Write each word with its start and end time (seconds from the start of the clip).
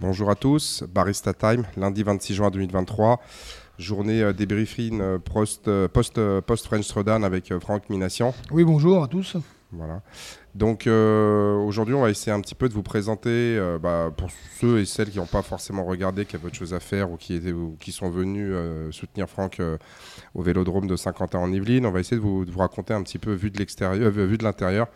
Bonjour 0.00 0.30
à 0.30 0.36
tous, 0.36 0.84
Barista 0.94 1.34
Time, 1.34 1.64
lundi 1.76 2.04
26 2.04 2.34
juin 2.34 2.50
2023, 2.50 3.20
journée 3.80 4.22
euh, 4.22 4.32
débriefing 4.32 5.00
euh, 5.00 5.18
post, 5.18 5.66
euh, 5.66 5.88
post, 5.88 6.20
post 6.42 6.68
avec 7.08 7.58
Franck 7.58 7.90
Minassian. 7.90 8.32
Oui, 8.52 8.62
bonjour 8.62 9.02
à 9.02 9.08
tous. 9.08 9.36
Voilà. 9.72 10.02
Donc 10.54 10.86
aujourd'hui, 10.86 11.94
on 11.94 12.02
va 12.02 12.10
essayer 12.10 12.32
un 12.32 12.40
petit 12.40 12.54
peu 12.54 12.68
de 12.68 12.74
vous 12.74 12.82
présenter, 12.82 13.60
bah, 13.82 14.10
pour 14.16 14.30
ceux 14.58 14.78
et 14.78 14.86
celles 14.86 15.10
qui 15.10 15.18
n'ont 15.18 15.26
pas 15.26 15.42
forcément 15.42 15.84
regardé, 15.84 16.24
qui 16.24 16.36
avaient 16.36 16.46
autre 16.46 16.56
chose 16.56 16.74
à 16.74 16.80
faire 16.80 17.10
ou 17.10 17.16
qui, 17.16 17.34
étaient, 17.34 17.52
ou 17.52 17.76
qui 17.78 17.92
sont 17.92 18.08
venus 18.08 18.54
soutenir 18.90 19.28
Franck 19.28 19.60
au 20.34 20.42
Vélodrome 20.42 20.86
de 20.86 20.96
Saint-Quentin 20.96 21.38
en 21.38 21.52
Yvelines, 21.52 21.84
on 21.84 21.90
va 21.90 22.00
essayer 22.00 22.16
de 22.16 22.22
vous, 22.22 22.46
de 22.46 22.50
vous 22.50 22.60
raconter 22.60 22.94
un 22.94 23.02
petit 23.02 23.18
peu 23.18 23.34
vu 23.34 23.50
de 23.50 23.58
l'extérieur, 23.58 24.10
vu 24.10 24.38
de 24.38 24.44
l'intérieur, 24.44 24.88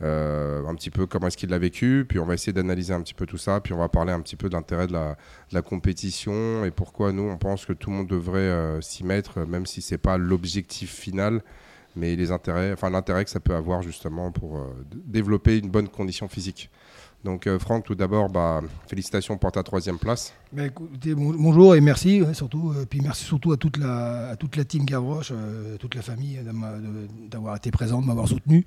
un 0.00 0.74
petit 0.74 0.90
peu 0.90 1.06
comment 1.06 1.26
est-ce 1.26 1.36
qu'il 1.36 1.50
l'a 1.50 1.58
vécu, 1.58 2.04
puis 2.08 2.18
on 2.18 2.24
va 2.24 2.34
essayer 2.34 2.52
d'analyser 2.52 2.94
un 2.94 3.00
petit 3.02 3.14
peu 3.14 3.26
tout 3.26 3.38
ça, 3.38 3.60
puis 3.60 3.72
on 3.72 3.78
va 3.78 3.88
parler 3.88 4.12
un 4.12 4.20
petit 4.20 4.36
peu 4.36 4.48
de 4.48 4.54
l'intérêt 4.54 4.86
de 4.86 4.92
la, 4.92 5.62
compétition 5.62 6.64
et 6.64 6.70
pourquoi 6.70 7.12
nous 7.12 7.24
on 7.24 7.36
pense 7.36 7.66
que 7.66 7.72
tout 7.72 7.90
le 7.90 7.96
monde 7.96 8.06
devrait 8.06 8.38
euh, 8.38 8.80
s'y 8.80 9.04
mettre, 9.04 9.40
même 9.40 9.66
si 9.66 9.82
c'est 9.82 9.98
pas 9.98 10.16
l'objectif 10.16 10.94
final, 10.94 11.42
mais 11.96 12.14
les 12.14 12.30
intérêts, 12.30 12.72
enfin 12.72 12.90
l'intérêt 12.90 13.24
que 13.24 13.30
ça 13.30 13.40
peut 13.40 13.54
avoir 13.54 13.82
justement 13.82 14.30
pour 14.30 14.58
euh, 14.58 14.66
développer 14.92 15.58
une 15.58 15.68
bonne 15.68 15.88
condition 15.88 16.28
physique. 16.28 16.70
Donc 17.24 17.48
Franck, 17.58 17.84
tout 17.84 17.96
d'abord, 17.96 18.28
bah, 18.30 18.60
félicitations 18.86 19.36
pour 19.38 19.50
ta 19.50 19.64
troisième 19.64 19.98
place. 19.98 20.32
Bah, 20.52 20.62
bonjour 21.16 21.74
et 21.74 21.80
merci 21.80 22.22
surtout. 22.32 22.72
puis 22.88 23.00
merci 23.00 23.24
surtout 23.24 23.50
à 23.50 23.56
toute 23.56 23.76
la, 23.76 24.28
à 24.28 24.36
toute 24.36 24.54
la 24.54 24.64
team 24.64 24.84
Gavroche, 24.84 25.32
toute 25.80 25.96
la 25.96 26.02
famille 26.02 26.38
d'avoir 27.28 27.56
été 27.56 27.72
présente, 27.72 28.02
de 28.02 28.06
m'avoir 28.06 28.28
soutenu 28.28 28.64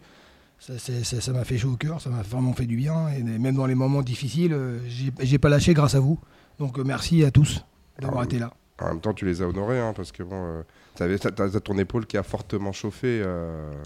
ça 0.61 1.33
m'a 1.33 1.43
fait 1.43 1.57
chaud 1.57 1.71
au 1.71 1.75
cœur, 1.75 1.99
ça 1.99 2.09
m'a 2.09 2.21
vraiment 2.21 2.53
fait 2.53 2.65
du 2.65 2.75
bien. 2.75 3.09
Et 3.09 3.23
même 3.23 3.55
dans 3.55 3.65
les 3.65 3.75
moments 3.75 4.03
difficiles, 4.03 4.53
euh, 4.53 4.79
j'ai 5.20 5.39
pas 5.39 5.49
lâché 5.49 5.73
grâce 5.73 5.95
à 5.95 5.99
vous. 5.99 6.20
Donc 6.59 6.77
euh, 6.77 6.84
merci 6.85 7.23
à 7.23 7.31
tous 7.31 7.65
d'avoir 7.99 8.23
été 8.23 8.37
là. 8.37 8.53
En 8.79 8.87
même 8.87 9.01
temps, 9.01 9.13
tu 9.13 9.25
les 9.25 9.43
as 9.43 9.47
honorés, 9.47 9.79
hein, 9.79 9.93
parce 9.95 10.12
que 10.12 10.23
bon, 10.23 10.43
euh, 10.43 10.63
tu 10.95 11.03
as, 11.03 11.59
ton 11.59 11.77
épaule 11.77 12.07
qui 12.07 12.18
a 12.18 12.23
fortement 12.23 12.71
chauffé. 12.71 13.23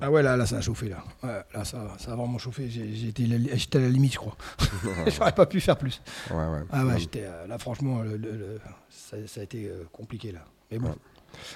Ah 0.01 0.09
ouais, 0.09 0.23
là, 0.23 0.37
là, 0.37 0.45
ça 0.45 0.57
a 0.57 0.61
chauffé, 0.61 0.89
là. 0.89 1.03
là, 1.53 1.65
ça, 1.65 1.95
ça 1.97 2.13
a 2.13 2.15
vraiment 2.15 2.37
chauffé. 2.37 2.69
J'étais 2.69 3.25
à 3.77 3.81
la 3.81 3.89
limite, 3.89 4.13
je 4.13 4.19
crois. 4.19 4.37
J'aurais 5.07 5.33
pas 5.33 5.45
pu 5.45 5.59
faire 5.59 5.77
plus. 5.77 6.01
Ouais, 6.31 6.37
ouais. 6.37 6.63
Ah 6.71 6.85
ouais, 6.85 6.99
j'étais 6.99 7.25
là, 7.47 7.57
franchement, 7.57 8.03
ça, 8.89 9.17
ça, 9.27 9.41
a 9.41 9.43
été 9.43 9.69
compliqué, 9.91 10.31
là. 10.31 10.45
Mais 10.71 10.79
bon. 10.79 10.95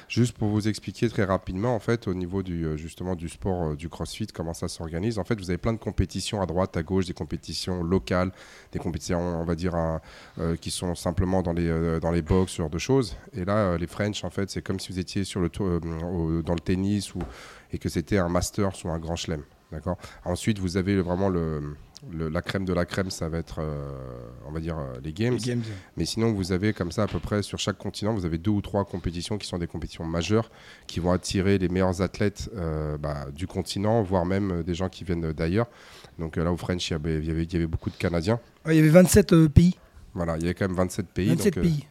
Juste 0.07 0.37
pour 0.37 0.49
vous 0.49 0.67
expliquer 0.67 1.09
très 1.09 1.23
rapidement, 1.23 1.75
en 1.75 1.79
fait, 1.79 2.07
au 2.07 2.13
niveau 2.13 2.43
du, 2.43 2.65
euh, 2.65 2.77
justement 2.77 3.15
du 3.15 3.29
sport 3.29 3.69
euh, 3.69 3.75
du 3.75 3.89
CrossFit, 3.89 4.27
comment 4.27 4.53
ça 4.53 4.67
s'organise. 4.67 5.19
En 5.19 5.23
fait, 5.23 5.39
vous 5.39 5.49
avez 5.49 5.57
plein 5.57 5.73
de 5.73 5.79
compétitions 5.79 6.41
à 6.41 6.45
droite, 6.45 6.75
à 6.77 6.83
gauche, 6.83 7.05
des 7.05 7.13
compétitions 7.13 7.83
locales, 7.83 8.31
des 8.71 8.79
compétitions, 8.79 9.19
on 9.19 9.45
va 9.45 9.55
euh, 10.39 10.55
qui 10.55 10.71
sont 10.71 10.95
simplement 10.95 11.41
dans 11.41 11.53
les, 11.53 11.99
dans 11.99 12.11
les 12.11 12.23
ce 12.47 12.57
genre 12.57 12.69
de 12.69 12.77
choses. 12.77 13.15
Et 13.33 13.43
là, 13.43 13.77
les 13.77 13.87
French, 13.87 14.23
en 14.23 14.29
fait, 14.29 14.49
c'est 14.49 14.61
comme 14.61 14.79
si 14.79 14.91
vous 14.91 14.99
étiez 14.99 15.23
sur 15.23 15.41
le 15.41 15.49
dans 15.49 16.53
le 16.53 16.59
tennis 16.59 17.15
ou, 17.15 17.19
et 17.71 17.77
que 17.77 17.89
c'était 17.89 18.17
un 18.17 18.29
master 18.29 18.71
ou 18.83 18.89
un 18.89 18.99
grand 18.99 19.15
chelem. 19.15 19.43
Ensuite, 20.25 20.59
vous 20.59 20.77
avez 20.77 21.01
vraiment 21.01 21.29
le 21.29 21.75
la 22.11 22.41
crème 22.41 22.65
de 22.65 22.73
la 22.73 22.85
crème, 22.85 23.09
ça 23.09 23.27
va 23.29 23.37
être, 23.37 23.57
euh, 23.59 24.29
on 24.47 24.51
va 24.51 24.59
dire, 24.59 24.77
euh, 24.77 24.99
les 25.03 25.13
games. 25.13 25.37
Mais 25.97 26.05
sinon, 26.05 26.31
vous 26.31 26.51
avez 26.51 26.73
comme 26.73 26.91
ça 26.91 27.03
à 27.03 27.07
peu 27.07 27.19
près 27.19 27.43
sur 27.43 27.59
chaque 27.59 27.77
continent, 27.77 28.13
vous 28.13 28.25
avez 28.25 28.37
deux 28.37 28.51
ou 28.51 28.61
trois 28.61 28.85
compétitions 28.85 29.37
qui 29.37 29.47
sont 29.47 29.57
des 29.57 29.67
compétitions 29.67 30.05
majeures, 30.05 30.49
qui 30.87 30.99
vont 30.99 31.11
attirer 31.11 31.57
les 31.57 31.69
meilleurs 31.69 32.01
athlètes 32.01 32.49
euh, 32.55 32.97
bah, 32.97 33.27
du 33.33 33.47
continent, 33.47 34.01
voire 34.01 34.25
même 34.25 34.63
des 34.63 34.73
gens 34.73 34.89
qui 34.89 35.03
viennent 35.03 35.33
d'ailleurs. 35.33 35.67
Donc 36.17 36.37
là, 36.37 36.51
au 36.51 36.57
French, 36.57 36.89
il 36.89 36.93
y, 36.93 36.95
avait, 36.95 37.17
il 37.19 37.53
y 37.53 37.55
avait, 37.55 37.67
beaucoup 37.67 37.89
de 37.89 37.95
Canadiens. 37.95 38.39
il 38.67 38.75
y 38.75 38.79
avait 38.79 38.89
27 38.89 39.47
pays. 39.47 39.75
Voilà, 40.13 40.37
il 40.37 40.43
y 40.43 40.45
avait 40.45 40.53
quand 40.53 40.67
même 40.67 40.77
27 40.77 41.07
pays. 41.07 41.29
27 41.29 41.55
pays. 41.61 41.85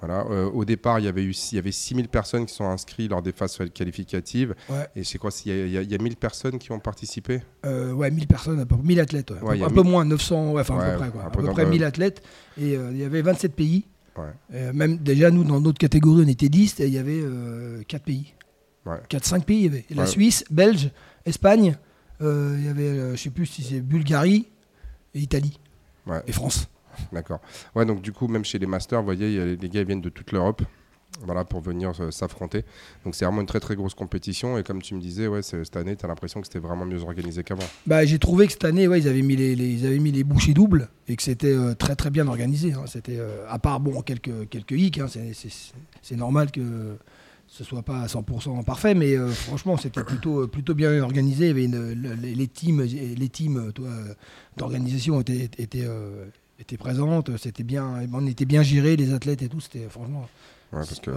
Voilà. 0.00 0.26
Euh, 0.30 0.50
au 0.50 0.64
départ, 0.64 0.98
il 0.98 1.04
y 1.04 1.08
avait 1.08 1.24
eu, 1.24 1.30
il 1.32 1.56
y 1.56 1.58
avait 1.58 1.72
6000 1.72 2.08
personnes 2.08 2.46
qui 2.46 2.54
sont 2.54 2.68
inscrites 2.68 3.10
lors 3.10 3.22
des 3.22 3.32
phases 3.32 3.58
qualificatives. 3.72 4.54
Et 4.96 5.04
c'est 5.04 5.18
quoi 5.18 5.30
Il 5.44 5.68
y, 5.68 5.78
a, 5.78 5.82
y, 5.82 5.98
1000 5.98 6.16
personnes 6.16 6.58
qui 6.58 6.72
ont 6.72 6.78
participé? 6.80 7.42
Euh, 7.64 7.92
Ouais, 7.92 8.10
1000 8.10 8.26
personnes, 8.26 8.60
à 8.60 8.66
peu, 8.66 8.76
1000 8.76 9.00
athlètes. 9.00 9.32
un 9.32 9.70
peu 9.70 9.82
moins, 9.82 10.04
900, 10.04 10.58
enfin 10.58 10.78
à 10.78 10.90
peu 10.92 10.98
près. 10.98 11.10
Quoi. 11.10 11.24
À 11.24 11.30
peu, 11.30 11.42
près 11.44 11.66
1000 11.66 11.84
athlètes. 11.84 12.22
Et 12.58 12.76
euh, 12.76 12.90
il 12.92 12.98
y 12.98 13.04
avait 13.04 13.22
27 13.22 13.54
pays. 13.54 13.84
même 14.50 14.98
déjà, 14.98 15.30
nous, 15.30 15.44
dans 15.44 15.60
notre 15.60 15.78
catégorie, 15.78 16.24
on 16.24 16.28
était 16.28 16.48
10 16.48 16.80
et 16.80 16.86
il 16.86 16.92
y 16.92 16.98
avait 16.98 17.22
4 17.86 18.02
pays. 18.02 18.34
4-5 18.86 19.42
pays. 19.42 19.58
Il 19.58 19.64
y 19.64 19.68
avait 19.68 19.84
la 19.90 20.06
Suisse, 20.06 20.44
Belge, 20.50 20.90
Espagne. 21.24 21.76
il 22.20 22.64
y 22.64 22.68
avait, 22.68 22.94
je 22.96 23.10
ne 23.12 23.16
sais 23.16 23.30
plus 23.30 23.46
si 23.46 23.62
c'est 23.62 23.80
Bulgarie 23.80 24.48
et 25.14 25.20
Italie. 25.20 25.58
Et 26.26 26.32
France. 26.32 26.68
D'accord. 27.12 27.40
Ouais, 27.74 27.84
donc 27.84 28.00
du 28.02 28.12
coup, 28.12 28.28
même 28.28 28.44
chez 28.44 28.58
les 28.58 28.66
masters, 28.66 29.00
vous 29.00 29.06
voyez, 29.06 29.56
les 29.56 29.68
gars 29.68 29.84
viennent 29.84 30.00
de 30.00 30.08
toute 30.10 30.32
l'Europe. 30.32 30.62
Voilà, 31.22 31.44
pour 31.44 31.60
venir 31.60 31.92
euh, 32.00 32.10
s'affronter. 32.10 32.64
Donc 33.04 33.14
c'est 33.14 33.24
vraiment 33.24 33.40
une 33.40 33.46
très 33.46 33.60
très 33.60 33.76
grosse 33.76 33.94
compétition. 33.94 34.58
Et 34.58 34.62
comme 34.62 34.82
tu 34.82 34.94
me 34.94 35.00
disais, 35.00 35.28
ouais, 35.28 35.42
cette 35.42 35.76
année, 35.76 35.96
tu 35.96 36.04
as 36.04 36.08
l'impression 36.08 36.40
que 36.40 36.46
c'était 36.46 36.58
vraiment 36.58 36.84
mieux 36.84 37.02
organisé 37.02 37.44
qu'avant. 37.44 37.64
Bah, 37.86 38.04
J'ai 38.04 38.18
trouvé 38.18 38.46
que 38.46 38.52
cette 38.52 38.64
année, 38.64 38.88
ouais, 38.88 39.00
ils, 39.00 39.08
avaient 39.08 39.22
mis 39.22 39.36
les, 39.36 39.52
ils 39.52 39.86
avaient 39.86 39.98
mis 39.98 40.10
les 40.10 40.24
bouchées 40.24 40.54
doubles 40.54 40.88
et 41.08 41.16
que 41.16 41.22
c'était 41.22 41.54
euh, 41.54 41.74
très 41.74 41.94
très 41.94 42.10
bien 42.10 42.26
organisé. 42.26 42.72
Hein. 42.72 42.84
C'était, 42.86 43.18
euh, 43.18 43.46
à 43.48 43.58
part 43.58 43.80
bon, 43.80 44.02
quelques, 44.02 44.48
quelques 44.48 44.72
hicks, 44.72 44.98
hein. 44.98 45.06
c'est 46.02 46.16
normal 46.16 46.50
que 46.50 46.96
ce 47.46 47.62
soit 47.62 47.82
pas 47.82 48.00
à 48.00 48.06
100% 48.06 48.64
parfait, 48.64 48.94
mais 48.94 49.16
franchement, 49.28 49.76
c'était 49.76 50.02
plutôt, 50.02 50.48
plutôt 50.48 50.74
bien 50.74 51.00
organisé. 51.00 51.50
Il 51.50 51.60
y 51.60 51.76
avait 51.76 52.26
les, 52.34 52.48
teams, 52.48 52.82
les 52.82 53.28
teams 53.28 53.70
d'organisation 54.56 55.20
étaient, 55.20 55.48
étaient 55.58 55.86
était 56.58 56.76
présente, 56.76 57.36
c'était 57.36 57.62
bien, 57.62 58.06
on 58.12 58.26
était 58.26 58.44
bien 58.44 58.62
géré, 58.62 58.96
les 58.96 59.12
athlètes 59.12 59.42
et 59.42 59.48
tout, 59.48 59.60
c'était 59.60 59.88
franchement. 59.88 60.28
Ouais, 60.72 60.80
parce 60.80 61.00
que 61.00 61.10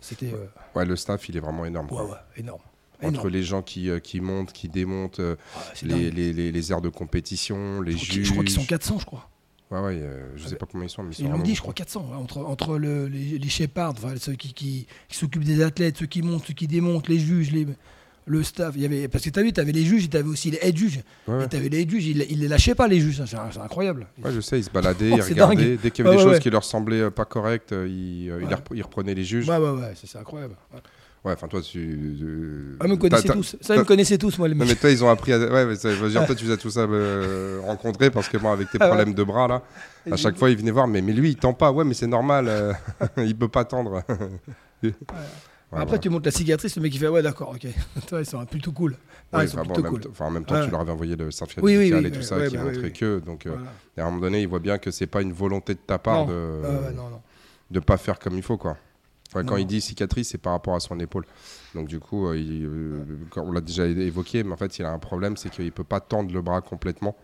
c'était. 0.00 0.32
Euh, 0.32 0.46
ouais, 0.74 0.84
le 0.84 0.96
staff, 0.96 1.28
il 1.28 1.36
est 1.36 1.40
vraiment 1.40 1.64
énorme. 1.64 1.88
Ouais, 1.90 2.02
ouais, 2.02 2.16
énorme. 2.36 2.60
Entre 3.02 3.30
les 3.30 3.42
gens 3.42 3.62
qui, 3.62 3.88
euh, 3.88 3.98
qui 3.98 4.20
montent, 4.20 4.52
qui 4.52 4.68
démontent, 4.68 5.20
euh, 5.20 5.36
ah, 5.56 5.60
les, 5.82 6.10
les, 6.10 6.52
les, 6.52 6.72
aires 6.72 6.82
de 6.82 6.90
compétition, 6.90 7.80
les 7.80 7.96
juges. 7.96 8.26
Je 8.26 8.32
crois 8.32 8.44
qu'ils 8.44 8.54
sont 8.54 8.66
400, 8.66 8.98
je 8.98 9.06
crois. 9.06 9.26
Ouais, 9.70 9.80
ouais, 9.80 10.02
je 10.36 10.48
sais 10.48 10.56
pas 10.56 10.66
combien 10.66 10.86
ils 10.86 10.90
sont, 10.90 11.02
mais 11.02 11.14
ils, 11.18 11.24
ils 11.24 11.30
l'ont 11.30 11.38
dit, 11.38 11.54
je 11.54 11.62
crois 11.62 11.72
400. 11.72 12.12
entre, 12.14 12.38
entre 12.38 12.76
le, 12.76 13.06
les, 13.06 13.38
les 13.38 13.48
ceux 13.48 14.34
qui, 14.34 14.52
qui, 14.52 14.86
qui 15.08 15.16
s'occupent 15.16 15.44
des 15.44 15.62
athlètes, 15.62 15.96
ceux 15.96 16.06
qui 16.06 16.22
montent, 16.22 16.44
ceux 16.44 16.54
qui 16.54 16.66
démontent, 16.66 17.08
les 17.08 17.20
juges, 17.20 17.52
les, 17.52 17.66
le 18.30 18.42
staff. 18.42 18.74
Il 18.76 18.82
y 18.82 18.84
avait, 18.84 19.08
parce 19.08 19.24
que 19.24 19.30
tu 19.30 19.38
as 19.38 19.42
vu, 19.42 19.52
tu 19.52 19.60
avais 19.60 19.72
les 19.72 19.84
juges, 19.84 20.08
tu 20.08 20.16
avais 20.16 20.28
aussi 20.28 20.50
les 20.50 20.58
head 20.62 20.76
juges. 20.76 21.00
Ouais. 21.26 21.48
Tu 21.48 21.56
avais 21.56 21.68
les 21.68 21.82
head 21.82 21.90
juges, 21.90 22.06
ils, 22.06 22.18
ne 22.18 22.42
les 22.42 22.48
lâchaient 22.48 22.74
pas, 22.74 22.86
les 22.86 23.00
juges. 23.00 23.22
C'est 23.26 23.60
incroyable. 23.60 24.06
Ouais, 24.22 24.30
je 24.32 24.40
sais, 24.40 24.58
ils 24.58 24.64
se 24.64 24.70
baladaient, 24.70 25.10
ils 25.16 25.20
regardaient. 25.20 25.76
Dès 25.76 25.90
qu'il 25.90 26.04
y 26.04 26.08
avait 26.08 26.16
des 26.16 26.22
choses 26.22 26.38
qui 26.38 26.50
leur 26.50 26.64
semblaient 26.64 27.02
euh, 27.02 27.10
pas 27.10 27.24
correctes, 27.24 27.72
euh, 27.72 27.88
ils, 27.88 28.30
euh, 28.30 28.40
ils, 28.74 28.82
reprenaient 28.82 29.14
les 29.14 29.24
juges. 29.24 29.48
Ouais, 29.48 29.58
ouais, 29.58 29.70
ouais, 29.70 29.92
c'est 29.94 30.18
incroyable. 30.18 30.54
Ouais, 31.22 31.34
enfin 31.34 31.48
toi 31.48 31.60
tu. 31.60 32.78
ah, 32.80 32.88
me 32.88 32.96
connaissez 32.96 33.28
tous. 33.28 33.56
Ça, 33.60 33.74
ils 33.74 33.80
me 33.80 33.84
connaissaient 33.84 34.16
tous, 34.16 34.38
moi, 34.38 34.48
les 34.48 34.54
mecs. 34.54 34.66
Non, 34.66 34.72
mais 34.72 34.80
toi, 34.80 34.90
ils 34.90 35.04
ont 35.04 35.10
appris 35.10 35.34
à. 35.34 35.38
Ouais, 35.38 35.66
mais 35.66 35.76
ça, 35.76 35.92
dire, 35.92 36.24
toi, 36.26 36.34
tu 36.34 36.46
les 36.46 36.52
as 36.52 36.56
tous 36.56 36.78
à 36.78 36.86
me 36.86 37.60
rencontrer 37.62 38.10
parce 38.10 38.28
que 38.28 38.38
moi, 38.38 38.52
avec 38.52 38.70
tes 38.70 38.78
ah 38.80 38.86
problèmes 38.86 39.12
de 39.12 39.22
bras, 39.22 39.46
là, 39.46 39.62
à 40.10 40.16
chaque 40.16 40.38
fois, 40.38 40.48
ils 40.48 40.56
venaient 40.56 40.70
voir, 40.70 40.86
mais, 40.86 41.02
mais 41.02 41.12
lui, 41.12 41.30
il 41.30 41.36
tend 41.36 41.52
pas. 41.52 41.72
Ouais, 41.72 41.84
mais 41.84 41.92
c'est 41.92 42.06
normal, 42.06 42.74
il 43.18 43.36
peut 43.36 43.48
pas 43.48 43.64
tendre. 43.64 44.02
Après, 45.72 45.98
tu 45.98 46.08
montes 46.08 46.24
la 46.24 46.32
cicatrice, 46.32 46.76
le 46.76 46.82
mec 46.82 46.94
il 46.94 46.98
fait 46.98 47.08
Ouais, 47.08 47.22
d'accord, 47.22 47.50
ok. 47.54 47.66
Toi, 48.08 48.20
ils 48.20 48.26
sont 48.26 48.44
plutôt 48.44 48.72
cool. 48.72 48.96
Ah, 49.32 49.44
ils 49.44 49.48
sont 49.48 49.62
plutôt 49.62 49.82
cool. 49.82 50.02
en 50.18 50.30
même 50.30 50.44
temps, 50.44 50.64
tu 50.64 50.70
leur 50.70 50.80
avais 50.80 50.92
envoyé 50.92 51.16
le 51.16 51.30
certificat 51.30 51.64
oui, 51.64 51.76
oui, 51.76 52.06
et 52.06 52.10
tout 52.10 52.22
ça 52.22 52.46
qui 52.46 52.56
montrait 52.56 52.90
que. 52.90 53.20
Donc, 53.20 53.46
euh, 53.46 53.56
à 53.96 54.02
un 54.02 54.04
moment 54.06 54.20
donné, 54.20 54.42
ils 54.42 54.48
voient 54.48 54.58
bien 54.58 54.78
que 54.78 54.90
c'est 54.90 55.06
pas 55.06 55.22
une 55.22 55.32
volonté 55.32 55.74
de 55.74 55.80
ta 55.80 55.98
part 55.98 56.26
de 56.26 56.60
ne 57.70 57.80
pas 57.80 57.96
faire 57.96 58.18
comme 58.18 58.36
il 58.36 58.42
faut. 58.42 58.56
quoi. 58.56 58.76
quand 59.32 59.56
il 59.56 59.66
dit 59.66 59.80
cicatrice, 59.80 60.30
c'est 60.30 60.38
par 60.38 60.52
rapport 60.52 60.74
à 60.74 60.80
son 60.80 60.98
épaule. 60.98 61.24
Donc 61.74 61.86
du 61.86 62.00
coup, 62.00 62.26
euh, 62.26 62.34
euh, 62.36 63.04
on 63.36 63.52
l'a 63.52 63.60
déjà 63.60 63.86
évoqué, 63.86 64.42
mais 64.42 64.52
en 64.52 64.56
fait, 64.56 64.78
il 64.78 64.84
a 64.84 64.90
un 64.90 64.98
problème, 64.98 65.36
c'est 65.36 65.50
qu'il 65.50 65.70
peut 65.72 65.84
pas 65.84 66.00
tendre 66.00 66.32
le 66.32 66.42
bras 66.42 66.60
complètement. 66.60 67.16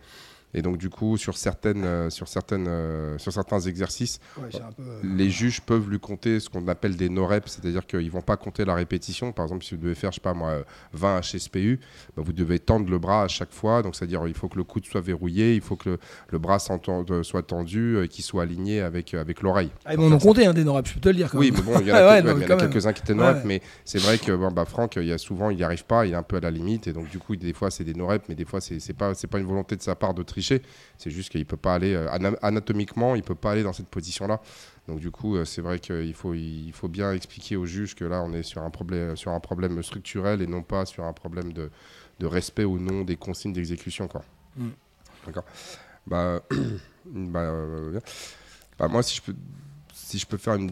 Et 0.53 0.61
donc, 0.61 0.77
du 0.77 0.89
coup, 0.89 1.17
sur, 1.17 1.37
certaines, 1.37 1.83
euh, 1.83 2.09
sur, 2.09 2.27
certaines, 2.27 2.67
euh, 2.67 3.17
sur 3.17 3.33
certains 3.33 3.59
exercices, 3.59 4.19
euh, 4.39 5.01
les 5.03 5.29
juges 5.29 5.61
peuvent 5.61 5.89
lui 5.89 5.99
compter 5.99 6.39
ce 6.39 6.49
qu'on 6.49 6.65
appelle 6.67 6.95
des 6.95 7.09
no-reps, 7.09 7.51
c'est-à-dire 7.51 7.85
qu'ils 7.85 8.05
ne 8.05 8.09
vont 8.09 8.21
pas 8.21 8.37
compter 8.37 8.63
la 8.63 8.73
répétition. 8.73 9.33
Par 9.33 9.45
exemple, 9.45 9.65
si 9.65 9.75
vous 9.75 9.81
devez 9.81 9.95
faire, 9.95 10.11
je 10.11 10.15
sais 10.15 10.21
pas 10.21 10.33
moi, 10.33 10.59
20 10.93 11.19
HSPU, 11.19 11.79
bah, 12.15 12.23
vous 12.25 12.31
devez 12.31 12.59
tendre 12.59 12.89
le 12.89 12.97
bras 12.97 13.23
à 13.23 13.27
chaque 13.27 13.51
fois. 13.51 13.83
Donc, 13.83 13.95
c'est-à-dire 13.95 14.25
il 14.25 14.33
faut 14.33 14.47
que 14.47 14.57
le 14.57 14.63
coude 14.63 14.85
soit 14.85 15.01
verrouillé, 15.01 15.53
il 15.53 15.61
faut 15.61 15.75
que 15.75 15.99
le, 16.29 16.39
bras 16.39 16.59
soit 16.59 17.41
tendu 17.43 18.01
et 18.01 18.07
qu'il 18.07 18.23
soit 18.23 18.43
aligné 18.43 18.81
avec, 18.81 19.13
avec 19.13 19.41
l'oreille. 19.41 19.69
Ah, 19.85 19.93
ils 19.93 19.99
vont 19.99 20.11
en 20.11 20.17
compter 20.17 20.45
hein, 20.45 20.53
des 20.53 20.63
no-reps, 20.63 20.89
je 20.89 20.93
peux 20.95 21.01
te 21.01 21.09
le 21.09 21.15
dire. 21.15 21.29
oui, 21.33 21.51
mais 21.53 21.61
bon, 21.61 21.79
il 21.81 21.87
y 21.87 21.91
en 21.91 21.95
a, 21.95 22.21
quelques-uns 22.57 22.93
qui 22.93 23.01
étaient 23.01 23.13
no-reps, 23.13 23.43
mais 23.43 23.61
c'est 23.83 23.99
vrai 23.99 24.17
que 24.17 24.31
bon, 24.31 24.51
bah, 24.51 24.65
Franck, 24.65 24.95
il 24.95 25.05
y 25.05 25.11
a 25.11 25.17
souvent, 25.17 25.49
il 25.49 25.57
n'y 25.57 25.63
arrive 25.63 25.85
pas, 25.85 26.05
il 26.05 26.13
est 26.13 26.15
un 26.15 26.23
peu 26.23 26.37
à 26.37 26.39
la 26.39 26.51
limite. 26.51 26.87
Et 26.87 26.93
donc, 26.93 27.09
du 27.09 27.19
coup, 27.19 27.35
des 27.35 27.53
fois, 27.53 27.69
c'est 27.69 27.83
des 27.83 27.93
no-reps, 27.93 28.25
mais 28.29 28.35
des 28.35 28.45
fois, 28.45 28.61
ce 28.61 28.75
n'est 28.75 28.93
pas, 28.97 29.13
pas 29.13 29.39
une 29.39 29.45
volonté 29.45 29.75
de 29.75 29.81
sa 29.81 29.95
part 29.95 30.13
de 30.13 30.23
tricher. 30.37 30.61
C'est 30.97 31.11
juste 31.11 31.29
qu'il 31.31 31.45
peut 31.45 31.57
pas 31.57 31.75
aller 31.75 31.93
euh, 31.93 32.07
anatomiquement, 32.41 33.15
il 33.15 33.23
peut 33.23 33.35
pas 33.35 33.51
aller 33.51 33.63
dans 33.63 33.73
cette 33.73 33.89
position-là. 33.89 34.39
Donc 34.87 34.99
du 34.99 35.11
coup, 35.11 35.35
euh, 35.35 35.45
c'est 35.45 35.61
vrai 35.61 35.79
qu'il 35.79 36.13
faut, 36.13 36.33
il 36.33 36.71
faut 36.73 36.87
bien 36.87 37.11
expliquer 37.13 37.55
au 37.55 37.65
juge 37.65 37.95
que 37.95 38.05
là, 38.05 38.21
on 38.23 38.33
est 38.33 38.43
sur 38.43 38.61
un 38.61 38.69
problème, 38.69 39.15
sur 39.15 39.31
un 39.31 39.39
problème 39.39 39.81
structurel 39.83 40.41
et 40.41 40.47
non 40.47 40.61
pas 40.63 40.85
sur 40.85 41.03
un 41.03 41.13
problème 41.13 41.53
de, 41.53 41.69
de 42.19 42.25
respect 42.25 42.63
ou 42.65 42.79
non 42.79 43.03
des 43.03 43.17
consignes 43.17 43.53
d'exécution. 43.53 44.07
Mm. 44.55 44.69
D'accord. 45.25 45.45
Bah, 46.07 46.41
bah 47.05 47.39
euh, 47.41 47.99
Bah, 48.79 48.87
moi, 48.87 49.03
si 49.03 49.17
je 49.17 49.21
peux, 49.21 49.35
si 49.93 50.19
je 50.19 50.27
peux 50.27 50.37
faire 50.37 50.55
une, 50.55 50.71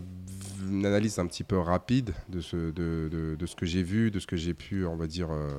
une 0.70 0.86
analyse 0.86 1.20
un 1.20 1.28
petit 1.28 1.44
peu 1.44 1.60
rapide 1.60 2.14
de 2.30 2.42
ce, 2.42 2.56
de, 2.58 3.10
de- 3.12 3.36
de 3.38 3.46
ce 3.46 3.56
que 3.56 3.66
j'ai 3.66 3.84
vu, 3.84 4.12
de 4.12 4.20
ce 4.20 4.28
que 4.28 4.38
j'ai 4.38 4.54
pu, 4.54 4.86
on 4.86 4.96
va 4.96 5.08
dire, 5.08 5.30
euh, 5.32 5.50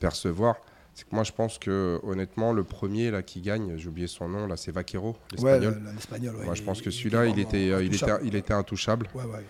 percevoir, 0.00 0.56
c'est 0.94 1.08
que 1.08 1.14
moi, 1.14 1.24
je 1.24 1.32
pense 1.32 1.58
que 1.58 1.98
honnêtement, 2.02 2.52
le 2.52 2.64
premier 2.64 3.10
là 3.10 3.22
qui 3.22 3.40
gagne, 3.40 3.76
j'ai 3.78 3.88
oublié 3.88 4.06
son 4.06 4.28
nom, 4.28 4.46
là, 4.46 4.56
c'est 4.56 4.72
Vaquero, 4.72 5.16
Ouais, 5.38 5.58
l'espagnol. 5.58 5.82
le- 5.84 5.92
l'espagnol. 5.92 6.36
ouais, 6.36 6.44
moi, 6.44 6.54
je 6.54 6.62
pense 6.62 6.80
que 6.82 6.90
il 6.90 6.92
celui-là, 6.92 7.26
il 7.26 7.38
était, 7.38 7.70
euh, 7.70 7.82
il 7.82 7.94
était, 7.94 8.04
intouchable. 8.04 8.26
il 8.26 8.34
était 8.36 8.52
intouchable. 8.54 9.08
Ouais, 9.14 9.24
ouais. 9.24 9.44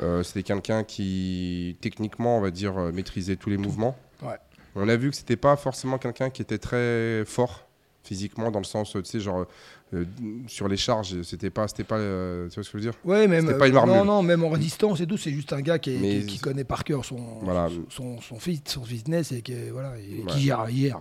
Euh, 0.00 0.22
C'était 0.22 0.42
quelqu'un 0.42 0.82
qui, 0.84 1.76
techniquement, 1.80 2.38
on 2.38 2.40
va 2.40 2.50
dire, 2.50 2.76
euh, 2.78 2.92
maîtrisait 2.92 3.36
tous 3.36 3.50
les 3.50 3.56
mouvements. 3.58 3.96
Ouais. 4.22 4.36
On 4.76 4.88
a 4.88 4.96
vu 4.96 5.10
que 5.10 5.16
c'était 5.16 5.36
pas 5.36 5.54
forcément 5.56 5.98
quelqu'un 5.98 6.30
qui 6.30 6.42
était 6.42 6.58
très 6.58 7.24
fort 7.26 7.66
physiquement, 8.02 8.50
dans 8.50 8.58
le 8.58 8.64
sens, 8.64 8.92
tu 8.92 9.04
sais, 9.04 9.20
genre, 9.20 9.46
euh, 9.94 10.04
sur 10.48 10.66
les 10.68 10.76
charges, 10.76 11.22
c'était 11.22 11.50
pas, 11.50 11.68
c'était 11.68 11.84
pas, 11.84 11.96
euh, 11.98 12.48
tu 12.48 12.56
vois 12.56 12.64
ce 12.64 12.70
que 12.70 12.78
je 12.78 12.84
veux 12.84 12.90
dire 12.90 12.98
Ouais, 13.04 13.26
même. 13.28 13.56
Pas 13.58 13.68
une 13.68 13.76
euh, 13.76 13.86
non, 13.86 14.04
non, 14.04 14.22
même 14.22 14.42
en 14.44 14.48
résistance 14.50 15.00
et 15.00 15.06
tout, 15.06 15.16
c'est 15.16 15.30
juste 15.30 15.52
un 15.52 15.60
gars 15.60 15.78
qui, 15.78 15.94
est- 15.94 15.98
Mais- 15.98 16.20
qui, 16.20 16.26
qui 16.34 16.38
connaît 16.38 16.64
par 16.64 16.84
cœur 16.84 17.04
son, 17.04 17.18
Voilà. 17.42 17.68
son, 17.88 18.20
son, 18.20 18.38
fit, 18.38 18.60
son 18.66 18.82
fitness 18.84 19.32
et 19.32 19.42
qui, 19.42 19.54
voilà, 19.72 19.94
et 19.98 20.20
Ouais. 20.20 20.26
qui 20.28 20.40
gère, 20.40 20.66
gère 20.68 21.00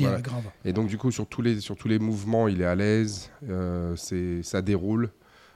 Voilà. 0.00 0.20
grave. 0.20 0.44
Et 0.64 0.72
donc, 0.72 0.88
du 0.88 0.96
coup, 0.98 1.10
sur 1.10 1.26
tous 1.26 1.42
les, 1.42 1.60
sur 1.60 1.76
tous 1.76 1.88
les 1.88 1.98
mouvements, 1.98 2.48
il 2.48 2.60
est 2.60 2.66
à 2.66 2.74
l'aise, 2.74 3.30
euh, 3.48 3.94
c'est, 3.96 4.42
ça 4.42 4.62
déroule, 4.62 5.10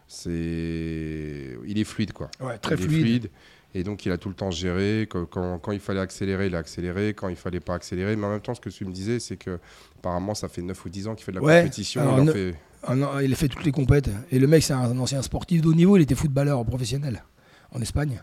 c'est, 0.09 1.57
il 1.67 1.79
est 1.79 1.85
fluide, 1.85 2.13
quoi. 2.13 2.31
Ouais, 2.41 2.59
très 2.59 2.75
il 2.77 2.81
est 2.83 2.89
fluide. 2.89 3.31
Et 3.75 3.85
donc, 3.85 4.05
il 4.05 4.13
a 4.13 4.19
tout 4.19 4.29
le 4.29 4.35
temps 4.35 4.51
géré. 4.51 5.07
Quand, 5.11 5.25
quand- 5.25 5.59
quand 5.59 5.73
il 5.73 5.81
fallait 5.81 6.01
accélérer, 6.01 6.49
il 6.49 6.55
a 6.55 6.59
accéléré. 6.59 7.15
Quand 7.15 7.29
il 7.29 7.37
fallait 7.37 7.61
pas 7.61 7.75
accélérer. 7.75 8.17
Mais 8.17 8.27
en 8.27 8.31
même 8.31 8.41
temps, 8.43 8.55
ce 8.55 8.61
que 8.61 8.69
tu 8.69 8.85
me 8.85 8.93
disais, 8.93 9.19
c'est 9.19 9.39
que 9.39 9.59
apparemment, 9.99 10.35
ça 10.35 10.49
fait 10.49 10.61
9 10.61 10.85
ou 10.85 10.91
10 10.91 11.09
ans 11.09 11.15
qu'il 11.15 11.25
fait 11.25 11.33
de 11.33 11.39
la 11.39 11.43
Ouais. 11.43 11.61
compétition. 11.61 12.03
Alors, 12.03 12.19
il 12.19 12.21
en 12.21 12.25
ne- 12.25 12.33
fait- 12.33 12.55
Il 12.91 13.33
a 13.33 13.37
fait 13.37 13.49
toutes 13.49 13.65
les 13.65 13.73
compètes. 13.73 14.11
Et 14.31 14.39
le 14.39 14.47
mec, 14.47 14.63
c'est 14.63 14.73
un, 14.73 14.99
ancien 14.99 15.23
sportif 15.23 15.63
de 15.63 15.69
haut 15.69 15.75
niveau. 15.75 15.97
Il 15.97 16.03
était 16.03 16.15
footballeur 16.15 16.65
professionnel 16.65 17.23
en 17.71 17.81
Espagne. 17.81 18.21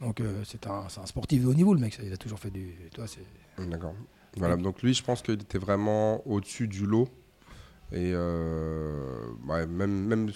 Donc, 0.00 0.20
euh, 0.20 0.42
c'est 0.44 0.66
un, 0.66 0.88
sportif 1.06 1.42
de 1.42 1.48
haut 1.48 1.54
niveau, 1.54 1.74
le 1.74 1.80
mec. 1.80 1.94
ça, 1.94 2.02
Il 2.04 2.12
a 2.12 2.16
toujours 2.16 2.38
fait 2.38 2.50
du. 2.50 2.74
Toi, 2.94 3.06
c'est. 3.06 3.68
D'accord. 3.68 3.94
Voilà, 4.36 4.56
donc 4.56 4.82
lui, 4.82 4.94
je 4.94 5.02
pense 5.02 5.22
qu'il 5.22 5.34
était 5.34 5.58
vraiment 5.58 6.26
au-dessus 6.26 6.68
du 6.68 6.86
lot. 6.86 7.08
Et 7.92 8.12
euh, 8.14 9.26
ouais, 9.48 9.66
même. 9.66 10.06
même 10.06 10.30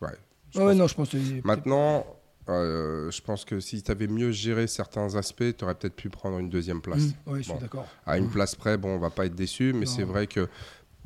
ouais, 0.00 0.10
je 0.50 0.60
Ouais, 0.60 0.74
non, 0.74 0.86
je 0.86 0.94
pense 0.94 1.10
que. 1.10 1.46
Maintenant, 1.46 2.06
euh, 2.48 3.10
je 3.10 3.20
pense 3.20 3.44
que 3.44 3.60
si 3.60 3.82
tu 3.82 3.90
avais 3.90 4.06
mieux 4.06 4.30
géré 4.30 4.66
certains 4.66 5.16
aspects, 5.16 5.56
tu 5.56 5.64
aurais 5.64 5.74
peut-être 5.74 5.96
pu 5.96 6.08
prendre 6.08 6.38
une 6.38 6.48
deuxième 6.48 6.80
place. 6.80 7.02
Hum, 7.26 7.34
ouais, 7.34 7.42
je 7.42 7.50
suis 7.50 7.58
d'accord. 7.58 7.86
À 8.06 8.16
une 8.18 8.30
place 8.30 8.54
près, 8.54 8.78
bon, 8.78 8.94
on 8.94 8.98
va 8.98 9.10
pas 9.10 9.26
être 9.26 9.34
déçu, 9.34 9.72
mais 9.74 9.86
c'est 9.86 10.04
vrai 10.04 10.26
que 10.26 10.48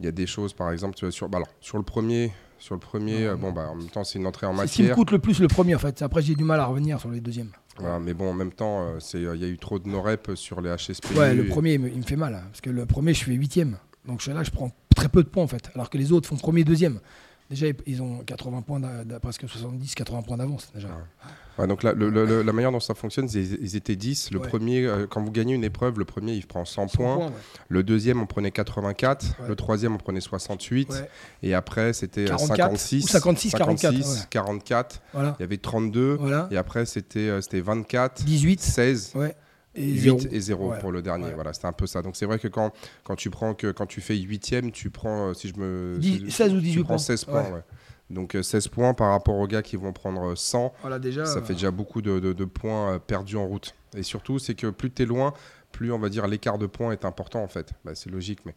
il 0.02 0.06
y 0.06 0.08
a 0.08 0.12
des 0.12 0.26
choses, 0.26 0.52
par 0.52 0.72
exemple, 0.72 0.96
tu 0.96 1.04
vois, 1.04 1.12
sur, 1.12 1.28
bah 1.28 1.38
alors, 1.38 1.48
sur 1.60 1.78
le 1.78 1.84
premier, 1.84 2.32
sur 2.58 2.74
le 2.74 2.80
premier, 2.80 3.20
Non, 3.20 3.26
euh, 3.26 3.32
non. 3.34 3.38
bon, 3.38 3.52
bah, 3.52 3.68
en 3.70 3.76
même 3.76 3.88
temps, 3.88 4.02
c'est 4.02 4.18
une 4.18 4.26
entrée 4.26 4.46
en 4.46 4.56
C'est 4.56 4.66
ce 4.66 4.72
qui 4.74 4.82
me 4.82 4.88
matière. 4.88 4.96
coûte 4.96 5.10
le 5.12 5.18
plus 5.20 5.38
le 5.40 5.46
premier, 5.48 5.74
en 5.76 5.78
fait. 5.78 6.02
Après, 6.02 6.22
j'ai 6.22 6.34
du 6.34 6.42
mal 6.44 6.58
à 6.60 6.66
revenir 6.66 6.98
sur 7.00 7.10
les 7.10 7.20
deuxièmes. 7.20 7.50
Voilà, 7.78 7.98
mais 8.00 8.12
bon, 8.12 8.30
en 8.30 8.34
même 8.34 8.52
temps, 8.52 8.82
euh, 8.82 8.98
c'est, 8.98 9.18
il 9.22 9.40
y 9.40 9.44
a 9.44 9.48
eu 9.48 9.58
trop 9.58 9.78
de 9.78 9.88
no-rep 9.88 10.32
sur 10.34 10.60
les 10.60 10.70
HSP. 10.74 11.16
Ouais, 11.16 11.34
le 11.34 11.46
premier, 11.46 11.74
il 11.74 11.80
me, 11.80 11.88
il 11.88 11.98
me 11.98 12.02
fait 12.02 12.16
mal. 12.16 12.34
hein, 12.34 12.42
parce 12.50 12.60
que 12.60 12.70
le 12.70 12.84
premier, 12.84 13.14
je 13.14 13.24
fais 13.24 13.32
huitième. 13.32 13.78
Donc 14.06 14.20
je- 14.20 14.32
là, 14.32 14.42
je 14.42 14.50
prends 14.50 14.72
très 14.96 15.08
peu 15.08 15.22
de 15.22 15.28
points, 15.28 15.44
en 15.44 15.48
fait. 15.48 15.70
Alors 15.74 15.88
que 15.88 15.96
les 15.98 16.10
autres 16.12 16.28
font 16.28 16.36
premier, 16.36 16.64
deuxième. 16.64 16.98
Déjà, 17.52 17.66
ils- 17.86 18.00
ont 18.02 18.18
80 18.24 18.62
points, 18.62 18.80
presque 19.20 19.46
70, 19.46 19.94
80 19.94 20.22
points 20.22 20.38
d'avance, 20.38 20.70
déjà. 20.74 20.88
Ouais, 21.58 21.66
donc 21.66 21.82
le- 21.82 21.92
le- 21.92 22.42
la 22.42 22.52
manière 22.54 22.72
dont 22.72 22.80
ça 22.80 22.94
fonctionne, 22.94 23.28
ils 23.34 23.76
étaient 23.76 23.94
10. 23.94 24.30
Le 24.30 24.38
Ouais. 24.40 24.48
premier, 24.48 24.86
euh, 24.86 25.06
quand 25.06 25.20
vous 25.22 25.30
gagnez 25.30 25.52
une 25.54 25.64
épreuve, 25.64 25.98
le 25.98 26.06
premier, 26.06 26.32
il 26.32 26.46
prend 26.46 26.64
100 26.64 26.88
100 26.88 26.96
points. 26.96 27.16
ouais. 27.26 27.32
Le 27.68 27.82
deuxième, 27.82 28.22
on 28.22 28.26
prenait 28.26 28.50
84. 28.50 29.36
Ouais. 29.38 29.48
Le 29.48 29.54
troisième, 29.54 29.94
on 29.94 29.98
prenait 29.98 30.22
68. 30.22 30.88
Ouais, 30.90 31.08
Et 31.42 31.52
après, 31.52 31.92
c'était 31.92 32.22
euh, 32.22 32.28
44, 32.28 32.56
56. 32.56 33.04
ou 33.04 33.08
56, 33.08 33.50
44, 33.52 33.78
56, 33.80 34.20
ouais. 34.20 34.26
44. 34.30 35.02
voilà. 35.12 35.36
Il 35.38 35.42
y 35.42 35.44
avait 35.44 35.58
32. 35.58 36.14
Voilà. 36.18 36.48
Et 36.50 36.56
après, 36.56 36.86
c'était 36.86 37.28
euh, 37.28 37.42
c'était 37.42 37.60
24, 37.60 38.24
18, 38.24 38.60
16, 38.62 39.12
ouais. 39.14 39.36
Et 39.74 39.86
8 39.86 39.98
zéro. 40.00 40.18
et 40.30 40.40
0 40.40 40.70
Ouais. 40.70 40.78
pour 40.78 40.92
le 40.92 41.00
dernier. 41.02 41.26
Ouais. 41.26 41.34
Voilà, 41.34 41.52
c'était 41.52 41.66
un 41.66 41.72
peu 41.72 41.86
ça. 41.86 42.02
Donc 42.02 42.16
c'est 42.16 42.26
vrai 42.26 42.38
que 42.38 42.48
quand, 42.48 42.72
quand 43.04 43.16
tu 43.16 43.30
prends 43.30 43.54
que 43.54 43.70
quand 43.72 43.86
tu 43.86 44.00
fais 44.00 44.16
huitième, 44.16 44.70
tu 44.70 44.90
prends 44.90 45.28
euh, 45.30 45.34
si 45.34 45.48
je 45.48 45.56
me 45.58 45.96
Dix- 45.98 46.24
si- 46.26 46.30
16 46.30 46.52
ou 46.52 46.56
tu 46.56 46.62
18 46.62 46.80
prends 46.82 46.88
points. 46.94 46.98
16 46.98 47.24
points. 47.24 47.50
Ouais. 47.50 47.62
Donc 48.10 48.34
euh, 48.34 48.42
16 48.42 48.68
points 48.68 48.92
par 48.92 49.10
rapport 49.10 49.36
aux 49.36 49.46
gars 49.46 49.62
qui 49.62 49.76
vont 49.76 49.92
prendre 49.94 50.34
100, 50.36 50.74
Voilà, 50.82 50.98
déjà. 50.98 51.24
ça 51.24 51.38
euh, 51.38 51.42
fait 51.42 51.54
déjà 51.54 51.70
beaucoup 51.70 52.02
de, 52.02 52.18
de- 52.18 52.32
de 52.34 52.44
points 52.44 52.92
euh, 52.94 52.98
perdus 52.98 53.36
en 53.36 53.46
route. 53.46 53.74
Et 53.96 54.02
surtout, 54.02 54.38
c'est 54.38 54.54
que 54.54 54.66
plus 54.68 54.90
tu 54.90 55.02
es 55.02 55.06
loin, 55.06 55.32
plus 55.70 55.90
on 55.92 55.98
va 55.98 56.10
dire 56.10 56.26
l'écart 56.26 56.58
de 56.58 56.66
points 56.66 56.92
est 56.92 57.06
important 57.06 57.42
en 57.42 57.48
fait. 57.48 57.72
Bah, 57.84 57.92
c'est 57.94 58.10
logique, 58.10 58.40
mais 58.44 58.54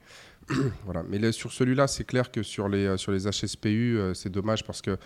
voilà. 0.83 1.03
Mais 1.09 1.17
là, 1.19 1.31
sur 1.31 1.53
celui-là, 1.53 1.88
c'est 1.88 2.03
clair 2.03 2.31
que 2.31 2.44
sur 2.44 2.67
les, 2.67 2.85
euh, 2.85 2.97
sur 2.97 3.13
les 3.13 3.25
HSPU, 3.29 3.97
euh, 3.97 4.13
c'est 4.13 4.29
dommage 4.29 4.65
parce 4.65 4.81
que 4.81 4.97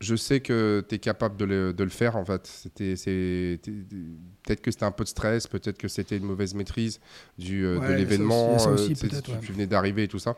je 0.00 0.14
sais 0.16 0.40
que 0.40 0.84
tu 0.88 0.94
es 0.94 0.98
capable 0.98 1.36
de 1.36 1.44
le, 1.44 1.72
de 1.72 1.84
le 1.84 1.90
faire 1.90 2.16
en 2.16 2.24
fait. 2.24 2.46
C'était, 2.46 2.94
peut-être 4.44 4.60
que 4.60 4.70
c'était 4.70 4.84
un 4.84 4.90
peu 4.92 5.04
de 5.04 5.08
stress, 5.08 5.46
peut-être 5.46 5.78
que 5.78 5.88
c'était 5.88 6.16
une 6.16 6.24
mauvaise 6.24 6.54
maîtrise 6.54 7.00
du, 7.38 7.64
euh, 7.64 7.78
Ouais, 7.78 7.88
de 7.88 7.92
l'événement. 7.94 8.56
euh, 8.68 8.76
tu 8.76 8.94
tu, 8.94 9.06
ouais. 9.06 9.22
tu 9.42 9.52
venais 9.52 9.66
d'arriver 9.66 10.04
et 10.04 10.08
tout 10.08 10.18
ça. 10.18 10.36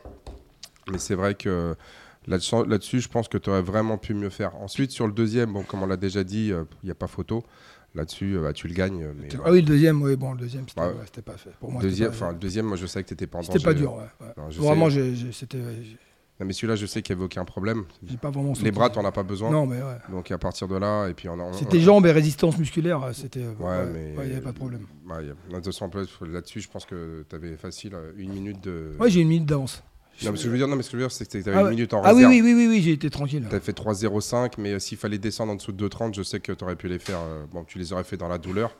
Mais 0.91 0.99
c'est 0.99 1.15
vrai 1.15 1.35
que 1.35 1.75
là-dessus, 2.27 3.01
je 3.01 3.09
pense 3.09 3.29
que 3.29 3.39
tu 3.39 3.51
aurais 3.51 3.63
vraiment 3.63 3.99
pu 3.99 4.15
mieux 4.15 4.31
faire. 4.31 4.57
Ensuite, 4.57 4.91
sur 4.91 5.07
le 5.07 5.13
deuxième, 5.13 5.53
bon, 5.53 5.63
comme 5.63 5.83
on 5.83 5.87
l'a 5.87 5.97
déjà 5.97 6.25
dit, 6.25 6.53
euh, 6.53 6.65
il 6.83 6.87
n'y 6.87 6.93
a 6.93 6.95
pas 6.95 7.07
photo. 7.07 7.45
Là-dessus, 7.97 8.37
euh, 8.37 8.43
bah, 8.43 8.53
tu 8.53 8.69
le 8.69 8.75
gagnes. 8.75 9.09
Mais, 9.21 9.29
Ah 9.45 9.51
oui, 9.51 9.63
le 9.63 9.67
deuxième, 9.67 10.01
oui, 10.01 10.15
bon, 10.17 10.33
le 10.33 10.39
deuxième, 10.39 10.65
c'était 10.69 10.81
c'était 11.07 11.23
pas 11.23 11.37
fait. 11.37 11.51
Pour 11.59 11.73
moi, 11.73 11.83
deuxième, 11.83 12.13
c'était 12.13 12.25
pas, 12.25 12.33
le 12.33 12.39
deuxième, 12.39 12.67
moi 12.67 12.77
je 12.77 12.87
sais 12.87 13.03
que 13.03 13.09
tu 13.09 13.15
n'étais 13.15 13.27
pas 13.27 13.39
en 13.39 13.43
c'était 13.43 13.55
danger. 13.59 13.65
pas 13.65 13.75
dur. 13.75 13.95
Ouais. 13.95 14.27
Non, 14.37 14.49
Vraiment, 14.49 14.89
c'était, 15.33 15.59
Non, 16.41 16.47
mais 16.47 16.53
celui-là, 16.55 16.75
je 16.75 16.87
sais 16.87 17.03
qu'il 17.03 17.15
n'y 17.15 17.19
avait 17.21 17.27
aucun 17.27 17.45
problème. 17.45 17.85
j'ai 18.03 18.17
pas 18.17 18.31
vraiment. 18.31 18.55
Les 18.63 18.71
bras, 18.71 18.89
tu 18.89 18.99
n'en 18.99 19.05
as 19.05 19.13
pas 19.13 19.23
besoin. 19.23 19.51
Non, 19.51 19.67
mais 19.67 19.77
ouais. 19.77 19.99
Donc 20.11 20.31
à 20.31 20.39
partir 20.39 20.67
de 20.69 20.77
là, 20.77 21.07
et 21.09 21.15
puis 21.15 21.29
on 21.29 21.39
a. 21.39 21.53
C'était 21.53 21.81
jambes 21.81 22.07
et 22.07 22.13
résistance 22.13 22.57
musculaire, 22.59 23.11
c'était. 23.13 23.45
Ouais, 23.59 23.85
mais. 23.93 24.15
il 24.23 24.27
n'y 24.29 24.33
avait 24.33 24.41
pas 24.41 24.53
de 24.53 24.57
problème. 24.57 24.87
Ouais, 25.09 25.25
y 25.25 25.29
de 25.29 25.35
toute 25.57 25.67
façon, 25.67 25.91
là-dessus, 26.23 26.61
je 26.63 26.69
pense 26.71 26.87
que 26.87 27.25
tu 27.29 27.37
avais 27.37 27.57
facile 27.57 27.93
euh, 27.95 28.13
une 28.17 28.33
minute 28.33 28.65
de. 28.65 28.93
Ouais, 28.99 29.11
j'ai 29.11 29.21
une 29.21 29.29
minute 29.29 29.45
d'avance. 29.47 29.83
non, 30.25 30.31
mais 30.31 30.37
ce 30.39 30.43
que 30.43 30.47
je 30.47 30.53
veux 30.53 30.57
dire, 30.59 30.67
non, 30.69 30.77
mais 30.77 30.83
ce 30.83 30.89
que 30.89 30.93
je 30.97 31.03
veux 31.03 31.09
dire, 31.09 31.13
c'est 31.13 31.27
que 31.27 31.31
tu 31.31 31.37
avais 31.39 31.53
Ah 31.57 31.61
une 31.61 31.65
ouais. 31.67 31.71
minute 31.73 31.93
en 31.93 32.01
Ah 32.03 32.15
oui, 32.15 32.25
réserve. 32.25 32.33
oui, 32.33 32.41
oui, 32.43 32.55
oui, 32.55 32.67
oui, 32.69 32.83
j'ai 32.83 32.93
été 32.93 33.11
tranquille. 33.11 33.45
Tu 33.51 33.55
as 33.55 33.61
fait 33.61 33.73
3,05, 33.79 34.53
mais 34.57 34.73
euh, 34.73 34.79
s'il 34.79 34.97
fallait 34.97 35.19
descendre 35.19 35.53
en 35.53 35.57
dessous 35.57 35.73
de 35.73 35.89
2,30, 35.89 36.15
je 36.15 36.23
sais 36.23 36.41
que 36.41 36.53
tu 36.53 36.65
aurais 36.65 36.77
pu 36.77 36.89
les 36.89 36.99
faire. 36.99 37.19
euh, 37.21 37.45
bon, 37.53 37.65
tu 37.65 37.79
les 37.79 37.93
aurais 37.93 38.05
fait 38.05 38.17
dans 38.17 38.29
la 38.29 38.39
douleur, 38.39 38.75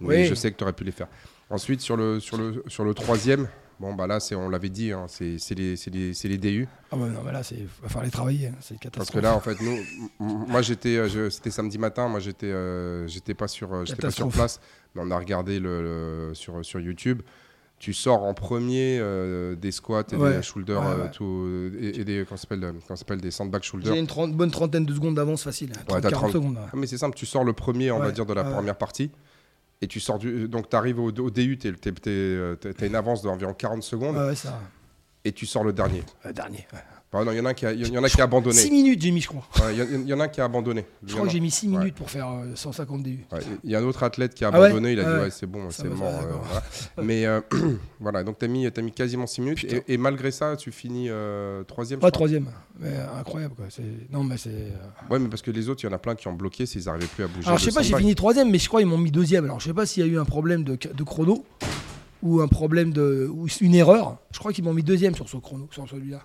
mais 0.00 0.22
Oui. 0.22 0.24
je 0.26 0.34
sais 0.34 0.50
que 0.50 0.56
tu 0.56 0.64
aurais 0.64 0.72
pu 0.72 0.82
les 0.84 0.90
faire. 0.92 1.06
Ensuite, 1.50 1.80
sur 1.80 1.96
le, 1.96 2.18
sur 2.20 2.36
le, 2.38 2.64
sur 2.66 2.84
le 2.84 2.92
troisième, 2.94 3.46
bon, 3.80 3.94
bah 3.94 4.06
là, 4.06 4.20
c'est- 4.20 4.34
on 4.34 4.48
l'avait 4.48 4.68
dit, 4.68 4.92
hein, 4.92 5.06
c'est 5.08 5.36
les, 5.54 5.74
les, 5.90 6.12
les 6.28 6.38
DU. 6.38 6.68
Ah 6.90 6.96
ouais, 6.96 7.08
non, 7.08 7.20
mais 7.24 7.32
là, 7.32 7.42
il 7.52 7.66
va 7.82 7.88
falloir 7.88 8.04
les 8.04 8.10
travailler. 8.10 8.48
hein, 8.48 8.54
C'est 8.60 8.74
une 8.74 8.80
Parce 8.80 8.92
catastrophe. 9.08 9.14
que 9.20 9.24
là, 9.24 9.34
en 9.36 9.40
fait, 9.40 9.56
nous, 9.60 10.46
moi, 10.48 10.62
j'étais, 10.62 10.96
euh, 10.96 11.30
c'était 11.30 11.50
samedi 11.50 11.78
matin, 11.78 12.08
moi, 12.08 12.20
j'étais, 12.20 12.46
euh, 12.46 13.06
j'étais 13.06 13.34
pas 13.34 13.48
sur, 13.48 13.72
euh, 13.74 13.84
j'étais 13.84 14.00
pas 14.02 14.10
sur 14.10 14.26
Catastrophe. 14.26 14.34
place, 14.34 14.60
mais 14.94 15.02
on 15.04 15.10
a 15.10 15.18
regardé 15.18 15.58
le, 15.60 15.82
le- 16.28 16.34
sur, 16.34 16.64
sur 16.64 16.80
YouTube. 16.80 17.22
Tu 17.80 17.92
sors 17.92 18.22
en 18.22 18.32
premier 18.34 18.98
euh, 19.00 19.56
des 19.56 19.72
squats 19.72 20.04
et 20.12 20.16
Ouais. 20.16 20.36
des 20.36 20.42
shoulders 20.42 20.80
Ouais, 20.80 21.02
ouais. 21.02 21.10
tout- 21.10 21.70
et, 21.78 22.00
et 22.00 22.04
des, 22.04 22.24
s'appelle, 22.96 23.20
des 23.20 23.30
sandbag 23.32 23.62
J'ai 23.62 23.68
shoulders. 23.70 23.94
une 23.94 24.06
trente- 24.06 24.32
bonne 24.32 24.50
trentaine 24.52 24.86
de 24.86 24.94
secondes 24.94 25.16
d'avance 25.16 25.42
facile. 25.42 25.70
30, 25.72 26.00
t'as 26.00 26.08
40 26.10 26.30
30. 26.30 26.32
secondes. 26.32 26.54
ouais. 26.56 26.62
Ah, 26.72 26.76
mais 26.76 26.86
c'est 26.86 26.96
simple, 26.96 27.16
tu 27.16 27.26
sors 27.26 27.44
le 27.44 27.52
premier, 27.52 27.90
on 27.90 27.98
va 27.98 28.12
dire, 28.12 28.24
de 28.24 28.32
la 28.32 28.44
première 28.44 28.76
partie. 28.76 29.10
Et 29.84 29.86
tu 29.86 30.00
sors 30.00 30.18
du. 30.18 30.48
Donc, 30.48 30.70
tu 30.70 30.76
arrives 30.76 30.98
au, 30.98 31.08
au 31.10 31.30
DU, 31.30 31.58
tu 31.58 31.68
as 31.68 32.86
une 32.86 32.94
avance 32.94 33.20
d'environ 33.20 33.52
40 33.52 33.82
secondes. 33.82 34.16
Ouais, 34.16 34.28
ouais, 34.28 34.34
ça. 34.34 34.58
Et 35.26 35.32
tu 35.32 35.44
sors 35.44 35.62
le 35.62 35.74
dernier. 35.74 36.02
Euh, 36.24 36.32
dernier. 36.32 36.66
ouais. 36.72 36.78
Ah 37.16 37.24
non, 37.24 37.32
il 37.32 37.38
y 37.38 37.40
en 37.40 37.44
a 37.46 37.50
un 37.50 37.54
qui 37.54 37.64
a, 37.64 37.72
il 37.72 37.86
y 37.88 37.96
en 37.98 38.02
a 38.02 38.08
qui 38.08 38.20
a 38.20 38.24
abandonné. 38.24 38.56
6 38.56 38.70
minutes, 38.70 39.00
j'ai 39.00 39.10
mis, 39.12 39.20
je 39.20 39.28
crois. 39.28 39.44
Ouais, 39.60 39.72
Il 39.74 39.78
y, 39.78 39.82
en- 39.82 40.00
il 40.02 40.08
y 40.08 40.12
en 40.14 40.20
a 40.20 40.24
un 40.24 40.28
qui 40.28 40.40
a 40.40 40.44
abandonné. 40.44 40.84
Il 41.02 41.08
Je 41.08 41.12
y 41.12 41.14
en 41.14 41.16
crois 41.18 41.24
a- 41.26 41.28
que 41.28 41.32
j'ai 41.34 41.40
mis 41.40 41.50
6 41.50 41.68
Ouais. 41.68 41.78
minutes 41.78 41.94
pour 41.94 42.10
faire 42.10 42.28
euh, 42.28 42.52
150 42.54 43.02
DU. 43.02 43.24
Ouais, 43.32 43.38
Il 43.62 43.70
y 43.70 43.76
a 43.76 43.78
un 43.78 43.84
autre 43.84 44.02
athlète 44.02 44.34
qui 44.34 44.44
a 44.44 44.50
Ah 44.52 44.58
ouais 44.60 44.66
abandonné, 44.66 44.92
il 44.92 45.00
a 45.00 45.04
dit 45.04 45.10
Ouais. 45.10 45.20
ouais 45.20 45.30
c'est 45.30 45.46
bon, 45.46 45.70
Ça 45.70 45.82
c'est 45.84 45.88
va, 45.88 45.94
mort. 45.94 46.10
ça 46.10 46.16
va, 46.16 46.22
euh, 46.22 46.26
d'accord. 46.26 46.46
voilà. 46.50 47.06
Mais 47.06 47.24
euh, 47.26 47.40
voilà, 48.00 48.24
donc 48.24 48.38
tu 48.38 48.44
as 48.44 48.48
mis, 48.48 48.70
t'as 48.72 48.82
mis 48.82 48.90
quasiment 48.92 49.26
6 49.26 49.40
minutes 49.42 49.58
Putain. 49.58 49.76
et, 49.86 49.94
et 49.94 49.96
malgré 49.96 50.30
ça 50.32 50.56
tu 50.56 50.72
finis 50.72 51.06
euh, 51.08 51.62
troisième. 51.64 51.98
je 51.98 52.00
Pas 52.00 52.08
crois. 52.10 52.18
troisième. 52.18 52.46
Mais 52.80 52.88
euh, 52.88 53.18
incroyable, 53.20 53.54
quoi. 53.54 53.66
C'est- 53.70 53.82
Non, 54.10 54.24
mais 54.24 54.36
c'est. 54.36 54.50
euh, 54.50 54.70
Ouais 55.10 55.18
mais 55.20 55.28
parce 55.28 55.42
que 55.42 55.50
les 55.52 55.68
autres 55.68 55.84
il 55.84 55.86
y 55.86 55.90
en 55.90 55.94
a 55.94 55.98
plein 55.98 56.14
qui 56.16 56.26
ont 56.28 56.32
bloqué 56.34 56.66
s'ils 56.66 56.84
n'arrivaient 56.86 57.06
plus 57.06 57.24
à 57.24 57.28
bouger. 57.28 57.46
Alors, 57.46 57.58
je 57.58 57.64
sais 57.66 57.70
pas, 57.72 57.82
j'ai 57.82 57.90
sandbag. 57.90 58.00
fini 58.02 58.14
troisième, 58.16 58.50
mais 58.50 58.58
je 58.58 58.66
crois 58.68 58.80
qu'ils 58.80 58.88
m'ont 58.88 58.98
mis 58.98 59.10
deuxième. 59.12 59.44
Alors, 59.44 59.60
je 59.60 59.66
sais 59.66 59.74
pas 59.74 59.86
s'il 59.86 60.04
y 60.04 60.08
a 60.08 60.12
eu 60.12 60.18
un 60.18 60.24
problème 60.24 60.64
de, 60.64 60.76
de 60.76 61.04
chrono 61.04 61.44
ou 62.22 62.40
un 62.40 62.48
problème 62.48 62.92
de. 62.92 63.30
ou 63.32 63.46
une 63.60 63.74
erreur. 63.76 64.18
Je 64.32 64.38
crois 64.40 64.52
qu'ils 64.52 64.64
m'ont 64.64 64.74
mis 64.74 64.82
deuxième 64.82 65.14
sur 65.14 65.28
ce 65.28 65.36
chrono, 65.36 65.68
sur 65.70 65.88
celui-là. 65.88 66.20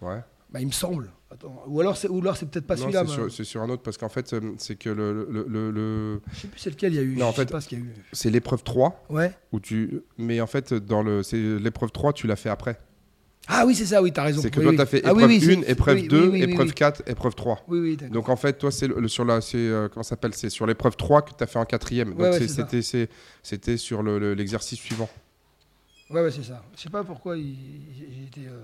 Ouais. 0.00 0.20
Bah, 0.52 0.60
il 0.60 0.66
me 0.66 0.72
semble. 0.72 1.10
Attends. 1.30 1.62
Ou 1.68 1.80
alors, 1.80 1.96
c'est, 1.96 2.08
ou 2.08 2.18
alors 2.20 2.36
c'est 2.36 2.46
peut-être 2.50 2.66
pas 2.66 2.76
celui-là. 2.76 3.04
c'est 3.06 3.10
mais- 3.10 3.14
sur, 3.28 3.32
c'est 3.32 3.44
sur 3.44 3.62
un 3.62 3.68
autre 3.70 3.82
parce 3.82 3.96
qu'en 3.96 4.08
fait 4.08 4.32
euh, 4.32 4.40
c'est 4.58 4.74
que 4.76 4.90
le, 4.90 5.26
le, 5.30 5.44
le- 5.48 5.70
le- 5.70 6.20
Je 6.32 6.40
sais 6.40 6.48
plus 6.48 6.58
c'est 6.58 6.70
lequel 6.70 6.92
il 6.92 6.96
y 6.96 6.98
a 6.98 7.02
eu. 7.02 7.14
Non, 7.16 7.26
en 7.26 7.32
fait- 7.32 7.48
pas 7.50 7.60
ce 7.60 7.68
qu'il 7.68 7.78
y 7.78 7.82
a 7.82 7.84
eu. 7.84 7.92
c'est 8.12 8.30
l'épreuve 8.30 8.64
3 8.64 9.04
Ouais. 9.10 9.32
où 9.52 9.60
tu 9.60 10.00
mais 10.18 10.40
en 10.40 10.48
fait 10.48 10.74
dans 10.74 11.04
le 11.04 11.22
c'est 11.22 11.36
l'épreuve 11.38 11.92
3 11.92 12.12
tu 12.12 12.26
l'as 12.26 12.34
fait 12.34 12.48
après. 12.48 12.80
Ah 13.46 13.64
oui, 13.66 13.74
c'est 13.76 13.86
ça, 13.86 14.02
oui, 14.02 14.12
t'as 14.12 14.24
raison. 14.24 14.42
C'est 14.42 14.50
que 14.50 14.58
Oui, 14.58 14.64
toi 14.64 14.70
oui. 14.72 14.76
tu 14.76 14.82
as 14.82 14.86
fait 14.86 15.00
Ah 15.04 15.10
épreuve 15.12 15.28
oui, 15.28 15.38
oui, 15.40 15.54
1, 15.58 15.62
c'est- 15.62 15.70
épreuve 15.70 15.96
oui, 15.96 16.08
2, 16.08 16.16
oui, 16.20 16.22
oui, 16.24 16.30
oui, 16.44 16.50
épreuve 16.52 16.66
oui. 16.66 16.72
4, 16.74 17.02
épreuve 17.08 17.34
3. 17.36 17.64
Oui, 17.68 17.78
oui, 17.78 17.96
d'accord. 17.96 18.12
Donc 18.14 18.28
en 18.28 18.36
fait, 18.36 18.58
toi, 18.58 18.70
c'est 18.72 18.88
le, 18.88 19.06
sur 19.08 19.24
la, 19.24 19.40
c'est 19.40 19.56
euh, 19.56 19.88
comment 19.88 20.02
s'appelle, 20.02 20.34
c'est 20.34 20.50
sur 20.50 20.66
l'épreuve 20.66 20.96
3 20.96 21.22
que 21.22 21.30
tu 21.36 21.42
as 21.42 21.46
fait 21.46 21.58
en 21.60 21.64
quatrième. 21.64 22.10
Donc 22.10 22.20
Ouais, 22.20 22.46
c'était, 22.48 22.82
c'est- 22.82 23.08
c'était 23.42 23.76
sur 23.76 24.02
le- 24.02 24.18
le- 24.18 24.34
l'exercice 24.34 24.78
suivant. 24.78 25.08
Ouais, 26.10 26.22
ouais, 26.22 26.30
c'est 26.30 26.42
ça. 26.42 26.62
Je 26.76 26.82
sais 26.82 26.90
pas 26.90 27.02
pourquoi 27.04 27.36
il- 27.36 27.56
été. 28.26 28.46
euh, 28.48 28.60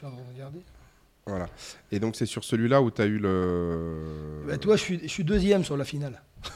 Je 0.00 0.06
suis 0.06 0.06
en 0.06 0.10
train 0.10 0.20
de 0.30 0.32
regarder. 0.34 0.60
Voilà. 1.26 1.48
Et 1.90 1.98
donc, 1.98 2.14
c'est 2.14 2.24
sur 2.24 2.44
celui-là 2.44 2.80
où 2.80 2.90
tu 2.92 3.02
as 3.02 3.06
eu 3.06 3.18
le. 3.18 4.44
Bah, 4.46 4.56
toi, 4.58 4.76
je 4.76 4.82
suis, 4.82 5.00
je 5.02 5.08
suis 5.08 5.24
deuxième 5.24 5.64
sur 5.64 5.76
la 5.76 5.84
finale. 5.84 6.22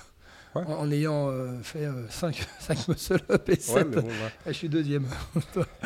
Ouais. 0.55 0.65
En, 0.67 0.81
en 0.81 0.91
ayant 0.93 1.31
euh, 1.31 1.59
fait 1.63 1.89
5, 2.11 2.47
5 2.61 2.89
muscle 2.89 3.23
up 3.31 3.49
et 3.49 3.57
7. 3.57 3.75
Ouais, 3.75 3.85
mais 3.85 4.03
bon, 4.03 4.09
ouais. 4.09 4.13
je 4.49 4.53
suis 4.53 4.69
deuxième. 4.69 5.07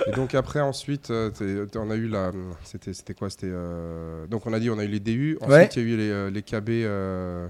Et 0.08 0.10
donc 0.10 0.34
après 0.34 0.58
ensuite, 0.60 1.12
euh, 1.12 1.30
t'es- 1.30 1.64
t'es- 1.68 1.78
on 1.78 1.88
a 1.88 1.94
eu 1.94 2.08
la, 2.08 2.32
c'était 2.64 2.92
c'était 2.92 3.14
quoi? 3.14 3.30
C'était 3.30 3.46
euh, 3.48 4.26
donc 4.26 4.44
on 4.44 4.52
a 4.52 4.58
dit 4.58 4.68
on 4.68 4.78
a 4.80 4.84
eu 4.84 4.88
les 4.88 4.98
DU. 4.98 5.38
Ensuite 5.40 5.76
il 5.76 5.82
y 5.82 5.84
a 5.84 5.88
eu 5.88 5.96
les, 5.96 6.10
euh, 6.10 6.30
les 6.30 6.42
KB 6.42 6.68
euh, 6.82 7.46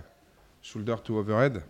shoulder 0.60 0.96
to 1.02 1.16
overhead 1.16 1.62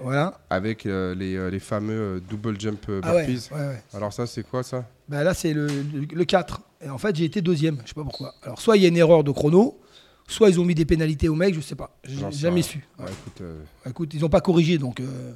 Voilà. 0.00 0.38
avec 0.50 0.86
euh, 0.86 1.14
les, 1.14 1.36
euh, 1.36 1.50
les 1.50 1.58
fameux 1.60 2.16
euh, 2.16 2.20
double 2.20 2.60
jump 2.60 2.84
Ah 3.02 3.14
ouais, 3.14 3.26
burpees. 3.26 3.50
ouais. 3.52 3.82
Alors 3.94 4.12
ça 4.12 4.26
c'est 4.26 4.42
quoi 4.46 4.62
ça? 4.62 4.84
Bah, 5.08 5.22
là, 5.24 5.34
c'est 5.34 5.52
le, 5.52 5.66
le, 5.66 6.00
le 6.12 6.24
4. 6.24 6.60
Et 6.84 6.90
en 6.90 6.98
fait, 6.98 7.14
j'ai 7.16 7.24
été 7.24 7.40
deuxième. 7.40 7.78
Je 7.84 7.88
sais 7.88 7.94
pas 7.94 8.02
pourquoi. 8.02 8.34
Alors, 8.42 8.60
soit 8.60 8.76
il 8.76 8.82
y 8.82 8.86
a 8.86 8.88
une 8.88 8.96
erreur 8.96 9.22
de 9.24 9.30
chrono, 9.30 9.78
soit 10.28 10.50
ils 10.50 10.58
ont 10.60 10.64
mis 10.64 10.74
des 10.74 10.84
pénalités 10.84 11.28
au 11.28 11.34
mec, 11.34 11.54
je 11.54 11.60
sais 11.60 11.74
pas. 11.76 11.96
J'ai 12.04 12.30
jamais 12.32 12.62
su. 12.62 12.84
Ouais, 12.98 13.04
écoute, 13.06 13.40
euh, 13.40 13.62
Écoute, 13.88 14.14
ils 14.14 14.24
ont 14.24 14.28
pas 14.28 14.40
corrigé, 14.40 14.76
donc 14.78 15.00
euh, 15.00 15.32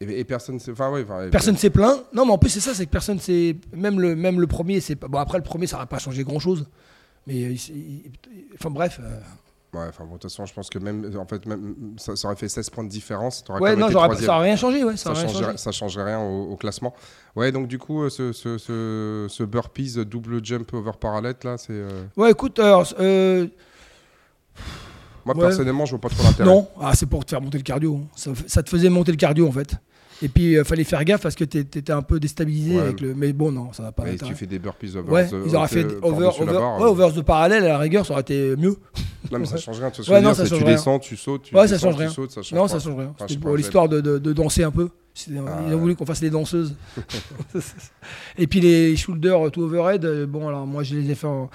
et, 0.00 0.20
et 0.20 0.24
personne, 0.24 0.58
s'est- 0.60 0.70
enfin 0.70 0.90
ouais, 0.90 1.02
enfin, 1.04 1.28
personne 1.30 1.56
s'est 1.56 1.70
plaint. 1.70 2.02
Non, 2.14 2.24
mais 2.24 2.32
en 2.32 2.38
plus, 2.38 2.48
c'est 2.50 2.60
ça, 2.60 2.72
c'est 2.72 2.86
que 2.86 2.90
personne 2.90 3.18
s'est. 3.18 3.56
Même 3.74 4.00
le, 4.00 4.14
même 4.16 4.40
le 4.40 4.46
premier, 4.46 4.80
c'est. 4.80 4.94
Bon, 4.94 5.18
après, 5.18 5.36
le 5.38 5.44
premier, 5.44 5.66
ça 5.66 5.76
n'a 5.78 5.86
pas 5.86 5.98
changé 5.98 6.22
grand 6.24 6.38
chose. 6.38 6.66
Mais, 7.26 7.54
enfin, 8.54 8.70
bref. 8.70 8.98
euh, 9.02 9.20
Ouais, 9.72 9.86
enfin 9.88 10.02
bon, 10.04 10.14
de 10.14 10.18
toute 10.18 10.24
façon 10.30 10.46
je 10.46 10.52
pense 10.52 10.68
que 10.68 10.80
même 10.80 11.12
en 11.16 11.26
fait 11.26 11.46
même 11.46 11.76
ça, 11.96 12.16
ça 12.16 12.26
aurait 12.26 12.36
fait 12.36 12.48
16 12.48 12.70
points 12.70 12.82
de 12.82 12.88
différence. 12.88 13.44
Ouais, 13.60 13.76
non, 13.76 13.88
ça 13.88 14.08
n'a 14.26 14.38
rien 14.38 14.56
changé, 14.56 14.82
ouais. 14.82 14.96
Ça, 14.96 15.14
ça 15.14 15.22
changerait, 15.26 15.44
changé. 15.44 15.56
ça 15.58 15.70
changerait 15.70 16.04
rien 16.04 16.20
au, 16.20 16.50
au 16.52 16.56
classement. 16.56 16.92
Ouais, 17.36 17.52
donc 17.52 17.68
du 17.68 17.78
coup, 17.78 18.02
euh, 18.02 18.10
ce, 18.10 18.32
ce, 18.32 18.58
ce, 18.58 19.26
ce 19.28 19.42
burpees 19.44 20.04
double 20.04 20.44
jump 20.44 20.72
over 20.74 20.90
parallel 21.00 21.36
là, 21.44 21.56
c'est. 21.56 21.68
euh, 21.70 22.02
Ouais, 22.16 22.32
écoute, 22.32 22.58
alors, 22.58 22.84
euh, 22.98 23.46
Moi 25.24 25.34
Ouais. 25.36 25.40
personnellement, 25.42 25.84
je 25.84 25.90
vois 25.92 26.00
pas 26.00 26.08
trop 26.08 26.22
l'intérêt. 26.24 26.48
non, 26.50 26.68
ah, 26.80 26.92
c'est 26.96 27.06
pour 27.06 27.24
te 27.24 27.30
faire 27.30 27.40
monter 27.40 27.58
le 27.58 27.62
cardio. 27.64 28.00
Ça, 28.16 28.32
ça 28.48 28.62
te 28.64 28.70
faisait 28.70 28.88
monter 28.88 29.12
le 29.12 29.18
cardio, 29.18 29.46
en 29.46 29.52
fait. 29.52 29.74
Et 30.22 30.28
puis, 30.28 30.52
il 30.52 30.64
fallait 30.64 30.84
faire 30.84 31.02
gaffe 31.04 31.22
parce 31.22 31.34
que 31.34 31.44
t'é- 31.44 31.64
t'étais 31.64 31.92
un 31.92 32.02
peu 32.02 32.20
déstabilisé 32.20 32.74
Ouais. 32.76 32.82
avec 32.82 33.00
le. 33.00 33.14
Mais 33.14 33.32
bon, 33.32 33.50
non, 33.52 33.72
ça 33.72 33.82
n'a 33.84 33.92
pas 33.92 34.04
Mais 34.04 34.16
tu 34.16 34.34
fais 34.34 34.46
des 34.46 34.58
burpees 34.58 34.96
over 34.96 35.10
Ouais, 35.10 35.26
the- 35.26 35.34
ils 35.46 35.56
auraient 35.56 35.66
fait 35.68 35.84
euh, 35.84 35.98
over, 36.02 36.26
over, 36.38 36.52
barre, 36.52 36.78
ouais, 36.78 36.84
euh. 36.84 36.88
over 36.88 37.08
the 37.14 37.22
parallèle 37.24 37.64
à 37.64 37.68
la 37.68 37.78
rigueur, 37.78 38.04
ça 38.04 38.12
aurait 38.12 38.20
été 38.22 38.54
mieux. 38.56 38.76
Non, 39.32 39.38
mais 39.38 39.46
ça 39.46 39.56
change 39.56 39.78
rien. 39.78 39.90
Tu, 39.90 40.02
Ouais, 40.10 40.20
non, 40.20 40.34
ça 40.34 40.44
change 40.44 40.58
tu 40.58 40.64
rien. 40.64 40.74
descends, 40.74 40.98
tu 40.98 41.16
sautes, 41.16 41.44
tu 41.44 41.54
Ouais, 41.54 41.66
ça 41.68 41.74
descends, 41.74 41.86
change 41.88 41.94
tu 41.96 42.00
rien. 42.02 42.10
sautes, 42.10 42.30
ça 42.32 42.42
change 42.42 42.58
Non, 42.58 42.62
pas. 42.66 42.68
ça 42.68 42.78
change 42.80 42.98
rien. 42.98 43.14
C'était 43.20 43.40
pour 43.40 43.56
l'histoire 43.56 43.88
de, 43.88 44.00
de- 44.00 44.18
de 44.18 44.32
danser 44.32 44.62
un 44.62 44.70
peu. 44.70 44.88
Ah, 44.90 45.60
ils 45.68 45.74
ont 45.74 45.78
voulu 45.78 45.96
qu'on 45.96 46.06
fasse 46.06 46.20
les 46.22 46.30
danseuses. 46.30 46.74
Et 48.38 48.46
puis 48.46 48.60
les 48.60 48.96
shoulders 48.96 49.50
to 49.52 49.62
overhead, 49.62 50.04
euh, 50.04 50.26
bon, 50.26 50.48
alors 50.48 50.66
moi 50.66 50.82
je 50.82 50.94
les 50.96 51.10
ai 51.10 51.14
fait 51.14 51.26
en- 51.26 51.50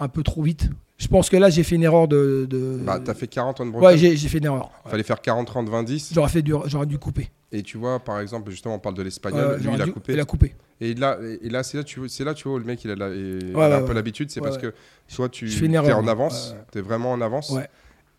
un 0.00 0.08
peu 0.08 0.22
trop 0.22 0.42
vite. 0.42 0.70
Je 0.96 1.08
pense 1.08 1.28
que 1.28 1.36
là 1.36 1.50
j'ai 1.50 1.62
fait 1.64 1.74
une 1.76 1.82
erreur 1.82 2.08
de. 2.08 2.46
de- 2.48 2.78
Bah, 2.84 3.00
t'as 3.04 3.14
fait 3.14 3.26
40 3.26 3.60
on 3.60 3.64
Ouais, 3.66 3.70
broken. 3.72 3.98
j'ai 3.98 4.16
j'ai 4.16 4.28
fait 4.28 4.38
une 4.38 4.44
erreur. 4.46 4.70
Ouais. 4.84 4.90
Fallait 4.92 5.02
faire 5.02 5.20
40, 5.20 5.46
30, 5.46 5.68
20, 5.68 5.82
10. 5.82 6.12
J'aurais 6.14 6.28
fait 6.30 6.42
du- 6.42 6.54
j'aurais 6.66 6.86
dû 6.86 6.98
couper. 6.98 7.30
Et 7.56 7.62
tu 7.62 7.78
vois, 7.78 8.00
par 8.00 8.18
exemple, 8.20 8.50
justement, 8.50 8.74
on 8.74 8.78
parle 8.80 8.96
de 8.96 9.02
l'espagnol. 9.02 9.56
lui, 9.56 9.62
j'aurais 9.64 9.76
il 9.76 9.82
a 9.82 9.86
coupé. 9.86 10.12
Il 10.12 10.20
a 10.20 10.24
coupé. 10.24 10.54
Et 10.80 10.92
là, 10.94 11.18
et 11.40 11.48
là 11.48 11.62
c'est 11.62 11.76
là, 11.78 11.84
tu 11.84 12.00
vois, 12.00 12.08
c'est 12.08 12.24
là, 12.24 12.34
tu 12.34 12.48
vois, 12.48 12.58
le 12.58 12.64
mec, 12.64 12.82
il 12.84 12.90
a, 12.90 12.96
la- 12.96 13.14
il 13.14 13.54
Ouais, 13.54 13.62
a 13.64 13.76
un 13.76 13.82
peu 13.82 13.88
ouais. 13.88 13.94
l'habitude. 13.94 14.28
C'est 14.30 14.40
parce 14.40 14.58
que 14.58 14.74
soit 15.06 15.28
tu 15.28 15.46
es 15.48 15.78
en 15.78 15.84
ouais. 16.04 16.10
avance, 16.10 16.54
tu 16.72 16.78
es 16.78 16.82
vraiment 16.82 17.12
en 17.12 17.20
avance. 17.20 17.52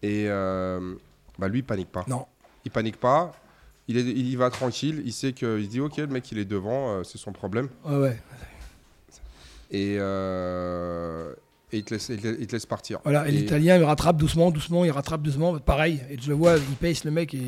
Et 0.01 0.25
euh, 0.29 0.93
bah, 1.37 1.47
lui, 1.49 1.59
il 1.59 1.63
panique 1.63 1.91
pas. 1.91 2.05
Non. 2.07 2.25
Il 2.63 2.71
panique 2.71 2.97
pas. 2.97 3.33
Il, 3.89 3.97
est, 3.97 4.01
il 4.01 4.25
y 4.27 4.35
va 4.37 4.49
tranquille. 4.49 5.01
Il 5.05 5.11
sait 5.13 5.33
qu'il 5.33 5.67
dit, 5.67 5.79
OK, 5.81 5.97
le 5.97 6.07
mec, 6.07 6.31
il 6.31 6.37
est 6.39 6.45
devant, 6.45 6.89
euh, 6.95 7.03
c'est 7.03 7.17
son 7.17 7.31
problème. 7.33 7.67
Ouais, 7.85 7.97
ouais. 7.97 8.17
Et, 9.71 9.97
euh, 9.99 11.33
et 11.71 11.77
il, 11.79 11.83
te 11.83 11.93
laisse, 11.95 12.09
il 12.09 12.21
te- 12.21 12.39
il 12.39 12.47
te 12.47 12.53
laisse 12.53 12.65
partir. 12.65 12.99
Voilà, 13.03 13.27
et, 13.27 13.29
Et- 13.29 13.31
l'italien 13.33 13.77
il 13.77 13.83
rattrape 13.83 14.17
doucement, 14.17 14.49
doucement, 14.51 14.85
il 14.85 14.91
rattrape 14.91 15.21
doucement. 15.21 15.57
Pareil, 15.59 16.01
et 16.09 16.17
je 16.21 16.29
le 16.29 16.35
vois, 16.35 16.55
il 16.57 16.75
pace 16.77 17.03
le 17.03 17.11
mec 17.11 17.33
et, 17.33 17.39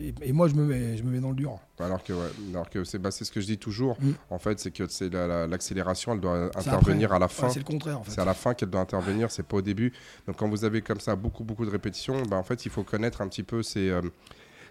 et, 0.00 0.14
et 0.22 0.32
moi 0.32 0.48
je 0.48 0.54
me, 0.54 0.64
mets, 0.64 0.96
je 0.96 1.02
me 1.02 1.10
mets 1.10 1.20
dans 1.20 1.30
le 1.30 1.36
dur. 1.36 1.58
Alors 1.78 2.02
que, 2.02 2.12
ouais, 2.12 2.28
alors 2.52 2.70
que 2.70 2.84
c'est 2.84 2.98
bah, 2.98 3.10
ce 3.10 3.30
que 3.30 3.40
je 3.40 3.46
dis 3.46 3.58
toujours, 3.58 3.96
Mm. 4.00 4.10
en 4.30 4.38
fait, 4.38 4.58
c'est 4.60 4.70
que 4.70 4.86
c'est 4.88 5.12
la- 5.12 5.26
la- 5.26 5.46
l'accélération, 5.46 6.12
elle 6.14 6.20
doit 6.20 6.50
intervenir 6.56 7.12
après. 7.12 7.16
à 7.16 7.18
la 7.18 7.26
Ouais, 7.26 7.32
fin. 7.32 7.48
c'est 7.50 7.58
le 7.58 7.64
contraire 7.64 8.00
en 8.00 8.04
fait. 8.04 8.10
c'est 8.12 8.20
à 8.20 8.24
la 8.24 8.34
fin 8.34 8.54
qu'elle 8.54 8.70
doit 8.70 8.80
intervenir, 8.80 9.30
c'est 9.30 9.42
pas 9.42 9.56
au 9.58 9.62
début. 9.62 9.92
Donc 10.26 10.36
quand 10.36 10.48
vous 10.48 10.64
avez 10.64 10.80
comme 10.82 11.00
ça 11.00 11.14
beaucoup 11.16 11.44
beaucoup 11.44 11.64
de 11.66 11.70
répétitions, 11.70 12.22
bah, 12.22 12.36
en 12.36 12.42
fait, 12.42 12.64
il 12.64 12.70
faut 12.70 12.84
connaître 12.84 13.20
un 13.20 13.28
petit 13.28 13.42
peu 13.42 13.62
ces, 13.62 13.88
euh, 13.90 14.00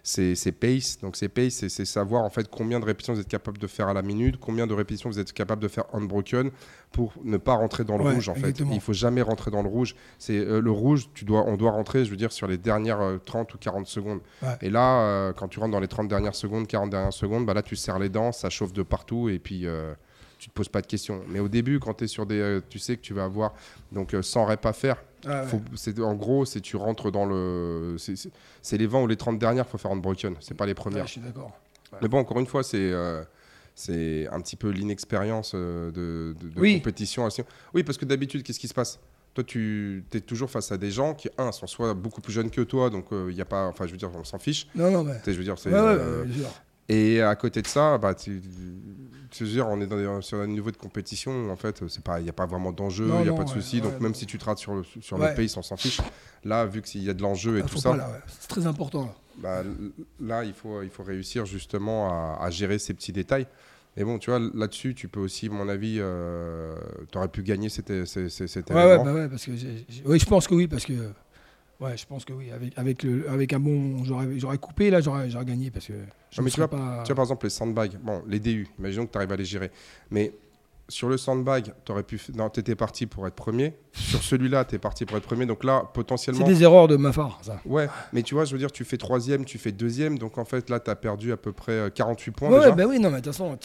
ces, 0.03 0.36
ces 0.36 0.51
paces. 0.51 1.00
Donc 1.01 1.15
ces 1.15 1.29
paces, 1.29 1.53
c'est- 1.55 1.70
c'est 1.70 1.86
savoir 1.86 2.24
en 2.24 2.29
fait 2.29 2.48
combien 2.50 2.79
de 2.79 2.86
répétitions 2.86 3.13
vous 3.13 3.20
êtes 3.22 3.27
capable 3.27 3.58
de 3.58 3.67
faire 3.67 3.88
à 3.88 3.93
la 3.93 4.01
minute, 4.01 4.38
combien 4.39 4.67
de 4.67 4.74
répétitions 4.74 5.10
vous 5.10 5.20
êtes 5.20 5.34
capable 5.34 5.62
de 5.62 5.67
faire 5.67 5.86
unbroken 5.93 6.51
pour 6.91 7.13
ne 7.24 7.38
pas 7.38 7.53
rentrer 7.53 7.84
dans 7.84 7.98
le 7.98 8.03
Ouais, 8.05 8.13
rouge 8.15 8.27
en 8.29 8.36
fait. 8.36 8.60
Il 8.72 8.81
faut 8.81 8.93
jamais 8.93 9.22
rentrer 9.22 9.51
dans 9.51 9.62
le 9.63 9.70
rouge. 9.70 9.96
C'est 10.17 10.38
euh, 10.38 10.60
le 10.62 10.72
rouge, 10.72 11.10
tu 11.13 11.24
dois, 11.25 11.43
on 11.48 11.55
doit 11.58 11.72
rentrer, 11.72 12.03
je 12.05 12.10
veux 12.12 12.17
dire, 12.17 12.31
sur 12.31 12.48
les 12.48 12.58
dernières 12.58 13.00
euh, 13.01 13.17
30 13.24 13.53
ou 13.53 13.58
40 13.58 13.88
secondes. 13.88 14.20
Ouais. 14.41 14.50
Et 14.62 14.70
là, 14.70 15.01
euh, 15.01 15.34
quand 15.34 15.48
tu 15.48 15.60
rentres 15.60 15.72
dans 15.72 15.79
les 15.79 15.88
30 15.88 16.08
dernières 16.08 16.36
secondes, 16.36 16.67
40 16.67 16.89
dernières 16.89 17.13
secondes, 17.13 17.46
bah 17.46 17.53
là, 17.53 17.62
tu 17.62 17.75
serres 17.75 18.00
les 18.00 18.10
dents, 18.10 18.31
ça 18.31 18.50
chauffe 18.50 18.74
de 18.74 18.84
partout 18.84 19.29
et 19.29 19.39
puis 19.39 19.65
euh, 19.67 19.93
tu 20.41 20.50
te 20.50 20.53
poses 20.55 20.69
pas 20.69 20.81
de 20.81 20.88
questions. 20.88 21.21
Mais 21.29 21.39
au 21.39 21.48
début, 21.48 21.79
quand 21.79 21.93
tu 21.93 22.05
es 22.05 22.07
sur 22.07 22.25
des. 22.25 22.39
euh, 22.39 22.62
tu 22.67 22.79
sais 22.79 22.98
que 22.98 23.01
tu 23.01 23.13
vas 23.13 23.25
avoir 23.25 23.53
donc 23.91 24.15
euh, 24.15 24.24
100 24.24 24.45
reps 24.45 24.65
à 24.65 24.74
faire. 24.74 24.95
Ah 25.27 25.43
ouais. 25.43 25.48
Faut- 25.48 26.03
en 26.03 26.15
gros, 26.15 26.45
c'est 26.45 26.62
tu 26.62 26.77
rentres 26.77 27.12
dans 27.12 27.25
le. 27.25 27.95
c'est- 28.00 28.77
les 28.77 28.88
20 28.88 29.03
ou 29.03 29.07
les 29.07 29.17
30 29.17 29.38
dernières 29.38 29.65
qu'il 29.65 29.74
faut 29.74 29.77
faire 29.77 29.91
en 29.91 29.95
broken, 29.98 30.33
c'est 30.39 30.55
pas 30.57 30.65
les 30.65 30.71
Ouais, 30.71 30.75
premières. 30.75 31.05
je 31.05 31.12
suis 31.12 31.21
d'accord. 31.21 31.51
Mais 32.01 32.07
bon, 32.07 32.17
encore 32.17 32.39
une 32.39 32.48
fois, 32.48 32.63
c'est. 32.63 32.77
euh, 32.91 33.24
c'est 33.75 34.27
un 34.31 34.41
petit 34.41 34.55
peu 34.55 34.69
l'inexpérience 34.69 35.51
euh, 35.53 35.91
de, 35.91 36.36
de- 36.41 36.50
de 36.50 36.60
Oui. 36.60 36.77
compétition. 36.79 37.27
Oui, 37.75 37.83
parce 37.83 37.98
que 38.00 38.05
d'habitude, 38.05 38.41
qu'est-ce 38.43 38.60
qui 38.60 38.67
se 38.67 38.74
passe? 38.74 39.00
Toi, 39.36 39.43
tu 39.45 40.03
es 40.12 40.19
toujours 40.21 40.50
face 40.50 40.71
à 40.74 40.77
des 40.77 40.89
gens 40.91 41.13
qui, 41.13 41.29
un, 41.38 41.51
sont 41.53 41.67
soit 41.67 41.93
beaucoup 41.93 42.19
plus 42.19 42.33
jeunes 42.33 42.50
que 42.50 42.62
toi, 42.62 42.89
donc 42.89 43.05
il 43.29 43.36
y 43.36 43.41
a 43.41 43.45
pas. 43.45 43.67
Enfin, 43.67 43.86
je 43.86 43.91
veux 43.91 43.98
dire, 43.98 44.10
on 44.13 44.24
s'en 44.24 44.39
fiche. 44.39 44.67
Non, 44.75 44.89
non, 44.91 45.03
mais. 45.03 45.21
Je 45.25 45.31
veux 45.31 45.43
dire, 45.43 45.57
c'est. 45.60 45.69
Ouais, 45.69 45.75
ouais, 45.79 45.81
euh, 46.00 46.24
ouais. 46.24 46.29
Et 46.93 47.21
à 47.21 47.36
côté 47.36 47.62
de 47.62 47.67
ça, 47.67 47.98
bah, 47.98 48.13
tu, 48.13 48.41
tu 49.29 49.43
veux 49.45 49.50
dire, 49.50 49.67
on 49.67 49.79
est 49.81 49.88
dans 49.88 49.98
des- 50.17 50.21
sur 50.21 50.39
un 50.39 50.48
niveau 50.48 50.71
de 50.71 50.77
compétition 50.77 51.50
en 51.50 51.55
fait, 51.55 51.88
c'est 51.88 52.03
pas, 52.03 52.19
il 52.19 52.24
n'y 52.24 52.29
a 52.29 52.33
pas 52.33 52.45
vraiment 52.45 52.71
d'enjeu, 52.71 53.07
il 53.07 53.21
n'y 53.21 53.21
a 53.21 53.25
non, 53.31 53.36
pas 53.38 53.43
de 53.43 53.50
ouais, 53.50 53.55
souci. 53.55 53.77
ouais, 53.77 53.81
donc 53.81 54.00
même 54.01 54.13
si 54.13 54.25
tu 54.25 54.38
te 54.38 54.45
rates 54.45 54.57
sur 54.60 54.74
le, 54.74 54.83
sur 55.01 55.17
le 55.17 55.33
pace, 55.33 55.55
on 55.57 55.62
s'en 55.62 55.77
fiche. 55.77 56.00
Là, 56.43 56.65
vu 56.65 56.81
qu'il 56.81 57.03
y 57.03 57.10
a 57.10 57.13
de 57.13 57.21
l'enjeu 57.21 57.57
et 57.57 57.62
Ah, 57.63 57.69
tout 57.69 57.77
ça. 57.77 57.95
C'est 58.27 58.48
très 58.48 58.65
important. 58.65 59.05
Là. 59.05 59.63
bah, 59.63 59.69
là, 60.19 60.43
il 60.43 60.53
faut, 60.53 60.81
il 60.81 60.89
faut 60.89 61.03
réussir 61.03 61.45
justement 61.45 62.10
à, 62.10 62.43
à 62.43 62.50
gérer 62.50 62.77
ces 62.79 62.93
petits 62.93 63.13
détails. 63.13 63.48
Et 63.98 64.03
bon, 64.05 64.17
tu 64.19 64.29
vois, 64.29 64.39
là-dessus, 64.53 64.95
tu 64.95 65.07
peux 65.07 65.19
aussi, 65.19 65.48
à 65.48 65.51
mon 65.51 65.67
avis, 65.69 66.01
tu 67.12 67.17
aurais 67.17 67.27
pu 67.27 67.43
gagner 67.43 67.69
cet, 67.69 68.05
cet, 68.05 68.29
cet- 68.29 68.48
cet 68.48 68.69
Ouais, 68.71 68.83
événement. 68.83 69.03
bah 69.05 69.13
ouais, 69.13 69.27
parce 69.29 69.45
que 69.45 69.51
oui, 70.05 70.19
je 70.19 70.25
pense 70.25 70.48
que 70.48 70.55
oui, 70.55 70.67
parce 70.67 70.86
que 70.86 70.93
ouais, 71.82 71.98
je 71.98 72.06
pense 72.06 72.24
que 72.26 72.34
oui, 72.34 72.52
avec 72.52 72.78
avec 72.78 73.04
le 73.04 73.30
avec 73.30 73.52
un 73.54 73.60
bon, 73.60 74.04
j'aurais 74.04 74.58
coupé 74.58 74.90
là, 74.90 75.02
j'aurais 75.02 75.28
gagné 75.46 75.72
parce 75.72 75.88
que 75.88 75.94
je 76.32 76.42
mais 76.42 76.50
tu 76.50 76.58
vois, 76.58 76.70
pas. 76.70 77.04
Tu 77.04 77.08
vois, 77.10 77.16
par 77.16 77.24
exemple, 77.24 77.46
les 77.46 77.50
sandbags, 77.50 77.98
bon, 78.02 78.22
les 78.28 78.40
DU, 78.40 78.68
imaginons 78.80 79.06
que 79.06 79.12
tu 79.12 79.18
arrives 79.18 79.32
à 79.32 79.36
les 79.36 79.46
gérer. 79.46 79.72
Mais 80.12 80.34
sur 80.88 81.08
le 81.08 81.16
sandbag, 81.18 81.74
tu 81.86 81.92
aurais 81.94 82.04
pu. 82.04 82.20
Non, 82.36 82.50
tu 82.50 82.60
étais 82.60 82.76
parti 82.76 83.06
pour 83.06 83.26
être 83.26 83.36
premier. 83.36 83.74
sur 83.94 84.22
celui-là, 84.22 84.66
tu 84.66 84.76
es 84.76 84.78
parti 84.78 85.06
pour 85.06 85.16
être 85.18 85.24
premier. 85.26 85.46
Donc 85.46 85.64
là, 85.64 85.84
C'est 85.86 85.94
potentiellement. 85.94 86.46
des 86.46 86.64
erreurs 86.64 86.88
de 86.90 86.98
ma 86.98 87.12
part, 87.14 87.40
ça. 87.42 87.62
Ouais, 87.66 87.88
mais 88.12 88.24
tu 88.24 88.34
vois, 88.36 88.44
je 88.46 88.52
veux 88.52 88.58
dire, 88.60 88.72
tu 88.74 88.84
fais 88.84 88.98
troisième, 88.98 89.46
tu 89.46 89.58
fais 89.58 89.72
deuxième. 89.72 90.18
Donc 90.20 90.38
en 90.38 90.44
fait, 90.46 90.70
là, 90.70 90.80
tu 90.82 90.92
as 90.92 90.96
perdu 90.96 91.32
à 91.32 91.38
peu 91.38 91.54
près 91.54 91.72
euh, 91.74 91.90
48 91.90 92.32
points 92.32 92.50
Ouais, 92.50 92.58
déjà. 92.58 92.70
ouais, 92.72 92.76
bah 92.76 92.84
oui, 92.88 93.00
non, 93.00 93.10
mais 93.10 93.22
de 93.22 93.24
toute 93.24 93.34
façon, 93.34 93.58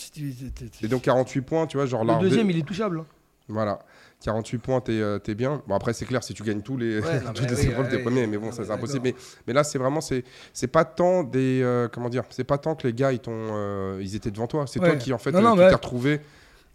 Et 0.83 0.89
donc 0.89 1.03
48 1.03 1.41
points, 1.43 1.67
tu 1.67 1.77
vois, 1.77 1.87
genre 1.87 2.05
là. 2.05 2.15
le 2.21 2.29
deuxième, 2.29 2.49
il 2.51 2.59
est 2.59 2.63
touchable. 2.67 3.05
Voilà. 3.49 3.79
48 4.25 4.59
points, 4.59 4.81
t'es 4.81 4.93
euh, 5.01 5.19
t'es 5.19 5.35
bien. 5.35 5.63
Bon, 5.69 5.75
après, 5.75 5.93
c'est 5.93 6.05
clair, 6.07 6.25
si 6.25 6.33
tu 6.35 6.43
gagnes 6.43 6.63
tous 6.63 6.77
les, 6.77 7.01
Ouais, 7.01 7.21
non, 7.25 7.33
toutes 7.33 7.43
mais 7.43 7.57
les 7.57 7.63
oui, 7.63 7.69
épreuves, 7.69 7.89
t'es 7.91 7.99
premier. 7.99 8.27
Mais 8.27 8.39
bon, 8.39 8.51
ça, 8.51 8.65
c'est 8.65 8.71
impossible. 8.73 9.01
Mais, 9.05 9.15
mais 9.47 9.53
là, 9.53 9.63
c'est 9.63 9.79
vraiment, 9.79 10.01
c'est 10.01 10.67
pas 10.67 10.85
tant 10.85 11.23
des. 11.23 11.61
euh, 11.63 11.87
comment 11.93 12.09
dire 12.09 12.25
C'est 12.31 12.45
pas 12.45 12.59
tant 12.59 12.75
que 12.75 12.87
les 12.87 12.93
gars, 12.95 13.13
ils, 13.13 13.21
euh, 13.29 13.99
ils 14.03 14.17
étaient 14.17 14.31
devant 14.31 14.47
toi. 14.47 14.67
C'est 14.67 14.81
toi 14.81 14.97
qui, 14.97 15.13
en 15.13 15.19
fait, 15.19 15.31
Non, 15.33 15.39
euh, 15.39 15.43
non, 15.43 15.57
t'es 15.57 15.75
retrouvé. 15.75 16.21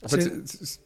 En 0.03 0.07
fait, 0.07 0.31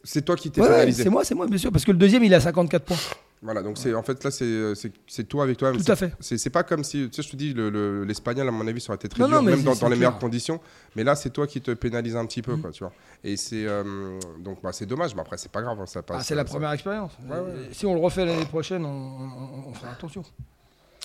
C'est- 0.04 0.22
toi 0.24 0.36
qui 0.36 0.50
t'es 0.52 0.60
Ouais, 0.62 0.68
ouais, 0.68 0.74
pénalisé. 0.74 1.04
c'est 1.04 1.10
moi, 1.10 1.24
c'est 1.24 1.36
moi, 1.36 1.46
bien 1.48 1.58
sûr, 1.58 1.72
parce 1.72 1.86
que 1.86 1.92
le 1.92 1.98
deuxième, 1.98 2.24
il 2.24 2.34
a 2.34 2.40
54 2.40 2.84
points. 2.84 2.98
Voilà, 3.46 3.62
donc 3.62 3.78
c'est 3.78 3.94
en 3.94 4.02
fait 4.02 4.24
là, 4.24 4.32
c'est 4.32 4.44
euh, 4.44 4.74
c'est- 4.76 5.24
toi 5.24 5.44
avec 5.44 5.58
toi-même. 5.58 5.80
Tout 5.82 5.92
à 5.92 5.96
fait. 5.96 6.12
C'est 6.20 6.50
pas 6.50 6.64
comme 6.64 6.84
si, 6.84 7.08
tu 7.10 7.16
sais, 7.16 7.22
je 7.22 7.30
te 7.32 7.36
dis, 7.36 7.54
le- 7.54 7.70
le- 7.70 8.04
l'espagnol, 8.04 8.48
à 8.48 8.52
mon 8.52 8.66
avis, 8.68 8.82
ça 8.82 8.90
aurait 8.90 8.96
été 8.96 9.08
très 9.08 9.20
Non, 9.22 9.28
dur, 9.28 9.36
non, 9.38 9.44
même 9.44 9.62
dans, 9.62 9.88
les 9.88 9.96
meilleures 9.96 10.18
conditions. 10.18 10.60
Mais 10.96 11.04
là, 11.04 11.16
c'est 11.16 11.30
toi 11.30 11.46
qui 11.46 11.62
te 11.62 11.70
pénalise 11.72 12.16
un 12.16 12.26
petit 12.26 12.42
peu, 12.42 12.56
Mm. 12.56 12.62
quoi, 12.62 12.72
tu 12.72 12.84
vois. 12.84 12.92
Et 13.24 13.38
c'est 13.38 13.66
euh, 13.68 14.20
donc, 14.40 14.64
bah, 14.64 14.72
c'est 14.74 14.88
dommage, 14.88 15.14
mais 15.14 15.22
après, 15.22 15.38
c'est 15.38 15.52
pas 15.52 15.62
grave, 15.62 15.80
hein, 15.80 15.86
ça 15.86 16.02
passe. 16.02 16.18
Ah, 16.20 16.24
c'est 16.24 16.34
la 16.36 16.42
ça- 16.44 16.50
première 16.50 16.72
expérience. 16.72 17.12
Ouais, 17.30 17.38
ouais. 17.38 17.68
Et 17.70 17.74
Si 17.74 17.86
on 17.86 17.94
le 17.94 18.02
refait 18.02 18.26
l'année 18.26 18.46
prochaine, 18.46 18.84
on, 18.84 18.90
on- 18.90 19.70
on 19.70 19.74
fera 19.74 19.92
attention. 19.92 20.24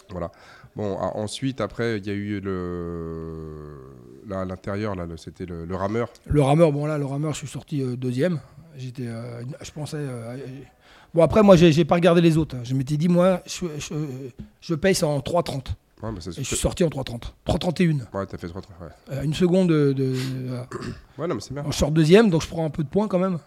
Voilà. 0.09 0.33
Bon, 0.75 0.97
ah, 0.99 1.13
ensuite, 1.17 1.61
après, 1.61 1.99
il 1.99 2.07
y 2.07 2.11
a 2.11 2.15
eu 2.15 2.41
le. 2.41 3.77
Là, 4.27 4.41
à 4.41 4.45
l'intérieur, 4.45 4.95
là, 4.95 5.07
c'était 5.17 5.45
le, 5.47 5.65
le 5.67 5.75
rameur. 5.77 6.09
Le 6.27 6.41
rameur, 6.43 6.73
bon 6.73 6.87
là, 6.87 6.97
le 6.99 7.05
rameur, 7.05 7.33
je 7.33 7.39
suis 7.39 7.49
sorti 7.49 7.83
euh, 7.83 7.97
deuxième. 7.97 8.41
J'étais, 8.77 9.07
euh, 9.09 9.43
je 9.61 9.71
pensais. 9.73 9.99
Euh, 11.11 11.15
bon 11.15 11.23
après, 11.23 11.43
moi, 11.43 11.57
j'ai 11.57 11.85
pas 11.85 11.95
regardé 11.97 12.21
les 12.21 12.37
autres. 12.37 12.57
hein. 12.57 12.61
Je 12.65 12.75
m'étais 12.75 12.97
dit, 12.97 13.09
moi, 13.09 13.43
je, 13.47 13.67
je, 13.79 13.95
je 14.61 14.75
paye 14.75 14.95
en 15.05 15.19
3,30. 15.21 15.55
Ouais, 16.03 16.13
bah, 16.13 16.21
ça, 16.21 16.31
Et 16.31 16.35
je 16.35 16.41
suis 16.43 16.57
sorti 16.57 16.83
en 16.85 16.89
3,30. 16.89 17.33
3,31. 17.47 18.01
Ouais, 18.15 18.27
t'as 18.27 18.39
fait 18.39 18.49
3 18.49 18.63
ouais. 18.63 18.89
Euh, 19.13 19.23
une 19.23 19.35
seconde 19.35 19.69
de. 19.69 19.93
de- 19.93 20.15
voilà. 20.47 20.67
ouais, 21.19 21.27
non, 21.29 21.35
mais 21.35 21.41
c'est 21.41 21.53
bien. 21.53 21.65
je 21.67 21.73
sors 21.77 21.91
deuxième, 21.91 22.31
donc 22.31 22.43
je 22.43 22.49
prends 22.49 22.65
un 22.65 22.71
peu 22.71 22.83
de 22.83 22.89
points 22.89 23.07
quand 23.09 23.19
même. 23.19 23.39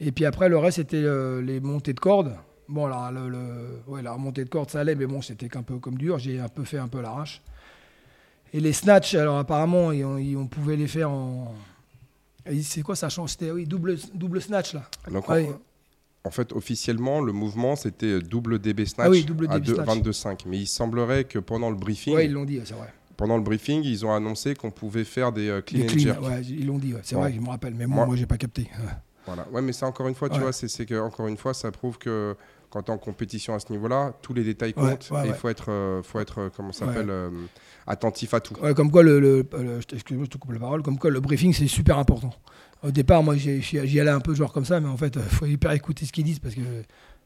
Et 0.00 0.12
puis 0.12 0.24
après, 0.26 0.48
le 0.48 0.58
reste, 0.58 0.76
c'était 0.76 0.96
euh, 1.02 1.40
les 1.40 1.60
montées 1.60 1.94
de 1.94 2.00
cordes. 2.00 2.34
Bon, 2.68 2.84
alors, 2.84 3.10
le, 3.10 3.30
le- 3.30 3.80
ouais, 3.86 4.02
la 4.02 4.12
remontée 4.12 4.44
de 4.44 4.50
corde, 4.50 4.68
ça 4.70 4.80
allait, 4.80 4.94
mais 4.94 5.06
bon, 5.06 5.22
c'était 5.22 5.48
qu'un 5.48 5.62
peu 5.62 5.78
comme 5.78 5.96
dur. 5.96 6.18
J'ai 6.18 6.38
un 6.38 6.48
peu 6.48 6.64
fait 6.64 6.76
un 6.78 6.88
peu 6.88 7.00
l'arrache. 7.00 7.40
Et 8.52 8.60
les 8.60 8.72
snatchs, 8.74 9.14
alors 9.14 9.38
apparemment, 9.38 9.90
ils- 9.90 10.04
on, 10.04 10.18
ils- 10.18 10.36
on 10.36 10.46
pouvait 10.46 10.76
les 10.76 10.86
faire 10.88 11.10
en. 11.10 11.54
C'est 12.62 12.82
quoi 12.82 12.96
ça 12.96 13.08
change? 13.08 13.30
C'était 13.30 13.50
oui, 13.50 13.66
double, 13.66 13.96
double 14.14 14.40
snatch 14.42 14.74
là. 14.74 14.82
Donc, 15.10 15.28
Ouais. 15.28 15.50
En, 16.28 16.30
fait, 16.30 16.52
officiellement, 16.52 17.20
le 17.20 17.32
mouvement, 17.32 17.74
c'était 17.76 18.20
double 18.20 18.58
DB 18.58 18.86
snatch 18.86 19.06
Ah 19.06 19.10
oui, 19.10 19.24
double 19.24 19.46
à 19.50 19.58
DB 19.58 19.66
deux- 19.66 19.74
snatch. 19.74 19.88
22,5. 19.88 20.44
Mais 20.46 20.58
il 20.58 20.66
semblerait 20.66 21.24
que 21.24 21.38
pendant 21.38 21.70
le 21.70 21.76
briefing, 21.76 22.14
Ouais, 22.14 22.26
ils 22.26 22.32
l'ont 22.32 22.44
dit, 22.44 22.60
c'est 22.64 22.74
vrai. 22.74 22.92
pendant 23.16 23.36
le 23.36 23.42
briefing, 23.42 23.82
ils 23.84 24.06
ont 24.06 24.12
annoncé 24.12 24.54
qu'on 24.54 24.70
pouvait 24.70 25.04
faire 25.04 25.32
des 25.32 25.48
euh, 25.48 25.60
clean 25.60 25.82
and 25.82 25.86
clean, 25.86 25.98
jerk. 25.98 26.22
ouais, 26.22 26.42
ils 26.42 26.66
l'ont 26.66 26.78
dit, 26.78 26.94
ouais, 26.94 27.00
c'est 27.02 27.14
Bon. 27.16 27.22
vrai, 27.22 27.32
je 27.34 27.40
me 27.40 27.48
rappelle. 27.48 27.74
Mais 27.74 27.86
moi, 27.86 28.06
Moi- 28.06 28.16
j'ai 28.16 28.26
pas 28.26 28.36
capté. 28.38 28.68
Voilà. 29.26 29.46
Ouais, 29.52 29.60
mais 29.60 29.74
ça, 29.74 29.86
encore 29.86 30.08
une 30.08 30.14
fois, 30.14 30.30
tu 30.30 30.40
vois, 30.40 30.54
c'est 30.54 30.68
c'est 30.68 30.86
que, 30.86 30.98
encore 30.98 31.26
une 31.28 31.36
fois, 31.36 31.52
ça 31.52 31.70
prouve 31.70 31.98
que 31.98 32.34
quand 32.70 32.82
tu 32.84 32.90
es 32.90 32.94
en 32.94 32.96
compétition 32.96 33.54
à 33.54 33.58
ce 33.58 33.70
niveau-là, 33.70 34.14
tous 34.22 34.32
les 34.32 34.42
détails 34.42 34.72
comptent 34.72 35.10
ouais, 35.10 35.20
et 35.20 35.26
il 35.26 35.30
ouais. 35.32 35.36
faut 35.36 35.50
être, 35.50 35.66
euh, 35.70 36.02
faut 36.02 36.18
être 36.18 36.38
euh, 36.40 36.48
comment 36.56 36.72
s'appelle, 36.72 37.10
euh, 37.10 37.28
attentif 37.86 38.32
à 38.32 38.40
tout. 38.40 38.54
Comme 38.74 38.90
quoi, 38.90 39.02
le, 39.02 39.20
le- 39.20 39.46
le- 39.52 39.80
excuse-moi, 39.92 40.24
je 40.24 40.30
te 40.30 40.38
coupe 40.38 40.52
la 40.52 40.58
parole, 40.58 40.82
comme 40.82 40.98
quoi 40.98 41.10
le 41.10 41.20
briefing, 41.20 41.52
c'est 41.52 41.66
super 41.66 41.98
important. 41.98 42.30
Au 42.82 42.90
départ, 42.90 43.22
moi, 43.22 43.36
j'y 43.36 44.00
allais 44.00 44.10
un 44.10 44.20
peu 44.20 44.34
genre 44.34 44.52
comme 44.52 44.64
ça, 44.64 44.78
mais 44.80 44.88
en 44.88 44.96
fait, 44.96 45.14
il 45.16 45.22
faut 45.22 45.46
hyper 45.46 45.72
écouter 45.72 46.06
ce 46.06 46.12
qu'ils 46.12 46.24
disent 46.24 46.38
parce 46.38 46.54
que 46.54 46.60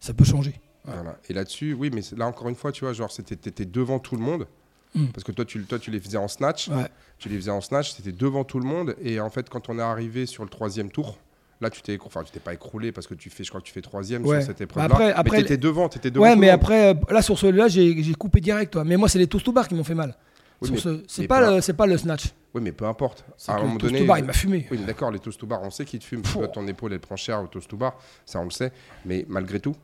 ça 0.01 0.15
peut 0.15 0.25
changer. 0.25 0.55
Voilà. 0.85 1.19
Et 1.29 1.35
là-dessus, 1.35 1.75
oui, 1.75 1.91
mais 1.95 2.01
là, 2.17 2.27
encore 2.27 2.49
une 2.49 2.55
fois, 2.57 2.73
tu 2.73 2.85
vois, 2.85 2.93
genre, 2.93 3.11
c'était 3.13 3.35
étais 3.49 3.65
devant 3.67 3.99
tout 3.99 4.17
le 4.17 4.23
monde. 4.23 4.47
Mm. 4.95 5.07
Parce 5.07 5.25
que 5.25 5.33
toi 5.33 5.45
tu, 5.47 5.63
toi, 5.65 5.79
tu 5.79 5.91
les 5.91 6.01
faisais 6.01 6.19
en 6.19 6.29
snatch. 6.29 6.69
Ouais. 6.69 6.87
Tu 7.19 7.29
les 7.31 7.37
faisais 7.37 7.51
en 7.51 7.61
snatch, 7.61 7.93
c'était 7.93 8.13
devant 8.13 8.45
tout 8.45 8.59
le 8.61 8.67
monde. 8.67 8.95
Et 9.03 9.21
en 9.21 9.31
fait, 9.31 9.49
quand 9.49 9.69
on 9.69 9.79
est 9.79 9.83
arrivé 9.83 10.27
sur 10.27 10.43
le 10.43 10.51
troisième 10.51 10.91
tour, 10.91 11.19
là, 11.63 11.71
tu 11.71 11.81
t'es, 11.83 11.99
enfin, 12.05 12.23
tu 12.25 12.31
t'es 12.33 12.41
pas 12.41 12.53
écroulé 12.53 12.93
parce 12.93 13.07
que 13.07 13.15
tu 13.15 13.31
fais, 13.31 13.43
je 13.45 13.49
crois 13.51 13.61
que 13.61 13.67
tu 13.67 13.73
fais 13.73 13.81
troisième 13.81 14.27
Ouais. 14.27 14.39
sur 14.41 14.49
cette 14.49 14.59
Bah 14.59 14.65
épreuve-là. 14.65 14.95
après- 14.95 15.13
après, 15.13 15.37
mais 15.39 15.43
t'étais 15.45 15.57
devant, 15.57 15.89
t'étais 15.89 16.11
devant. 16.11 16.25
Ouais, 16.25 16.37
mais 16.37 16.47
monde. 16.49 16.55
après, 16.57 16.91
euh, 16.91 16.95
là, 17.11 17.23
sur 17.23 17.39
celui-là, 17.39 17.69
j'ai 17.69 18.03
j'ai 18.03 18.15
coupé 18.15 18.41
direct. 18.41 18.73
toi. 18.73 18.85
Mais 18.85 18.97
moi, 18.99 19.09
c'est 19.09 19.19
les 19.19 19.27
toast 19.29 19.47
to 19.47 19.53
bar 19.53 19.67
qui 19.69 19.75
m'ont 19.75 19.85
fait 19.85 19.95
mal. 19.95 20.15
Oui, 20.63 20.71
mais- 20.73 20.79
ce- 20.79 21.03
C'est 21.09 21.27
pas, 21.27 21.41
pas- 21.41 21.57
le- 21.57 21.73
pas 21.73 21.87
le 21.87 21.97
snatch. 21.99 22.27
Oui, 22.55 22.61
mais 22.63 22.73
peu 22.73 22.85
importe. 22.87 23.25
À 23.49 23.55
un 23.55 23.63
moment 23.63 23.77
toast 23.77 23.85
donné, 23.93 24.01
to 24.01 24.07
bar, 24.07 24.19
il 24.19 24.25
m'a 24.25 24.33
fumé. 24.33 24.67
Oui, 24.71 24.79
d'accord, 24.87 25.11
les 25.11 25.19
toast 25.19 25.41
to 25.41 25.47
bar, 25.47 25.61
on 25.63 25.71
sait 25.71 25.85
qu'ils 25.85 26.01
te 26.01 26.05
fument. 26.05 26.23
ton 26.53 26.67
épaule, 26.67 26.93
elle 26.93 27.01
prend 27.01 27.17
cher 27.17 27.43
au 27.43 27.47
toast 27.47 27.69
to 27.71 27.77
bar. 27.77 27.97
Ça, 28.27 28.41
on 28.41 28.45
le 28.45 28.51
sait. 28.51 28.73
Mais 29.07 29.25
malgré 29.29 29.59
tout, 29.61 29.75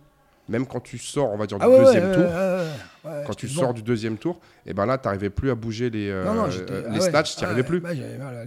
même 0.51 0.67
quand 0.67 0.81
tu 0.81 0.99
sors, 0.99 1.31
on 1.33 1.37
va 1.37 1.47
dire, 1.47 1.59
du 1.59 1.65
Ah 1.65 1.69
ouais, 1.69 1.79
deuxième 1.85 2.09
ouais, 2.11 2.15
tour, 2.15 2.25
ouais, 2.25 3.25
quand 3.27 3.35
tu 3.35 3.49
sors 3.49 3.75
du 3.75 3.83
deuxième 3.83 4.17
tour, 4.19 4.41
et 4.67 4.73
ben 4.75 4.87
là, 4.87 4.97
tu 4.99 5.07
n'arrivais 5.07 5.31
plus 5.31 5.51
à 5.51 5.55
bouger 5.55 5.91
les, 5.91 6.09
euh, 6.11 6.25
Non, 6.25 6.35
non, 6.35 6.51
j'étais- 6.51 6.73
euh, 6.73 6.83
ah 6.89 6.95
les 6.95 7.01
snatchs, 7.01 7.35
tu 7.37 7.41
n'y 7.41 7.45
Ah 7.47 7.49
arrivais 7.51 7.67
plus. 7.67 7.81
bah, 7.81 7.91
mal 7.95 8.47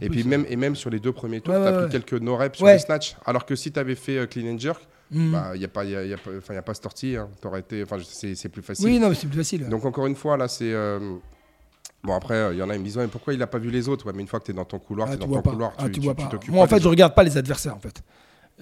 Et 0.00 0.08
plus, 0.08 0.20
puis 0.20 0.24
même, 0.24 0.44
et 0.48 0.56
même 0.56 0.74
sur 0.76 0.90
les 0.90 0.98
deux 1.00 1.12
premiers 1.12 1.40
tours, 1.40 1.54
Ouais, 1.54 1.60
tu 1.62 1.66
as 1.68 1.72
ouais, 1.72 1.82
pris 1.88 1.90
quelques 2.00 2.20
no 2.22 2.36
reps 2.36 2.56
sur 2.58 2.66
les 2.66 2.78
snatchs. 2.78 3.16
Alors 3.26 3.44
que 3.46 3.54
si 3.56 3.70
tu 3.72 3.78
avais 3.78 3.94
fait 3.94 4.18
euh, 4.18 4.26
clean 4.26 4.46
and 4.54 4.58
jerk, 4.58 4.80
bah, 5.10 5.52
il 5.54 5.58
n'y 5.60 5.64
a, 5.64 5.68
pas- 5.68 5.84
y 5.84 5.94
a, 5.94 6.04
y 6.04 6.12
a 6.14 6.16
pas- 6.18 6.30
enfin, 6.38 6.54
y 6.54 6.56
a 6.56 6.62
pas 6.62 6.74
sorti. 6.74 7.16
Hein. 7.16 7.28
T'aurais 7.40 7.60
été, 7.60 7.82
enfin, 7.84 7.96
c'est 8.04 8.34
c'est 8.34 8.48
plus 8.48 8.62
facile. 8.62 8.86
Oui, 8.86 8.98
non, 8.98 9.08
mais 9.08 9.14
c'est 9.14 9.26
plus 9.28 9.38
facile. 9.38 9.68
Donc 9.68 9.84
encore 9.84 10.06
une 10.06 10.16
fois, 10.16 10.36
là, 10.36 10.48
c'est... 10.48 10.72
euh, 12.04 12.06
Bon 12.08 12.14
après, 12.14 12.52
il 12.54 12.58
y 12.58 12.62
en 12.62 12.70
a, 12.70 12.74
ils 12.74 12.80
me 12.80 12.84
disent, 12.84 12.96
Ouais, 12.96 13.04
mais 13.04 13.08
pourquoi 13.10 13.32
il 13.32 13.38
n'a 13.38 13.46
pas 13.46 13.58
vu 13.58 13.70
les 13.70 13.88
autres? 13.88 14.06
Ouais, 14.06 14.12
Mais 14.14 14.22
une 14.22 14.28
fois 14.28 14.40
que 14.40 14.44
tu 14.44 14.50
es 14.50 14.54
dans 14.54 14.64
ton 14.64 14.78
couloir, 14.78 15.08
Ah, 15.08 15.12
tu 15.12 15.16
es 15.16 15.20
dans 15.20 15.26
vois 15.26 15.38
ton 15.38 15.42
pas. 15.42 15.50
couloir, 15.52 15.72
Ah, 15.78 15.84
tu 15.84 15.92
tu 15.92 16.00
tu- 16.00 16.04
vois 16.06 16.14
tu 16.14 16.24
pas. 16.26 16.38
Moi, 16.52 16.64
en 16.64 16.68
fait, 16.68 16.80
je 16.82 16.88
regarde 16.88 17.14
pas 17.14 17.22
les 17.24 17.36
adversaires, 17.36 17.74
en 17.76 17.80
fait. 17.80 18.02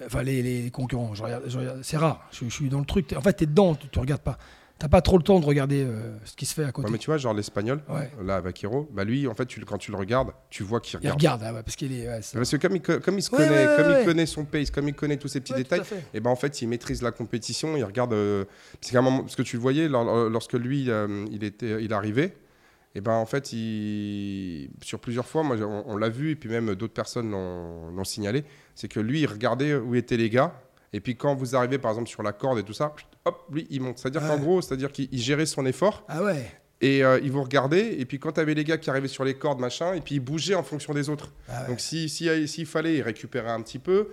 Enfin, 0.05 0.23
les, 0.23 0.41
les 0.41 0.71
concurrents. 0.71 1.13
Je 1.13 1.21
regarde, 1.23 1.43
je 1.47 1.57
regarde- 1.59 1.79
C'est 1.83 1.97
rare. 1.97 2.27
Je, 2.31 2.45
je 2.45 2.49
suis 2.49 2.69
dans 2.69 2.79
le 2.79 2.85
truc. 2.85 3.13
En 3.15 3.21
fait, 3.21 3.33
tu 3.37 3.43
es 3.43 3.47
dedans, 3.47 3.75
tu, 3.75 3.87
tu 3.89 3.99
regardes 3.99 4.21
pas. 4.23 4.37
T'as 4.79 4.87
pas 4.89 5.01
trop 5.01 5.17
le 5.17 5.23
temps 5.23 5.39
de 5.39 5.45
regarder 5.45 5.83
euh, 5.87 6.17
ce 6.25 6.35
qui 6.35 6.45
se 6.47 6.53
fait 6.55 6.63
à 6.63 6.71
côté. 6.71 6.87
Ouais, 6.87 6.91
mais 6.91 6.97
tu 6.97 7.05
vois, 7.05 7.17
genre 7.17 7.33
l'espagnol, 7.35 7.81
Ouais. 7.87 8.11
là, 8.25 8.41
Hiro, 8.61 8.89
bah 8.91 9.03
lui, 9.05 9.27
en 9.27 9.35
fait, 9.35 9.45
tu, 9.45 9.63
quand 9.63 9.77
tu 9.77 9.91
le 9.91 9.97
regardes, 9.97 10.31
tu 10.49 10.63
vois 10.63 10.81
qu'il 10.81 10.95
Il 10.95 10.97
regarde. 11.11 11.19
regarde, 11.19 11.41
ah 11.45 11.53
ouais, 11.53 11.63
parce 11.63 11.75
qu'il 11.75 11.93
est. 11.93 12.07
Parce 12.33 12.49
que 12.51 12.57
comme 12.57 12.75
il, 12.75 12.81
co- 12.81 12.99
comme 12.99 13.17
il 13.17 13.21
se 13.21 13.29
connaît, 13.29 13.67
comme 13.77 13.95
il 13.99 14.03
connaît 14.03 14.25
son 14.25 14.45
pace, 14.45 14.71
comme 14.71 14.87
il 14.89 14.95
connaît 14.95 15.17
tous 15.17 15.27
ces 15.27 15.39
petits 15.41 15.53
détails, 15.53 15.83
et 16.13 16.19
ben 16.19 16.31
en 16.31 16.35
fait, 16.35 16.61
il 16.63 16.67
maîtrise 16.67 17.01
la 17.03 17.11
compétition, 17.11 17.77
il 17.77 17.83
regarde. 17.83 18.13
euh, 18.13 18.45
parce, 18.81 18.93
un 18.95 19.01
moment, 19.01 19.21
parce 19.21 19.35
que 19.35 19.43
tu 19.43 19.57
le 19.57 19.61
voyais 19.61 19.87
lor- 19.87 20.27
lorsque 20.29 20.53
lui, 20.53 20.89
euh, 20.89 21.25
il 21.31 21.43
était, 21.43 21.81
il 21.81 21.93
arrivait. 21.93 22.35
Et 22.95 23.01
ben 23.01 23.13
en 23.13 23.25
fait, 23.25 23.51
il, 23.53 24.69
sur 24.83 24.99
plusieurs 24.99 25.25
fois, 25.25 25.43
moi, 25.43 25.55
on, 25.57 25.83
on 25.87 25.97
l'a 25.97 26.09
vu, 26.09 26.31
et 26.31 26.35
puis 26.35 26.49
même 26.49 26.75
d'autres 26.75 26.93
personnes 26.93 27.31
l'ont 27.31 28.03
signalé, 28.03 28.43
c'est 28.75 28.87
que 28.87 28.99
lui, 28.99 29.21
il 29.21 29.25
regardait 29.25 29.75
où 29.75 29.95
étaient 29.95 30.17
les 30.17 30.29
gars. 30.29 30.53
Et 30.93 30.99
puis 30.99 31.15
quand 31.15 31.33
vous 31.33 31.55
arrivez, 31.55 31.79
par 31.79 31.91
exemple, 31.91 32.07
sur 32.09 32.21
la 32.21 32.33
corde 32.33 32.59
et 32.59 32.63
tout 32.63 32.73
ça, 32.73 32.93
hop, 33.25 33.47
lui, 33.51 33.65
il 33.71 33.81
monte. 33.81 33.97
C'est-à-dire 33.97 34.21
Ouais. 34.21 34.27
qu'en 34.27 34.37
gros, 34.37 34.61
c'est-à-dire 34.61 34.91
qu'il 34.91 35.09
il 35.11 35.19
gérait 35.19 35.47
son 35.47 35.65
effort. 35.65 36.03
Ah 36.07 36.23
ouais. 36.23 36.45
Et 36.81 37.03
euh, 37.03 37.19
il 37.23 37.31
vous 37.31 37.41
regardait, 37.41 37.99
et 37.99 38.05
puis 38.05 38.19
quand 38.19 38.33
tu 38.33 38.39
avais 38.41 38.53
les 38.53 38.63
gars 38.65 38.77
qui 38.77 38.89
arrivaient 38.89 39.07
sur 39.07 39.23
les 39.23 39.33
cordes, 39.35 39.59
machin, 39.59 39.93
et 39.93 40.01
puis 40.01 40.15
il 40.15 40.19
bougeait 40.19 40.53
en 40.55 40.63
fonction 40.63 40.93
des 40.93 41.09
autres. 41.09 41.31
Ah 41.49 41.61
ouais. 41.61 41.67
Donc 41.69 41.79
si, 41.79 42.09
si, 42.09 42.47
s'il 42.47 42.65
fallait, 42.65 42.97
il 42.97 43.01
récupérait 43.01 43.49
un 43.51 43.61
petit 43.61 43.79
peu. 43.79 44.09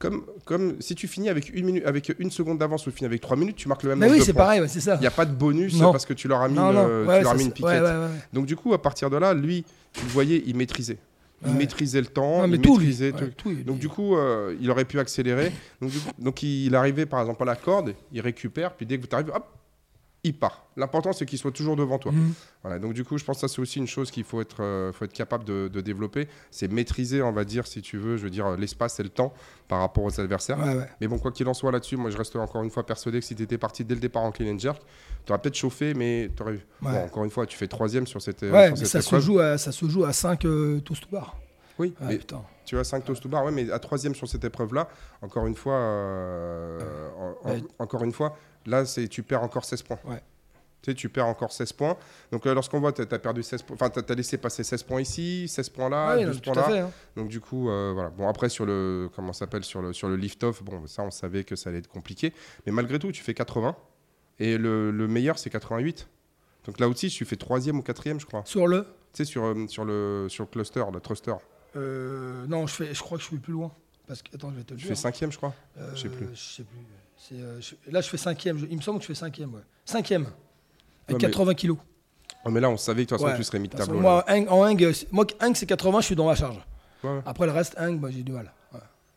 Comme, 0.00 0.24
comme 0.46 0.80
si 0.80 0.94
tu 0.94 1.06
finis 1.06 1.28
avec 1.28 1.50
une, 1.54 1.66
minute, 1.66 1.84
avec 1.86 2.12
une 2.18 2.30
seconde 2.30 2.56
d'avance 2.58 2.86
ou 2.86 2.90
finis 2.90 3.04
avec 3.06 3.20
trois 3.20 3.36
minutes, 3.36 3.56
tu 3.56 3.68
marques 3.68 3.82
le 3.82 3.90
même 3.90 3.98
Mais 3.98 4.06
nombre 4.06 4.18
oui, 4.18 4.24
c'est 4.24 4.32
pareil, 4.32 4.60
ouais, 4.62 4.66
c'est 4.66 4.80
ça. 4.80 4.94
Il 4.94 5.00
n'y 5.02 5.06
a 5.06 5.10
pas 5.10 5.26
de 5.26 5.34
bonus 5.34 5.78
Non. 5.78 5.92
parce 5.92 6.06
que 6.06 6.14
tu 6.14 6.26
leur 6.26 6.40
as 6.40 6.48
mis, 6.48 6.54
non, 6.54 6.72
non, 6.72 6.86
le- 6.88 7.04
ouais, 7.06 7.18
tu 7.18 7.22
leur 7.24 7.32
as 7.32 7.36
mis 7.36 7.44
une 7.44 7.52
piquette. 7.52 7.82
ouais. 7.82 8.08
Donc 8.32 8.46
du 8.46 8.56
coup, 8.56 8.72
à 8.72 8.80
partir 8.80 9.10
de 9.10 9.18
là, 9.18 9.34
lui, 9.34 9.62
tu 9.92 10.02
le 10.04 10.10
voyais, 10.10 10.42
il 10.46 10.56
maîtrisait. 10.56 10.96
Il 11.46 11.52
maîtrisait 11.54 12.00
le 12.00 12.06
temps, 12.06 12.46
mais 12.48 12.56
il 12.56 12.60
tout, 12.62 12.72
maîtrisait 12.78 13.12
tout. 13.12 13.30
tout, 13.36 13.52
Donc 13.66 13.78
du 13.78 13.88
coup, 13.88 14.16
euh, 14.16 14.54
il 14.60 14.70
aurait 14.70 14.84
pu 14.86 14.98
accélérer. 14.98 15.52
Donc, 15.82 15.90
coup- 15.92 15.98
donc 16.18 16.42
il 16.42 16.74
arrivait 16.74 17.06
par 17.06 17.20
exemple 17.20 17.42
à 17.42 17.46
la 17.46 17.56
corde, 17.56 17.94
il 18.12 18.20
récupère, 18.22 18.72
puis 18.74 18.84
dès 18.86 18.98
que 18.98 19.02
vous 19.02 19.08
arrivez, 19.14 19.32
hop, 19.32 19.46
il 20.22 20.38
part. 20.38 20.66
L'important 20.76 21.12
c'est 21.12 21.24
qu'il 21.26 21.38
soit 21.38 21.50
toujours 21.50 21.76
devant 21.76 21.98
toi. 21.98 22.12
Mhm. 22.12 22.32
Voilà, 22.62 22.78
donc 22.78 22.92
du 22.92 23.04
coup, 23.04 23.16
je 23.16 23.24
pense 23.24 23.36
que 23.36 23.40
ça 23.40 23.48
c'est 23.48 23.60
aussi 23.62 23.78
une 23.78 23.86
chose 23.86 24.10
qu'il 24.10 24.24
faut 24.24 24.40
être, 24.40 24.62
euh, 24.62 24.92
faut 24.92 25.04
être 25.06 25.12
capable 25.12 25.44
de, 25.44 25.68
de 25.68 25.80
développer, 25.80 26.28
c'est 26.50 26.70
maîtriser, 26.70 27.22
on 27.22 27.32
va 27.32 27.44
dire, 27.44 27.66
si 27.66 27.80
tu 27.80 27.96
veux, 27.96 28.16
je 28.18 28.24
veux 28.24 28.30
dire, 28.30 28.46
euh, 28.46 28.56
l'espace 28.56 29.00
et 29.00 29.02
le 29.02 29.08
temps 29.08 29.32
par 29.68 29.80
rapport 29.80 30.04
aux 30.04 30.20
adversaires. 30.20 30.58
Ouais, 30.58 30.74
ouais. 30.74 30.88
Mais 31.00 31.08
bon, 31.08 31.18
quoi 31.18 31.32
qu'il 31.32 31.48
en 31.48 31.54
soit 31.54 31.72
là-dessus, 31.72 31.96
moi 31.96 32.10
je 32.10 32.16
reste 32.18 32.36
encore 32.36 32.62
une 32.62 32.70
fois 32.70 32.84
persuadé 32.84 33.20
que 33.20 33.24
si 33.24 33.34
tu 33.34 33.42
étais 33.42 33.58
parti 33.58 33.84
dès 33.84 33.94
le 33.94 34.00
départ 34.00 34.22
en 34.22 34.30
clean 34.32 34.52
and 34.54 34.58
jerk, 34.58 34.82
tu 35.24 35.32
aurais 35.32 35.40
peut-être 35.40 35.56
chauffé, 35.56 35.94
mais 35.94 36.30
tu 36.36 36.42
aurais... 36.42 36.52
Ouais. 36.52 36.60
Bon, 36.82 37.04
encore 37.04 37.24
une 37.24 37.30
fois, 37.30 37.46
tu 37.46 37.56
fais 37.56 37.66
troisième 37.68 38.06
sur 38.06 38.20
cette, 38.20 38.42
euh, 38.42 38.52
Ouais, 38.52 38.66
sur 38.66 38.70
mais 38.72 38.84
cette 38.84 38.88
ça 38.88 39.00
se, 39.02 39.06
épreuve. 39.08 39.22
joue 39.22 39.38
à, 39.38 39.58
ça 39.58 39.72
se 39.72 39.88
joue 39.88 40.04
à 40.04 40.12
5 40.12 40.44
euh, 40.44 40.80
toast 40.80 41.02
to 41.04 41.08
bar. 41.10 41.36
Oui, 41.78 41.94
Ouais, 42.02 42.08
mais 42.08 42.20
tu 42.66 42.76
as 42.78 42.84
5 42.84 43.04
toast 43.06 43.22
to 43.22 43.28
bar, 43.30 43.42
ouais, 43.46 43.52
mais 43.52 43.70
à 43.70 43.78
troisième 43.78 44.14
sur 44.14 44.28
cette 44.28 44.44
épreuve-là, 44.44 44.86
encore 45.22 45.46
une 45.46 45.54
fois, 45.54 45.76
euh, 45.76 46.78
en- 47.18 47.48
en- 47.48 47.52
Ouais. 47.52 47.62
encore 47.78 48.04
une 48.04 48.12
fois, 48.12 48.36
là, 48.66 48.84
c'est 48.84 49.08
tu 49.08 49.22
perds 49.22 49.42
encore 49.42 49.64
16 49.64 49.82
points. 49.82 49.98
Ouais. 50.04 50.22
Tu 50.82 50.90
sais, 50.90 50.94
tu 50.94 51.10
perds 51.10 51.26
encore 51.26 51.52
16 51.52 51.74
points. 51.74 51.96
Donc 52.32 52.46
euh, 52.46 52.54
lorsqu'on 52.54 52.80
voit, 52.80 52.92
tu 52.92 53.02
as, 53.02 53.06
perdu 53.18 53.42
16 53.42 53.62
points, 53.62 53.76
enfin, 53.78 53.90
tu 53.90 54.00
as, 54.10 54.14
laissé 54.14 54.38
passer 54.38 54.64
16 54.64 54.82
points 54.84 55.02
ici, 55.02 55.46
16 55.46 55.68
points 55.68 55.90
là, 55.90 56.16
Ouais, 56.16 56.24
12 56.24 56.36
non, 56.36 56.40
points 56.40 56.54
là. 56.54 56.62
fait. 56.68 56.78
hein. 56.78 56.90
Donc 57.16 57.28
du 57.28 57.38
coup, 57.40 57.68
euh, 57.68 57.92
voilà. 57.92 58.08
Bon 58.08 58.26
après 58.28 58.48
sur 58.48 58.64
le 58.64 59.10
comment 59.14 59.34
s'appelle 59.34 59.62
sur 59.62 59.82
le 59.82 59.92
sur 59.92 60.08
le 60.08 60.16
lift 60.16 60.42
off, 60.42 60.62
bon 60.62 60.86
ça 60.86 61.02
on 61.02 61.10
savait 61.10 61.44
que 61.44 61.54
ça 61.54 61.68
allait 61.68 61.80
être 61.80 61.88
compliqué, 61.88 62.32
mais 62.64 62.72
malgré 62.72 62.98
tout 62.98 63.12
tu 63.12 63.22
fais 63.22 63.34
80 63.34 63.76
et 64.38 64.56
le, 64.56 64.90
le 64.90 65.06
meilleur 65.06 65.38
c'est 65.38 65.50
88. 65.50 66.08
Donc 66.64 66.80
là 66.80 66.88
aussi 66.88 67.08
tu 67.10 67.26
fais 67.26 67.36
troisième 67.36 67.78
ou 67.78 67.82
quatrième 67.82 68.18
je 68.18 68.24
crois. 68.24 68.42
Sur 68.46 68.66
le. 68.66 68.84
Tu 69.12 69.18
sais 69.18 69.24
sur 69.26 69.44
euh, 69.44 69.66
sur 69.68 69.84
le 69.84 70.28
sur 70.30 70.44
le 70.44 70.48
cluster, 70.48 70.84
le 70.90 71.00
thruster. 71.00 71.34
euh, 71.76 72.46
non, 72.46 72.66
je, 72.66 72.74
fais, 72.74 72.94
je 72.94 73.00
crois 73.02 73.18
que 73.18 73.22
je 73.22 73.28
suis 73.28 73.38
plus 73.38 73.52
loin. 73.52 73.70
Parce 74.06 74.22
que, 74.22 74.34
attends, 74.34 74.50
je 74.50 74.56
vais 74.56 74.64
te 74.64 74.72
le 74.72 74.78
dire. 74.78 74.88
fais 74.88 74.94
cinquième 74.94 75.30
je 75.30 75.36
crois. 75.36 75.54
Euh, 75.78 75.90
je 75.94 76.00
sais 76.02 76.08
plus. 76.08 76.26
Je 76.32 76.40
sais 76.40 76.62
plus. 76.64 76.78
Euh, 77.32 77.60
je- 77.60 77.74
là, 77.92 78.00
je 78.00 78.08
fais 78.08 78.16
cinquième. 78.16 78.58
Je- 78.58 78.66
il 78.66 78.76
me 78.76 78.82
semble 78.82 78.98
que 78.98 79.02
je 79.04 79.08
fais 79.08 79.14
cinquième. 79.14 79.54
Ouais. 79.54 79.60
Cinquième. 79.84 80.22
Avec 80.22 80.34
Ouais, 81.08 81.14
mais- 81.14 81.18
80 81.32 81.54
kilos. 81.54 81.78
Oh, 82.44 82.50
mais 82.50 82.60
là 82.60 82.70
on 82.70 82.76
savait 82.76 83.04
que 83.04 83.10
de 83.10 83.16
toute 83.16 83.18
façon 83.20 83.32
Ouais. 83.32 83.36
tu 83.36 83.44
serais 83.44 83.58
mis 83.58 83.68
De 83.68 83.76
tableau. 83.76 84.00
moi, 84.00 84.24
hang- 84.28 84.48
en 84.48 84.64
hang, 84.64 84.82
euh, 84.82 84.92
moi, 85.12 85.26
c'est 85.54 85.66
80, 85.66 86.00
je 86.00 86.06
suis 86.06 86.16
dans 86.16 86.28
la 86.28 86.34
charge. 86.34 86.58
Après, 87.26 87.46
le 87.46 87.52
reste, 87.52 87.74
hang, 87.78 87.98
bah, 88.00 88.08
j'ai 88.10 88.22
du 88.22 88.32
mal. 88.32 88.52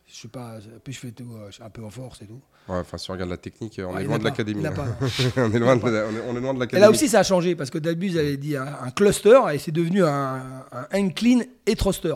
Je 0.05 0.13
suis 0.19 0.27
pas. 0.27 0.57
Puis 0.83 0.93
je 0.93 0.99
fais 0.99 1.11
tout, 1.11 1.25
euh, 1.33 1.47
je 1.47 1.53
suis 1.53 1.63
un 1.63 1.69
peu 1.71 1.83
en 1.83 1.89
force 1.89 2.21
et 2.21 2.27
tout. 2.27 2.39
Ouais, 2.69 2.77
enfin 2.77 2.97
si 2.99 3.09
on 3.09 3.13
regarde 3.13 3.31
la 3.31 3.37
technique, 3.37 3.81
on 3.83 3.97
est 3.97 4.03
loin 4.03 4.19
de 4.19 4.23
pas. 4.23 4.29
l'académie. 4.29 4.63
Hein. 4.67 4.73
on 5.37 5.51
est 5.51 5.57
loin 5.59 5.75
de 5.75 5.89
la- 5.89 6.05
on 6.05 6.11
est- 6.15 6.21
on 6.29 6.35
est 6.37 6.39
loin 6.39 6.53
de 6.53 6.57
Et 6.57 6.59
l'académie. 6.59 6.81
là 6.81 6.89
aussi, 6.91 7.09
ça 7.09 7.19
a 7.21 7.23
changé 7.23 7.55
parce 7.55 7.71
que 7.71 7.79
ils 7.79 8.19
avaient 8.19 8.37
dit 8.37 8.55
un, 8.55 8.77
un 8.83 8.91
cluster 8.91 9.39
et 9.51 9.57
c'est 9.57 9.71
devenu 9.71 10.03
un, 10.03 10.65
un 10.91 11.09
clean 11.09 11.39
et 11.65 11.75
thruster. 11.75 12.13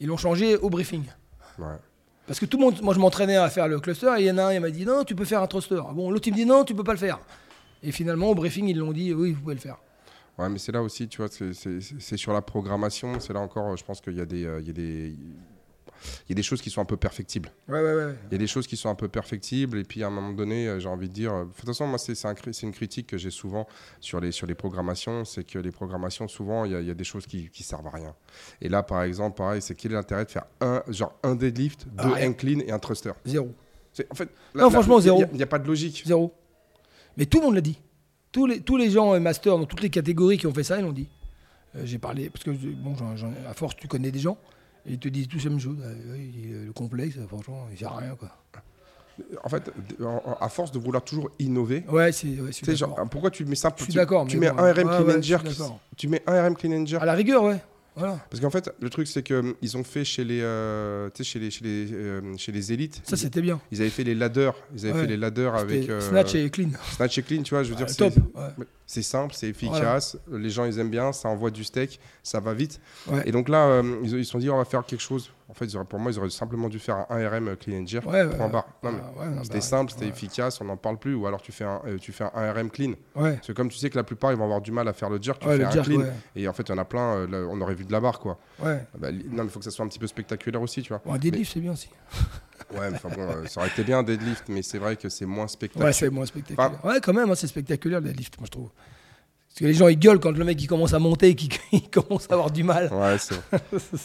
Ils 0.00 0.08
l'ont 0.08 0.18
changé 0.18 0.56
au 0.56 0.68
briefing. 0.68 1.04
Ouais. 1.58 1.66
Parce 2.26 2.40
que 2.40 2.46
tout 2.46 2.56
le 2.56 2.64
monde, 2.64 2.80
moi 2.82 2.94
je 2.94 2.98
m'entraînais 2.98 3.36
à 3.36 3.50
faire 3.50 3.68
le 3.68 3.78
cluster 3.80 4.14
et 4.18 4.22
il 4.22 4.26
y 4.26 4.30
en 4.30 4.38
a 4.38 4.44
un, 4.44 4.52
il 4.54 4.60
m'a 4.60 4.70
dit 4.70 4.86
non, 4.86 5.04
tu 5.04 5.14
peux 5.14 5.24
faire 5.26 5.42
un 5.42 5.46
thruster. 5.46 5.78
Ah 5.86 5.92
Bon, 5.92 6.10
l'autre 6.10 6.26
il 6.28 6.32
me 6.32 6.36
dit 6.36 6.46
non, 6.46 6.64
tu 6.64 6.74
peux 6.74 6.84
pas 6.84 6.92
le 6.92 6.98
faire. 6.98 7.18
Et 7.82 7.92
finalement, 7.92 8.28
au 8.30 8.34
briefing, 8.34 8.66
ils 8.68 8.78
l'ont 8.78 8.92
dit 8.92 9.12
oui, 9.12 9.32
vous 9.32 9.40
pouvez 9.42 9.54
le 9.54 9.60
faire. 9.60 9.76
Ouais, 10.38 10.48
mais 10.48 10.58
c'est 10.58 10.72
là 10.72 10.82
aussi, 10.82 11.06
tu 11.06 11.18
vois, 11.18 11.28
c'est- 11.28 12.16
sur 12.16 12.32
la 12.32 12.40
programmation. 12.42 13.20
C'est 13.20 13.32
là 13.32 13.40
encore, 13.40 13.76
je 13.76 13.84
pense 13.84 14.00
qu'il 14.00 14.16
y 14.16 14.20
a 14.20 14.24
des, 14.26 14.44
euh, 14.44 14.60
il 14.60 14.66
y 14.66 14.70
a 14.70 14.72
des, 14.72 15.14
il 16.26 16.30
y 16.30 16.32
a 16.32 16.34
des 16.34 16.42
choses 16.42 16.60
qui 16.62 16.70
sont 16.70 16.80
un 16.80 16.84
peu 16.84 16.96
perfectibles. 16.96 17.50
Ouais, 17.68 17.80
ouais, 17.82 17.94
ouais. 17.94 18.14
Il 18.30 18.32
y 18.32 18.34
a 18.36 18.38
des 18.38 18.46
choses 18.46 18.66
qui 18.66 18.76
sont 18.76 18.88
un 18.88 18.94
peu 18.94 19.08
perfectibles 19.08 19.78
et 19.78 19.84
puis 19.84 20.02
à 20.02 20.06
un 20.08 20.10
moment 20.10 20.32
donné, 20.32 20.68
euh, 20.68 20.78
j'ai 20.80 20.88
envie 20.88 21.08
de 21.08 21.14
dire, 21.14 21.32
euh, 21.34 21.44
de 21.44 21.50
toute 21.52 21.66
façon, 21.66 21.86
moi 21.86 21.98
c'est 21.98 22.24
un 22.26 22.34
une 22.62 22.72
critique 22.72 23.06
que 23.08 23.18
j'ai 23.18 23.30
souvent 23.30 23.66
sur 24.00 24.20
les, 24.20 24.32
sur 24.32 24.46
les 24.46 24.54
programmations, 24.54 25.24
c'est 25.24 25.44
que 25.44 25.58
les 25.58 25.70
programmations, 25.70 26.28
souvent, 26.28 26.64
il 26.64 26.72
y, 26.72 26.74
a- 26.74 26.80
il 26.80 26.86
y 26.86 26.90
a 26.90 26.94
des 26.94 27.04
choses 27.04 27.26
qui, 27.26 27.48
qui 27.50 27.62
servent 27.62 27.86
à 27.86 27.90
rien. 27.90 28.14
Et 28.60 28.68
là, 28.68 28.82
par 28.82 29.02
exemple, 29.02 29.36
pareil, 29.36 29.62
c'est 29.62 29.74
quel 29.74 29.92
est 29.92 29.94
l'intérêt 29.94 30.24
de 30.24 30.30
faire 30.30 30.44
un, 30.60 30.82
genre 30.88 31.18
un 31.22 31.34
deadlift, 31.34 31.86
deux 31.88 32.12
rien. 32.12 32.28
hang 32.28 32.36
clean 32.36 32.60
et 32.60 32.70
un 32.70 32.78
thruster? 32.78 33.12
Zéro. 33.24 33.54
En 34.10 34.14
fait, 34.14 34.28
Non, 34.54 34.70
franchement, 34.70 34.98
zéro. 35.00 35.22
Il 35.32 35.36
n'y 35.36 35.42
a, 35.42 35.46
pas 35.46 35.58
de 35.58 35.66
logique. 35.66 36.02
Zéro. 36.04 36.34
Mais 37.16 37.26
tout 37.26 37.38
le 37.38 37.44
monde 37.46 37.54
l'a 37.54 37.60
dit. 37.60 37.80
Tous 38.32 38.46
les, 38.46 38.60
tous 38.60 38.76
les 38.76 38.90
gens 38.90 39.18
masters 39.20 39.56
dans 39.56 39.64
toutes 39.66 39.82
les 39.82 39.90
catégories 39.90 40.36
qui 40.38 40.46
ont 40.48 40.52
fait 40.54 40.64
ça, 40.64 40.78
ils 40.78 40.82
l'ont 40.82 40.92
dit. 40.92 41.08
Euh, 41.76 41.82
j'ai 41.84 41.98
parlé, 41.98 42.28
parce 42.30 42.42
que 42.44 42.50
bon, 42.50 42.96
à 43.48 43.54
force, 43.54 43.76
tu 43.76 43.86
connais 43.86 44.10
des 44.10 44.18
gens, 44.18 44.36
ils 44.86 44.98
te 44.98 45.08
disent 45.08 45.28
tous 45.28 45.42
la 45.44 45.50
même 45.50 45.60
chose. 45.60 45.76
Euh, 45.82 45.94
oui, 46.12 46.32
le 46.66 46.72
complexe, 46.72 47.16
franchement, 47.28 47.66
il 47.72 47.78
sert 47.78 47.92
à 47.92 47.98
rien. 47.98 48.14
Quoi. 48.16 48.30
en 49.44 49.48
fait, 49.48 49.70
à 50.40 50.48
force 50.48 50.72
de 50.72 50.78
vouloir 50.78 51.02
toujours 51.04 51.30
innover, 51.38 51.84
Ouais, 51.88 52.10
c'est. 52.12 52.26
Ouais, 52.40 52.50
tu 52.50 52.64
sais, 52.64 52.76
genre, 52.76 52.94
pourquoi 53.10 53.30
tu 53.30 53.44
mets 53.44 53.54
ça 53.54 53.72
Je 53.76 53.84
suis 53.84 53.92
tu- 53.92 53.96
d'accord, 53.98 54.26
Tu 54.26 54.38
mais 54.38 54.48
mets 54.48 54.52
bon, 54.52 54.58
un 54.62 54.72
RM 54.72 54.76
ouais, 54.76 54.82
clean 54.82 55.04
ouais, 55.04 55.20
d'accord. 55.20 55.80
Tu 55.96 56.08
mets 56.08 56.22
un 56.26 56.42
RM 56.48 56.56
clean 56.56 56.84
jerk. 56.86 57.02
À 57.02 57.06
la 57.06 57.14
rigueur, 57.14 57.44
ouais. 57.44 57.60
Voilà. 57.96 58.18
Parce 58.28 58.40
qu'en 58.40 58.50
fait, 58.50 58.72
le 58.80 58.90
truc, 58.90 59.06
c'est 59.06 59.22
que 59.22 59.54
ils 59.62 59.76
ont 59.76 59.84
fait 59.84 60.04
chez 60.04 60.24
les, 60.24 60.40
euh, 60.40 61.08
chez 61.22 61.38
les, 61.38 61.48
chez 61.52 61.62
les, 61.64 61.92
euh, 61.92 62.36
chez 62.36 62.50
les 62.50 62.72
élites. 62.72 63.00
Ça, 63.04 63.16
c'était 63.16 63.40
bien. 63.40 63.60
Ils 63.70 63.80
avaient 63.82 63.88
fait 63.90 64.02
les 64.02 64.16
ladders. 64.16 64.56
Ils 64.74 64.86
avaient 64.86 64.94
Ouais. 64.94 65.00
fait 65.02 65.06
les 65.06 65.16
ladders 65.16 65.54
avec 65.54 65.88
euh, 65.88 66.00
Snatch 66.00 66.34
et 66.34 66.50
Clean. 66.50 66.70
Snatch 66.96 67.18
et 67.18 67.22
clean. 67.22 67.42
Tu 67.44 67.54
vois, 67.54 67.62
je 67.62 67.70
veux 67.70 67.76
dire, 67.76 67.86
top. 67.94 68.12
Ouais. 68.34 68.64
C'est 68.86 69.02
simple, 69.02 69.34
c'est 69.34 69.48
efficace, 69.48 70.18
les 70.30 70.50
gens 70.50 70.66
ils 70.66 70.78
aiment 70.78 70.90
bien, 70.90 71.12
ça 71.12 71.28
envoie 71.28 71.50
du 71.50 71.64
steak, 71.64 71.98
ça 72.22 72.40
va 72.40 72.52
vite. 72.52 72.80
Ouais. 73.06 73.22
Et 73.24 73.32
donc 73.32 73.48
là, 73.48 73.66
euh, 73.66 73.96
ils 74.02 74.24
se 74.24 74.30
sont 74.30 74.38
dit 74.38 74.50
on 74.50 74.58
va 74.58 74.64
faire 74.66 74.84
quelque 74.84 75.00
chose. 75.00 75.30
En 75.48 75.54
fait, 75.54 75.66
pour 75.84 75.98
moi, 75.98 76.10
ils 76.10 76.18
auraient 76.18 76.30
simplement 76.30 76.68
dû 76.68 76.78
faire 76.78 77.06
un 77.10 77.28
RM 77.28 77.56
clean 77.56 77.82
and 77.82 77.86
jerk, 77.86 78.06
Ouais, 78.06 78.26
point 78.28 78.48
barre. 78.48 78.66
Non, 78.82 78.92
mais 78.92 78.98
Ah, 79.02 79.20
ouais, 79.20 79.26
c'était 79.42 79.58
bah, 79.58 79.60
simple, 79.60 79.92
c'était 79.92 80.08
efficace, 80.08 80.60
on 80.60 80.64
n'en 80.64 80.76
parle 80.76 80.98
plus. 80.98 81.14
Ou 81.14 81.26
alors 81.26 81.40
tu 81.40 81.52
fais 81.52 81.64
un, 81.64 81.80
euh, 81.86 81.98
tu 81.98 82.12
fais 82.12 82.24
un 82.24 82.52
RM 82.52 82.70
clean. 82.70 82.92
Parce 83.14 83.46
que 83.46 83.52
comme 83.52 83.68
tu 83.68 83.78
sais 83.78 83.88
que 83.90 83.96
la 83.96 84.04
plupart 84.04 84.32
ils 84.32 84.38
vont 84.38 84.44
avoir 84.44 84.60
du 84.60 84.72
mal 84.72 84.88
à 84.88 84.92
faire 84.92 85.10
le 85.10 85.20
jerk, 85.20 85.40
tu 85.40 85.48
fais 85.48 85.64
un 85.64 85.70
jerk, 85.70 85.86
clean. 85.86 86.02
Et 86.36 86.48
en 86.48 86.52
fait, 86.52 86.64
il 86.64 86.70
y 86.70 86.74
en 86.74 86.78
a 86.78 86.84
plein, 86.84 87.16
euh, 87.16 87.26
là, 87.26 87.48
on 87.50 87.60
aurait 87.60 87.74
vu 87.74 87.84
de 87.84 87.92
la 87.92 88.00
barre 88.00 88.20
quoi. 88.20 88.38
Ah 88.62 88.76
bah, 88.98 89.12
non, 89.12 89.18
mais 89.30 89.44
il 89.44 89.50
faut 89.50 89.58
que 89.58 89.64
ça 89.64 89.70
soit 89.70 89.84
un 89.84 89.88
petit 89.88 89.98
peu 89.98 90.06
spectaculaire 90.06 90.60
aussi, 90.60 90.82
tu 90.82 90.92
vois. 90.92 91.02
Un 91.14 91.18
deadlift, 91.18 91.52
c'est 91.54 91.60
bien 91.60 91.72
aussi. 91.72 91.88
Ouais, 92.72 92.90
mais 92.90 92.96
enfin 92.96 93.08
bon, 93.10 93.22
euh, 93.22 93.46
ça 93.46 93.60
aurait 93.60 93.68
été 93.68 93.84
bien 93.84 93.98
un 93.98 94.02
deadlift, 94.02 94.48
mais 94.48 94.62
c'est 94.62 94.78
vrai 94.78 94.96
que 94.96 95.08
c'est 95.08 95.26
moins 95.26 95.46
spectaculaire. 95.48 95.86
Ouais, 95.88 95.92
c'est 95.92 96.10
moins 96.10 96.26
spectaculaire. 96.26 96.84
Ouais, 96.84 97.00
quand 97.00 97.12
même, 97.12 97.30
hein, 97.30 97.34
c'est 97.34 97.46
spectaculaire 97.46 98.00
le 98.00 98.08
deadlift, 98.08 98.36
moi 98.38 98.46
je 98.46 98.50
trouve. 98.50 98.70
Parce 99.48 99.60
que 99.60 99.64
les 99.66 99.74
gens 99.74 99.86
ils 99.88 99.98
gueulent 99.98 100.18
quand 100.18 100.32
le 100.36 100.44
mec 100.44 100.60
il 100.60 100.66
commence 100.66 100.94
à 100.94 100.98
monter 100.98 101.28
et 101.28 101.34
qu'il 101.36 101.50
il 101.72 101.88
commence 101.90 102.26
à 102.30 102.34
avoir 102.34 102.50
du 102.50 102.64
mal. 102.64 102.92
Ouais, 102.92 103.16
c'est 103.18 103.34
vrai. 103.34 103.60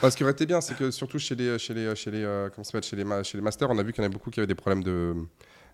Parce 0.00 0.14
ce 0.14 0.16
qui 0.16 0.22
aurait 0.22 0.32
été 0.32 0.46
bien, 0.46 0.60
c'est 0.62 0.76
que 0.76 0.90
surtout 0.90 1.18
chez 1.18 1.34
les, 1.34 1.58
chez 1.58 1.74
les, 1.74 1.94
chez 1.94 2.10
les, 2.10 2.22
euh, 2.24 2.48
comment 2.54 2.64
chez 2.82 2.96
les, 2.96 3.04
ma- 3.04 3.22
chez 3.22 3.36
les 3.36 3.42
masters, 3.42 3.68
on 3.68 3.76
a 3.78 3.82
vu 3.82 3.92
qu'il 3.92 4.02
y 4.02 4.06
en 4.06 4.08
a 4.08 4.12
beaucoup 4.12 4.30
qui 4.30 4.40
avaient 4.40 4.46
des 4.46 4.54
problèmes 4.54 4.82
de, 4.82 5.14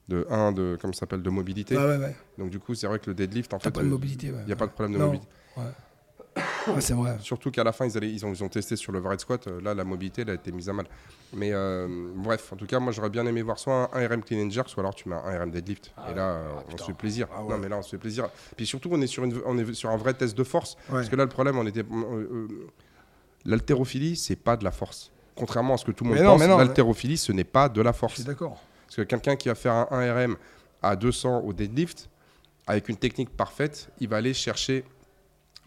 de 0.08 0.26
un, 0.30 0.50
de, 0.50 0.76
comment 0.80 0.92
ça 0.92 1.00
s'appelle, 1.00 1.22
de 1.22 1.30
mobilité. 1.30 1.76
Ouais, 1.76 1.84
ouais, 1.84 1.96
ouais. 1.98 2.16
Donc 2.36 2.50
du 2.50 2.58
coup, 2.58 2.74
c'est 2.74 2.88
vrai 2.88 2.98
que 2.98 3.08
le 3.08 3.14
deadlift, 3.14 3.54
en 3.54 3.60
fait, 3.60 3.70
pas 3.70 3.82
de 3.82 3.86
euh, 3.86 3.90
mobilité. 3.90 4.26
Il 4.26 4.46
n'y 4.46 4.52
a 4.52 4.56
pas 4.56 4.66
de 4.66 4.72
problème 4.72 4.94
de 4.94 4.98
Non. 4.98 5.06
mobilité. 5.06 5.28
C'est 6.80 6.94
vrai. 6.94 7.16
Surtout 7.20 7.50
qu'à 7.50 7.64
la 7.64 7.72
fin, 7.72 7.86
ils, 7.86 7.96
allaient, 7.96 8.10
ils, 8.12 8.24
ont, 8.26 8.32
ils 8.32 8.42
ont 8.44 8.48
testé 8.48 8.76
sur 8.76 8.92
le 8.92 8.98
overhead 8.98 9.20
squat. 9.20 9.46
euh, 9.46 9.60
Là, 9.60 9.74
la 9.74 9.84
mobilité, 9.84 10.22
elle 10.22 10.30
a 10.30 10.34
été 10.34 10.52
mise 10.52 10.68
à 10.68 10.72
mal. 10.72 10.86
Mais 11.32 11.50
euh, 11.52 11.86
bref, 12.14 12.52
en 12.52 12.56
tout 12.56 12.66
cas, 12.66 12.78
moi, 12.78 12.92
j'aurais 12.92 13.08
bien 13.10 13.24
aimé 13.26 13.42
voir 13.42 13.58
soit 13.58 13.88
un, 13.94 14.02
un 14.02 14.08
RM 14.08 14.22
clean 14.22 14.40
and 14.46 14.50
jerk, 14.50 14.68
soit 14.68 14.82
alors 14.82 14.94
tu 14.94 15.08
mets 15.08 15.14
un 15.16 15.40
RM 15.44 15.50
deadlift. 15.50 15.92
Ah 15.96 16.10
Et 16.10 16.14
là, 16.14 16.22
euh, 16.30 16.52
on 16.58 16.62
putain. 16.62 16.76
se 16.84 16.84
fait 16.90 16.96
plaisir. 16.96 17.28
Ah 17.34 17.42
ouais. 17.42 17.50
Non, 17.50 17.58
mais 17.58 17.68
là, 17.68 17.78
on 17.78 17.82
se 17.82 17.90
fait 17.90 17.98
plaisir. 17.98 18.28
Puis 18.56 18.66
surtout, 18.66 18.90
on 18.92 19.00
est 19.00 19.06
sur, 19.06 19.24
une, 19.24 19.40
on 19.46 19.56
est 19.58 19.72
sur 19.74 19.90
un 19.90 19.96
vrai 19.96 20.14
test 20.14 20.36
de 20.36 20.44
force. 20.44 20.74
Ouais. 20.88 20.96
Parce 20.96 21.08
que 21.08 21.16
là, 21.16 21.24
le 21.24 21.30
problème, 21.30 21.56
on 21.58 21.66
était. 21.66 21.84
euh, 21.90 22.48
L'haltérophilie, 23.44 24.16
c'est 24.16 24.36
pas 24.36 24.56
de 24.56 24.64
la 24.64 24.72
force. 24.72 25.12
Contrairement 25.36 25.74
à 25.74 25.76
ce 25.76 25.84
que 25.84 25.92
tout 25.92 26.04
le 26.04 26.10
monde 26.10 26.18
Mais 26.18 26.24
non, 26.24 26.32
pense, 26.32 26.40
mais 26.40 26.48
l'haltérophilie, 26.48 27.16
ce 27.16 27.30
n'est 27.32 27.44
pas 27.44 27.68
de 27.68 27.80
la 27.80 27.92
Je 27.92 27.96
force. 27.98 28.14
suis 28.14 28.24
d'accord. 28.24 28.60
Parce 28.86 28.96
que 28.96 29.02
quelqu'un 29.02 29.36
qui 29.36 29.48
va 29.48 29.54
faire 29.54 29.72
un 29.72 29.86
1 29.90 30.14
RM 30.26 30.36
à 30.82 30.96
200 30.96 31.40
au 31.40 31.52
deadlift, 31.52 32.08
avec 32.66 32.88
une 32.88 32.96
technique 32.96 33.30
parfaite, 33.30 33.88
il 34.00 34.08
va 34.08 34.16
aller 34.16 34.34
chercher 34.34 34.84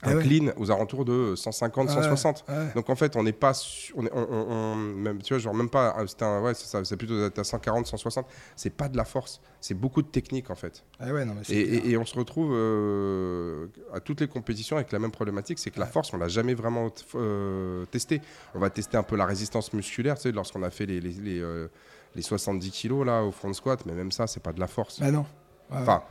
Eh 0.05 0.07
un 0.09 0.15
ouais. 0.15 0.23
clean 0.23 0.51
aux 0.57 0.71
alentours 0.71 1.03
de 1.03 1.35
150, 1.35 1.89
Ouais, 1.89 1.93
160. 1.93 2.45
ouais. 2.47 2.55
Donc 2.73 2.89
en 2.89 2.95
fait, 2.95 3.17
on 3.17 3.23
n'est 3.23 3.33
pas, 3.33 3.51
on 3.95 4.05
est, 4.05 4.11
on, 4.13 4.27
on- 4.31 4.51
on- 4.51 4.75
même, 4.75 5.21
tu 5.21 5.33
vois, 5.33 5.39
genre 5.39 5.53
même 5.53 5.69
pas, 5.69 5.93
ah, 5.97 6.03
c'est 6.07 6.23
ouais, 6.39 6.53
c'est 6.85 6.95
plutôt 6.97 7.15
à 7.15 7.43
140, 7.43 7.85
160. 7.85 8.25
C'est 8.55 8.69
pas 8.69 8.87
de 8.87 8.95
la 8.95 9.03
force, 9.03 9.41
c'est 9.59 9.73
beaucoup 9.73 10.01
de 10.01 10.07
technique 10.07 10.49
en 10.51 10.55
fait. 10.55 10.85
Ah 11.01 11.11
ouais, 11.11 11.25
non, 11.25 11.33
mais 11.35 11.43
c'est 11.43 11.53
Et, 11.55 11.65
clair. 11.67 11.81
et- 11.85 11.89
et 11.91 11.97
on 11.97 12.05
se 12.05 12.15
retrouve 12.15 12.53
euh, 12.53 13.67
à 13.93 13.99
toutes 13.99 14.21
les 14.21 14.27
compétitions 14.27 14.77
avec 14.77 14.91
la 14.91 14.99
même 14.99 15.11
problématique, 15.11 15.59
c'est 15.59 15.71
que 15.71 15.79
la 15.79 15.85
force, 15.85 16.13
on 16.13 16.17
l'a 16.17 16.27
jamais 16.29 16.53
vraiment 16.53 16.89
euh, 17.15 17.85
testé. 17.87 18.21
On 18.55 18.59
va 18.59 18.69
tester 18.69 18.95
un 18.97 19.03
peu 19.03 19.15
la 19.17 19.25
résistance 19.25 19.73
musculaire, 19.73 20.15
tu 20.15 20.23
sais, 20.23 20.31
lorsqu'on 20.31 20.63
a 20.63 20.69
fait 20.69 20.85
les, 20.85 21.01
les, 21.01 21.11
les, 21.11 21.39
euh, 21.39 21.67
les 22.15 22.21
70 22.21 22.71
kilos 22.71 23.05
là 23.05 23.23
au 23.23 23.31
front 23.31 23.51
squat, 23.53 23.85
mais 23.85 23.93
même 23.93 24.11
ça, 24.11 24.27
c'est 24.27 24.41
pas 24.41 24.53
de 24.53 24.59
la 24.59 24.67
force. 24.67 24.99
Bah 24.99 25.11
non. 25.11 25.25
Enfin, 25.71 26.03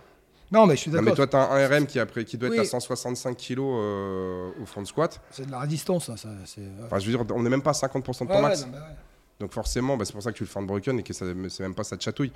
non, 0.50 0.66
mais 0.66 0.76
je 0.76 0.80
suis 0.82 0.90
non, 0.90 0.98
mais 1.02 1.10
d'accord. 1.10 1.28
toi, 1.28 1.46
tu 1.46 1.52
as 1.52 1.52
un 1.54 1.68
RM 1.68 1.86
qui, 1.86 1.98
après, 2.00 2.24
qui 2.24 2.38
doit 2.38 2.48
être 2.48 2.60
à 2.60 2.64
165 2.64 3.36
kilos 3.36 3.74
euh, 3.82 4.50
au 4.62 4.66
front 4.66 4.84
squat. 4.84 5.20
C'est 5.30 5.46
de 5.46 5.50
la 5.50 5.60
résistance, 5.60 6.06
ça. 6.06 6.16
ça 6.16 6.28
c'est... 6.46 6.60
ouais. 6.62 6.66
Enfin, 6.86 6.98
je 6.98 7.10
veux 7.10 7.16
dire, 7.24 7.36
on 7.36 7.42
n'est 7.42 7.50
même 7.50 7.62
pas 7.62 7.70
à 7.70 7.74
50% 7.74 8.22
de 8.22 8.28
ton 8.28 8.34
Ouais, 8.34 8.42
max. 8.42 8.60
ouais, 8.60 8.66
non, 8.66 8.72
mais 8.72 8.78
ouais. 8.78 8.94
Donc 9.40 9.52
forcément, 9.52 9.96
bah, 9.96 10.04
c'est 10.04 10.12
pour 10.12 10.22
ça 10.22 10.32
que 10.32 10.36
tu 10.36 10.42
le 10.42 10.48
fais 10.48 10.58
en 10.58 10.62
broken 10.62 10.98
et 10.98 11.02
que 11.04 11.12
ça- 11.12 11.24
c'est 11.48 11.62
même 11.62 11.74
pas 11.74 11.84
ça 11.84 11.96
te 11.96 12.02
chatouille. 12.02 12.32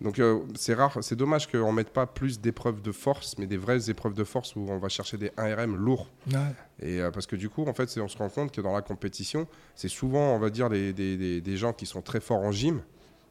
Donc 0.00 0.18
euh, 0.18 0.40
c'est 0.56 0.74
rare, 0.74 0.98
c'est 1.02 1.14
dommage 1.14 1.46
qu'on 1.46 1.70
mette 1.70 1.90
pas 1.90 2.06
plus 2.06 2.40
d'épreuves 2.40 2.82
de 2.82 2.90
force, 2.90 3.36
mais 3.38 3.46
des 3.46 3.56
vraies 3.58 3.88
épreuves 3.88 4.14
de 4.14 4.24
force 4.24 4.56
où 4.56 4.66
on 4.68 4.78
va 4.78 4.88
chercher 4.88 5.16
des 5.16 5.28
1RM 5.36 5.76
lourds. 5.76 6.08
Ouais. 6.28 6.38
Et 6.80 7.00
euh, 7.00 7.12
parce 7.12 7.26
que 7.28 7.36
du 7.36 7.48
coup, 7.50 7.64
en 7.66 7.74
fait, 7.74 7.96
on 8.00 8.08
se 8.08 8.16
rend 8.18 8.30
compte 8.30 8.50
que 8.50 8.60
dans 8.60 8.72
la 8.72 8.82
compétition, 8.82 9.46
c'est 9.76 9.86
souvent, 9.88 10.34
on 10.34 10.38
va 10.40 10.50
dire, 10.50 10.68
des, 10.70 10.92
des- 10.92 11.16
des- 11.16 11.40
des 11.40 11.56
gens 11.56 11.72
qui 11.72 11.86
sont 11.86 12.02
très 12.02 12.18
forts 12.18 12.40
en 12.40 12.50
gym. 12.50 12.80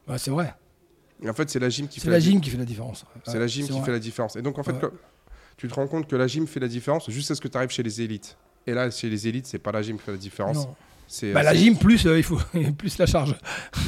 Ouais, 0.08 0.16
c'est 0.16 0.30
vrai. 0.30 0.54
Et 1.22 1.28
en 1.28 1.34
fait, 1.34 1.50
c'est 1.50 1.58
la 1.58 1.68
gym 1.68 1.86
qui 1.88 2.00
fait 2.00 2.10
la 2.10 2.18
di- 2.18 2.30
gym 2.30 2.40
qui 2.40 2.50
fait 2.50 2.56
la 2.58 2.64
différence. 2.64 3.04
C'est 3.24 3.38
la 3.38 3.46
gym 3.46 3.66
qui 3.66 3.72
vrai. 3.72 3.82
fait 3.84 3.92
la 3.92 3.98
différence. 3.98 4.36
Et 4.36 4.42
donc, 4.42 4.58
en 4.58 4.62
fait, 4.62 4.74
tu 5.56 5.68
te 5.68 5.74
rends 5.74 5.86
compte 5.86 6.08
que 6.08 6.16
la 6.16 6.26
gym 6.26 6.46
fait 6.46 6.60
la 6.60 6.68
différence 6.68 7.10
juste 7.10 7.30
à 7.30 7.34
ce 7.34 7.40
que 7.40 7.48
tu 7.48 7.56
arrives 7.56 7.70
chez 7.70 7.82
les 7.82 8.00
élites? 8.00 8.36
Et 8.66 8.72
là, 8.74 8.90
chez 8.90 9.08
les 9.10 9.26
élites, 9.28 9.46
c'est 9.46 9.58
pas 9.58 9.72
la 9.72 9.82
gym 9.82 9.96
qui 9.98 10.04
fait 10.04 10.12
la 10.12 10.18
différence. 10.18 10.56
Non. 10.66 10.74
C'est 11.12 11.32
Bah, 11.32 11.42
la 11.42 11.54
gym, 11.56 11.76
plus, 11.76 12.06
euh, 12.06 12.16
il 12.18 12.22
faut 12.22 12.38
plus 12.78 12.96
la 12.98 13.04
charge. 13.06 13.34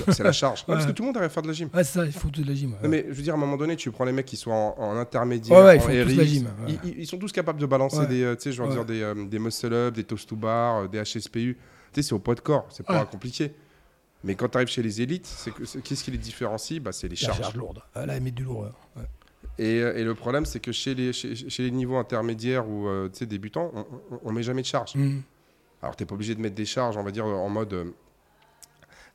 c'est 0.08 0.24
la 0.24 0.32
charge. 0.32 0.64
Ouais, 0.68 0.74
Parce 0.74 0.86
que 0.86 0.90
tout 0.92 1.02
le 1.02 1.06
monde 1.06 1.16
arrive 1.16 1.26
à 1.26 1.30
faire 1.30 1.42
de 1.44 1.46
la 1.48 1.54
gym. 1.54 1.68
Ouais, 1.72 1.84
ça, 1.84 2.04
il 2.04 2.10
faut 2.12 2.28
de 2.30 2.44
la 2.44 2.52
gym. 2.52 2.74
Non, 2.82 2.88
mais 2.88 3.06
je 3.08 3.14
veux 3.14 3.22
dire, 3.22 3.32
à 3.34 3.36
un 3.36 3.40
moment 3.40 3.56
donné, 3.56 3.76
tu 3.76 3.90
prends 3.92 4.04
les 4.04 4.10
mecs 4.12 4.26
qui 4.26 4.36
sont 4.36 4.50
en, 4.50 4.74
en 4.76 4.96
intermédiaire, 4.96 5.56
en 5.56 5.64
RX, 5.68 6.16
la 6.16 6.24
gym, 6.24 6.48
ils, 6.84 7.06
sont 7.06 7.18
tous 7.18 7.30
capables 7.30 7.60
de 7.60 7.66
balancer 7.66 8.06
des, 8.08 8.24
euh, 8.24 8.36
je 8.44 8.60
veux 8.62 8.68
dire 8.70 8.84
des, 8.84 9.02
euh, 9.02 9.14
des 9.26 9.38
muscle 9.38 9.72
up, 9.72 9.94
des 9.94 10.02
toast 10.02 10.28
to 10.28 10.34
bar, 10.34 10.78
euh, 10.82 10.88
des 10.88 11.00
HSPU. 11.00 11.56
Tu 11.92 12.02
sais, 12.02 12.08
c'est 12.08 12.14
au 12.14 12.18
poids 12.18 12.34
de 12.34 12.40
corps, 12.40 12.66
c'est 12.70 12.84
pas 12.84 13.04
compliqué. 13.04 13.52
Mais 14.24 14.34
quand 14.36 14.48
tu 14.48 14.56
arrives 14.58 14.68
chez 14.68 14.82
les 14.82 15.00
élites, 15.02 15.26
c'est 15.26 15.52
qu'est-ce 15.82 16.04
qui 16.04 16.10
les 16.10 16.18
différencie? 16.18 16.80
Bah, 16.80 16.92
C'est 16.92 17.08
les 17.08 17.16
La 17.16 17.26
charges. 17.26 17.38
charge 17.40 17.56
lourde. 17.56 17.82
Ah, 17.94 18.06
Là, 18.06 18.14
elle 18.16 18.22
met 18.22 18.30
du 18.30 18.44
lourd. 18.44 18.60
ouais. 18.96 19.02
Et, 19.58 19.80
euh, 19.80 19.96
et 19.98 20.04
le 20.04 20.14
problème, 20.14 20.46
c'est 20.46 20.60
que 20.60 20.72
chez 20.72 20.94
les, 20.94 21.12
chez, 21.12 21.34
chez 21.34 21.62
les 21.64 21.70
niveaux 21.70 21.96
intermédiaires 21.96 22.68
ou 22.68 22.88
euh, 22.88 23.08
débutants, 23.22 23.70
on, 23.74 23.86
on 24.22 24.32
met 24.32 24.42
jamais 24.42 24.62
de 24.62 24.66
charge. 24.66 24.94
Mhm. 24.94 25.22
Alors, 25.82 25.96
tu 25.96 26.02
n'es 26.02 26.06
pas 26.06 26.14
obligé 26.14 26.34
de 26.34 26.40
mettre 26.40 26.54
des 26.54 26.64
charges, 26.64 26.96
on 26.96 27.02
va 27.02 27.10
dire, 27.10 27.26
en 27.26 27.48
mode. 27.48 27.72
euh, 27.72 27.84
tu 27.84 27.90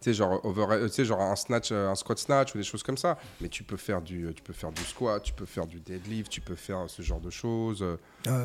sais, 0.02 0.14
genre, 0.14 0.40
over, 0.46 0.66
un 1.20 1.36
snatch, 1.36 1.72
un 1.72 1.96
squat 1.96 2.20
snatch 2.20 2.54
ou 2.54 2.58
des 2.60 2.64
choses 2.64 2.84
comme 2.84 2.98
ça. 2.98 3.18
Mais 3.42 3.50
tu 3.50 3.64
peux 3.64 3.78
faire 3.78 4.02
du, 4.02 4.32
tu 4.36 4.44
peux 4.44 4.54
faire 4.54 4.72
du 4.72 4.84
squat, 4.84 5.24
tu 5.24 5.34
peux 5.34 5.46
faire 5.46 5.66
du 5.66 5.80
deadlift, 5.80 6.30
tu 6.32 6.42
peux 6.42 6.56
faire 6.56 6.88
ce 6.88 7.02
genre 7.02 7.20
de 7.22 7.32
choses, 7.32 7.82
Ouais, 7.82 7.98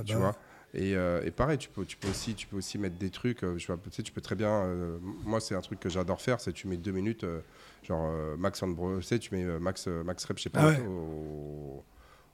tu 0.07 0.14
bah, 0.14 0.18
vois. 0.18 0.37
Et, 0.75 0.97
euh, 0.97 1.23
et 1.25 1.31
pareil, 1.31 1.59
tu 1.59 1.69
peux, 1.69 1.85
tu 1.85 1.97
peux 1.99 2.09
aussi, 2.09 2.35
tu 2.35 2.47
peux 2.47 2.57
aussi 2.57 2.79
mettre 2.79 2.97
des 2.97 3.11
trucs. 3.11 3.45
euh, 3.45 3.59
vois, 3.67 3.77
tu 3.85 3.91
sais, 3.91 4.03
tu 4.03 4.11
peux 4.13 4.23
très 4.23 4.35
bien. 4.35 4.49
euh, 4.65 4.99
moi, 5.25 5.39
c'est 5.41 5.55
un 5.55 5.61
truc 5.61 5.79
que 5.81 5.89
j'adore 5.91 6.21
faire, 6.23 6.41
c'est 6.41 6.53
tu 6.53 6.67
mets 6.67 6.79
deux 6.79 6.93
minutes, 6.93 7.25
euh, 7.25 7.41
genre 7.83 8.11
max 8.39 8.63
on 8.63 8.69
bro, 8.69 8.97
tu 8.97 9.03
sais, 9.03 9.19
tu 9.19 9.35
mets 9.35 9.45
max, 9.61 9.87
max 9.87 10.25
rep, 10.25 10.39
je 10.39 10.45
sais 10.45 10.51
pas, 10.51 10.61
Ah 10.63 10.69
ouais. 10.69 10.81
au, 10.87 11.85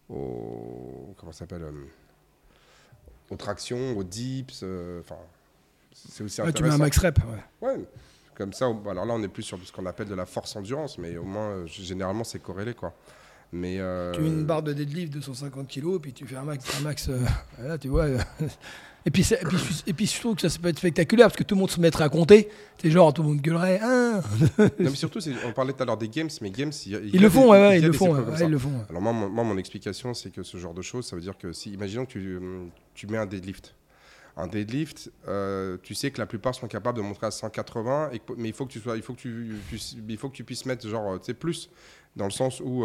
au- 0.09 1.15
comment 1.19 1.33
ça 1.33 1.41
s'appelle, 1.41 1.65
aux 3.31 3.37
tractions, 3.37 3.97
aux 3.97 4.05
dips, 4.05 4.63
enfin. 5.01 5.17
c'est 5.93 6.23
aussi 6.25 6.41
ouais, 6.41 6.53
tu 6.53 6.63
mets 6.63 6.71
un 6.71 6.79
max 6.79 6.97
rep. 6.99 7.19
Ouais. 7.61 7.69
Ouais, 7.69 7.85
comme 8.35 8.53
ça, 8.53 8.67
alors 8.67 9.05
là, 9.05 9.15
on 9.15 9.23
est 9.23 9.29
plus 9.29 9.43
sur 9.43 9.59
ce 9.65 9.73
qu'on 9.73 9.87
appelle 9.87 10.09
de 10.09 10.15
la 10.15 10.27
force 10.27 10.55
endurance, 10.57 10.97
mais 10.99 11.17
au 11.17 11.25
moins, 11.25 11.67
généralement, 11.67 12.25
c'est 12.25 12.39
corrélé, 12.41 12.73
quoi. 12.75 12.95
Mais 13.53 13.77
euh, 13.79 14.13
Tu 14.13 14.21
mets 14.21 14.29
une 14.29 14.45
barre 14.45 14.63
de 14.63 14.73
deadlift 14.75 15.13
de 15.13 15.21
150 15.21 15.69
kg, 15.69 15.99
puis 16.01 16.13
tu 16.13 16.27
fais 16.27 16.37
un 16.37 16.43
max. 16.45 16.65
Un 16.79 16.83
max 16.83 17.09
euh, 17.09 17.19
là, 17.63 17.79
tu 17.79 17.89
vois. 17.89 18.05
euh, 18.05 18.19
et, 19.07 19.11
puis, 19.11 19.23
et, 19.33 19.37
puis, 19.47 19.59
et 19.87 19.93
puis, 19.95 20.07
je 20.07 20.21
trouve 20.21 20.37
que 20.37 20.47
ça, 20.47 20.59
peut 20.59 20.69
être 20.69 20.77
spectaculaire 20.79 21.29
parce 21.29 21.37
que 21.39 21.45
tout 21.45 21.55
le 21.55 21.61
monde 21.61 21.71
se 21.71 21.81
mettrait 21.81 22.05
à 22.05 22.09
compter. 22.11 22.51
C'est 22.83 22.91
genre, 22.91 23.13
tout 23.15 23.23
le 23.23 23.29
monde 23.29 23.41
gueulerait. 23.41 23.81
Hein 23.83 24.21
non, 24.59 24.69
mais 24.79 24.91
surtout, 24.95 25.21
on 25.47 25.53
parlait 25.53 25.73
tout 25.73 25.83
à 25.83 25.87
l'heure 25.87 25.97
des 25.97 26.09
games, 26.11 26.29
mais 26.43 26.51
games, 26.51 26.73
il 26.85 26.93
y 26.93 26.97
a- 26.97 26.99
il 26.99 27.07
y 27.07 27.09
ils 27.15 27.23
le 27.23 27.29
des- 27.29 27.35
font, 27.35 27.51
ouais, 27.51 27.79
il 27.79 27.83
ils 27.85 27.87
le 27.87 27.93
font. 27.95 28.13
ouais, 28.13 28.21
ouais, 28.21 28.45
ils 28.45 28.51
le 28.51 28.59
font. 28.59 28.73
Alors 28.91 29.01
moi, 29.01 29.13
mon, 29.15 29.31
moi, 29.31 29.45
mon 29.45 29.57
explication, 29.57 30.13
c'est 30.13 30.31
que 30.31 30.43
ce 30.43 30.59
genre 30.59 30.75
de 30.75 30.83
choses, 30.83 31.07
ça 31.07 31.17
veut 31.17 31.23
dire 31.23 31.39
que 31.39 31.53
si, 31.55 31.71
imaginons 31.73 32.05
que 32.05 32.13
tu, 32.13 32.39
tu 32.95 33.07
mets 33.07 33.17
un 33.19 33.27
deadlift. 33.27 33.75
Un 34.37 34.47
deadlift, 34.47 35.11
euh, 35.27 35.79
tu 35.83 35.95
sais 35.95 36.11
que 36.11 36.19
la 36.21 36.27
plupart 36.27 36.55
sont 36.55 36.69
capables 36.69 36.99
de 36.99 37.03
montrer 37.03 37.27
à 37.27 37.31
180, 37.31 38.11
et 38.13 38.21
mais 38.37 38.49
il 38.49 38.55
faut 38.55 38.67
que 38.67 38.73
tu 38.73 38.79
sois, 38.79 38.97
il 38.97 39.03
faut 39.03 39.15
que 39.15 39.21
tu, 39.21 39.57
tu- 39.71 39.79
il 40.07 40.17
faut 40.19 40.29
que 40.29 40.37
tu 40.37 40.45
puisses 40.45 40.67
mettre 40.67 40.87
genre, 40.87 41.19
tu 41.19 41.25
sais, 41.27 41.35
plus, 41.35 41.71
dans 42.15 42.27
le 42.27 42.31
sens 42.31 42.61
où, 42.61 42.85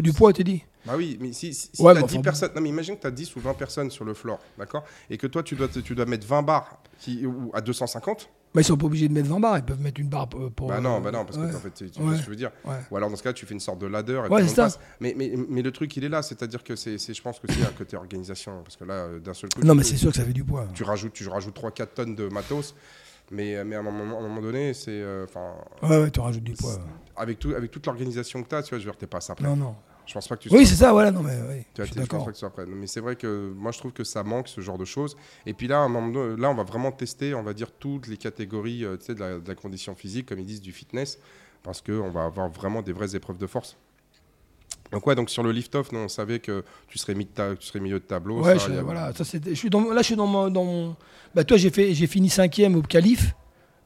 du 0.00 0.12
poids, 0.12 0.32
tu 0.32 0.44
dis. 0.44 0.62
bah 0.86 0.94
oui, 0.96 1.16
mais 1.20 1.32
si, 1.32 1.52
si, 1.54 1.70
si 1.72 1.82
Ouais, 1.82 1.94
t'as 1.94 2.00
mais 2.00 2.06
10 2.06 2.14
enfin, 2.14 2.22
personnes, 2.22 2.50
non 2.54 2.60
mais 2.62 2.68
imagine 2.68 2.96
que 2.96 3.02
tu 3.02 3.06
as 3.06 3.10
10 3.10 3.36
ou 3.36 3.40
20 3.40 3.54
personnes 3.54 3.90
sur 3.90 4.04
le 4.04 4.14
floor, 4.14 4.38
d'accord, 4.58 4.84
et 5.10 5.18
que 5.18 5.26
toi 5.26 5.42
tu 5.42 5.54
dois, 5.56 5.68
tu 5.68 5.94
dois 5.94 6.06
mettre 6.06 6.26
20 6.26 6.42
barres 6.42 6.82
qui, 6.98 7.24
ou 7.26 7.50
à 7.54 7.60
250, 7.60 8.28
Bah, 8.54 8.60
ils 8.60 8.64
sont 8.64 8.76
pas 8.76 8.86
obligés 8.86 9.08
de 9.08 9.12
mettre 9.12 9.28
20 9.28 9.40
barres, 9.40 9.58
ils 9.58 9.64
peuvent 9.64 9.80
mettre 9.80 10.00
une 10.00 10.08
barre 10.08 10.28
pour. 10.28 10.50
bah 10.68 10.80
non, 10.80 11.00
bah 11.00 11.10
non, 11.12 11.24
parce 11.24 11.38
ouais, 11.38 11.48
que 11.50 11.56
en 11.56 11.60
fait, 11.60 11.70
tu, 11.72 11.90
tu 11.90 12.00
Ouais. 12.00 12.06
vois 12.06 12.14
ce 12.14 12.18
que 12.20 12.24
je 12.24 12.30
veux 12.30 12.36
dire. 12.36 12.50
ouais. 12.64 12.74
Ou 12.90 12.96
alors 12.96 13.08
dans 13.10 13.16
ce 13.16 13.22
cas, 13.22 13.32
tu 13.32 13.46
fais 13.46 13.54
une 13.54 13.60
sorte 13.60 13.78
de 13.78 13.86
ladder 13.86 14.20
et 14.38 14.48
ça. 14.48 14.64
passe. 14.64 14.78
Mais, 15.00 15.14
mais, 15.16 15.32
mais 15.48 15.62
le 15.62 15.70
truc, 15.70 15.96
il 15.96 16.04
est 16.04 16.08
là, 16.08 16.22
c'est-à-dire 16.22 16.64
que 16.64 16.74
c'est, 16.76 16.98
je 16.98 17.22
pense 17.22 17.38
que 17.38 17.46
c'est 17.52 17.62
un 17.62 17.72
côté 17.76 17.96
organisation, 17.96 18.62
parce 18.64 18.76
que 18.76 18.84
là, 18.84 19.06
d'un 19.18 19.34
seul 19.34 19.50
coup, 19.50 19.60
Non, 19.62 19.72
tu- 19.74 19.78
mais 19.78 19.84
c'est 19.84 19.96
sûr 19.96 20.10
que 20.10 20.16
ça 20.16 20.24
fait 20.24 20.32
du 20.32 20.44
poids. 20.44 20.66
tu 20.74 20.82
rajoutes, 20.82 21.12
tu 21.12 21.26
rajoutes 21.28 21.54
3-4 21.54 21.94
tonnes 21.94 22.14
de 22.16 22.26
matos, 22.28 22.74
mais, 23.30 23.62
mais 23.64 23.76
à, 23.76 23.80
un 23.80 23.82
moment, 23.82 24.16
à 24.16 24.20
un 24.20 24.28
moment 24.28 24.40
donné, 24.40 24.74
c'est, 24.74 24.90
euh, 24.90 25.24
enfin, 25.24 25.54
Ouais, 25.82 26.02
ouais, 26.02 26.10
tu 26.10 26.20
rajoutes 26.20 26.42
du 26.44 26.52
poids. 26.54 26.78
avec, 27.16 27.38
tout, 27.38 27.50
avec 27.54 27.70
toute 27.70 27.86
l'organisation 27.86 28.42
que 28.42 28.48
tu 28.48 28.54
as, 28.54 28.62
tu 28.62 28.70
vois, 28.70 28.78
je 28.78 28.84
veux 28.84 28.90
dire, 28.90 28.98
t'es 28.98 29.06
pas 29.06 29.20
ça 29.20 29.32
après. 29.34 29.44
Non, 29.46 29.56
non. 29.56 29.74
Je 30.06 30.14
pense 30.14 30.26
pas 30.26 30.36
que 30.36 30.42
tu 30.42 30.48
Oui, 30.52 30.66
c'est 30.66 30.74
ça, 30.74 30.90
voilà, 30.92 31.12
non, 31.12 31.22
mais 31.22 31.64
tu 31.72 31.80
vois, 31.82 31.84
je 31.84 31.94
pense 31.94 31.96
d'accord. 32.02 32.24
pas 32.24 32.32
que 32.32 32.46
prêt. 32.48 32.66
Mais 32.66 32.88
c'est 32.88 32.98
vrai 33.00 33.14
que 33.14 33.52
moi, 33.54 33.70
je 33.70 33.78
trouve 33.78 33.92
que 33.92 34.02
ça 34.02 34.24
manque 34.24 34.48
ce 34.48 34.60
genre 34.60 34.76
de 34.78 34.84
choses. 34.84 35.16
Et 35.46 35.54
puis 35.54 35.68
là, 35.68 35.78
à 35.78 35.82
un 35.82 35.88
moment 35.88 36.08
donné, 36.08 36.40
là, 36.40 36.50
on 36.50 36.54
va 36.54 36.64
vraiment 36.64 36.90
tester, 36.90 37.32
on 37.34 37.44
va 37.44 37.52
dire, 37.54 37.70
toutes 37.70 38.08
les 38.08 38.16
catégories 38.16 38.84
euh, 38.84 38.96
tu 38.96 39.04
sais, 39.06 39.14
de, 39.14 39.20
la, 39.20 39.38
de 39.38 39.46
la 39.48 39.54
condition 39.54 39.94
physique, 39.94 40.26
comme 40.26 40.40
ils 40.40 40.46
disent, 40.46 40.60
du 40.62 40.72
fitness. 40.72 41.18
parce 41.62 41.80
qu'on 41.80 42.10
va 42.10 42.24
avoir 42.24 42.48
vraiment 42.48 42.82
des 42.82 42.92
vraies 42.92 43.14
épreuves 43.14 43.38
de 43.38 43.46
force. 43.46 43.76
Donc 44.92 45.06
ouais, 45.06 45.14
donc 45.14 45.30
sur 45.30 45.42
le 45.42 45.52
lift-off, 45.52 45.92
on 45.92 46.08
savait 46.08 46.40
que 46.40 46.64
tu 46.88 46.98
serais, 46.98 47.14
mis 47.14 47.26
tu 47.26 47.66
serais 47.66 47.80
milieu 47.80 48.00
de 48.00 48.04
tableau. 48.04 48.42
Ouais, 48.42 48.58
je, 48.58 48.72
voilà, 48.80 49.12
ça, 49.14 49.24
je 49.24 49.54
suis 49.54 49.70
dans, 49.70 49.92
là 49.92 50.02
je 50.02 50.06
suis 50.06 50.16
dans 50.16 50.26
mon... 50.26 50.50
Dans 50.50 50.96
Bah, 51.34 51.44
toi 51.44 51.56
j'ai, 51.56 51.70
fait, 51.70 51.94
j'ai 51.94 52.06
fini 52.06 52.28
cinquième 52.28 52.74
au 52.74 52.82
calife. 52.82 53.34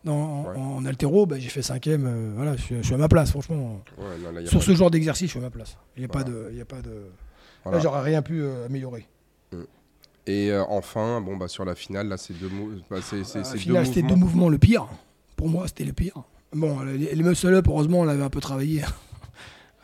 Dans, 0.05 0.45
En 0.55 0.85
altéro, 0.85 1.25
bah, 1.25 1.37
j'ai 1.39 1.49
fait 1.49 1.63
cinquième. 1.63 2.07
Euh, 2.07 2.33
voilà, 2.37 2.57
je, 2.57 2.83
suis 2.83 2.95
à 2.95 2.99
ma 2.99 3.09
place, 3.09 3.31
franchement. 3.31 3.83
Sur 4.45 4.63
ce 4.63 4.75
genre 4.75 4.91
d'exercice, 4.91 5.29
je 5.29 5.31
suis 5.31 5.39
à 5.39 5.43
ma 5.43 5.51
place. 5.51 5.79
Il 5.97 6.01
n'y 6.01 6.05
a, 6.05 6.09
pas 6.09 6.25
de, 6.25 6.53
a 6.61 6.65
pas 6.67 6.83
de. 6.83 7.07
Là, 7.65 7.79
j'aurais 7.81 8.03
rien 8.03 8.21
pu 8.21 8.43
euh, 8.43 8.67
améliorer. 8.67 9.07
Mm. 9.51 9.57
Et 10.27 10.51
euh, 10.51 10.63
enfin, 10.69 11.23
bon, 11.23 11.39
bah, 11.39 11.49
sur 11.49 11.65
la 11.65 11.75
finale, 11.75 12.09
là, 12.09 12.19
c'est 12.19 12.39
deux, 12.39 12.51
bah, 12.91 12.99
c'est, 13.03 13.25
c'est, 13.25 13.45
finale, 13.57 13.87
c'était 13.87 14.03
deux 14.03 14.15
mouvements 14.15 14.51
le 14.51 14.59
pire. 14.59 14.87
Pour 15.37 15.49
moi, 15.49 15.67
c'était 15.69 15.85
le 15.85 15.95
pire. 15.95 16.23
Bon, 16.53 16.81
les, 16.81 17.15
les 17.15 17.23
muscle 17.23 17.55
up, 17.55 17.67
heureusement, 17.67 18.01
on 18.01 18.05
l'avait 18.05 18.23
un 18.23 18.31
peu 18.31 18.41
travaillé 18.41 18.83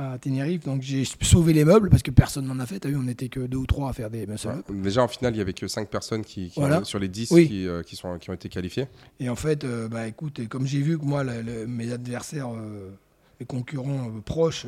à 0.00 0.18
Tenerife. 0.18 0.64
Donc 0.64 0.82
j'ai 0.82 1.04
sauvé 1.22 1.52
les 1.52 1.64
meubles 1.64 1.90
parce 1.90 2.02
que 2.02 2.10
personne 2.10 2.46
n'en 2.46 2.58
a 2.58 2.66
fait. 2.66 2.80
T'as 2.80 2.88
vu, 2.88 2.96
on 2.96 3.02
n'était 3.02 3.28
que 3.28 3.40
deux 3.40 3.58
ou 3.58 3.66
trois 3.66 3.90
à 3.90 3.92
faire 3.92 4.10
des 4.10 4.26
muscle 4.26 4.48
up. 4.48 4.64
Déjà 4.70 5.02
en 5.02 5.08
finale, 5.08 5.34
il 5.34 5.38
y 5.38 5.40
avait 5.40 5.52
que 5.52 5.68
cinq 5.68 5.88
personnes 5.88 6.24
qui, 6.24 6.52
sur 6.84 6.98
les 6.98 7.08
10 7.08 7.28
qui, 7.28 7.66
euh, 7.66 7.82
qui, 7.82 7.96
sont, 7.96 8.18
qui 8.18 8.30
ont 8.30 8.34
été 8.34 8.48
qualifiées. 8.48 8.86
Et 9.18 9.28
en 9.28 9.36
fait, 9.36 9.64
euh, 9.64 9.88
bah 9.88 10.06
écoute, 10.06 10.46
comme 10.48 10.66
j'ai 10.66 10.80
vu 10.80 10.98
que 10.98 11.04
moi, 11.04 11.24
mes 11.24 11.92
adversaires, 11.92 12.48
euh, 12.54 12.90
mes 13.38 13.46
concurrents 13.46 14.10
proches, 14.24 14.66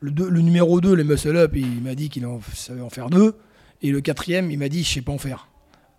le, 0.00 0.12
le, 0.12 0.40
numéro 0.40 0.80
2, 0.80 0.94
les 0.94 1.04
muscle 1.04 1.36
up, 1.36 1.52
il 1.54 1.82
m'a 1.82 1.94
dit 1.94 2.08
qu'il 2.08 2.26
savait 2.54 2.80
en 2.80 2.90
faire 2.90 3.10
deux. 3.10 3.34
Et 3.82 3.90
le 3.90 4.00
quatrième, 4.00 4.50
il 4.50 4.58
m'a 4.58 4.68
dit, 4.68 4.82
je 4.82 4.94
sais 4.94 5.02
pas 5.02 5.12
en 5.12 5.18
faire 5.18 5.48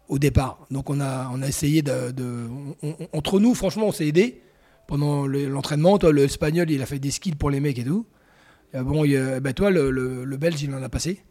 au 0.08 0.18
départ. 0.18 0.66
Donc 0.72 0.90
on 0.90 1.00
a, 1.00 1.30
on 1.32 1.42
a 1.42 1.48
essayé 1.48 1.82
de, 1.82 2.14
entre 3.14 3.40
nous, 3.40 3.54
franchement, 3.54 3.88
on 3.88 3.92
s'est 3.92 4.08
aidé 4.08 4.42
pendant 4.90 5.28
l'entraînement. 5.28 6.00
Toi, 6.00 6.12
l'espagnol, 6.12 6.70
il 6.72 6.82
a 6.82 6.88
fait 6.88 7.00
des 7.00 7.12
skills 7.12 7.36
pour 7.36 7.52
les 7.52 7.60
mecs 7.60 7.78
et 7.78 7.86
tout. 7.86 8.08
bon, 8.74 9.06
bah, 9.40 9.54
toi, 9.54 9.70
le, 9.70 10.38
belge, 10.38 10.62
il 10.64 10.74
en 10.74 10.82
a 10.82 10.90
passé. 10.90 11.24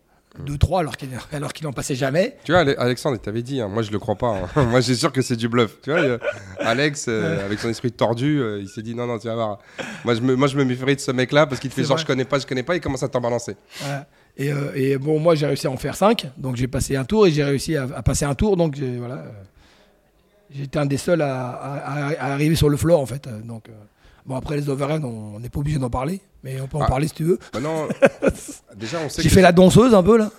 2-3 0.47 0.81
alors 0.81 0.97
qu'il 0.97 1.09
alors 1.33 1.53
qu'il 1.53 1.67
en 1.67 1.73
passait 1.73 1.97
jamais. 1.97 2.37
Tu 2.45 2.53
vois, 2.53 2.61
Alexandre, 2.61 3.17
il 3.17 3.21
t'avait 3.21 3.43
dit, 3.43 3.61
hein, 3.61 3.67
moi 3.67 3.83
je 3.83 3.91
le 3.91 3.99
crois 3.99 4.15
pas. 4.15 4.43
Hein. 4.55 4.65
moi 4.71 4.81
j'ai 4.81 4.95
sûr 4.95 5.11
que 5.11 5.23
c'est 5.23 5.35
du 5.37 5.49
bluff. 5.49 5.81
Tu 5.83 5.91
vois, 5.91 6.19
Alex, 6.61 7.07
euh, 7.09 7.45
avec 7.45 7.59
son 7.59 7.69
esprit 7.69 7.91
tordu, 7.91 8.41
euh, 8.41 8.61
il 8.61 8.69
s'est 8.69 8.83
dit 8.83 8.95
non, 8.95 9.07
non, 9.07 9.19
tu 9.19 9.27
vas 9.27 9.35
voir. 9.35 9.59
Moi 10.05 10.15
je 10.15 10.21
me, 10.21 10.37
moi, 10.37 10.47
je 10.47 10.57
me 10.57 10.65
méfierais 10.65 10.95
de 10.95 11.01
ce 11.01 11.11
mec-là 11.11 11.47
parce 11.47 11.61
qu'il 11.61 11.71
te 11.71 11.75
fait 11.75 11.85
genre 11.85 11.99
je 11.99 12.07
connais 12.07 12.27
pas, 12.27 12.39
je 12.39 12.47
connais 12.47 12.63
pas, 12.63 12.77
il 12.77 12.81
commence 12.81 13.03
à 13.03 13.09
t'en 13.09 13.21
balancer. 13.21 13.57
Et, 14.37 14.53
euh, 14.53 14.71
et, 14.75 14.99
bon, 14.99 15.19
moi 15.19 15.35
j'ai 15.35 15.47
réussi 15.47 15.67
à 15.67 15.71
en 15.71 15.77
faire 15.77 15.97
5, 15.97 16.31
donc 16.37 16.55
j'ai 16.55 16.69
passé 16.69 16.95
un 16.95 17.05
tour 17.05 17.27
et 17.27 17.33
j'ai 17.33 17.43
réussi 17.43 17.77
à, 17.77 17.89
à, 17.97 18.03
passer 18.03 18.25
un 18.27 18.35
tour, 18.35 18.57
donc 18.57 18.79
voilà. 18.79 19.25
J'étais 20.51 20.79
un 20.79 20.87
des 20.87 20.97
seuls 20.97 21.23
à, 21.23 22.33
arriver 22.33 22.57
sur 22.57 22.69
le 22.69 22.77
floor 22.77 23.01
en 23.01 23.07
fait. 23.07 23.29
Donc, 23.45 23.69
euh, 23.69 23.73
bon, 24.27 24.37
après 24.37 24.57
les 24.57 24.69
overruns, 24.69 25.03
on 25.03 25.41
n'est 25.41 25.49
pas 25.49 25.61
obligé 25.61 25.79
d'en 25.79 25.91
parler, 25.91 26.21
mais 26.43 26.61
on 26.61 26.67
peut 26.67 26.79
en 26.79 26.83
ah. 26.83 26.87
parler 26.87 27.09
si 27.09 27.15
tu 27.15 27.25
veux. 27.25 27.39
Bah 27.53 27.61
non, 27.61 27.89
déjà 28.77 28.99
on 29.05 29.09
sait. 29.09 29.23
J'ai 29.23 29.29
fait 29.29 29.43
la 29.43 29.53
danseuse 29.53 29.95
un 29.95 30.03
peu 30.03 30.17
là. 30.17 30.31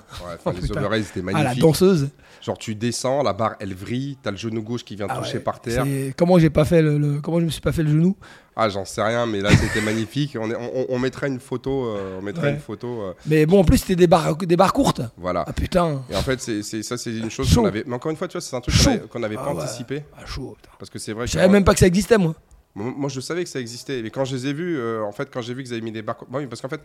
Ouais, 0.46 0.54
les 0.62 0.72
overruns 0.72 1.04
c'était 1.04 1.22
magnifique. 1.22 1.48
Ah, 1.52 1.54
la 1.54 1.60
danseuse. 1.60 2.10
Genre 2.42 2.58
tu 2.58 2.76
descends, 2.76 3.22
la 3.24 3.34
barre 3.34 3.56
elle 3.60 3.74
vrille, 3.74 4.18
t'as 4.22 4.32
le 4.32 4.38
genou 4.38 4.62
gauche 4.62 4.84
qui 4.86 4.96
vient 4.96 5.08
ah 5.10 5.18
toucher 5.18 5.40
par 5.40 5.60
terre. 5.60 5.86
Comment 6.18 6.40
j'ai 6.40 6.50
pas 6.50 6.66
fait 6.66 6.82
le, 6.82 7.20
comment 7.22 7.40
je 7.40 7.46
me 7.46 7.50
suis 7.50 7.62
pas 7.62 7.72
fait 7.72 7.84
le 7.84 7.90
genou? 7.90 8.16
Ah 8.56 8.70
j'en 8.70 8.86
sais 8.86 9.02
rien, 9.02 9.26
mais 9.26 9.42
là 9.42 9.50
c'était 9.52 9.82
magnifique. 9.82 10.38
On, 10.40 10.50
on, 10.52 10.86
on, 10.90 11.00
mettrait 11.00 11.28
une 11.28 11.40
photo, 11.40 11.86
euh, 11.86 12.20
on 12.20 12.22
mettrait 12.22 12.52
une 12.52 12.60
photo. 12.60 13.02
Euh. 13.02 13.14
Mais 13.26 13.46
bon 13.46 13.60
en 13.60 13.64
plus 13.64 13.78
c'était 13.78 13.96
des 13.96 14.08
barres, 14.08 14.36
des 14.36 14.58
barres 14.58 14.74
courtes. 14.74 15.02
Voilà. 15.18 15.44
Ah 15.48 15.54
putain. 15.54 16.04
Et 16.10 16.16
en 16.16 16.22
fait 16.22 16.42
c'est, 16.42 16.84
ça 16.84 16.98
c'est 16.98 17.16
une 17.16 17.30
chose 17.30 17.54
qu'on 17.54 17.66
avait. 17.66 17.84
Mais 17.86 17.96
encore 17.96 18.12
une 18.12 18.18
fois 18.18 18.28
tu 18.28 18.34
vois 18.34 18.42
c'est 18.42 18.56
un 18.56 18.62
truc 18.62 18.76
qu'on 19.10 19.20
n'avait 19.20 19.36
pas 19.36 19.50
anticipé. 19.50 20.04
Ah 20.18 20.26
chaud. 20.26 20.58
Parce 20.78 20.90
que 20.90 21.00
c'est 21.00 21.14
vrai. 21.14 21.28
Je 21.28 21.34
savais 21.34 21.50
même 21.50 21.64
pas 21.64 21.74
que 21.74 21.80
ça 21.80 21.88
existait 21.88 22.18
moi. 22.18 22.36
Moi, 22.76 23.10
je 23.10 23.20
savais 23.20 23.44
que 23.44 23.50
ça 23.50 23.60
existait. 23.60 24.02
Mais 24.02 24.10
quand 24.10 24.24
je 24.24 24.36
les 24.36 24.48
ai 24.48 24.54
vus, 24.54 24.78
euh, 24.78 25.04
en 25.04 25.12
fait, 25.12 25.30
quand 25.34 25.42
j'ai 25.42 25.54
vu 25.54 25.64
qu'ils 25.64 25.74
avaient 25.74 25.82
mis 25.82 25.92
des 25.92 26.04
barres. 26.04 26.24
oui, 26.32 26.46
parce 26.48 26.62
qu'en 26.62 26.70
fait, 26.70 26.82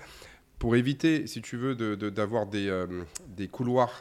pour 0.58 0.74
éviter, 0.74 1.26
si 1.26 1.40
tu 1.40 1.56
veux, 1.56 1.74
d'avoir 1.76 2.46
de, 2.46 2.58
des, 2.58 2.86
des 3.36 3.48
couloirs 3.48 3.92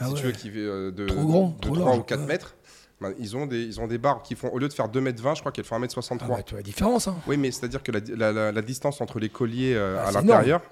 ah 0.00 0.06
si 0.08 0.14
tu 0.14 0.22
veux, 0.24 0.32
qui 0.32 0.50
euh, 0.54 0.90
de, 0.90 1.06
grand, 1.06 1.56
de 1.60 1.68
3 1.68 1.96
ou 1.96 2.02
4 2.02 2.26
mètres. 2.26 2.54
Ben, 3.00 3.14
ils, 3.18 3.36
ont 3.36 3.46
des, 3.46 3.62
ils 3.62 3.80
ont 3.80 3.86
des 3.86 3.98
barres 3.98 4.22
qui 4.22 4.34
font, 4.34 4.48
au 4.48 4.58
lieu 4.58 4.68
de 4.68 4.72
faire 4.72 4.88
2 4.88 5.00
mètres 5.00 5.22
20, 5.22 5.36
je 5.36 5.40
crois 5.40 5.52
qu'elles 5.52 5.64
font 5.64 5.76
1 5.76 5.80
mètre 5.80 5.94
63. 5.94 6.36
Ah 6.38 6.42
tu 6.42 6.50
vois 6.50 6.58
la 6.58 6.64
différence. 6.64 7.06
Hein. 7.06 7.16
Oui, 7.28 7.36
mais 7.36 7.52
c'est-à-dire 7.52 7.82
que 7.82 7.92
la, 7.92 8.32
la, 8.32 8.52
la, 8.52 8.62
distance 8.62 9.00
entre 9.00 9.20
les 9.20 9.28
colliers 9.28 9.74
euh, 9.74 9.96
ah, 10.00 10.08
à 10.08 10.12
l'intérieur, 10.12 10.62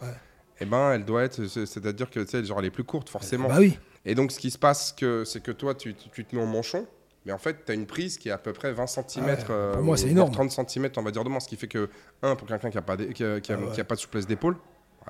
eh 0.60 0.64
ben, 0.64 0.92
elle 0.92 1.04
doit 1.04 1.22
être, 1.22 1.46
c'est-à-dire 1.46 2.10
que 2.10 2.24
genre, 2.44 2.58
elle 2.58 2.64
est 2.64 2.70
plus 2.70 2.84
courte, 2.84 3.08
forcément. 3.08 3.48
Bah 3.48 3.56
oui. 3.58 3.78
Et 4.04 4.14
donc, 4.14 4.32
ce 4.32 4.40
qui 4.40 4.50
se 4.50 4.58
passe, 4.58 4.94
c'est 5.24 5.42
que 5.42 5.52
toi, 5.52 5.74
tu, 5.74 5.94
tu, 5.94 6.24
te 6.24 6.34
mets 6.34 6.42
au 6.42 6.46
manchon, 6.46 6.86
mais 7.24 7.32
en 7.32 7.38
fait, 7.38 7.64
tu 7.64 7.70
as 7.70 7.74
une 7.74 7.86
prise 7.86 8.18
qui 8.18 8.28
est 8.28 8.32
à 8.32 8.38
peu 8.38 8.52
près 8.52 8.72
20 8.72 8.86
cm. 8.86 9.36
pour 9.46 9.82
moi, 9.82 9.96
c'est 9.96 10.08
énorme. 10.08 10.32
30 10.32 10.50
cm, 10.50 10.90
on 10.96 11.02
va 11.02 11.10
dire 11.12 11.22
de 11.22 11.28
moins. 11.28 11.40
Ce 11.40 11.48
qui 11.48 11.56
fait 11.56 11.68
que, 11.68 11.88
un, 12.22 12.34
pour 12.34 12.48
quelqu'un 12.48 12.70
qui 12.70 12.76
n'a 12.76 12.82
pas, 12.82 12.96
qui 12.96 13.24
a, 13.24 13.40
qui 13.40 13.52
a, 13.52 13.84
pas 13.84 13.94
de 13.94 14.00
souplesse 14.00 14.26
d'épaule, 14.26 14.56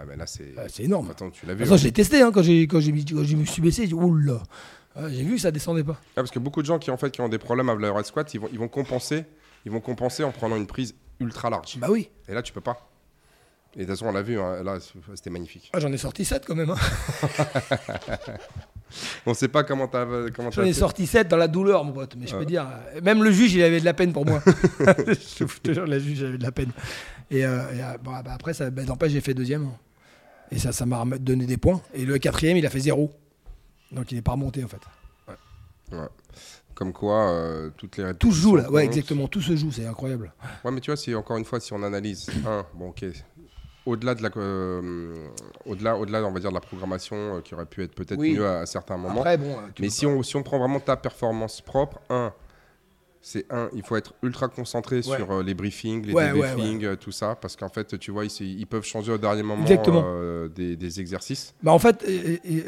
ben 0.04 0.18
là, 0.18 0.26
c'est 0.26 0.82
énorme. 0.82 1.10
Attends, 1.10 1.30
tu 1.30 1.46
l'as 1.46 1.54
vu. 1.54 1.64
Attends, 1.64 1.76
je 1.76 1.84
l'ai 1.84 1.92
testé 1.92 2.20
hein, 2.20 2.30
quand, 2.32 2.42
j'ai, 2.42 2.66
quand, 2.66 2.80
j'ai, 2.80 2.92
quand 2.92 3.24
je 3.24 3.36
me 3.36 3.44
suis 3.44 3.62
baissé. 3.62 3.82
J'ai 3.82 3.88
dit, 3.88 3.94
oula. 3.94 4.42
Ah, 4.96 5.08
j'ai 5.10 5.22
vu 5.22 5.34
que 5.34 5.40
ça 5.40 5.50
descendait 5.50 5.84
pas. 5.84 5.98
Ah, 6.10 6.16
parce 6.16 6.30
que 6.30 6.38
beaucoup 6.38 6.62
de 6.62 6.66
gens 6.66 6.78
qui 6.78 6.90
en 6.90 6.96
fait 6.96 7.10
qui 7.10 7.20
ont 7.20 7.28
des 7.28 7.38
problèmes 7.38 7.68
avec 7.68 7.82
le 7.82 7.90
red 7.90 8.06
squat, 8.06 8.32
ils 8.32 8.40
vont, 8.40 8.48
ils 8.50 8.58
vont 8.58 8.68
compenser, 8.68 9.24
ils 9.66 9.72
vont 9.72 9.80
compenser 9.80 10.24
en 10.24 10.32
prenant 10.32 10.56
une 10.56 10.66
prise 10.66 10.94
ultra 11.20 11.50
large. 11.50 11.76
Bah 11.78 11.88
oui. 11.90 12.08
Et 12.28 12.34
là 12.34 12.42
tu 12.42 12.52
peux 12.52 12.62
pas. 12.62 12.90
Et 13.74 13.80
de 13.80 13.84
toute 13.84 13.90
façon 13.90 14.06
on 14.06 14.12
l'a 14.12 14.22
vu, 14.22 14.40
hein, 14.40 14.62
là 14.62 14.78
c'était 15.14 15.28
magnifique. 15.28 15.70
Ah, 15.74 15.80
j'en 15.80 15.92
ai 15.92 15.98
sorti 15.98 16.24
7 16.24 16.46
quand 16.46 16.54
même. 16.54 16.70
Hein. 16.70 16.76
on 19.26 19.34
sait 19.34 19.48
pas 19.48 19.64
comment 19.64 19.86
t'as 19.86 20.06
comment 20.34 20.50
J'en 20.50 20.62
ai 20.62 20.72
sorti 20.72 21.06
7 21.06 21.28
dans 21.28 21.36
la 21.36 21.48
douleur 21.48 21.84
mon 21.84 21.92
pote, 21.92 22.16
mais 22.18 22.26
je 22.26 22.34
peux 22.34 22.46
dire, 22.46 22.66
même 23.02 23.22
le 23.22 23.30
juge 23.30 23.52
il 23.52 23.62
avait 23.62 23.80
de 23.80 23.84
la 23.84 23.92
peine 23.92 24.14
pour 24.14 24.24
moi. 24.24 24.42
je 24.78 25.44
te 25.44 25.72
jure, 25.74 25.86
le 25.86 25.98
juge 25.98 26.22
avait 26.22 26.38
de 26.38 26.42
la 26.42 26.52
peine. 26.52 26.72
Et, 27.30 27.44
euh, 27.44 27.60
euh, 27.72 27.98
bah, 28.02 28.22
après 28.30 28.54
ça, 28.54 28.70
bah, 28.70 28.84
n'empêche 28.84 29.12
j'ai 29.12 29.20
fait 29.20 29.34
deuxième. 29.34 29.68
Et 30.50 30.58
ça, 30.58 30.72
ça 30.72 30.86
m'a 30.86 31.04
donné 31.18 31.46
des 31.46 31.56
points. 31.56 31.80
Et 31.94 32.04
le 32.04 32.18
quatrième 32.18 32.56
il 32.56 32.66
a 32.66 32.70
fait 32.70 32.80
zéro. 32.80 33.12
Donc 33.92 34.12
il 34.12 34.16
n'est 34.16 34.22
pas 34.22 34.32
remonté 34.32 34.64
en 34.64 34.68
fait. 34.68 34.80
Ouais. 35.92 36.08
Comme 36.74 36.92
quoi, 36.92 37.30
euh, 37.30 37.70
toutes 37.76 37.96
les 37.96 38.12
Tout 38.14 38.32
se 38.32 38.40
joue 38.40 38.56
là, 38.56 38.70
ouais, 38.70 38.84
exactement, 38.84 39.28
tout 39.28 39.40
se 39.40 39.56
joue, 39.56 39.72
c'est 39.72 39.86
incroyable. 39.86 40.32
Ouais, 40.62 40.70
mais 40.70 40.80
tu 40.80 40.90
vois, 40.90 40.96
si 40.96 41.14
encore 41.14 41.38
une 41.38 41.46
fois, 41.46 41.58
si 41.58 41.72
on 41.72 41.82
analyse, 41.82 42.28
un, 42.46 42.66
bon, 42.74 42.90
ok, 42.90 43.06
au-delà 43.86 44.14
de 44.14 44.22
la, 44.22 44.28
euh, 44.36 45.28
au-delà, 45.64 45.96
au-delà, 45.96 46.22
on 46.24 46.32
va 46.32 46.40
dire 46.40 46.50
de 46.50 46.54
la 46.54 46.60
programmation 46.60 47.16
euh, 47.16 47.40
qui 47.40 47.54
aurait 47.54 47.64
pu 47.64 47.82
être 47.82 47.94
peut-être 47.94 48.20
mieux 48.20 48.46
à, 48.46 48.66
certains 48.66 48.98
moments. 48.98 49.20
Après, 49.20 49.38
bon, 49.38 49.56
mais 49.80 49.88
si 49.88 50.04
on, 50.04 50.22
si 50.22 50.36
on 50.36 50.42
prend 50.42 50.58
vraiment 50.58 50.80
ta 50.80 50.96
performance 50.96 51.62
propre, 51.62 51.98
un, 52.10 52.34
c'est 53.28 53.44
un, 53.50 53.68
il 53.74 53.82
faut 53.82 53.96
être 53.96 54.14
ultra 54.22 54.46
concentré 54.46 55.02
sur 55.02 55.32
euh, 55.32 55.42
les 55.42 55.54
briefings, 55.54 56.06
les 56.06 56.14
débriefings, 56.14 56.84
euh, 56.84 56.94
tout 56.94 57.10
ça, 57.10 57.34
parce 57.34 57.56
qu'en 57.56 57.68
fait, 57.68 57.98
tu 57.98 58.12
vois, 58.12 58.24
ils, 58.24 58.30
ils, 58.40 58.68
peuvent 58.68 58.84
changer 58.84 59.10
au 59.10 59.18
dernier 59.18 59.42
moment 59.42 59.64
euh, 59.68 60.48
des, 60.48 61.00
exercices. 61.00 61.52
Bah 61.60 61.72
en 61.72 61.80
fait, 61.80 62.06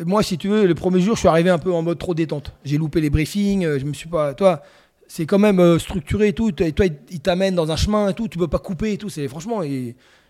moi, 0.05 0.25
si 0.25 0.37
tu 0.37 0.49
veux, 0.49 0.67
le 0.67 0.75
premier 0.75 1.01
jour, 1.01 1.15
je 1.15 1.21
suis 1.21 1.29
arrivé 1.29 1.49
un 1.49 1.61
peu 1.61 1.73
en 1.73 1.83
mode 1.83 2.01
trop 2.01 2.13
détente. 2.13 2.55
J'ai 2.65 2.77
loupé 2.77 3.01
les 3.01 3.09
briefings, 3.09 3.79
je 3.79 3.85
me 3.85 3.93
suis 3.93 4.09
pas. 4.09 4.35
Toi, 4.35 4.61
c'est 5.07 5.27
quand 5.27 5.39
même 5.39 5.79
structuré 5.79 6.29
et 6.29 6.33
tout. 6.33 6.53
Et 6.61 6.73
toi, 6.73 6.87
il 6.87 7.21
t'amène 7.21 7.55
dans 7.55 7.71
un 7.71 7.77
chemin 7.77 8.09
et 8.09 8.15
tout. 8.15 8.27
Tu 8.27 8.37
peux 8.37 8.49
pas 8.49 8.59
couper 8.59 8.95
et 8.95 8.99
tout. 8.99 9.11
C'est 9.11 9.29
franchement, 9.29 9.61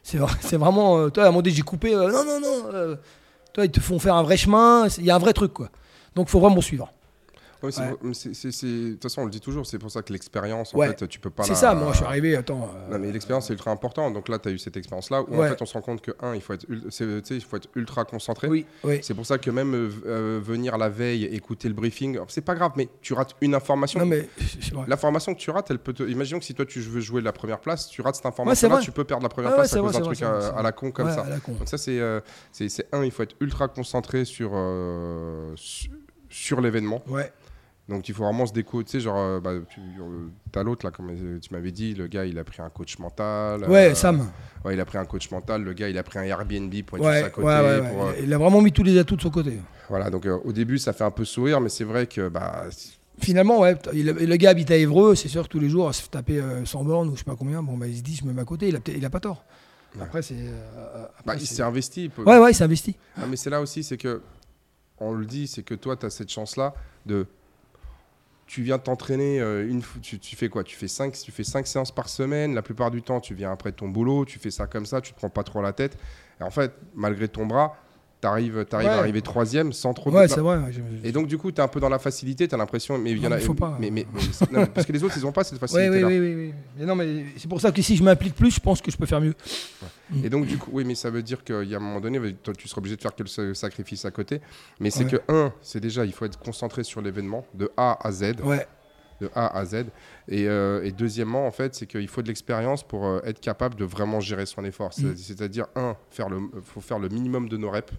c'est 0.02 0.58
vraiment. 0.58 1.08
toi, 1.08 1.24
à 1.24 1.26
un 1.28 1.30
moment 1.30 1.40
donné, 1.40 1.56
j'ai 1.56 1.62
coupé. 1.62 1.92
non, 1.92 2.10
non, 2.10 2.38
non. 2.38 2.96
toi, 3.54 3.64
ils 3.64 3.70
te 3.70 3.80
font 3.80 3.98
faire 3.98 4.16
un 4.16 4.22
vrai 4.24 4.36
chemin. 4.36 4.88
Il 4.98 5.06
y 5.06 5.10
a 5.10 5.16
un 5.16 5.20
vrai 5.20 5.32
truc, 5.32 5.54
quoi. 5.54 5.70
Donc, 6.14 6.28
il 6.28 6.30
faut 6.32 6.40
vraiment 6.40 6.60
suivre. 6.60 6.92
Ouais, 7.62 7.70
De 7.70 8.92
toute 8.92 9.02
façon, 9.02 9.22
on 9.22 9.24
le 9.24 9.30
dit 9.30 9.40
toujours, 9.40 9.66
c'est 9.66 9.78
pour 9.78 9.90
ça 9.90 10.02
que 10.02 10.12
l'expérience, 10.12 10.74
en 10.74 10.78
fait, 10.78 11.08
tu 11.08 11.18
peux 11.18 11.30
pas. 11.30 11.44
C'est 11.44 11.54
ça, 11.54 11.74
moi, 11.74 11.92
je 11.92 11.98
suis 11.98 12.06
arrivé. 12.06 12.36
Attends. 12.36 12.70
Euh, 12.74 12.92
non, 12.92 12.98
mais 12.98 13.10
l'expérience, 13.12 13.46
c'est 13.46 13.52
ultra 13.52 13.70
important. 13.70 14.10
Donc 14.10 14.28
là, 14.28 14.38
tu 14.38 14.48
as 14.48 14.52
eu 14.52 14.58
cette 14.58 14.76
expérience-là 14.76 15.22
où, 15.22 15.42
en 15.42 15.48
fait, 15.48 15.60
on 15.60 15.66
se 15.66 15.74
rend 15.74 15.80
compte 15.80 16.00
que, 16.00 16.12
un, 16.20 16.34
il 16.34 16.40
faut 16.40 16.52
être, 16.52 16.66
il 16.68 17.40
faut 17.40 17.56
être 17.56 17.68
ultra 17.74 18.04
concentré. 18.04 18.48
Oui, 18.48 18.66
C'est 19.02 19.14
pour 19.14 19.26
ça 19.26 19.38
que 19.38 19.50
même 19.50 19.74
euh, 19.74 19.90
euh, 20.06 20.40
venir 20.42 20.78
la 20.78 20.88
veille, 20.88 21.24
écouter 21.24 21.68
le 21.68 21.74
briefing, 21.74 22.18
c'est 22.28 22.44
pas 22.44 22.54
grave, 22.54 22.72
mais 22.76 22.88
tu 23.00 23.12
rates 23.14 23.34
une 23.40 23.54
information. 23.54 24.00
Non, 24.00 24.06
mais. 24.06 24.28
L'information 24.86 25.34
que 25.34 25.40
tu 25.40 25.50
rates, 25.50 25.70
elle 25.70 25.78
peut 25.78 25.92
te. 25.92 26.02
Imaginons 26.02 26.38
que 26.38 26.44
si 26.44 26.54
toi, 26.54 26.64
tu 26.64 26.80
veux 26.80 27.00
jouer 27.00 27.20
la 27.20 27.32
première 27.32 27.60
place, 27.60 27.88
tu 27.88 28.02
rates 28.02 28.16
cette 28.16 28.26
information-là, 28.26 28.80
tu 28.80 28.92
peux 28.92 29.04
perdre 29.04 29.22
la 29.22 29.28
première 29.28 29.54
place 29.54 29.74
à 29.74 29.80
cause 29.80 29.92
d'un 29.92 30.00
truc 30.00 30.22
à, 30.22 30.62
la 30.62 30.72
con 30.72 30.90
comme 30.90 31.10
ça. 31.10 31.24
Donc 31.46 31.68
ça, 31.68 31.78
c'est 31.78 32.00
un, 32.92 33.04
il 33.04 33.10
faut 33.10 33.22
être 33.22 33.36
ultra 33.40 33.68
concentré 33.68 34.24
sur, 34.24 34.52
sur 36.28 36.60
l'événement. 36.60 37.02
Ouais. 37.08 37.32
Donc 37.88 38.06
il 38.08 38.14
faut 38.14 38.24
vraiment 38.24 38.44
se 38.44 38.52
déco, 38.52 38.82
tu 38.82 38.90
sais, 38.90 39.00
genre, 39.00 39.16
euh, 39.16 39.40
bah, 39.40 39.52
tu 39.72 40.58
as 40.58 40.62
l'autre 40.62 40.84
là, 40.84 40.92
comme 40.92 41.10
tu 41.40 41.54
m'avais 41.54 41.72
dit, 41.72 41.94
le 41.94 42.06
gars 42.06 42.26
il 42.26 42.38
a 42.38 42.44
pris 42.44 42.60
un 42.60 42.68
coach 42.68 42.98
mental. 42.98 43.64
Ouais, 43.64 43.92
euh, 43.92 43.94
Sam. 43.94 44.30
Ouais, 44.62 44.74
il 44.74 44.80
a 44.80 44.84
pris 44.84 44.98
un 44.98 45.06
coach 45.06 45.30
mental, 45.30 45.62
le 45.62 45.72
gars 45.72 45.88
il 45.88 45.96
a 45.96 46.02
pris 46.02 46.18
un 46.18 46.22
Airbnb 46.22 46.74
pour 46.82 46.98
être 46.98 47.04
ouais, 47.04 47.22
à 47.22 47.30
côté. 47.30 47.46
Ouais, 47.46 47.54
ouais, 47.54 47.62
euh, 47.62 48.12
Il 48.22 48.32
a 48.34 48.36
vraiment 48.36 48.60
mis 48.60 48.72
tous 48.72 48.82
les 48.82 48.98
atouts 48.98 49.16
de 49.16 49.22
son 49.22 49.30
côté. 49.30 49.58
Voilà, 49.88 50.10
donc 50.10 50.26
au 50.26 50.52
début 50.52 50.76
ça 50.76 50.92
fait 50.92 51.04
un 51.04 51.10
peu 51.10 51.24
sourire, 51.24 51.60
mais 51.60 51.70
c'est 51.70 51.84
vrai 51.84 52.06
que. 52.06 52.28
Bah, 52.28 52.66
Finalement, 53.20 53.60
ouais, 53.60 53.76
le 53.92 54.36
gars 54.36 54.50
habite 54.50 54.70
à 54.70 54.76
Évreux, 54.76 55.16
c'est 55.16 55.26
sûr 55.26 55.48
tous 55.48 55.58
les 55.58 55.68
jours 55.68 55.88
à 55.88 55.92
se 55.92 56.06
taper 56.08 56.40
100 56.64 56.84
bornes 56.84 57.08
ou 57.08 57.14
je 57.14 57.18
sais 57.20 57.24
pas 57.24 57.34
combien, 57.36 57.62
bon, 57.62 57.76
bah, 57.76 57.88
il 57.88 57.96
se 57.96 58.02
dit 58.02 58.14
je 58.14 58.24
me 58.24 58.32
mets 58.32 58.42
à 58.42 58.44
côté, 58.44 58.68
il 58.68 58.76
a, 58.76 58.80
il 58.94 59.04
a 59.04 59.10
pas 59.10 59.18
tort. 59.18 59.44
Après, 59.98 60.20
c'est. 60.20 60.36
Bah, 61.24 61.34
il 61.34 61.46
s'est 61.46 61.62
investi. 61.62 62.10
Ouais, 62.18 62.38
ouais, 62.38 62.50
il 62.50 62.54
s'est 62.54 62.64
investi. 62.64 62.96
Ah, 63.16 63.22
mais 63.28 63.36
c'est 63.36 63.50
là 63.50 63.62
aussi, 63.62 63.82
c'est 63.82 63.96
que. 63.96 64.20
On 65.00 65.12
le 65.12 65.24
dit, 65.24 65.46
c'est 65.46 65.62
que 65.62 65.74
toi, 65.74 65.96
tu 65.96 66.06
as 66.06 66.10
cette 66.10 66.28
chance-là 66.28 66.74
de 67.06 67.24
tu 68.48 68.62
viens 68.62 68.78
t'entraîner 68.78 69.40
euh, 69.40 69.68
une 69.68 69.82
tu, 70.02 70.18
tu 70.18 70.34
fais 70.34 70.48
quoi? 70.48 70.64
Tu 70.64 70.74
fais 70.74 70.88
5 70.88 71.12
tu 71.12 71.30
fais 71.30 71.44
cinq 71.44 71.66
séances 71.66 71.92
par 71.94 72.08
semaine. 72.08 72.54
La 72.54 72.62
plupart 72.62 72.90
du 72.90 73.02
temps, 73.02 73.20
tu 73.20 73.34
viens 73.34 73.52
après 73.52 73.72
ton 73.72 73.88
boulot, 73.88 74.24
tu 74.24 74.38
fais 74.38 74.50
ça 74.50 74.66
comme 74.66 74.86
ça, 74.86 75.00
tu 75.02 75.12
te 75.12 75.18
prends 75.18 75.28
pas 75.28 75.44
trop 75.44 75.60
la 75.60 75.74
tête. 75.74 75.98
Et 76.40 76.42
en 76.42 76.50
fait, 76.50 76.72
malgré 76.94 77.28
ton 77.28 77.46
bras, 77.46 77.76
t'arrives 78.20 78.66
arrives 78.72 78.88
Ouais. 78.88 78.94
à 78.94 78.98
arriver 78.98 79.22
troisième 79.22 79.72
sans 79.72 79.94
trop. 79.94 80.10
Ouais, 80.10 80.26
de- 80.26 80.30
c'est 80.32 80.40
vrai. 80.40 80.56
ouais, 80.58 80.72
j'ai- 80.72 81.08
Et 81.08 81.12
donc 81.12 81.26
du 81.28 81.38
coup, 81.38 81.52
tu 81.52 81.58
es 81.60 81.64
un 81.64 81.68
peu 81.68 81.78
dans 81.80 81.88
la 81.88 81.98
facilité, 81.98 82.48
tu 82.48 82.54
as 82.54 82.58
l'impression, 82.58 82.98
mais 82.98 83.12
il 83.12 83.18
y 83.18 83.26
en 83.26 83.32
a. 83.32 83.38
faut 83.38 83.54
pas. 83.54 83.76
Mais, 83.80 83.90
mais- 83.90 84.06
mais- 84.12 84.20
non, 84.52 84.60
mais 84.60 84.66
parce 84.66 84.86
que 84.86 84.92
les 84.92 85.02
autres, 85.04 85.14
ils 85.16 85.24
ont 85.26 85.32
pas 85.32 85.44
cette 85.44 85.54
Oui, 85.54 85.60
facilité-là. 85.60 86.06
oui, 86.08 86.18
oui, 86.18 86.34
oui, 86.34 86.46
oui. 86.48 86.54
Mais 86.78 86.84
non, 86.86 86.94
mais 86.96 87.24
c'est 87.36 87.48
pour 87.48 87.60
ça 87.60 87.70
que 87.72 87.80
si 87.82 87.96
je 87.96 88.02
m'implique 88.02 88.34
plus, 88.34 88.50
je 88.50 88.60
pense 88.60 88.80
que 88.82 88.90
je 88.90 88.96
peux 88.96 89.06
faire 89.06 89.20
mieux. 89.20 89.34
Et 90.24 90.30
donc, 90.30 90.46
du 90.46 90.58
coup, 90.58 90.70
oui, 90.72 90.84
mais 90.84 90.94
ça 90.94 91.10
veut 91.10 91.22
dire 91.22 91.44
qu'il 91.44 91.64
y 91.68 91.74
a 91.74 91.76
un 91.76 91.80
moment 91.80 92.00
donné, 92.00 92.18
toi, 92.42 92.54
tu 92.56 92.66
seras 92.66 92.78
obligé 92.80 92.96
de 92.96 93.02
faire 93.02 93.14
quelques 93.14 93.54
sacrifices 93.56 94.04
à 94.04 94.10
côté. 94.10 94.40
Mais 94.80 94.90
c'est 94.90 95.04
Ouais. 95.04 95.10
que, 95.26 95.32
un, 95.32 95.52
c'est 95.60 95.80
déjà, 95.80 96.04
il 96.04 96.12
faut 96.12 96.24
être 96.24 96.38
concentré 96.38 96.82
sur 96.84 97.00
l'événement, 97.02 97.46
de 97.54 97.70
A 97.76 97.98
à 98.06 98.10
Z. 98.10 98.34
Ouais. 98.42 98.66
De 99.20 99.28
A 99.34 99.58
à 99.58 99.64
Z. 99.64 99.86
Et, 100.28 100.46
euh, 100.48 100.82
et 100.84 100.92
deuxièmement, 100.92 101.46
en 101.46 101.50
fait, 101.50 101.74
c'est 101.74 101.86
qu'il 101.86 102.06
faut 102.08 102.22
de 102.22 102.28
l'expérience 102.28 102.82
pour 102.86 103.04
euh, 103.06 103.20
être 103.24 103.40
capable 103.40 103.74
de 103.74 103.84
vraiment 103.84 104.20
gérer 104.20 104.46
son 104.46 104.64
effort. 104.64 104.90
Mm. 104.96 105.16
C'est-à-dire, 105.16 105.66
un, 105.76 105.96
faire 106.10 106.28
le, 106.28 106.38
faut 106.64 106.80
faire 106.80 106.98
le 107.00 107.08
minimum 107.08 107.48
de 107.48 107.56
nos 107.56 107.70
reps. 107.70 107.92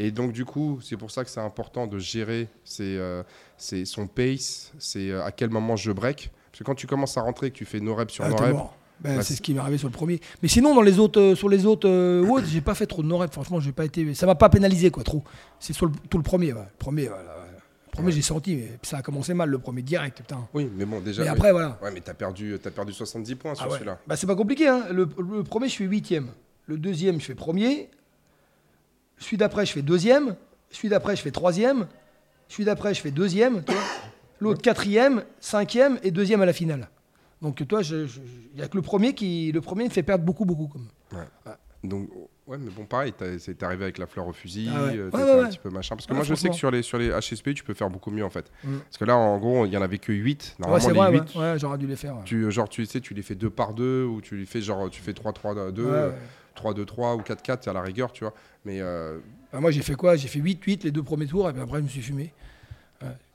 Et 0.00 0.10
donc, 0.12 0.32
du 0.32 0.44
coup, 0.44 0.78
c'est 0.80 0.96
pour 0.96 1.10
ça 1.10 1.24
que 1.24 1.30
c'est 1.30 1.40
important 1.40 1.86
de 1.88 1.98
gérer 1.98 2.48
ses, 2.64 2.96
euh, 2.96 3.22
ses- 3.56 3.84
son 3.84 4.06
pace, 4.06 4.72
c'est 4.78 5.10
euh, 5.10 5.24
à 5.24 5.32
quel 5.32 5.50
moment 5.50 5.74
je 5.76 5.90
break. 5.92 6.30
Parce 6.52 6.60
que 6.60 6.64
quand 6.64 6.74
tu 6.76 6.86
commences 6.86 7.16
à 7.18 7.20
rentrer, 7.20 7.50
que 7.50 7.56
tu 7.56 7.64
fais 7.64 7.80
nos 7.80 7.94
reps 7.96 8.12
sur 8.14 8.24
Ah, 8.24 8.28
reps, 8.28 8.52
mort. 8.52 8.74
Ben, 9.00 9.16
Bah, 9.16 9.22
c'est 9.22 9.34
ce 9.34 9.42
qui 9.42 9.54
m'est 9.54 9.60
arrivé 9.60 9.76
sur 9.78 9.88
le 9.88 9.92
premier. 9.92 10.20
Mais 10.42 10.48
sinon, 10.48 10.74
dans 10.74 10.82
les 10.82 10.98
autres, 10.98 11.20
euh, 11.20 11.34
sur 11.34 11.48
les 11.48 11.66
autres 11.66 11.88
euh, 11.88 12.42
j'ai 12.46 12.60
pas 12.60 12.74
fait 12.74 12.86
trop 12.86 13.02
de 13.02 13.08
no-rep. 13.08 13.32
Franchement, 13.32 13.60
j'ai 13.60 13.72
pas 13.72 13.84
été. 13.84 14.14
Ça 14.14 14.26
m'a 14.26 14.34
pas 14.36 14.48
pénalisé, 14.48 14.90
quoi, 14.90 15.02
trop. 15.04 15.22
C'est 15.60 15.72
sur 15.72 15.86
le, 15.86 15.92
tout 16.08 16.16
le 16.16 16.22
premier. 16.24 16.52
ouais. 16.52 16.60
Le 16.60 16.78
premier, 16.78 17.06
voilà, 17.08 17.22
ouais. 17.22 17.28
Le 17.86 17.90
premier, 17.92 18.06
Ouais. 18.06 18.12
j'ai 18.12 18.22
senti, 18.22 18.54
mais 18.56 18.78
ça 18.82 18.98
a 18.98 19.02
commencé 19.02 19.34
mal, 19.34 19.50
le 19.50 19.58
premier, 19.58 19.82
direct, 19.82 20.18
putain. 20.18 20.46
oui, 20.54 20.68
mais 20.76 20.84
bon, 20.84 21.00
déjà. 21.00 21.22
Mais 21.22 21.28
mais- 21.30 21.36
après, 21.36 21.50
voilà. 21.52 21.76
Ouais, 21.82 21.90
mais 21.92 22.00
t'as 22.00 22.14
perdu, 22.14 22.54
as 22.64 22.70
perdu 22.70 22.92
70 22.92 23.34
points 23.34 23.54
sur 23.56 23.64
Ah 23.64 23.68
ouais. 23.68 23.74
celui-là. 23.74 23.98
Bah, 24.06 24.14
c'est 24.16 24.26
pas 24.28 24.36
compliqué. 24.36 24.68
Hein. 24.68 24.84
Le, 24.92 25.08
le 25.18 25.42
premier, 25.42 25.68
je 25.68 25.76
fais 25.76 25.84
huitième. 25.84 26.28
Le 26.66 26.76
deuxième, 26.76 27.20
je 27.20 27.24
fais 27.26 27.34
premier. 27.34 27.88
Celui 29.18 29.36
d'après, 29.36 29.66
je 29.66 29.72
fais 29.72 29.82
deuxième. 29.82 30.36
Celui 30.70 30.88
d'après, 30.88 31.16
je 31.16 31.22
fais 31.22 31.30
troisième. 31.30 31.86
Celui 32.48 32.64
d'après, 32.64 32.94
je 32.94 33.00
fais 33.00 33.10
deuxième. 33.10 33.62
L'autre, 34.40 34.62
quatrième, 34.62 35.24
cinquième 35.40 35.98
et 36.02 36.10
deuxième 36.10 36.40
à 36.42 36.46
la 36.46 36.52
finale. 36.52 36.88
Donc, 37.42 37.66
toi, 37.68 37.82
il 37.82 38.08
n'y 38.56 38.62
a 38.62 38.68
que 38.68 38.76
le 38.76 38.82
premier 38.82 39.14
qui 39.14 39.52
le 39.52 39.60
premier 39.60 39.84
me 39.84 39.90
fait 39.90 40.02
perdre 40.02 40.24
beaucoup, 40.24 40.44
beaucoup. 40.44 40.68
Comme. 40.68 40.88
Donc, 41.84 42.08
ouais, 42.48 42.58
mais 42.58 42.70
bon, 42.70 42.84
pareil, 42.86 43.14
c'est 43.38 43.62
arrivé 43.62 43.84
avec 43.84 43.98
la 43.98 44.06
fleur 44.08 44.26
au 44.26 44.32
fusil, 44.32 44.68
Ah 44.74 44.84
ouais. 44.86 44.96
euh, 44.96 45.04
Ouais, 45.06 45.10
t'as 45.12 45.18
ouais, 45.18 45.24
fait 45.26 45.30
un 45.32 45.42
ouais. 45.44 45.48
petit 45.50 45.58
peu 45.58 45.70
machin. 45.70 45.94
Parce 45.94 46.06
que 46.06 46.12
Ouais, 46.12 46.16
moi, 46.18 46.24
je 46.24 46.34
sais 46.34 46.48
que 46.48 46.54
sur 46.56 46.72
les, 46.72 46.82
sur 46.82 46.98
les 46.98 47.10
HSP, 47.10 47.54
tu 47.54 47.62
peux 47.62 47.74
faire 47.74 47.88
beaucoup 47.88 48.10
mieux 48.10 48.24
en 48.24 48.30
fait. 48.30 48.50
Mm. 48.64 48.78
Parce 48.78 48.98
que 48.98 49.04
là, 49.04 49.16
en 49.16 49.38
gros, 49.38 49.64
il 49.64 49.72
y 49.72 49.76
en 49.76 49.82
avait 49.82 49.98
que 49.98 50.12
8. 50.12 50.56
Ouais, 50.58 50.66
Normalement, 50.66 50.84
c'est 50.84 50.92
les 50.92 50.98
vrai, 50.98 51.12
8, 51.12 51.34
ouais. 51.36 51.40
Ouais, 51.52 51.58
j'aurais 51.58 51.78
dû 51.78 51.86
les 51.86 51.94
faire. 51.94 52.16
ouais. 52.16 52.22
tu, 52.24 52.50
genre, 52.50 52.68
tu 52.68 52.84
sais, 52.84 53.00
tu 53.00 53.14
les 53.14 53.22
fais 53.22 53.36
2 53.36 53.48
par 53.50 53.74
2 53.74 54.02
ou 54.04 54.20
tu 54.20 54.36
les 54.36 54.44
fais 54.46 54.60
genre, 54.60 54.90
tu 54.90 55.00
fais 55.00 55.12
3-3-2, 55.12 55.80
Ouais, 55.80 55.90
ouais. 55.92 56.12
3-2-3 56.62 57.16
ou 57.16 57.22
4-4 57.22 57.68
à 57.68 57.72
la 57.72 57.82
rigueur, 57.82 58.12
tu 58.12 58.24
vois. 58.24 58.34
Mais 58.64 58.80
euh, 58.80 59.18
Bah, 59.52 59.60
moi, 59.60 59.70
j'ai 59.70 59.82
fait 59.82 59.94
quoi? 59.94 60.16
J'ai 60.16 60.28
fait 60.28 60.40
8-8 60.40 60.84
les 60.84 60.90
deux 60.90 61.02
premiers 61.02 61.26
tours, 61.26 61.48
et 61.48 61.52
puis 61.52 61.62
après, 61.62 61.78
je 61.78 61.84
me 61.84 61.88
suis 61.88 62.02
fumé. 62.02 62.32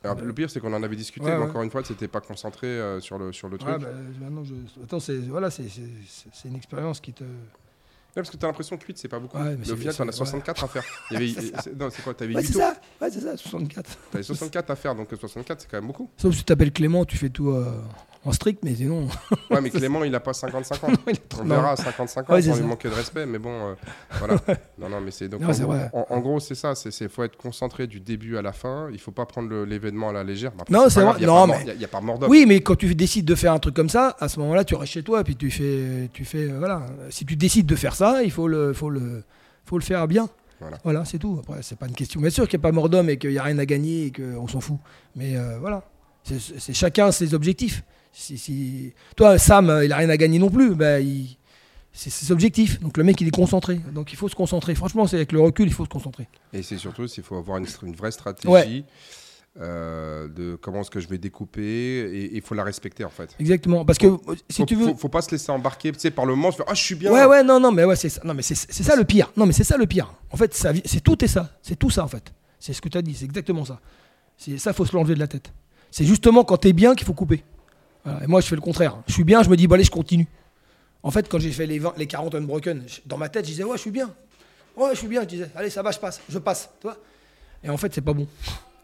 alors, 0.03 0.19
le 0.19 0.33
pire, 0.33 0.49
c'est 0.49 0.59
qu'on 0.59 0.73
en 0.73 0.83
avait 0.83 0.95
discuté, 0.95 1.25
Ouais, 1.25 1.31
mais 1.33 1.43
ouais. 1.43 1.49
encore 1.49 1.63
une 1.63 1.71
fois, 1.71 1.83
c'était 1.83 2.07
pas 2.09 2.19
concentré 2.21 2.67
euh, 2.67 2.99
sur, 2.99 3.17
le, 3.17 3.31
sur 3.31 3.47
le 3.49 3.57
truc. 3.57 3.71
Ouais, 3.73 3.79
bah, 3.79 3.87
maintenant, 4.21 4.43
je... 4.43 4.53
Attends, 4.83 4.99
c'est 4.99 5.17
voilà, 5.17 5.49
une 6.45 6.55
expérience 6.55 6.99
qui 6.99 7.13
te. 7.13 7.23
Parce 8.15 8.29
que 8.29 8.37
t'as 8.37 8.45
l'impression 8.45 8.77
que 8.77 8.85
8, 8.85 8.95
c'est 8.97 9.07
pas 9.07 9.17
beaucoup. 9.19 9.37
Mais 9.39 9.71
au 9.71 9.75
final, 9.75 9.95
t'en 9.95 10.07
as 10.07 10.11
c'est- 10.11 10.17
64 10.19 10.63
à 10.65 10.67
faire. 10.67 10.83
Il 11.11 11.13
y 11.13 11.17
avait, 11.17 11.49
C'est 11.63 11.75
non, 11.75 11.89
quoi 12.03 12.13
T'avais 12.13 12.35
Ouais, 12.35 12.41
8 12.41 12.47
c'est 12.47 12.53
ça 12.59 12.75
Ouais, 13.01 13.09
c'est 13.09 13.21
ça, 13.21 13.35
64. 13.37 13.97
T'avais 14.11 14.23
64 14.23 14.69
à 14.69 14.75
faire, 14.75 14.93
donc 14.93 15.07
64, 15.19 15.61
c'est 15.61 15.67
quand 15.71 15.77
même 15.77 15.87
beaucoup. 15.87 16.09
Sauf 16.17 16.33
si 16.33 16.39
tu 16.39 16.43
t'appelles 16.45 16.71
Clément, 16.71 17.05
tu 17.05 17.17
fais 17.17 17.29
tout 17.29 17.49
euh, 17.49 17.81
en 18.25 18.31
strict, 18.31 18.59
mais 18.63 18.73
sinon. 18.75 19.07
Ouais, 19.49 19.59
mais 19.61 19.69
Clément, 19.69 20.03
il 20.03 20.13
a 20.15 20.19
pas 20.19 20.31
50-50. 20.31 20.95
il 21.07 21.11
est 21.13 21.29
trop 21.29 21.41
On 21.41 21.45
verra 21.45 21.71
à 21.71 21.75
50-50 21.75 22.31
Ouais, 22.31 22.41
lui 22.41 22.61
manquer 22.63 22.89
de 22.89 22.93
respect, 22.93 23.25
mais 23.25 23.37
bon, 23.39 23.51
euh, 23.51 23.73
voilà. 24.19 24.35
Non, 24.79 24.89
non, 24.89 25.01
mais 25.01 25.11
c'est 25.11 25.27
donc 25.29 25.41
Non, 25.41 25.49
en, 25.49 25.53
gros, 25.53 25.73
en- 25.93 26.05
en 26.09 26.19
gros, 26.19 26.39
c'est 26.39 26.55
ça. 26.55 26.73
C'est 26.75 27.07
faut 27.09 27.23
être 27.23 27.37
concentré 27.37 27.85
du 27.87 27.99
début 27.99 28.37
à 28.37 28.41
la 28.41 28.53
fin. 28.53 28.87
Il 28.91 28.99
faut 28.99 29.11
pas 29.11 29.25
prendre 29.25 29.63
l'événement 29.65 30.09
à 30.09 30.13
la 30.13 30.23
légère. 30.23 30.51
Bah, 30.51 30.59
après, 30.61 30.73
Non, 30.73 30.89
c'est 30.89 31.01
vrai. 31.01 31.13
Il 31.19 31.23
y 31.23 31.29
a 31.29 31.45
mais- 31.47 31.53
il 31.65 31.69
a- 31.69 31.73
il 31.73 31.83
a 31.83 31.87
pas 31.87 32.01
mort 32.01 32.17
d'homme. 32.19 32.29
Oui, 32.31 32.45
mais 32.47 32.61
quand 32.61 32.75
tu 32.75 32.93
décides 32.95 33.25
de 33.25 33.35
faire 33.35 33.53
un 33.53 33.59
truc 33.59 33.75
comme 33.75 33.89
ça, 33.89 34.15
à 34.19 34.27
ce 34.29 34.39
moment-là, 34.39 34.63
tu 34.63 34.75
restes 34.75 34.93
chez 34.93 35.03
toi 35.03 35.21
et 35.21 35.23
puis 35.23 35.35
tu 35.35 35.51
fais, 35.51 36.09
tu 36.13 36.23
fais, 36.25 36.49
euh, 36.49 36.57
voilà. 36.59 36.85
Si 37.09 37.25
tu 37.25 37.35
décides 37.35 37.65
de 37.65 37.75
faire 37.75 37.95
ça, 37.95 38.23
il 38.23 38.31
faut 38.31 38.47
le, 38.47 38.73
faut 38.73 38.89
le, 38.89 39.23
faut 39.65 39.77
le 39.77 39.83
faire 39.83 40.07
bien. 40.07 40.29
Voilà. 40.85 41.03
c'est 41.03 41.17
tout. 41.19 41.39
Après, 41.41 41.61
c'est 41.61 41.77
pas 41.77 41.87
une 41.87 41.93
question. 41.95 42.21
Bien 42.21 42.29
sûr 42.29 42.47
qu'il 42.47 42.57
n'y 42.57 42.61
a 42.61 42.67
pas 42.69 42.71
mort 42.71 42.87
d'homme 42.87 43.09
et 43.09 43.17
qu'il 43.17 43.31
n'y 43.31 43.37
a 43.37 43.43
rien 43.43 43.57
à 43.59 43.65
gagner 43.65 44.05
et 44.05 44.11
qu'on 44.11 44.47
s'en 44.47 44.61
fout. 44.61 44.77
Mais 45.15 45.35
euh, 45.35 45.57
voilà, 45.59 45.83
c'est 46.23 46.73
chacun 46.73 47.11
ses 47.11 47.33
objectifs. 47.33 47.83
Si, 48.13 48.37
si- 48.37 48.93
Toi, 49.17 49.37
Sam, 49.37 49.69
euh, 49.69 49.83
il 49.85 49.91
a 49.91 49.97
rien 49.97 50.09
à 50.09 50.17
gagner 50.17 50.39
non 50.39 50.49
plus. 50.49 50.71
Il- 51.01 51.37
c'est 51.91 52.09
ses 52.09 52.31
objectifs. 52.31 52.79
Donc 52.79 52.97
le 52.97 53.03
mec, 53.03 53.19
il 53.21 53.27
est 53.27 53.31
concentré. 53.31 53.79
Donc 53.93 54.13
il 54.13 54.15
faut 54.15 54.29
se 54.29 54.35
concentrer. 54.35 54.73
Franchement, 54.75 55.05
c'est 55.07 55.17
avec 55.17 55.31
le 55.31 55.41
recul, 55.41 55.67
il 55.67 55.73
faut 55.73 55.83
se 55.83 55.89
concentrer. 55.89 56.27
Et 56.53 56.63
c'est 56.63 56.77
surtout 56.77 57.07
s'il 57.07 57.23
faut 57.23 57.35
avoir 57.35 57.57
une, 57.57 57.65
vraie 57.95 58.11
stratégie 58.11 58.47
Ouais. 58.47 58.83
euh, 59.59 60.27
de 60.27 60.55
comment 60.55 60.81
est-ce 60.81 60.89
que 60.89 60.99
je 60.99 61.07
vais 61.07 61.19
découper 61.19 61.61
et 61.61 62.35
il 62.35 62.41
faut 62.41 62.55
la 62.55 62.63
respecter 62.63 63.03
en 63.03 63.09
fait. 63.09 63.35
Exactement. 63.39 63.85
Parce 63.85 63.99
que 63.99 64.07
euh, 64.07 64.17
si 64.49 64.61
faut, 64.61 64.65
tu 64.65 64.75
veux. 64.75 64.87
faut, 64.87 64.95
faut 64.95 65.09
pas 65.09 65.21
se 65.21 65.29
laisser 65.29 65.51
embarquer 65.51 65.91
tu 65.91 65.99
sais, 65.99 66.09
par 66.09 66.25
le 66.25 66.35
moment, 66.35 66.51
se 66.51 66.57
faire, 66.57 66.65
ah 66.67 66.73
je 66.73 66.81
suis 66.81 66.95
bien. 66.95 67.11
Ouais, 67.11 67.25
ouais, 67.25 67.43
non, 67.43 67.59
non, 67.59 67.71
mais 67.71 67.83
ouais, 67.83 67.95
c'est 67.95 68.09
ça. 68.09 68.21
Non, 68.23 68.33
mais 68.33 68.41
c'est 68.41 68.55
ça 68.55 68.95
le 68.95 69.03
pire. 69.03 69.31
Non, 69.37 69.45
mais 69.45 69.53
c'est 69.53 69.63
ça 69.63 69.77
le 69.77 69.85
pire. 69.85 70.11
En 70.31 70.37
fait, 70.37 70.53
ça 70.55 70.71
c'est 70.85 71.01
tout 71.01 71.23
et 71.23 71.27
ça. 71.27 71.51
C'est 71.61 71.77
tout 71.77 71.91
ça, 71.91 72.03
en 72.03 72.07
fait. 72.07 72.33
C'est 72.59 72.73
ce 72.73 72.81
que 72.81 72.89
tu 72.89 72.97
as 72.97 73.01
dit. 73.03 73.13
C'est 73.13 73.25
exactement 73.25 73.65
ça. 73.65 73.79
C'est 74.37 74.57
ça, 74.57 74.73
faut 74.73 74.85
se 74.85 74.95
l'enlever 74.95 75.13
de 75.13 75.19
la 75.19 75.27
tête. 75.27 75.53
C'est 75.91 76.05
justement 76.05 76.43
quand 76.43 76.57
t'es 76.57 76.73
bien 76.73 76.95
qu'il 76.95 77.05
faut 77.05 77.13
couper. 77.13 77.43
Voilà. 78.03 78.23
Et 78.23 78.27
moi, 78.27 78.41
je 78.41 78.47
fais 78.47 78.55
le 78.55 78.61
contraire. 78.61 78.97
Je 79.07 79.13
suis 79.13 79.23
bien, 79.23 79.43
je 79.43 79.49
me 79.49 79.55
dis, 79.55 79.67
bon, 79.67 79.75
allez, 79.75 79.83
je 79.83 79.91
continue. 79.91 80.27
En 81.03 81.11
fait, 81.11 81.27
quand 81.29 81.39
j'ai 81.39 81.51
fait 81.51 81.65
les, 81.65 81.79
20 81.79 81.93
les 81.97 82.07
40 82.07 82.35
unbroken, 82.35 82.83
je- 82.87 82.99
dans 83.05 83.17
ma 83.17 83.29
tête, 83.29 83.45
je 83.45 83.51
disais, 83.51 83.63
ouais, 83.63 83.75
je 83.77 83.81
suis 83.81 83.91
bien. 83.91 84.13
Ouais, 84.75 84.89
je 84.93 84.99
suis 84.99 85.07
bien. 85.07 85.21
Je 85.21 85.27
disais, 85.27 85.49
allez, 85.55 85.69
ça 85.69 85.81
va, 85.81 85.91
je 85.91 85.99
passe. 85.99 86.21
Je 86.29 86.39
passe. 86.39 86.69
Tu 86.79 86.87
vois 86.87 86.97
Et 87.63 87.69
en 87.69 87.77
fait, 87.77 87.93
c'est 87.93 88.01
pas 88.01 88.13
bon. 88.13 88.27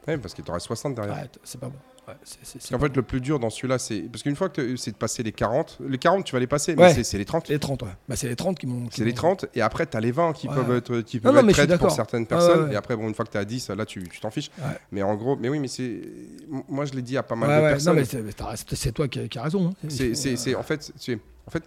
Ouais, 0.08 0.18
parce 0.18 0.34
qu'il 0.34 0.44
t'en 0.44 0.54
reste 0.54 0.66
60 0.68 0.96
derrière. 0.96 1.16
Ouais, 1.16 1.30
c'est 1.44 1.60
pas 1.60 1.68
bon. 1.68 1.78
Ouais, 2.10 2.76
En 2.76 2.80
fait, 2.80 2.96
le 2.96 3.02
plus 3.02 3.22
dur 3.22 3.40
dans 3.40 3.50
celui-là, 3.50 3.78
c'est. 3.80 4.02
Parce 4.02 4.24
qu'une 4.24 4.36
fois 4.36 4.50
que 4.50 4.76
c'est 4.76 4.92
de 4.92 4.96
passer 4.98 5.22
les 5.24 5.32
40, 5.32 5.78
les 5.88 5.98
40, 5.98 6.26
tu 6.26 6.34
vas 6.34 6.40
les 6.40 6.48
passer, 6.48 6.76
mais 6.76 6.94
c'est- 6.94 7.04
c'est 7.04 7.18
les 7.18 7.26
30. 7.26 7.48
bon. 7.48 7.54
les 7.54 7.60
30, 7.60 7.84
ouais. 7.84 7.90
Bah, 8.08 8.16
c'est 8.16 8.28
les 8.28 8.36
30 8.36 8.58
qui 8.58 8.68
m'ont. 8.68 8.88
C'est 8.92 9.04
les 9.04 9.12
m'ont- 9.12 9.16
30, 9.16 9.46
et 9.56 9.62
après, 9.62 9.86
tu 9.86 9.96
as 9.96 10.00
les 10.00 10.12
20 10.12 10.34
qui 10.34 10.48
Ouais. 10.48 10.56
peuvent 10.56 10.76
être, 10.78 11.02
qui 11.02 11.18
Non, 11.18 11.24
peuvent 11.24 11.36
non, 11.44 11.50
être 11.50 11.56
traites 11.56 11.78
pour 11.80 11.92
certaines 11.92 12.26
personnes. 12.26 12.66
ouais. 12.68 12.74
Et 12.74 12.76
après, 12.76 12.96
bon, 12.96 13.08
une 13.08 13.14
fois 13.16 13.26
que 13.26 13.32
tu 13.32 13.38
as 13.38 13.46
10, 13.46 13.70
là, 13.70 13.86
tu 13.86 14.04
tu 14.10 14.20
t'en 14.20 14.32
fiches. 14.32 14.50
Ouais. 14.60 14.66
Mais 14.92 15.02
en 15.04 15.16
gros, 15.16 15.36
mais 15.36 15.50
oui, 15.50 15.60
mais 15.60 15.68
c'est. 15.68 16.02
Moi, 16.68 16.86
je 16.86 16.94
l'ai 16.94 17.02
dit 17.02 17.18
à 17.18 17.24
pas 17.24 17.36
mal 17.36 17.50
Ouais, 17.50 17.56
de 17.56 17.62
ouais, 17.62 17.68
non, 17.68 17.74
personnes. 17.76 17.96
mais 17.96 18.06
c'est 18.06 18.22
mais 18.22 18.34
t'as- 18.34 18.56
c'est 18.76 18.92
toi 18.92 19.08
qui, 19.08 19.28
qui 19.30 19.38
as 19.40 19.44
raison. 19.44 19.70
hein. 19.70 19.88
C'est, 19.90 20.16
c'est, 20.16 20.36
c'est- 20.36 20.56
en 20.56 20.64
fait, 20.64 20.92
c'est, 20.98 21.20
en 21.48 21.52
fait, 21.52 21.64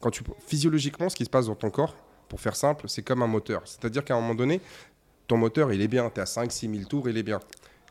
quand 0.00 0.10
tu 0.10 0.22
physiologiquement, 0.46 1.08
ce 1.08 1.16
qui 1.16 1.24
se 1.24 1.30
passe 1.30 1.46
dans 1.46 1.54
ton 1.54 1.70
corps, 1.70 1.94
pour 2.28 2.40
faire 2.40 2.56
simple, 2.56 2.88
c'est 2.88 3.02
comme 3.02 3.22
un 3.22 3.26
moteur. 3.26 3.62
C'est-à-dire 3.64 4.04
qu'à 4.04 4.14
un 4.16 4.20
moment 4.20 4.34
donné, 4.34 4.60
ton 5.28 5.36
moteur, 5.36 5.72
il 5.72 5.80
est 5.80 5.88
bien. 5.88 6.10
Tu 6.10 6.18
es 6.20 6.22
à 6.22 6.26
5-6 6.26 6.68
000 6.68 6.84
tours, 6.88 7.08
il 7.08 7.16
est 7.16 7.22
bien. 7.22 7.40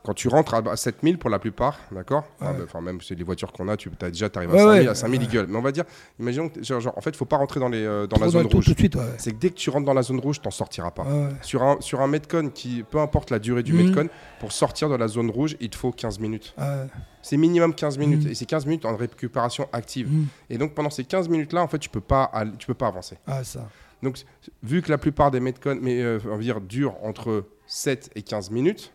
Quand 0.03 0.13
tu 0.13 0.27
rentres 0.27 0.53
à, 0.53 0.57
à 0.69 0.75
7 0.75 0.97
000 1.01 1.17
pour 1.17 1.29
la 1.29 1.39
plupart, 1.39 1.79
d'accord 1.91 2.25
Ah, 2.41 2.51
Ouais. 2.51 2.57
bah, 2.57 2.63
Enfin, 2.65 2.81
même 2.81 2.99
c'est 3.01 3.15
les 3.15 3.23
voitures 3.23 3.53
qu'on 3.53 3.69
a, 3.69 3.77
tu 3.77 3.89
as 4.01 4.09
déjà, 4.11 4.27
arrives 4.35 4.51
Ouais, 4.51 4.59
à 4.59 4.63
5 4.63 4.67
000, 4.73 4.83
ouais, 4.83 4.87
à 4.89 4.95
5 4.95 5.07
000 5.09 5.19
ouais. 5.21 5.27
ils 5.29 5.33
gueulent. 5.33 5.47
Mais 5.47 5.57
on 5.57 5.61
va 5.61 5.71
dire, 5.71 5.85
imaginons 6.19 6.49
que, 6.49 6.61
genre, 6.61 6.81
genre, 6.81 6.97
en 6.97 7.01
fait, 7.01 7.15
faut 7.15 7.23
pas 7.25 7.37
rentrer 7.37 7.59
dans, 7.61 7.69
les, 7.69 7.83
euh, 7.85 8.05
dans 8.05 8.19
la 8.19 8.27
zone 8.29 8.47
rouge. 8.47 8.65
Tout 8.65 8.73
de 8.73 8.79
suite, 8.79 8.95
ouais. 8.95 9.01
C'est 9.17 9.31
que 9.31 9.37
dès 9.37 9.49
que 9.49 9.55
tu 9.55 9.69
rentres 9.69 9.85
dans 9.85 9.93
la 9.93 10.01
zone 10.01 10.19
rouge, 10.19 10.41
t'en 10.41 10.51
sortiras 10.51 10.91
pas. 10.91 11.03
Ouais, 11.03 11.23
ouais. 11.27 11.29
Sur 11.41 11.63
un, 11.63 11.77
sur 11.79 12.01
un 12.01 12.07
Metcon 12.07 12.49
qui, 12.53 12.83
peu 12.83 12.99
importe 12.99 13.29
la 13.29 13.39
durée 13.39 13.63
du 13.63 13.71
Mhm. 13.73 13.87
Metcon, 13.87 14.09
pour 14.41 14.51
sortir 14.51 14.89
de 14.89 14.95
la 14.95 15.07
zone 15.07 15.29
rouge, 15.29 15.55
il 15.61 15.69
te 15.69 15.77
faut 15.77 15.91
15 15.93 16.19
minutes. 16.19 16.53
Ouais. 16.57 16.87
C'est 17.21 17.37
minimum 17.37 17.73
15 17.73 17.97
minutes. 17.97 18.25
Mhm. 18.25 18.31
Et 18.31 18.35
c'est 18.35 18.45
15 18.45 18.65
minutes 18.65 18.83
en 18.85 18.97
récupération 18.97 19.69
active. 19.71 20.11
Mmh. 20.11 20.25
Et 20.49 20.57
donc 20.57 20.73
pendant 20.73 20.89
ces 20.89 21.05
15 21.05 21.29
minutes-là, 21.29 21.61
en 21.63 21.67
fait, 21.69 21.79
tu 21.79 21.87
peux 21.89 22.01
pas, 22.01 22.23
aller- 22.25 22.51
tu 22.59 22.67
peux 22.67 22.73
pas 22.73 22.87
avancer. 22.87 23.17
Ah, 23.25 23.43
ça. 23.45 23.69
Donc 24.01 24.17
vu 24.61 24.81
que 24.81 24.91
la 24.91 24.97
plupart 24.97 25.31
des 25.31 25.39
Metcon, 25.39 25.79
mais 25.81 26.01
euh, 26.01 26.19
on 26.25 26.35
va 26.35 26.41
dire, 26.43 26.59
durent 26.59 26.97
entre 27.03 27.45
7 27.67 28.09
et 28.15 28.21
15 28.21 28.51
minutes, 28.51 28.91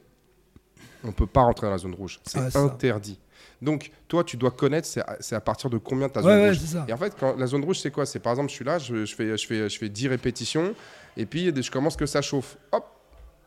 on 1.04 1.12
peut 1.12 1.26
pas 1.26 1.42
rentrer 1.42 1.66
dans 1.66 1.72
la 1.72 1.78
zone 1.78 1.94
rouge. 1.94 2.20
C'est 2.24 2.38
Ah, 2.38 2.58
interdit. 2.58 3.18
Donc 3.60 3.90
toi, 4.06 4.22
tu 4.22 4.36
dois 4.36 4.50
connaître, 4.50 4.86
c'est 4.86 5.34
à, 5.34 5.40
partir 5.40 5.68
de 5.68 5.78
combien 5.78 6.08
ta 6.08 6.22
zone 6.22 6.30
ouais, 6.30 6.48
rouge. 6.48 6.58
Et 6.86 6.92
en 6.92 6.96
fait, 6.96 7.14
quand, 7.18 7.36
la 7.36 7.46
zone 7.46 7.64
rouge, 7.64 7.80
c'est 7.80 7.90
quoi? 7.90 8.06
C'est 8.06 8.20
par 8.20 8.32
exemple, 8.32 8.50
je 8.50 8.54
suis 8.54 8.64
là, 8.64 8.78
je, 8.78 9.04
je 9.04 9.14
fais, 9.14 9.36
je, 9.36 9.46
fais, 9.46 9.68
je 9.68 9.78
fais 9.78 9.88
10 9.88 10.08
répétitions, 10.08 10.74
et 11.16 11.26
puis 11.26 11.52
je 11.54 11.70
commence 11.70 11.96
que 11.96 12.06
ça 12.06 12.22
chauffe. 12.22 12.56
Hop, 12.72 12.84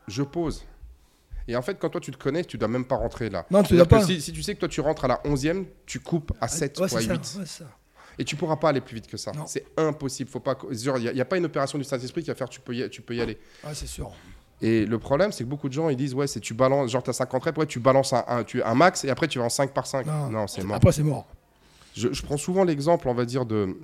je 0.08 0.22
pose. 0.22 0.64
Et 1.48 1.56
en 1.56 1.62
fait, 1.62 1.78
quand 1.78 1.88
toi 1.88 2.00
tu 2.00 2.10
te 2.10 2.18
connais, 2.18 2.44
tu 2.44 2.58
dois 2.58 2.68
même 2.68 2.84
pas 2.84 2.96
rentrer 2.96 3.30
là. 3.30 3.46
Non, 3.50 3.62
tu 3.62 3.74
dois 3.74 3.86
pas. 3.86 4.04
Si, 4.04 4.20
si 4.20 4.32
tu 4.32 4.42
sais 4.42 4.54
que 4.54 4.60
toi 4.60 4.68
tu 4.68 4.80
rentres 4.80 5.04
à 5.06 5.08
la 5.08 5.20
11e, 5.24 5.64
tu 5.86 5.98
coupes 5.98 6.32
à 6.40 6.48
7 6.48 6.78
Ouais, 6.78 6.82
ou 6.82 6.84
à 6.84 6.88
c'est 6.88 6.96
8. 6.98 7.24
ça. 7.24 7.38
Ouais, 7.38 7.44
c'est 7.46 7.64
ça. 7.64 7.70
Et 8.18 8.24
tu 8.24 8.36
pourras 8.36 8.56
pas 8.56 8.68
aller 8.68 8.80
plus 8.80 8.96
vite 8.96 9.06
que 9.06 9.16
ça. 9.16 9.32
C'est 9.46 9.64
impossible. 9.76 10.30
Faut 10.30 10.40
pas. 10.40 10.56
Il 10.70 11.14
n'y 11.14 11.20
a, 11.20 11.24
pas 11.24 11.38
une 11.38 11.46
opération 11.46 11.78
du 11.78 11.84
Saint-Esprit 11.84 12.22
qui 12.22 12.28
va 12.28 12.34
faire 12.34 12.48
tu 12.48 12.60
peux 12.60 12.74
y, 12.74 12.88
tu 12.90 13.00
peux 13.00 13.14
y 13.14 13.20
aller. 13.20 13.38
Ouais, 13.64 13.74
c'est 13.74 13.86
sûr. 13.86 14.12
Et 14.62 14.86
le 14.86 14.98
problème, 14.98 15.32
c'est 15.32 15.42
que 15.44 15.48
beaucoup 15.48 15.68
de 15.68 15.74
gens 15.74 15.88
ils 15.88 15.96
disent 15.96 16.14
ouais, 16.14 16.26
c'est 16.28 16.40
tu 16.40 16.54
balances, 16.54 16.90
genre 16.90 17.02
tu 17.02 17.10
as 17.10 17.14
50 17.14 17.44
reps, 17.44 17.58
ouais, 17.58 17.66
tu 17.66 17.80
balances 17.80 18.12
un, 18.12 18.24
un- 18.28 18.44
tu, 18.44 18.62
un 18.62 18.74
max 18.74 19.04
et 19.04 19.10
après 19.10 19.26
tu 19.28 19.38
vas 19.40 19.44
en 19.44 19.48
5 19.50 19.72
par 19.74 19.86
5. 19.86 20.06
Non, 20.30 20.46
c'est 20.46 20.62
mort. 20.62 20.76
Après, 20.76 20.92
c'est 20.92 21.02
mort. 21.02 21.26
Je, 21.96 22.12
je 22.12 22.22
prends 22.22 22.36
souvent 22.38 22.64
l'exemple, 22.64 23.08
on 23.08 23.14
va 23.14 23.24
dire, 23.24 23.44
de, 23.44 23.76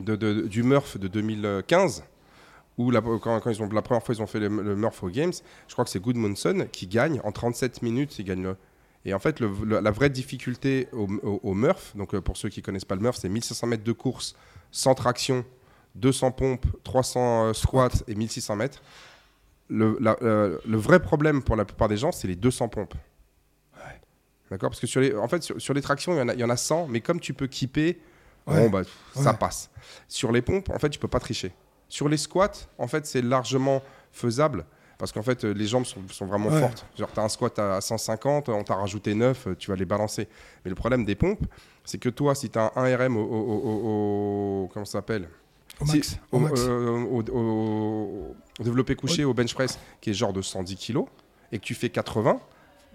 de, 0.00 0.16
de- 0.16 0.42
du 0.42 0.62
Murph 0.62 0.98
de 0.98 1.08
2015. 1.08 2.04
Où 2.78 2.90
la, 2.90 3.02
quand, 3.02 3.18
quand 3.40 3.50
ils 3.50 3.62
ont, 3.62 3.68
la 3.70 3.82
première 3.82 4.02
fois 4.02 4.14
ils 4.14 4.22
ont 4.22 4.26
fait 4.26 4.40
le, 4.40 4.48
le 4.48 4.74
Murph 4.76 5.02
aux 5.02 5.10
Games, 5.10 5.32
je 5.68 5.72
crois 5.74 5.84
que 5.84 5.90
c'est 5.90 6.00
Goodmanson 6.00 6.66
qui 6.72 6.86
gagne 6.86 7.20
en 7.22 7.30
37 7.30 7.82
minutes. 7.82 8.18
Il 8.18 8.24
gagne 8.24 8.42
le- 8.42 8.56
Et 9.04 9.12
en 9.12 9.18
fait, 9.18 9.40
le- 9.40 9.50
le- 9.64 9.80
la 9.80 9.90
vraie 9.90 10.08
difficulté 10.10 10.88
au, 10.92 11.06
au- 11.22 11.40
au 11.42 11.54
Murph, 11.54 11.92
donc 11.96 12.14
euh, 12.14 12.20
pour 12.22 12.36
ceux 12.38 12.48
qui 12.48 12.62
connaissent 12.62 12.86
pas 12.86 12.94
le 12.94 13.02
Murph, 13.02 13.18
c'est 13.20 13.28
1500 13.28 13.66
mètres 13.66 13.84
de 13.84 13.92
course 13.92 14.34
sans 14.70 14.94
traction, 14.94 15.44
200 15.96 16.30
pompes, 16.32 16.64
300 16.82 17.44
euh, 17.48 17.52
squats 17.52 17.90
et 18.08 18.14
1600 18.14 18.56
mètres. 18.56 18.82
Le, 19.68 19.96
la- 20.00 20.16
euh, 20.22 20.58
le 20.66 20.76
vrai 20.76 21.00
problème 21.00 21.42
pour 21.42 21.56
la 21.56 21.64
plupart 21.64 21.88
des 21.88 21.96
gens, 21.96 22.12
c'est 22.12 22.28
les 22.28 22.36
200 22.36 22.68
pompes. 22.68 22.94
D'accord? 24.50 24.68
Parce 24.70 24.80
que 24.80 24.86
sur 24.86 25.00
les, 25.00 25.14
en 25.16 25.28
fait, 25.28 25.42
sur, 25.42 25.58
sur 25.60 25.72
les 25.72 25.80
tractions, 25.80 26.12
il 26.12 26.18
y, 26.18 26.20
en 26.20 26.28
a, 26.28 26.34
il 26.34 26.40
y 26.40 26.44
en 26.44 26.50
a 26.50 26.56
100, 26.58 26.86
mais 26.88 27.00
comme 27.00 27.20
tu 27.20 27.32
peux 27.34 27.46
kipper, 27.46 27.98
Ouais. 28.46 28.64
bon, 28.64 28.70
bah, 28.70 28.82
ça 29.14 29.32
passe. 29.34 29.70
Sur 30.08 30.32
les 30.32 30.42
pompes, 30.42 30.68
en 30.68 30.78
fait, 30.78 30.90
tu 30.90 30.98
peux 30.98 31.06
pas 31.08 31.20
tricher. 31.20 31.52
Sur 31.88 32.08
les 32.08 32.16
squats, 32.16 32.50
en 32.76 32.88
fait, 32.88 33.06
c'est 33.06 33.22
largement 33.22 33.82
faisable. 34.10 34.66
Parce 34.98 35.10
qu'en 35.12 35.22
fait, 35.22 35.44
euh, 35.44 35.52
les 35.54 35.66
jambes 35.66 35.84
sont, 35.84 36.00
sont 36.10 36.26
vraiment 36.26 36.50
fortes. 36.60 36.84
Genre, 36.98 37.10
tu 37.12 37.20
as 37.20 37.22
un 37.22 37.28
squat 37.28 37.56
à 37.58 37.80
150, 37.80 38.48
on 38.50 38.62
t'a 38.64 38.74
rajouté 38.74 39.14
9, 39.14 39.46
euh, 39.46 39.54
tu 39.56 39.70
vas 39.70 39.76
les 39.76 39.84
balancer. 39.84 40.28
Mais 40.64 40.68
le 40.70 40.74
problème 40.74 41.04
des 41.04 41.14
pompes, 41.14 41.44
c'est 41.84 41.98
que 41.98 42.08
toi, 42.08 42.34
si 42.34 42.50
tu 42.50 42.58
as 42.58 42.72
un 42.76 42.84
1 42.84 42.96
RM 42.96 43.16
au, 43.16 43.22
au- 43.22 43.24
au- 43.24 44.64
au- 44.64 44.68
comment 44.72 44.84
ça 44.84 44.92
s'appelle? 44.98 45.28
Au 45.82 45.86
Si- 45.86 45.96
max. 45.96 46.16
au, 46.30 46.36
au 46.36 46.40
max. 46.40 46.60
euh, 46.60 46.88
au- 46.90 47.22
au- 47.32 48.36
au 48.60 48.62
développé 48.62 48.94
couché, 48.94 49.24
au 49.24 49.34
bench 49.34 49.54
press, 49.54 49.78
qui 50.00 50.10
est 50.10 50.14
genre 50.14 50.32
de 50.32 50.42
110 50.42 50.76
kg, 50.76 51.04
et 51.52 51.58
que 51.58 51.64
tu 51.64 51.74
fais 51.74 51.90
80, 51.90 52.40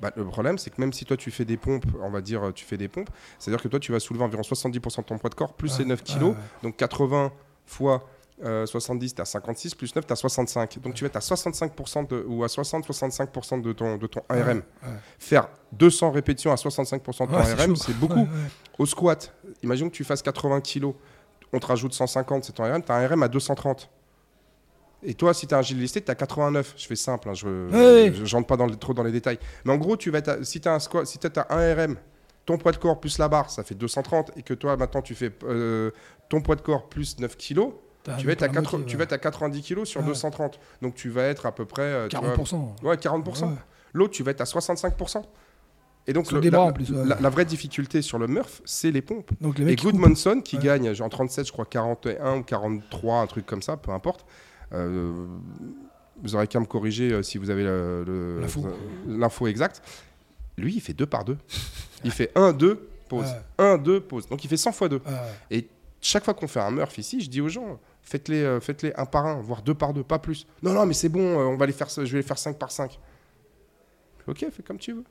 bah, 0.01 0.11
le 0.15 0.25
problème, 0.25 0.57
c'est 0.57 0.69
que 0.69 0.79
même 0.79 0.93
si 0.93 1.05
toi 1.05 1.17
tu 1.17 1.31
fais 1.31 1.45
des 1.45 1.57
pompes, 1.57 1.85
on 2.01 2.09
va 2.09 2.21
dire, 2.21 2.51
tu 2.53 2.65
fais 2.65 2.77
des 2.77 2.87
pompes, 2.87 3.09
c'est-à-dire 3.39 3.61
que 3.61 3.67
toi 3.67 3.79
tu 3.79 3.91
vas 3.91 3.99
soulever 3.99 4.23
environ 4.23 4.43
70% 4.43 5.01
de 5.01 5.07
ton 5.07 5.17
poids 5.17 5.29
de 5.29 5.35
corps, 5.35 5.53
plus 5.53 5.71
Ouais, 5.73 5.79
les 5.79 5.85
9 5.85 6.03
kg, 6.03 6.35
donc 6.63 6.75
80 6.77 7.31
fois 7.65 8.07
euh, 8.45 8.67
70, 8.67 9.15
tu 9.15 9.21
as 9.21 9.25
56, 9.25 9.73
plus 9.73 9.95
9, 9.95 10.05
tu 10.05 10.13
as 10.13 10.15
65. 10.15 10.77
Donc 10.83 10.93
tu 10.93 11.03
vas 11.03 11.07
être 11.07 11.15
à 11.15 11.21
65% 11.21 12.03
de, 12.07 12.23
ou 12.27 12.43
à 12.43 12.47
60-65% 12.47 13.61
de 13.63 13.73
ton, 13.73 13.97
de 13.97 14.05
ton 14.05 14.21
ARM. 14.29 14.39
Ouais, 14.39 14.53
ouais. 14.53 14.89
Faire 15.17 15.49
200 15.71 16.11
répétitions 16.11 16.51
à 16.51 16.55
65% 16.55 17.25
de 17.25 17.31
ton 17.31 17.37
ARM, 17.37 17.75
c'est 17.75 17.97
beaucoup. 17.97 18.27
Au 18.77 18.85
squat, 18.85 19.33
imagine 19.63 19.89
que 19.89 19.95
tu 19.95 20.03
fasses 20.03 20.21
80 20.21 20.61
kg, 20.61 20.93
on 21.53 21.59
te 21.59 21.65
rajoute 21.65 21.93
150, 21.93 22.43
c'est 22.43 22.53
ton 22.53 22.63
RM, 22.63 22.83
tu 22.83 22.91
as 22.91 22.95
un 22.95 23.07
RM 23.07 23.23
à 23.23 23.27
230. 23.27 23.89
Et 25.03 25.13
toi, 25.13 25.33
si 25.33 25.45
tu 25.47 25.53
as 25.53 25.59
un 25.59 25.61
gilet 25.61 25.81
listé, 25.81 26.01
tu 26.01 26.09
as 26.09 26.15
89. 26.15 26.73
Je 26.75 26.87
fais 26.87 26.95
simple, 26.95 27.29
hein, 27.29 27.33
je 27.33 27.45
je- 28.13 28.25
j'entre 28.25 28.47
pas 28.47 28.57
dans 28.57 28.65
le- 28.65 28.75
trop 28.75 28.93
dans 28.93 29.03
les 29.03 29.11
détails. 29.11 29.37
Mais 29.63 29.71
en 29.73 29.77
gros, 29.77 29.95
tu 29.95 30.09
vas 30.09 30.21
si 30.43 30.59
tu 30.59 30.67
as 30.67 30.73
un 30.73 30.79
squat, 30.79 31.05
si 31.05 31.19
as 31.23 31.47
un 31.53 31.75
RM, 31.75 31.95
ton 32.45 32.57
poids 32.57 32.71
de 32.71 32.77
corps 32.77 32.99
plus 32.99 33.17
la 33.19 33.27
barre, 33.27 33.49
ça 33.51 33.63
fait 33.63 33.75
230, 33.75 34.31
et 34.35 34.41
que 34.41 34.53
toi, 34.55 34.75
maintenant, 34.75 35.01
tu 35.01 35.13
fais 35.13 35.31
euh, 35.43 35.91
ton 36.29 36.41
poids 36.41 36.55
de 36.55 36.61
corps 36.61 36.89
plus 36.89 37.19
9 37.19 37.37
kg, 37.37 37.69
T'as 38.03 38.15
tu 38.15 38.25
vas, 38.25 38.31
être 38.33 38.43
à 38.43 38.47
la 38.47 38.53
80 38.53 38.61
moitié, 38.79 38.85
tu 38.87 38.95
ouais. 38.95 38.97
vas 38.99 39.03
être 39.03 39.13
à 39.13 39.17
90 39.19 39.61
kg 39.61 39.85
sur 39.85 40.01
Ouais. 40.01 40.07
230. 40.07 40.59
Donc 40.81 40.95
tu 40.95 41.09
vas 41.09 41.23
être 41.23 41.45
à 41.45 41.51
peu 41.53 41.65
près. 41.65 41.81
euh, 41.83 42.07
tu 42.07 42.15
vois, 42.17 42.29
40%. 42.35 42.75
Ouais, 42.83 42.95
40%. 42.97 43.47
Ouais. 43.49 43.55
L'autre, 43.93 44.13
tu 44.13 44.23
vas 44.23 44.31
être 44.31 44.41
à 44.41 44.45
65%. 44.45 45.23
Et 46.09 46.13
donc, 46.13 46.31
le- 46.31 46.39
la, 46.39 46.61
en 46.61 46.71
plus, 46.71 46.89
ouais. 46.91 47.05
la- 47.05 47.19
la 47.19 47.29
vraie 47.29 47.43
difficulté 47.45 48.01
sur 48.01 48.17
le 48.17 48.27
Murph, 48.27 48.61
c'est 48.65 48.91
les 48.91 49.01
pompes. 49.01 49.29
Donc 49.41 49.59
les 49.59 49.73
Et. 49.73 49.75
Goodmanson, 49.75 50.39
qui 50.41 50.55
Ouais. 50.57 50.63
gagne 50.63 50.93
genre, 50.93 51.07
en 51.07 51.09
37, 51.09 51.45
je 51.47 51.51
crois 51.51 51.65
41 51.65 52.37
ou 52.37 52.43
43, 52.43 53.19
un 53.19 53.27
truc 53.27 53.45
comme 53.45 53.61
ça, 53.61 53.75
peu 53.77 53.91
importe. 53.91 54.25
Euh, 54.73 55.25
vous 56.23 56.35
aurez 56.35 56.47
qu'à 56.47 56.59
me 56.59 56.65
corriger 56.65 57.11
euh, 57.11 57.23
si 57.23 57.37
vous 57.37 57.49
avez 57.49 57.63
L'info. 59.17 59.47
exacte. 59.47 59.81
Lui, 60.57 60.75
il 60.75 60.81
fait 60.81 60.93
2 60.93 61.05
par 61.05 61.25
2. 61.25 61.37
Il 62.03 62.11
fait 62.11 62.31
1, 62.35 62.53
2, 62.53 62.87
pause. 63.09 63.25
Ouais. 63.25 63.65
1, 63.65 63.77
2, 63.77 63.99
pause. 63.99 64.27
Donc 64.27 64.43
il 64.43 64.47
fait 64.47 64.57
100 64.57 64.71
fois 64.71 64.89
2. 64.89 64.97
Ouais. 65.05 65.11
Et 65.51 65.67
chaque 66.01 66.23
fois 66.23 66.33
qu'on 66.33 66.47
fait 66.47 66.59
un 66.59 66.71
Murph 66.71 66.97
ici, 66.97 67.21
je 67.21 67.29
dis 67.29 67.41
aux 67.41 67.49
gens, 67.49 67.79
faites-les 68.01 68.41
euh, 68.43 68.59
faites-les 68.59 68.93
un 68.95 69.05
par 69.05 69.25
un, 69.25 69.35
voire 69.41 69.61
deux 69.61 69.73
par 69.75 69.93
deux, 69.93 70.03
pas 70.03 70.19
plus. 70.19 70.47
Non, 70.63 70.73
non, 70.73 70.85
mais 70.85 70.93
c'est 70.93 71.09
bon, 71.09 71.19
euh, 71.39 71.43
on 71.45 71.57
va 71.57 71.65
les 71.65 71.73
faire, 71.73 71.89
je 71.89 72.01
vais 72.01 72.17
les 72.17 72.23
faire 72.23 72.37
5 72.39 72.57
par 72.57 72.71
5. 72.71 72.97
Ok, 74.27 74.45
fais 74.51 74.63
comme 74.63 74.77
tu 74.79 74.93
veux. 74.93 75.03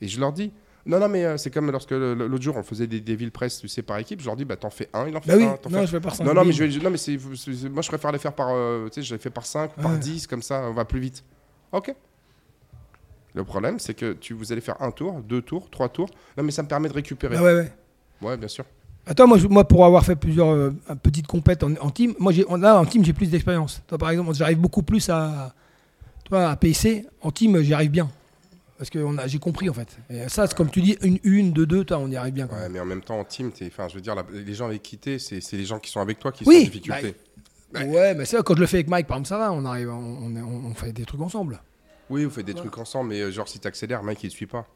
Et 0.00 0.08
je 0.08 0.18
leur 0.20 0.32
dis, 0.32 0.52
non, 0.86 0.98
non, 1.00 1.08
mais 1.08 1.24
euh, 1.24 1.36
c'est 1.36 1.50
comme 1.50 1.70
lorsque 1.70 1.90
l'autre 1.90 2.42
jour 2.42 2.56
on 2.56 2.62
faisait 2.62 2.86
des, 2.86 3.00
des 3.00 3.16
villes 3.16 3.32
presse, 3.32 3.58
tu 3.60 3.68
sais, 3.68 3.82
par 3.82 3.98
équipe, 3.98 4.20
je 4.20 4.26
leur 4.26 4.36
dis, 4.36 4.44
bah 4.44 4.56
t'en 4.56 4.70
fais 4.70 4.88
un, 4.94 5.06
il 5.08 5.16
en 5.16 5.20
fait 5.20 5.30
Bah 5.32 5.36
oui, 5.36 5.44
un. 5.44 5.58
non, 5.70 5.80
fais- 5.80 5.86
je 5.86 5.92
vais 5.92 6.00
par 6.00 6.14
5. 6.14 6.24
non, 6.24 6.34
non, 6.34 6.44
mais, 6.44 6.52
je 6.52 6.64
vais- 6.64 6.78
non, 6.82 6.90
mais 6.90 6.96
c'est, 6.96 7.18
c'est- 7.36 7.52
c'est- 7.54 7.68
moi 7.68 7.82
je 7.82 7.88
préfère 7.88 8.10
les 8.12 8.18
faire 8.18 8.32
par, 8.32 8.48
euh, 8.50 8.86
tu 8.88 8.94
sais, 8.94 9.02
je 9.02 9.14
les 9.14 9.20
fais 9.20 9.30
par 9.30 9.44
5, 9.44 9.72
par 9.74 9.92
Ouais. 9.92 9.98
10, 9.98 10.26
comme 10.26 10.42
ça, 10.42 10.62
on 10.68 10.72
va 10.74 10.84
plus 10.84 11.00
vite. 11.00 11.22
Ok. 11.72 11.94
Le 13.34 13.44
problème, 13.44 13.78
c'est 13.78 13.94
que 13.94 14.14
tu, 14.14 14.32
vous 14.34 14.50
allez 14.52 14.60
faire 14.60 14.80
un 14.80 14.90
tour, 14.90 15.20
deux 15.20 15.42
tours, 15.42 15.68
trois 15.70 15.88
tours. 15.88 16.08
Non, 16.36 16.42
mais 16.42 16.50
ça 16.50 16.62
me 16.62 16.68
permet 16.68 16.88
de 16.88 16.94
récupérer. 16.94 17.36
Ah 17.38 17.42
ouais, 17.42 17.54
ouais. 17.54 17.72
ouais, 18.22 18.36
bien 18.36 18.48
sûr. 18.48 18.64
Attends, 19.06 19.26
moi, 19.26 19.38
je- 19.38 19.46
moi 19.46 19.66
pour 19.66 19.84
avoir 19.84 20.04
fait 20.04 20.16
plusieurs 20.16 20.48
euh, 20.50 20.70
petites 21.02 21.26
compètes 21.26 21.62
en, 21.62 21.72
en 21.80 21.90
team, 21.90 22.14
moi 22.18 22.32
là 22.58 22.78
en 22.78 22.84
team 22.84 23.04
j'ai 23.04 23.12
plus 23.12 23.30
d'expérience. 23.30 23.82
Toi 23.86 23.96
par 23.98 24.10
exemple, 24.10 24.34
j'arrive 24.34 24.58
beaucoup 24.58 24.82
plus 24.82 25.08
à, 25.08 25.54
toi, 26.24 26.50
à 26.50 26.56
PC. 26.56 27.06
En 27.22 27.30
team, 27.30 27.60
j'y 27.62 27.72
arrive 27.74 27.90
bien. 27.90 28.10
Parce 28.78 28.90
que 28.90 29.04
j'ai 29.26 29.38
compris 29.40 29.68
en 29.68 29.74
fait. 29.74 29.98
Et 30.08 30.28
ça, 30.28 30.46
c'est 30.46 30.56
comme 30.56 30.70
tu 30.70 30.80
dis, 30.80 30.96
une, 31.02 31.18
une, 31.24 31.52
deux, 31.52 31.66
deux, 31.66 31.84
on 31.90 32.08
y 32.10 32.16
arrive 32.16 32.32
bien. 32.34 32.46
Quand 32.46 32.54
Ouais, 32.54 32.62
même. 32.62 32.72
mais 32.72 32.80
en 32.80 32.84
même 32.84 33.02
temps, 33.02 33.18
en 33.18 33.24
team, 33.24 33.50
je 33.58 33.94
veux 33.94 34.00
dire, 34.00 34.14
la- 34.14 34.24
les 34.32 34.54
gens 34.54 34.66
avec 34.66 34.82
qui 34.82 34.98
t'es, 34.98 35.18
c'est 35.18 35.40
c'est 35.40 35.56
les 35.56 35.64
gens 35.64 35.80
qui 35.80 35.90
sont 35.90 36.00
avec 36.00 36.18
toi 36.20 36.30
qui 36.30 36.44
Oui, 36.46 36.54
sont 36.54 36.60
en 36.60 36.64
difficulté. 36.64 37.14
Ouais. 37.74 37.84
Ouais, 37.84 38.14
mais 38.14 38.24
ça, 38.24 38.40
quand 38.42 38.54
je 38.54 38.60
le 38.60 38.66
fais 38.66 38.76
avec 38.78 38.88
Mike, 38.88 39.06
par 39.08 39.16
exemple, 39.16 39.28
ça 39.28 39.38
va, 39.38 39.52
on 39.52 39.64
arrive, 39.64 39.90
on, 39.90 39.94
on, 40.22 40.36
est- 40.36 40.40
on 40.42 40.72
fait 40.74 40.92
des 40.92 41.04
trucs 41.04 41.20
ensemble. 41.20 41.60
Oui, 42.08 42.24
vous 42.24 42.30
faites 42.30 42.46
des 42.46 42.54
trucs 42.54 42.78
ensemble, 42.78 43.10
mais 43.10 43.20
euh, 43.20 43.30
genre 43.32 43.48
si 43.48 43.58
t'accélères, 43.58 44.02
mec, 44.02 44.22
il 44.22 44.30
te 44.30 44.34
suit 44.34 44.46
pas. 44.46 44.66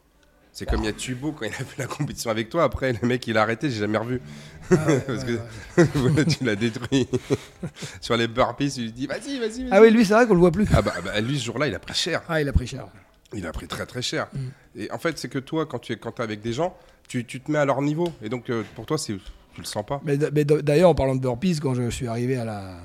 C'est 0.55 0.67
comme 0.69 0.81
il 0.83 0.87
y 0.87 0.89
a 0.89 0.93
Tubo 0.93 1.33
quand 1.33 1.47
il 1.47 1.53
a 1.53 1.65
fait 1.65 1.79
la 1.81 1.87
compétition 1.87 2.31
avec 2.31 2.51
toi. 2.51 2.65
Après, 2.65 2.93
le 2.93 3.09
mec, 3.09 3.27
il 3.27 3.39
a 3.39 3.43
arrêté, 3.43 3.71
j'ai 3.71 3.79
jamais 3.81 3.97
revu. 3.97 4.21
Parce 4.69 5.25
que 5.25 6.23
tu 6.25 6.45
l'as 6.45 6.57
détruit. 6.57 7.09
Sur 8.03 8.17
les 8.19 8.29
burpees, 8.29 8.71
tu 8.71 8.81
lui 8.83 8.93
dis 8.93 9.07
vas-y, 9.07 9.39
vas-y. 9.39 9.67
Ah 9.71 9.81
oui, 9.81 9.91
lui, 9.91 10.05
c'est 10.05 10.13
vrai 10.13 10.27
qu'on 10.27 10.35
le 10.35 10.41
voit 10.41 10.51
plus. 10.51 10.67
Ah 10.75 10.83
bah, 10.83 10.93
bah, 11.03 11.19
lui, 11.23 11.39
ce 11.39 11.45
jour-là, 11.47 11.69
il 11.69 11.75
a 11.75 11.79
pris 11.79 11.95
cher. 11.95 12.23
Ah, 12.29 12.43
il 12.43 12.49
a 12.49 12.53
pris 12.53 12.67
cher. 12.67 12.87
Il 13.35 13.47
a 13.47 13.53
pris 13.53 13.67
très 13.69 13.87
très 13.87 14.03
cher. 14.03 14.29
Mm. 14.33 14.39
Et 14.77 14.91
en 14.91 14.99
fait, 14.99 15.19
c'est 15.19 15.29
que 15.29 15.39
toi, 15.39 15.67
quand 15.67 15.79
tu 15.79 15.93
es 15.93 15.97
quand 15.97 16.21
es 16.21 16.23
avec 16.23 16.41
des 16.41 16.53
gens, 16.53 16.77
tu, 17.09 17.25
tu 17.25 17.41
te 17.41 17.51
mets 17.51 17.59
à 17.59 17.65
leur 17.65 17.83
niveau. 17.83 18.09
Et 18.23 18.29
donc, 18.29 18.51
euh, 18.51 18.63
pour 18.75 18.87
toi, 18.87 18.99
c'est 18.99 19.17
tu 19.55 19.61
le 19.61 19.67
sens 19.67 19.85
pas. 19.85 20.01
Mais, 20.05 20.17
d'ailleurs, 20.17 20.91
en 20.91 20.95
parlant 20.95 21.15
de 21.15 21.21
burpees, 21.21 21.61
quand 21.61 21.75
je 21.75 21.91
suis 21.91 22.07
arrivé 22.07 22.37
à 22.37 22.45
la, 22.45 22.77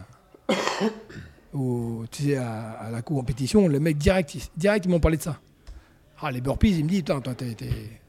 au, 1.53 2.03
tu 2.11 2.23
sais, 2.23 2.35
à, 2.35 2.71
à 2.71 2.91
la 2.91 3.01
compétition, 3.01 3.67
le 3.67 3.79
mec 3.79 3.97
direct, 3.97 4.35
il- 4.35 4.41
direct, 4.57 4.85
ils 4.85 4.89
m'ont 4.89 4.99
parlé 4.99 5.17
de 5.17 5.21
ça. 5.21 5.39
Ah, 6.21 6.31
les 6.31 6.41
burpees, 6.41 6.71
il 6.79 6.83
me 6.83 6.89
dit, 6.89 6.97
putain, 6.97 7.21
toi, 7.21 7.35
t'es, 7.35 7.55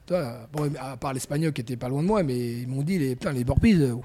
toi, 0.05 0.47
bon, 0.51 0.73
à 0.79 0.97
part 0.97 1.13
l'espagnol 1.13 1.53
qui 1.53 1.61
était 1.61 1.77
pas 1.77 1.89
loin 1.89 2.01
de 2.01 2.07
moi, 2.07 2.23
mais 2.23 2.37
ils 2.37 2.67
m'ont 2.67 2.81
dit, 2.81 2.97
les, 2.97 3.15
putain, 3.15 3.31
les 3.31 3.43
burpees, 3.43 3.75
euh, 3.75 3.95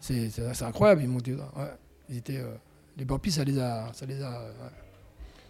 c'est, 0.00 0.62
incroyable, 0.62 1.02
ils 1.02 1.08
m'ont 1.08 1.18
dit, 1.18 1.32
ouais, 1.34 1.70
ils 2.08 2.18
étaient, 2.18 2.38
euh, 2.38 2.54
les 2.96 3.04
burpees, 3.04 3.32
ça 3.32 3.44
les 3.44 3.58
a, 3.58 3.90
ça 3.92 4.06
les 4.06 4.22
a, 4.22 4.30
ouais, 4.30 4.70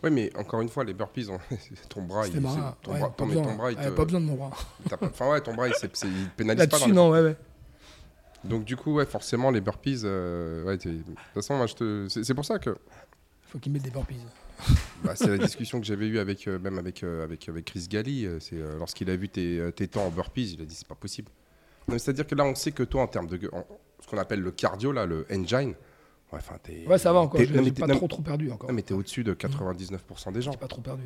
Oui, 0.05 0.11
mais 0.11 0.31
encore 0.37 0.61
une 0.61 0.69
fois, 0.69 0.85
les 0.85 0.93
burpees, 0.95 1.27
ton 1.89 2.03
bras, 2.03 2.27
il, 2.29 2.41
marrant. 2.41 2.77
ton 2.83 2.93
Ouais, 2.93 2.99
bras, 3.01 3.11
pas, 3.17 3.25
non, 3.25 3.29
besoin, 3.31 3.43
ton 3.45 3.55
bras, 3.55 3.73
il 3.73 3.79
ouais, 3.79 3.85
te- 3.85 3.91
pas 3.91 4.05
besoin 4.05 4.21
de 4.21 4.27
mon 4.27 4.35
bras. 4.37 4.51
Enfin 5.03 5.31
ouais, 5.31 5.41
ton 5.41 5.55
bras, 5.55 5.69
il, 5.69 5.75
pénalise 6.37 6.67
pas. 6.67 6.77
Là-dessus, 6.77 6.89
les- 6.91 6.95
non, 6.95 7.11
ouais, 7.11 7.23
ouais. 7.23 7.37
Donc 8.45 8.65
du 8.65 8.77
coup, 8.77 8.95
ouais, 8.95 9.07
forcément, 9.07 9.51
les 9.51 9.61
burpees, 9.63 10.01
euh, 10.05 10.65
ouais, 10.65 10.77
de 10.77 10.83
toute 10.99 11.17
façon, 11.35 11.57
moi, 11.57 11.67
je 11.67 11.75
te, 11.75 12.07
c'est 12.23 12.35
pour 12.35 12.45
ça 12.45 12.59
que 12.59 12.77
Faut 13.49 13.59
qu'ils 13.59 13.73
mettent 13.73 13.83
des 13.85 13.91
burpees. 13.91 14.17
bah, 15.03 15.17
c'est 15.17 15.27
la 15.29 15.39
discussion 15.39 15.81
que 15.81 15.87
j'avais 15.87 16.07
eue 16.07 16.19
avec 16.19 16.47
euh, 16.47 16.59
même 16.59 16.79
avec, 16.79 17.03
euh, 17.03 17.25
avec 17.25 17.49
avec 17.49 17.65
Chris 17.65 17.89
euh, 17.93 18.39
c'est 18.41 18.57
lorsqu'il 18.79 19.09
a 19.11 19.17
vu 19.17 19.29
tes, 19.29 19.71
tes 19.75 19.89
temps 19.89 20.05
en 20.05 20.11
burpees, 20.11 20.53
il 20.55 20.63
a 20.63 20.65
dit 20.67 20.75
c'est 20.75 20.87
pas 20.87 20.95
possible. 20.95 21.31
C'est-à-dire 21.89 22.27
que 22.27 22.35
là, 22.35 22.45
on 22.45 22.55
sait 22.55 22.73
que 22.73 22.83
toi, 22.83 23.03
en 23.03 23.07
termes 23.07 23.27
de 23.27 23.39
en- 23.53 23.67
ce 24.01 24.07
qu'on 24.09 24.19
appelle 24.19 24.41
le 24.41 24.51
cardio, 24.51 24.93
là, 24.93 25.07
le 25.07 25.27
engine, 25.33 25.75
ouais, 26.35 26.41
enfin, 26.41 26.57
t'es. 26.63 26.85
Ouais, 26.87 26.99
ça 26.99 27.13
va 27.13 27.21
encore, 27.21 27.41
j'ai 27.41 27.47
t'es- 27.47 27.71
pas 27.81 27.87
non, 27.87 27.97
trop, 27.97 28.09
trop 28.09 28.23
perdu 28.23 28.51
encore. 28.51 28.69
non, 28.69 28.75
mais 28.75 28.83
t'es 28.83 28.95
au-dessus 28.95 29.25
de 29.25 29.33
99% 29.35 30.33
des 30.33 30.43
gens. 30.43 30.53
Pas 30.53 30.67
trop 30.69 30.81
perdu. 30.83 31.03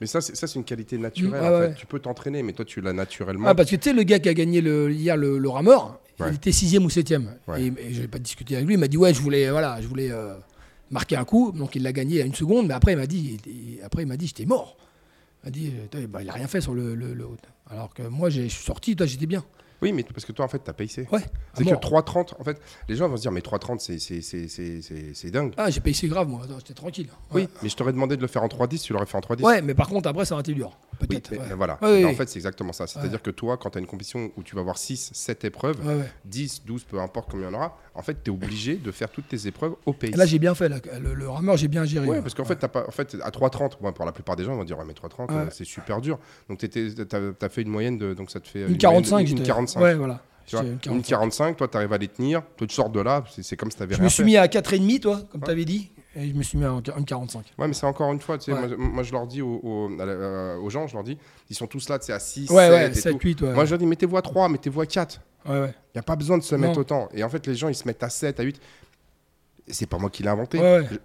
Mais 0.00 0.06
ça, 0.06 0.20
c'est 0.22 0.34
ça, 0.34 0.46
c'est 0.46 0.58
une 0.58 0.64
qualité 0.64 0.96
naturelle. 0.96 1.40
Mm, 1.42 1.44
en 1.44 1.50
ouais, 1.50 1.60
fait. 1.60 1.68
ouais. 1.68 1.74
Tu 1.74 1.86
peux 1.86 1.98
t'entraîner, 1.98 2.42
mais 2.42 2.52
toi, 2.54 2.64
tu 2.64 2.80
l'as 2.80 2.92
naturellement. 2.94 3.48
Ah, 3.48 3.54
parce 3.54 3.70
que 3.70 3.76
tu 3.76 3.90
sais, 3.90 3.94
le 3.94 4.02
gars 4.02 4.18
qui 4.18 4.28
a 4.30 4.34
gagné 4.34 4.60
le, 4.62 4.90
hier 4.90 5.16
le, 5.16 5.38
le 5.38 5.48
rameur, 5.48 6.00
Ouais. 6.18 6.28
il 6.30 6.34
était 6.34 6.52
sixième 6.52 6.84
ou 6.84 6.90
septième. 6.90 7.34
Ouais. 7.48 7.62
Et, 7.62 7.66
et 7.78 7.94
je 7.94 8.02
n'ai 8.02 8.08
pas 8.08 8.18
discuté 8.18 8.54
avec 8.54 8.66
lui. 8.66 8.74
Il 8.74 8.78
m'a 8.78 8.88
dit 8.88 8.96
Ouais, 8.98 9.12
je 9.14 9.20
voulais, 9.22 9.50
voilà, 9.50 9.80
je 9.80 9.86
voulais 9.86 10.10
euh, 10.10 10.34
marquer 10.90 11.16
un 11.16 11.24
coup. 11.24 11.50
Donc 11.52 11.76
il 11.76 11.82
l'a 11.82 11.92
gagné 11.92 12.20
à 12.22 12.26
une 12.26 12.34
seconde. 12.34 12.66
Mais 12.66 12.74
après, 12.74 12.92
il 12.92 12.96
m'a 12.96 13.06
dit 13.06 13.38
après, 13.82 14.02
il 14.02 14.06
m'a 14.06 14.16
dit 14.18 14.26
J'étais 14.26 14.44
mort. 14.46 14.76
Il 15.42 15.46
m'a 15.46 15.50
dit 15.50 15.70
Putain, 15.90 16.04
bah, 16.08 16.22
Il 16.22 16.26
n'a 16.26 16.32
rien 16.34 16.46
fait 16.46 16.60
sur 16.60 16.74
le, 16.74 16.94
le, 16.94 17.14
le 17.14 17.24
haut. 17.26 17.36
Alors 17.70 17.94
que 17.94 18.02
moi, 18.02 18.28
je 18.30 18.42
suis 18.48 18.64
sorti, 18.64 18.96
toi, 18.96 19.06
j'étais 19.06 19.24
bien. 19.26 19.44
Oui, 19.82 19.92
mais 19.92 20.02
parce 20.02 20.24
que 20.26 20.32
toi, 20.32 20.44
en 20.44 20.48
fait, 20.48 20.58
t'as 20.58 20.72
payé. 20.74 20.90
Ouais. 21.10 21.20
C'est 21.54 21.62
à 21.62 21.64
que 21.64 21.70
mort. 21.70 21.80
3,30, 21.80 22.34
en 22.38 22.44
fait, 22.44 22.60
les 22.88 22.96
gens 22.96 23.08
vont 23.08 23.16
se 23.16 23.22
dire, 23.22 23.32
mais 23.32 23.40
3,30, 23.40 23.80
c'est- 23.80 25.30
dingue. 25.30 25.54
Ah, 25.56 25.70
j'ai 25.70 25.80
payé 25.80 25.94
c'est 25.94 26.08
grave, 26.08 26.28
moi. 26.28 26.42
J'étais 26.58 26.74
tranquille. 26.74 27.08
Oui, 27.32 27.42
Ouais. 27.42 27.48
mais 27.62 27.68
je 27.68 27.76
t'aurais 27.76 27.92
demandé 27.92 28.16
de 28.16 28.22
le 28.22 28.28
faire 28.28 28.42
en 28.42 28.48
3,10, 28.48 28.82
tu 28.82 28.92
l'aurais 28.92 29.06
fait 29.06 29.16
en 29.16 29.20
3,10. 29.20 29.44
Ouais, 29.44 29.62
mais 29.62 29.74
par 29.74 29.88
contre, 29.88 30.08
après, 30.08 30.24
ça 30.24 30.34
aurait 30.34 30.42
été 30.42 30.52
dur. 30.54 30.76
Oui, 31.02 31.06
Peut-être. 31.08 31.30
mais- 31.32 31.38
ouais. 31.38 31.54
voilà. 31.56 31.78
Ouais, 31.82 32.04
oui. 32.04 32.04
En 32.04 32.14
fait, 32.14 32.28
c'est 32.28 32.38
exactement 32.38 32.72
ça. 32.72 32.86
C'est-à-dire 32.86 33.22
que 33.22 33.30
toi, 33.30 33.56
quand 33.56 33.70
tu 33.70 33.78
as 33.78 33.80
une 33.80 33.86
compétition 33.86 34.30
où 34.36 34.42
tu 34.42 34.54
vas 34.54 34.60
avoir 34.60 34.78
6, 34.78 35.10
7 35.14 35.44
épreuves, 35.44 35.76
Ouais, 35.86 35.94
ouais. 35.94 36.10
10, 36.24 36.62
12, 36.64 36.84
peu 36.84 37.00
importe 37.00 37.30
combien 37.30 37.48
il 37.48 37.52
y 37.52 37.54
en 37.54 37.58
aura, 37.58 37.78
en 37.94 38.02
fait, 38.02 38.16
tu 38.22 38.30
es 38.30 38.34
obligé 38.34 38.76
de 38.76 38.90
faire 38.90 39.10
toutes 39.10 39.28
tes 39.28 39.46
épreuves 39.46 39.74
au. 39.86 39.94
Et 40.02 40.10
Là, 40.12 40.26
j'ai 40.26 40.38
bien 40.38 40.54
fait. 40.54 40.68
là. 40.68 40.76
Le, 41.00 41.14
le 41.14 41.28
rameur, 41.28 41.56
j'ai 41.56 41.68
bien 41.68 41.84
géré. 41.84 42.06
Ouais. 42.06 42.20
parce 42.22 42.34
qu'en 42.34 42.44
fait, 42.44 42.56
t'as 42.56 42.68
pas, 42.68 42.84
en 42.86 42.90
fait, 42.90 43.16
à 43.22 43.30
3,30, 43.30 43.78
bon, 43.80 43.92
pour 43.92 44.04
la 44.04 44.12
plupart 44.12 44.36
des 44.36 44.44
gens, 44.44 44.52
ils 44.52 44.58
vont 44.58 44.64
dire, 44.64 44.78
ouais, 44.78 44.84
mais 44.86 44.94
3,30, 44.94 45.30
Ouais. 45.30 45.36
euh, 45.36 45.46
c'est 45.50 45.64
super 45.64 46.00
dur. 46.00 46.18
Donc, 46.48 46.58
tu 46.58 46.66
as, 46.66 47.48
fait 47.48 47.62
une 47.62 47.68
moyenne 47.70 47.98
de. 47.98 48.14
Donc, 48.14 48.30
ça 48.30 48.40
te 48.40 48.48
fait. 48.48 48.60
euh, 48.60 48.62
Une 48.62 48.66
moyenne 48.68 48.78
45. 48.78 49.16
de- 49.16 49.20
Une, 49.22 49.36
j'étais- 49.38 49.42
45. 49.48 49.80
Ouais, 49.80 49.94
voilà. 49.94 50.20
Tu 50.46 50.56
vois, 50.56 50.64
J'étais 50.64 50.90
une 50.90 51.02
45, 51.02 51.56
toi, 51.56 51.68
tu 51.68 51.76
arrives 51.76 51.92
à 51.92 51.98
les 51.98 52.08
tenir. 52.08 52.42
Toi, 52.56 52.66
tu 52.66 52.74
sors 52.74 52.90
de 52.90 53.00
là, 53.00 53.22
c'est 53.30 53.42
c'est 53.44 53.56
comme 53.56 53.70
si 53.70 53.76
tu 53.76 53.82
avais 53.84 53.92
Je 53.94 53.98
rien 53.98 54.04
me 54.04 54.08
suis 54.10 54.22
fait. 54.22 54.26
mis 54.26 54.36
à 54.36 54.48
4,5, 54.48 54.98
toi, 55.00 55.20
comme 55.30 55.40
Ouais. 55.42 55.46
tu 55.46 55.50
avais 55.52 55.64
dit. 55.64 55.92
Et 56.16 56.28
je 56.28 56.34
me 56.34 56.42
suis 56.42 56.58
mis 56.58 56.64
à 56.64 56.70
1,45. 56.70 57.36
Ouais, 57.56 57.68
mais 57.68 57.72
c'est 57.72 57.86
encore 57.86 58.12
une 58.12 58.20
fois, 58.20 58.36
tu 58.36 58.46
sais, 58.46 58.52
Ouais. 58.52 58.66
moi, 58.68 58.76
moi, 58.76 59.02
je 59.04 59.12
leur 59.12 59.26
dis 59.28 59.42
aux, 59.42 59.60
aux- 59.62 59.90
euh, 60.00 60.56
aux 60.56 60.68
gens, 60.68 60.86
je 60.88 60.94
leur 60.94 61.04
dis, 61.04 61.16
ils 61.48 61.54
sont 61.54 61.68
tous 61.68 61.88
là, 61.88 61.98
tu 62.00 62.06
sais, 62.06 62.12
à 62.12 62.18
6, 62.18 62.50
Ouais, 62.50 62.66
7 62.66 62.72
ouais, 62.72 62.90
et 62.90 62.94
7, 62.94 63.12
tout. 63.12 63.18
8, 63.28 63.42
ouais. 63.42 63.52
Moi, 63.54 63.64
je 63.64 63.70
leur 63.70 63.78
dis, 63.78 63.86
mettez-vous 63.86 64.16
à 64.16 64.22
3, 64.22 64.48
mettez-vous 64.48 64.80
à 64.80 64.86
4. 64.86 65.20
ouais, 65.46 65.60
ouais. 65.60 65.74
Il 65.94 65.96
n'y 65.96 66.00
a 66.00 66.02
pas 66.02 66.16
besoin 66.16 66.36
de 66.38 66.42
se 66.42 66.54
Non. 66.56 66.62
mettre 66.62 66.80
autant. 66.80 67.08
Et 67.14 67.22
en 67.22 67.28
fait, 67.28 67.46
les 67.46 67.54
gens, 67.54 67.68
ils 67.68 67.74
se 67.76 67.86
mettent 67.86 68.02
à 68.02 68.08
7, 68.10 68.40
à 68.40 68.42
8. 68.42 68.60
Et 69.68 69.72
c'est 69.72 69.86
pas 69.86 69.98
moi 69.98 70.10
qui 70.10 70.22
l'ai 70.24 70.28
inventé. 70.30 70.58
Je- 70.58 70.96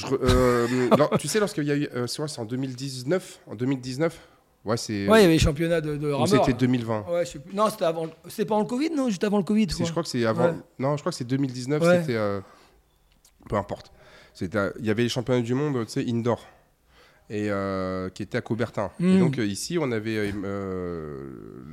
je 0.00 0.06
euh, 0.14 0.66
lors- 0.96 1.10
tu 1.18 1.28
sais, 1.28 1.40
lorsqu'il 1.40 1.64
y 1.64 1.70
a 1.70 1.76
eu. 1.76 1.88
euh, 1.94 2.06
c'est 2.06 2.38
en 2.38 2.44
2019. 2.46 3.40
En 3.46 3.54
2019 3.54 4.18
Ouais, 4.64 4.76
c'est. 4.76 5.06
Ouais, 5.08 5.20
il 5.20 5.22
y 5.22 5.24
avait 5.24 5.34
les 5.34 5.38
championnats 5.38 5.80
de, 5.80 5.96
de 5.96 6.12
c'était 6.26 6.50
là. 6.50 6.56
2020. 6.58 7.04
Ouais, 7.08 7.24
je 7.24 7.30
sais 7.32 7.38
plus. 7.38 7.54
Non, 7.54 7.70
c'était 7.70 7.84
avant. 7.84 8.06
C'était 8.26 8.44
pendant 8.44 8.62
le 8.62 8.66
Covid, 8.66 8.90
non? 8.90 9.08
Juste 9.08 9.24
avant 9.24 9.38
le 9.38 9.44
Covid. 9.44 9.68
Quoi. 9.68 9.86
je 9.86 9.90
crois 9.90 10.02
que 10.02 10.08
c'est 10.08 10.26
avant. 10.26 10.46
Ouais. 10.48 10.54
Non, 10.78 10.96
je 10.96 11.02
crois 11.02 11.12
que 11.12 11.16
c'est 11.16 11.24
2019. 11.24 11.82
Ouais. 11.82 12.00
C'était. 12.00 12.16
euh, 12.16 12.40
Peu 13.48 13.56
importe. 13.56 13.90
Il 14.46 14.84
y 14.86 14.90
avait 14.90 15.02
les 15.02 15.08
championnats 15.08 15.40
du 15.42 15.54
monde, 15.54 15.84
tu 15.86 15.92
sais, 15.92 16.04
indoor. 16.08 16.46
Et 17.30 17.50
euh, 17.50 18.08
qui 18.08 18.22
était 18.22 18.38
à 18.38 18.40
Coubertin. 18.40 18.90
Et 19.00 19.02
Mm. 19.02 19.18
donc 19.18 19.38
euh, 19.38 19.44
ici, 19.44 19.76
on 19.78 19.92
avait 19.92 20.16
euh, 20.16 21.22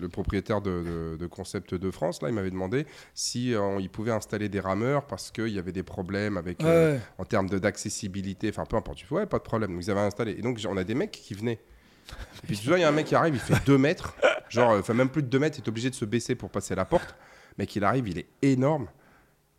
le 0.01 0.09
propriétaire 0.09 0.61
de, 0.61 0.83
de- 1.13 1.17
de 1.17 1.27
Concept 1.27 1.73
de 1.75 1.91
France, 1.91 2.21
là, 2.21 2.27
il 2.27 2.35
m'avait 2.35 2.51
demandé 2.51 2.85
si 3.13 3.51
il 3.79 3.89
pouvait 3.89 4.11
installer 4.11 4.49
des 4.49 4.59
rameurs 4.59 5.05
parce 5.07 5.31
qu'il 5.31 5.47
y 5.47 5.57
avait 5.59 5.71
des 5.71 5.83
problèmes 5.83 6.35
avec 6.37 6.61
Ouais, 6.61 6.99
en 7.17 7.23
termes 7.23 7.49
d'accessibilité, 7.49 8.49
enfin 8.49 8.65
peu 8.65 8.75
importe. 8.75 9.09
Ouais, 9.11 9.25
pas 9.25 9.37
de 9.37 9.43
problème. 9.43 9.71
Donc 9.73 9.85
ils 9.85 9.91
avaient 9.91 10.01
installé. 10.01 10.31
Et 10.37 10.41
donc 10.41 10.59
on 10.67 10.75
a 10.75 10.83
des 10.83 10.93
mecs 10.95 11.11
qui 11.11 11.33
venaient. 11.33 11.59
Et 12.43 12.47
puis 12.47 12.57
tu 12.57 12.67
vois, 12.67 12.77
il 12.77 12.81
y 12.81 12.83
a 12.83 12.89
un 12.89 12.91
mec 12.91 13.05
qui 13.07 13.15
arrive, 13.15 13.35
il 13.35 13.39
fait 13.39 13.65
2 13.65 13.77
mètres, 13.77 14.13
genre, 14.49 14.71
enfin 14.77 14.93
même 14.93 15.09
plus 15.09 15.23
de 15.23 15.27
2 15.29 15.39
mètres, 15.39 15.57
il 15.57 15.63
est 15.63 15.69
obligé 15.69 15.89
de 15.89 15.95
se 15.95 16.05
baisser 16.05 16.35
pour 16.35 16.49
passer 16.49 16.75
la 16.75 16.83
porte. 16.85 17.15
Mec, 17.57 17.73
il 17.77 17.83
arrive, 17.85 18.09
il 18.09 18.19
est 18.19 18.27
énorme. 18.41 18.87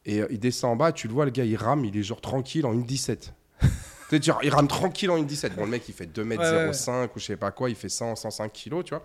Et 0.07 0.21
euh, 0.23 0.27
il 0.31 0.39
descend 0.39 0.73
en 0.73 0.77
bas, 0.77 0.93
tu 0.93 1.09
le 1.09 1.13
vois, 1.13 1.25
le 1.25 1.31
gars, 1.31 1.45
il 1.45 1.57
rame, 1.57 1.85
il 1.85 1.97
est 1.97 2.03
genre 2.03 2.21
tranquille 2.21 2.65
en 2.65 2.73
une 2.73 2.85
17. 2.85 3.35
tu 3.61 3.69
sais, 4.11 4.23
genre, 4.23 4.39
il 4.43 4.51
rame 4.51 4.69
tranquille 4.69 5.11
en 5.11 5.17
une 5.17 5.27
17. 5.27 5.57
Bon, 5.57 5.65
le 5.65 5.71
mec, 5.71 5.89
il 5.89 5.95
fait 5.95 6.07
2 6.07 6.25
mètres 6.25 6.43
Ouais, 6.43 6.67
ouais. 6.69 6.73
05 6.73 7.15
ou 7.15 7.19
je 7.19 7.25
sais 7.25 7.37
pas 7.37 7.51
quoi, 7.51 7.69
il 7.71 7.77
fait 7.77 7.89
100, 7.89 8.15
105 8.17 8.53
kilos, 8.53 8.85
tu 8.85 8.91
vois. 8.95 9.03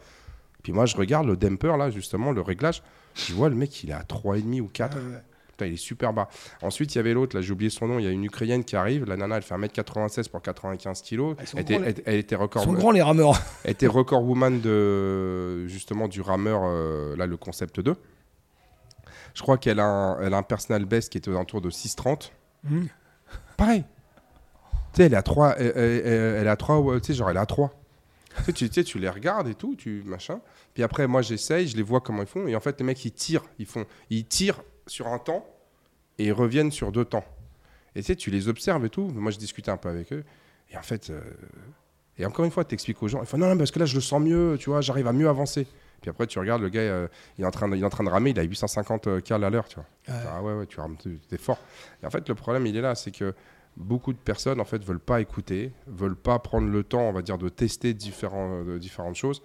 Puis 0.64 0.72
moi, 0.74 0.86
je 0.86 0.96
regarde 0.96 1.26
le 1.28 1.36
damper, 1.36 1.76
là, 1.78 1.90
justement, 1.90 2.32
le 2.32 2.42
réglage. 2.42 2.84
Je 3.16 3.34
vois 3.34 3.50
le 3.50 3.56
mec, 3.56 3.84
il 3.84 3.90
est 3.90 3.94
à 3.94 4.04
3,5 4.04 4.62
ou 4.62 4.68
4. 4.72 4.96
Ouais. 4.96 5.02
Putain, 5.50 5.66
il 5.66 5.74
est 5.74 5.78
super 5.78 6.14
bas. 6.14 6.30
Ensuite, 6.62 6.94
il 6.94 7.00
y 7.00 7.00
avait 7.00 7.14
l'autre, 7.14 7.36
là, 7.36 7.42
j'ai 7.42 7.52
oublié 7.52 7.72
son 7.72 7.88
nom. 7.88 7.98
Il 7.98 8.06
y 8.06 8.08
a 8.08 8.12
une 8.12 8.24
Ukrainienne 8.24 8.64
qui 8.64 8.76
arrive. 8.76 9.06
La 9.06 9.18
nana, 9.18 9.38
elle 9.38 9.42
fait 9.42 9.56
1m96 9.56 10.30
pour 10.30 10.42
95 10.44 11.02
kilos. 11.02 11.36
Elle 11.56 11.60
était, 11.62 11.80
les- 11.80 11.86
elle, 11.88 11.96
elle 12.06 12.16
était 12.16 12.36
record, 12.36 12.62
Ils 12.62 12.66
sont 12.68 12.74
grands, 12.74 12.92
les 12.92 13.02
rameurs. 13.02 13.42
elle 13.64 13.72
était 13.72 13.88
record 13.88 14.24
woman 14.24 14.62
de, 14.62 15.66
justement, 15.68 16.08
du 16.08 16.22
rameur, 16.22 16.62
euh, 16.64 17.16
là, 17.16 17.26
le 17.26 17.38
concept 17.38 17.80
2. 17.80 17.96
Je 19.34 19.42
crois 19.42 19.58
qu'elle 19.58 19.80
a, 19.80 19.86
un- 19.86 20.22
elle 20.22 20.34
a 20.34 20.38
un 20.38 20.44
personal 20.44 20.86
best 20.86 21.12
qui 21.12 21.18
était 21.18 21.30
aux 21.30 21.36
alentours 21.36 21.62
de 21.62 21.70
6,30. 21.70 22.32
Mhm. 22.64 22.88
Pareil. 23.58 23.84
Tu 24.94 24.98
sais, 24.98 25.04
elle 25.06 25.14
est 25.14 25.18
à 25.18 25.22
3. 25.24 25.56
Elle, 25.58 25.74
elle- 25.76 25.76
elle- 26.06 26.36
elle 26.42 26.48
est 26.48 26.50
à 26.50 26.56
3, 26.58 26.80
ouais, 26.80 27.00
tu 27.00 27.08
sais, 27.08 27.14
genre, 27.14 27.30
elle 27.30 27.38
est 27.38 27.40
à 27.40 27.46
3. 27.46 27.74
tu, 28.38 28.44
sais, 28.44 28.54
tu, 28.54 28.70
tu 28.70 28.74
sais, 28.76 28.84
tu 28.84 29.00
les 29.00 29.10
regardes 29.10 29.48
et 29.48 29.56
tout, 29.56 29.76
tu 29.76 30.04
machin. 30.06 30.40
Puis 30.74 30.84
après, 30.84 31.08
moi, 31.08 31.22
j'essaye, 31.22 31.68
je 31.68 31.76
les 31.78 31.84
vois 31.84 32.02
comment 32.02 32.22
ils 32.22 32.28
font. 32.28 32.48
Et 32.48 32.56
en 32.56 32.60
fait, 32.60 32.80
les 32.80 32.86
mecs, 32.86 33.04
ils 33.06 33.12
tirent. 33.12 33.44
Ils, 33.60 33.66
font, 33.66 33.86
ils 34.10 34.26
tirent 34.26 34.62
sur 34.88 35.08
un 35.08 35.18
temps 35.20 35.46
et 36.18 36.26
ils 36.28 36.32
reviennent 36.34 36.72
sur 36.72 36.92
deux 36.92 37.06
temps. 37.06 37.26
Et 37.96 38.02
tu 38.02 38.08
sais, 38.08 38.16
tu 38.16 38.30
les 38.32 38.48
observes 38.48 38.86
et 38.86 38.90
tout. 38.90 39.08
Moi, 39.14 39.32
je 39.32 39.38
discutais 39.38 39.72
un 39.72 39.78
peu 39.78 39.90
avec 39.90 40.12
eux. 40.14 40.24
Et 40.70 40.78
en 40.78 40.82
fait, 40.82 41.10
euh, 41.10 41.22
et 42.18 42.26
encore 42.26 42.46
une 42.46 42.52
fois, 42.52 42.64
tu 42.64 42.74
expliques 42.74 43.02
aux 43.04 43.08
gens. 43.10 43.22
Ils 43.22 43.26
font 43.26 43.38
non, 43.38 43.48
non, 43.50 43.58
parce 43.58 43.72
que 43.72 43.80
là, 43.80 43.86
je 43.86 43.96
le 43.96 44.02
sens 44.02 44.22
mieux, 44.22 44.56
tu 44.60 44.70
vois, 44.70 44.80
j'arrive 44.82 45.08
à 45.08 45.14
mieux 45.14 45.28
avancer. 45.28 45.68
Puis 46.02 46.10
après, 46.10 46.28
tu 46.28 46.40
regardes, 46.40 46.62
le 46.62 46.70
gars, 46.70 46.82
euh, 46.82 47.08
il, 47.38 47.44
est 47.44 47.48
en 47.48 47.52
train 47.52 47.70
de, 47.70 47.76
il 47.76 47.82
est 47.82 47.86
en 47.86 47.90
train 47.90 48.04
de 48.04 48.10
ramer, 48.10 48.32
il 48.32 48.40
a 48.40 48.44
850 48.44 49.22
cales 49.24 49.44
à 49.44 49.50
l'heure, 49.50 49.68
tu 49.68 49.76
vois. 49.76 49.86
Ouais. 50.08 50.24
Ah 50.28 50.42
ouais, 50.42 50.54
ouais, 50.54 50.66
tu 50.66 50.80
rames, 50.80 50.98
tu 50.98 51.20
es 51.32 51.38
fort. 51.38 51.60
Et 52.02 52.06
en 52.06 52.10
fait, 52.10 52.28
le 52.28 52.36
problème, 52.36 52.66
il 52.66 52.76
est 52.76 52.82
là, 52.82 52.96
c'est 52.96 53.12
que 53.12 53.34
beaucoup 53.78 54.14
de 54.14 54.18
personnes, 54.18 54.60
en 54.60 54.66
fait, 54.66 54.84
veulent 54.84 55.00
pas 55.00 55.22
écouter, 55.22 55.72
veulent 55.88 56.16
pas 56.16 56.40
prendre 56.40 56.68
le 56.68 56.84
temps, 56.84 57.02
on 57.02 57.14
va 57.14 57.22
dire, 57.22 57.38
de 57.38 57.50
tester 57.50 57.94
différents, 57.94 58.64
de 58.64 58.78
différentes 58.78 59.16
choses. 59.16 59.42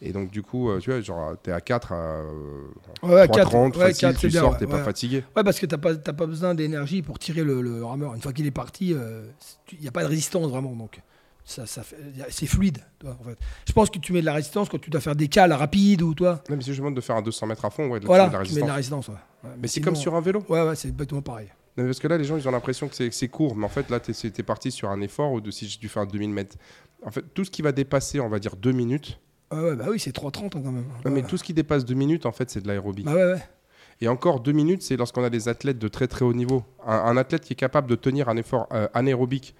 Et 0.00 0.12
donc, 0.12 0.30
du 0.30 0.42
coup, 0.42 0.70
euh, 0.70 0.78
tu 0.78 0.90
vois, 0.90 1.00
genre, 1.00 1.36
t'es 1.42 1.50
à 1.52 1.60
4, 1.60 1.92
à 1.92 1.96
euh, 1.96 2.68
Ouais, 3.02 3.26
3,30, 3.26 3.26
4, 3.26 3.54
ouais, 3.54 3.86
facile, 3.88 4.08
4, 4.08 4.18
tu 4.18 4.28
bien. 4.28 4.40
sors, 4.40 4.52
ouais, 4.52 4.58
t'es 4.58 4.66
pas 4.66 4.76
ouais. 4.76 4.84
fatigué. 4.84 5.24
Ouais, 5.36 5.44
parce 5.44 5.58
que 5.58 5.66
t'as 5.66 5.78
pas, 5.78 5.94
t'as 5.96 6.12
pas 6.12 6.26
besoin 6.26 6.54
d'énergie 6.54 7.02
pour 7.02 7.18
tirer 7.18 7.42
le, 7.42 7.60
le 7.60 7.84
rameur. 7.84 8.14
Une 8.14 8.20
fois 8.20 8.32
qu'il 8.32 8.46
est 8.46 8.52
parti, 8.52 8.94
il 9.72 9.80
n'y 9.80 9.88
a 9.88 9.92
pas 9.92 10.02
de 10.02 10.08
résistance 10.08 10.48
vraiment. 10.50 10.72
Donc, 10.72 11.00
ça, 11.48 11.66
ça 11.66 11.82
c'est 12.28 12.46
fluide. 12.46 12.78
Toi, 12.98 13.16
en 13.20 13.24
fait. 13.24 13.38
Je 13.66 13.72
pense 13.72 13.88
que 13.90 13.98
tu 13.98 14.12
mets 14.12 14.20
de 14.20 14.26
la 14.26 14.34
résistance 14.34 14.68
quand 14.68 14.78
tu 14.80 14.90
dois 14.90 15.00
faire 15.00 15.16
des 15.16 15.28
cales 15.28 15.52
rapides 15.52 16.02
ou 16.02 16.14
toi. 16.14 16.42
Non, 16.50 16.56
mais 16.56 16.62
si 16.62 16.72
je 16.72 16.78
demande 16.78 16.94
de 16.94 17.00
faire 17.00 17.16
un 17.16 17.22
200 17.22 17.46
mètres 17.46 17.64
à 17.64 17.70
fond, 17.70 17.88
ouais, 17.88 18.00
là, 18.00 18.06
Voilà, 18.06 18.24
tu 18.26 18.30
mets 18.30 18.36
de 18.36 18.40
la 18.60 18.66
de 18.66 18.72
résistance. 18.72 19.06
résistance. 19.06 19.08
ouais. 19.08 19.14
Ouais, 19.50 19.56
Mais 19.62 19.68
c'est 19.68 19.80
comme 19.80 19.96
sur 19.96 20.14
un 20.14 20.20
vélo. 20.20 20.44
Ouais, 20.48 20.62
ouais, 20.62 20.76
c'est 20.76 20.88
exactement 20.88 21.22
pareil. 21.22 21.48
Non, 21.76 21.84
Parce 21.84 22.00
que 22.00 22.08
là, 22.08 22.18
les 22.18 22.24
gens, 22.24 22.36
ils 22.36 22.46
ont 22.48 22.50
l'impression 22.50 22.88
que 22.88 22.94
c'est- 23.10 23.28
court, 23.28 23.56
mais 23.56 23.64
en 23.64 23.68
fait, 23.68 23.88
là, 23.88 24.00
tu 24.00 24.10
es, 24.12 24.42
parti 24.42 24.70
sur 24.70 24.90
un 24.90 25.00
effort 25.00 25.32
ou 25.32 25.40
de 25.40 25.50
si 25.50 25.66
tu 25.78 25.88
fais 25.88 26.00
un 26.00 26.06
2000 26.06 26.30
mètres. 26.30 26.56
En 27.04 27.10
fait, 27.10 27.22
tout 27.32 27.44
ce 27.44 27.50
qui 27.50 27.62
va 27.62 27.72
dépasser, 27.72 28.18
on 28.20 28.28
va 28.28 28.38
dire, 28.40 28.56
2 28.56 28.72
minutes, 28.72 29.18
Ouais, 29.50 29.60
ouais, 29.60 29.76
bah 29.76 29.86
oui, 29.88 29.98
c'est 29.98 30.12
3,30 30.12 30.56
hein, 30.56 30.60
quand 30.62 30.70
même. 30.72 30.84
mais 31.14 31.22
tout 31.22 31.38
ce 31.38 31.44
qui 31.44 31.54
dépasse 31.54 31.84
2 31.86 31.94
minutes, 31.94 32.26
en 32.26 32.32
fait, 32.32 32.50
c'est 32.50 32.60
de 32.60 32.66
l'aérobie. 32.68 33.04
Bah 33.04 33.14
ouais, 33.14 33.24
ouais. 33.32 33.42
Et 34.02 34.08
encore, 34.08 34.40
2 34.40 34.52
minutes, 34.52 34.82
c'est 34.82 34.96
lorsqu'on 34.96 35.24
a 35.24 35.30
des 35.30 35.48
athlètes 35.48 35.78
de 35.78 35.88
très 35.88 36.06
très 36.06 36.24
haut 36.24 36.34
niveau. 36.34 36.64
Un, 36.86 36.92
un 36.96 37.16
athlète 37.16 37.44
qui 37.44 37.54
est 37.54 37.56
capable 37.56 37.88
de 37.88 37.94
tenir 37.94 38.28
un 38.28 38.36
effort 38.36 38.68
euh, 38.72 38.88
anaérobique, 38.92 39.54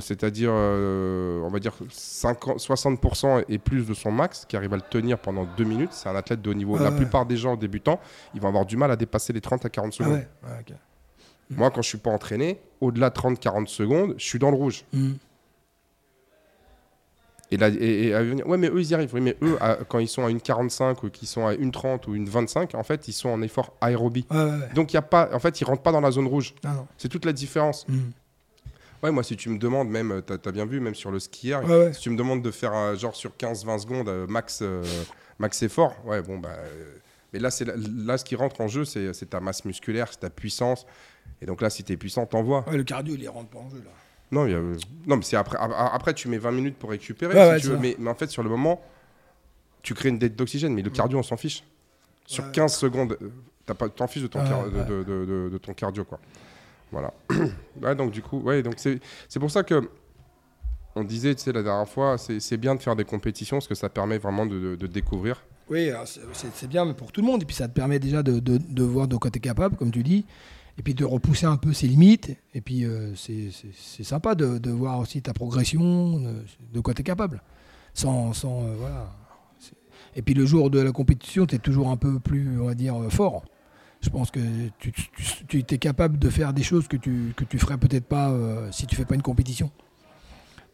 c'est-à-dire, 0.00 0.50
euh, 0.52 1.40
on 1.42 1.48
va 1.48 1.58
dire, 1.60 1.72
50 1.90 2.58
60% 2.58 3.44
et 3.48 3.58
plus 3.58 3.86
de 3.86 3.94
son 3.94 4.10
max, 4.12 4.44
qui 4.46 4.56
arrive 4.56 4.72
à 4.74 4.76
le 4.76 4.82
tenir 4.82 5.18
pendant 5.18 5.46
2 5.56 5.64
minutes, 5.64 5.92
c'est 5.92 6.08
un 6.08 6.16
athlète 6.16 6.42
de 6.42 6.50
haut 6.50 6.54
niveau. 6.54 6.76
La 6.78 6.90
ouais. 6.90 6.96
plupart 6.96 7.24
des 7.24 7.36
gens 7.38 7.56
débutants, 7.56 7.98
ils 8.34 8.40
vont 8.40 8.48
avoir 8.48 8.66
du 8.66 8.76
mal 8.76 8.90
à 8.90 8.96
dépasser 8.96 9.32
les 9.32 9.40
30 9.40 9.64
à 9.64 9.68
40 9.70 9.92
Ah 9.94 10.04
secondes. 10.04 10.24
ok. 10.60 10.74
Moi, 11.50 11.70
quand 11.70 11.80
je 11.80 11.88
suis 11.88 11.98
pas 11.98 12.10
entraîné, 12.10 12.60
au-delà 12.82 13.08
de 13.08 13.14
30-40 13.14 13.66
secondes, 13.68 14.14
je 14.18 14.24
suis 14.24 14.38
dans 14.38 14.50
le 14.50 14.56
rouge. 14.56 14.84
Mhm. 14.92 15.16
Et 17.50 17.56
là, 17.56 17.68
et, 17.70 18.08
et 18.08 18.14
à 18.14 18.22
venir- 18.22 18.46
ouais, 18.46 18.58
mais 18.58 18.68
eux, 18.68 18.78
ils 18.80 18.90
y 18.90 18.94
arrivent. 18.94 19.14
Oui, 19.14 19.22
mais 19.22 19.34
eux, 19.40 19.56
à- 19.62 19.76
quand 19.88 19.98
ils 20.00 20.08
sont 20.08 20.26
à 20.26 20.30
une 20.30 20.40
45 20.42 21.02
ou 21.02 21.08
qu'ils 21.08 21.26
sont 21.28 21.46
à 21.46 21.54
une 21.54 21.70
30 21.72 22.06
ou 22.06 22.14
une 22.14 22.28
25, 22.28 22.74
en 22.74 22.82
fait, 22.82 23.08
ils 23.08 23.14
sont 23.14 23.30
en 23.30 23.40
effort 23.40 23.72
aérobie. 23.80 24.26
Ouais, 24.30 24.36
ouais, 24.36 24.44
ouais. 24.50 24.68
Donc, 24.74 24.92
il 24.92 24.96
y 24.96 24.98
a 24.98 25.02
pas, 25.02 25.30
en 25.32 25.38
fait, 25.38 25.58
ils 25.58 25.64
rentrent 25.64 25.80
pas 25.82 25.92
dans 25.92 26.02
la 26.02 26.10
zone 26.10 26.26
rouge. 26.26 26.54
Ah. 26.62 26.84
C'est 26.98 27.08
toute 27.08 27.24
la 27.24 27.32
différence. 27.32 27.88
Mhm. 27.88 28.10
Ouais, 29.02 29.10
moi, 29.12 29.22
si 29.22 29.36
tu 29.36 29.48
me 29.48 29.58
demandes, 29.58 29.88
même, 29.88 30.22
tu 30.26 30.32
as, 30.48 30.52
bien 30.52 30.66
vu, 30.66 30.80
même 30.80 30.94
sur 30.94 31.10
le 31.10 31.20
skier, 31.20 31.56
Ouais, 31.56 31.64
ouais. 31.64 31.92
si 31.92 32.00
tu 32.00 32.10
me 32.10 32.16
demandes 32.16 32.42
de 32.42 32.50
faire 32.50 32.72
un 32.72 32.94
genre 32.96 33.14
sur 33.14 33.32
15-20 33.36 33.78
secondes, 33.78 34.08
euh, 34.08 34.26
max, 34.26 34.58
euh, 34.62 34.82
max 35.38 35.62
effort, 35.62 35.94
ouais, 36.04 36.20
bon, 36.22 36.38
bah. 36.38 36.48
euh, 36.58 36.94
mais 37.32 37.38
là, 37.38 37.50
la- 37.60 37.74
là, 38.04 38.18
ce 38.18 38.24
qui 38.24 38.34
rentre 38.36 38.60
en 38.60 38.68
jeu, 38.68 38.84
c'est 38.84 39.12
ta 39.30 39.38
masse 39.40 39.64
musculaire, 39.64 40.08
c'est 40.10 40.20
ta 40.20 40.30
puissance. 40.30 40.86
Et 41.42 41.46
donc 41.46 41.60
là, 41.60 41.70
si 41.70 41.84
tu 41.84 41.92
es 41.92 41.96
puissant, 41.96 42.26
t'envoies. 42.26 42.64
Ouais, 42.68 42.76
le 42.76 42.84
cardio, 42.84 43.14
il 43.16 43.28
rentre 43.28 43.50
pas 43.50 43.58
en 43.58 43.68
jeu 43.70 43.78
là. 43.84 43.90
Non, 44.32 44.46
il 44.46 44.52
y 44.52 44.54
a- 44.54 44.60
non 45.06 45.16
mais 45.16 45.22
c'est 45.22 45.36
après, 45.36 45.56
après, 45.60 46.12
tu 46.14 46.28
mets 46.28 46.38
20 46.38 46.50
minutes 46.50 46.76
pour 46.78 46.90
récupérer, 46.90 47.56
si 47.58 47.62
tu 47.62 47.68
veux. 47.70 47.78
Mais, 47.78 47.94
mais 47.98 48.10
en 48.10 48.14
fait, 48.14 48.28
sur 48.30 48.42
le 48.42 48.48
moment, 48.50 48.82
tu 49.82 49.94
crées 49.94 50.08
une 50.08 50.18
dette 50.18 50.36
d'oxygène, 50.36 50.74
mais 50.74 50.82
le 50.82 50.90
cardio, 50.90 51.18
on 51.18 51.22
s'en 51.22 51.36
fiche. 51.36 51.62
Sur 52.26 52.44
Ouais. 52.44 52.50
15 52.52 52.74
secondes, 52.76 53.16
euh, 53.22 53.30
t'as 53.64 53.74
t'en 53.74 54.06
fiches 54.06 54.22
de 54.24 54.26
ton, 54.26 54.40
de 54.42 55.58
ton 55.58 55.72
cardio, 55.72 56.04
quoi. 56.04 56.18
Voilà. 56.90 57.12
donc 57.94 58.10
du 58.10 58.22
coup, 58.22 58.42
donc 58.62 58.74
c'est 58.78 59.40
pour 59.40 59.50
ça 59.50 59.62
que 59.62 59.88
on 60.98 61.04
disait, 61.04 61.34
la 61.46 61.62
dernière 61.62 61.88
fois, 61.88 62.16
c'est 62.18 62.56
bien 62.56 62.74
de 62.74 62.82
faire 62.82 62.96
des 62.96 63.04
compétitions 63.04 63.56
parce 63.58 63.68
que 63.68 63.74
ça 63.74 63.88
permet 63.88 64.18
vraiment 64.18 64.46
de, 64.46 64.74
de- 64.74 64.86
découvrir. 64.86 65.44
Oui, 65.70 65.90
alors 65.90 66.06
c'est- 66.06 66.66
bien 66.66 66.92
pour 66.92 67.12
tout 67.12 67.20
le 67.20 67.26
monde. 67.26 67.42
Et 67.42 67.44
puis 67.46 67.54
ça 67.54 67.68
te 67.68 67.74
permet 67.74 67.98
déjà 67.98 68.22
de, 68.22 68.40
de- 68.40 68.82
voir 68.82 69.06
de 69.06 69.16
quoi 69.16 69.30
tu 69.30 69.38
es 69.38 69.40
capable, 69.40 69.76
comme 69.76 69.90
tu 69.90 70.02
dis. 70.02 70.24
Et 70.76 70.82
puis 70.82 70.94
de 70.94 71.04
repousser 71.04 71.46
un 71.46 71.56
peu 71.56 71.72
ses 71.72 71.86
limites. 71.86 72.36
Et 72.54 72.60
puis 72.60 72.84
euh, 72.84 73.14
c'est 73.14 74.02
sympa 74.02 74.34
de, 74.34 74.70
voir 74.70 74.98
aussi 74.98 75.22
ta 75.22 75.32
progression, 75.32 76.20
de, 76.72 76.80
quoi 76.80 76.94
tu 76.94 77.02
es 77.02 77.04
capable. 77.04 77.42
Sans. 77.94 78.32
sans 78.32 78.64
euh, 78.64 78.74
voilà. 78.76 79.10
Et 80.16 80.22
puis 80.22 80.34
le 80.34 80.46
jour 80.46 80.70
de 80.70 80.80
la 80.80 80.90
compétition, 80.90 81.46
tu 81.46 81.54
es 81.54 81.58
toujours 81.58 81.90
un 81.90 81.96
peu 81.96 82.18
plus, 82.18 82.60
on 82.60 82.66
va 82.66 82.74
dire, 82.74 83.00
euh, 83.00 83.08
fort. 83.08 83.44
Je 84.00 84.10
pense 84.10 84.30
que 84.30 84.40
tu, 84.78 84.92
tu, 85.48 85.58
es 85.58 85.78
capable 85.78 86.18
de 86.18 86.30
faire 86.30 86.52
des 86.52 86.62
choses 86.62 86.86
que 86.86 86.96
tu, 86.96 87.34
que 87.36 87.44
tu 87.44 87.58
ferais 87.58 87.78
peut-être 87.78 88.06
pas 88.06 88.30
euh, 88.30 88.70
si 88.70 88.86
tu 88.86 88.94
fais 88.94 89.04
pas 89.04 89.16
une 89.16 89.22
compétition. 89.22 89.70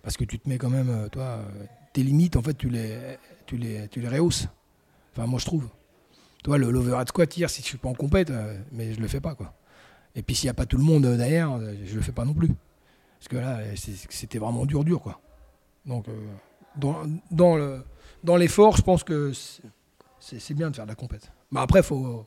Parce 0.03 0.17
que 0.17 0.25
tu 0.25 0.39
te 0.39 0.49
mets 0.49 0.59
quand 0.59 0.69
même, 0.69 0.91
euh, 0.91 1.09
toi, 1.09 1.23
euh, 1.23 1.65
tes 1.95 2.03
limites, 2.03 2.37
en 2.37 2.43
fait, 2.43 2.55
tu 2.55 2.69
les, 2.69 2.99
tu 3.47 3.57
les, 3.57 3.89
tu 3.89 4.01
les 4.01 4.09
rehausses. 4.09 4.49
Enfin, 5.13 5.27
moi, 5.27 5.39
je 5.39 5.47
trouve. 5.47 5.69
Toi, 6.43 6.59
le 6.59 6.71
l'overhead 6.71 7.09
squat 7.09 7.35
hier, 7.35 7.49
si 7.49 7.63
je 7.63 7.67
suis 7.69 7.79
pas 7.79 7.89
en 7.89 7.95
compète, 7.95 8.31
mais 8.73 8.93
je 8.93 9.01
le 9.01 9.09
fais 9.09 9.21
pas, 9.21 9.35
quoi. 9.35 9.55
Et 10.15 10.23
puis, 10.23 10.35
s'il 10.35 10.47
n'y 10.47 10.51
a 10.51 10.55
pas 10.55 10.67
tout 10.67 10.77
le 10.77 10.85
monde 10.85 11.07
derrière, 11.07 11.59
je 11.85 11.95
le 11.95 12.03
fais 12.03 12.13
pas 12.13 12.27
non 12.27 12.35
plus. 12.35 12.49
Parce 13.19 13.29
que 13.29 13.37
là, 13.37 13.61
c'était 14.11 14.39
vraiment 14.39 14.67
dur, 14.67 14.85
dur, 14.85 15.01
quoi. 15.01 15.23
Donc, 15.87 16.05
dans, 16.77 17.07
dans 17.31 17.57
le 17.57 17.83
dans 18.25 18.37
l'effort, 18.37 18.77
je 18.77 18.83
pense 18.83 19.05
que 19.05 19.33
c'est 20.19 20.55
bien 20.55 20.71
de 20.71 20.77
faire 20.77 20.87
de 20.87 20.91
la 20.91 20.97
compète. 20.97 21.31
Mais 21.53 21.61
après, 21.61 21.83
faut. 21.83 22.27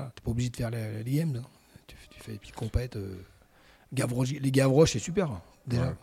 Voilà, 0.00 0.12
t'es 0.14 0.22
pas 0.22 0.30
obligé 0.30 0.50
de 0.50 0.56
faire 0.56 0.70
les, 0.70 1.02
les 1.04 1.12
games. 1.18 1.36
hein. 1.36 1.46
Tu, 1.86 1.96
tu 2.10 2.20
fais 2.20 2.32
des 2.32 2.38
petites 2.38 2.54
compètes. 2.56 2.96
euh, 2.96 3.14
Gavroche- 3.94 4.38
les 4.40 4.50
Gavroches, 4.50 4.92
c'est 4.92 4.98
super, 4.98 5.28
déjà. 5.66 5.82
Ouais. 5.82 5.94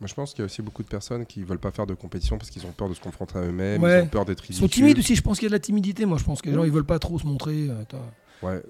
Moi, 0.00 0.08
je 0.08 0.14
pense 0.14 0.30
qu'il 0.32 0.40
y 0.40 0.42
a 0.42 0.46
aussi 0.46 0.60
beaucoup 0.62 0.82
de 0.82 0.88
personnes 0.88 1.24
qui 1.24 1.42
veulent 1.44 1.58
pas 1.58 1.70
faire 1.70 1.86
de 1.86 1.94
compétition 1.94 2.36
parce 2.36 2.50
qu'ils 2.50 2.66
ont 2.66 2.72
peur 2.72 2.88
de 2.88 2.94
se 2.94 3.00
confronter 3.00 3.38
à 3.38 3.42
eux-mêmes, 3.42 3.82
Ouais. 3.82 4.00
ils 4.00 4.04
ont 4.04 4.08
peur 4.08 4.24
d'être 4.24 4.44
Ils 4.48 4.54
sont 4.56 4.66
timides 4.68 4.98
aussi, 4.98 5.14
je 5.14 5.22
pense 5.22 5.38
qu'il 5.38 5.44
y 5.46 5.48
a 5.48 5.50
de 5.50 5.54
la 5.54 5.60
timidité. 5.60 6.04
Moi, 6.04 6.18
je 6.18 6.24
pense 6.24 6.42
que 6.42 6.48
les 6.48 6.54
gens, 6.54 6.64
ils 6.64 6.72
veulent 6.72 6.84
pas 6.84 6.98
trop 6.98 7.18
se 7.18 7.26
montrer. 7.26 7.68
euh. 7.68 7.84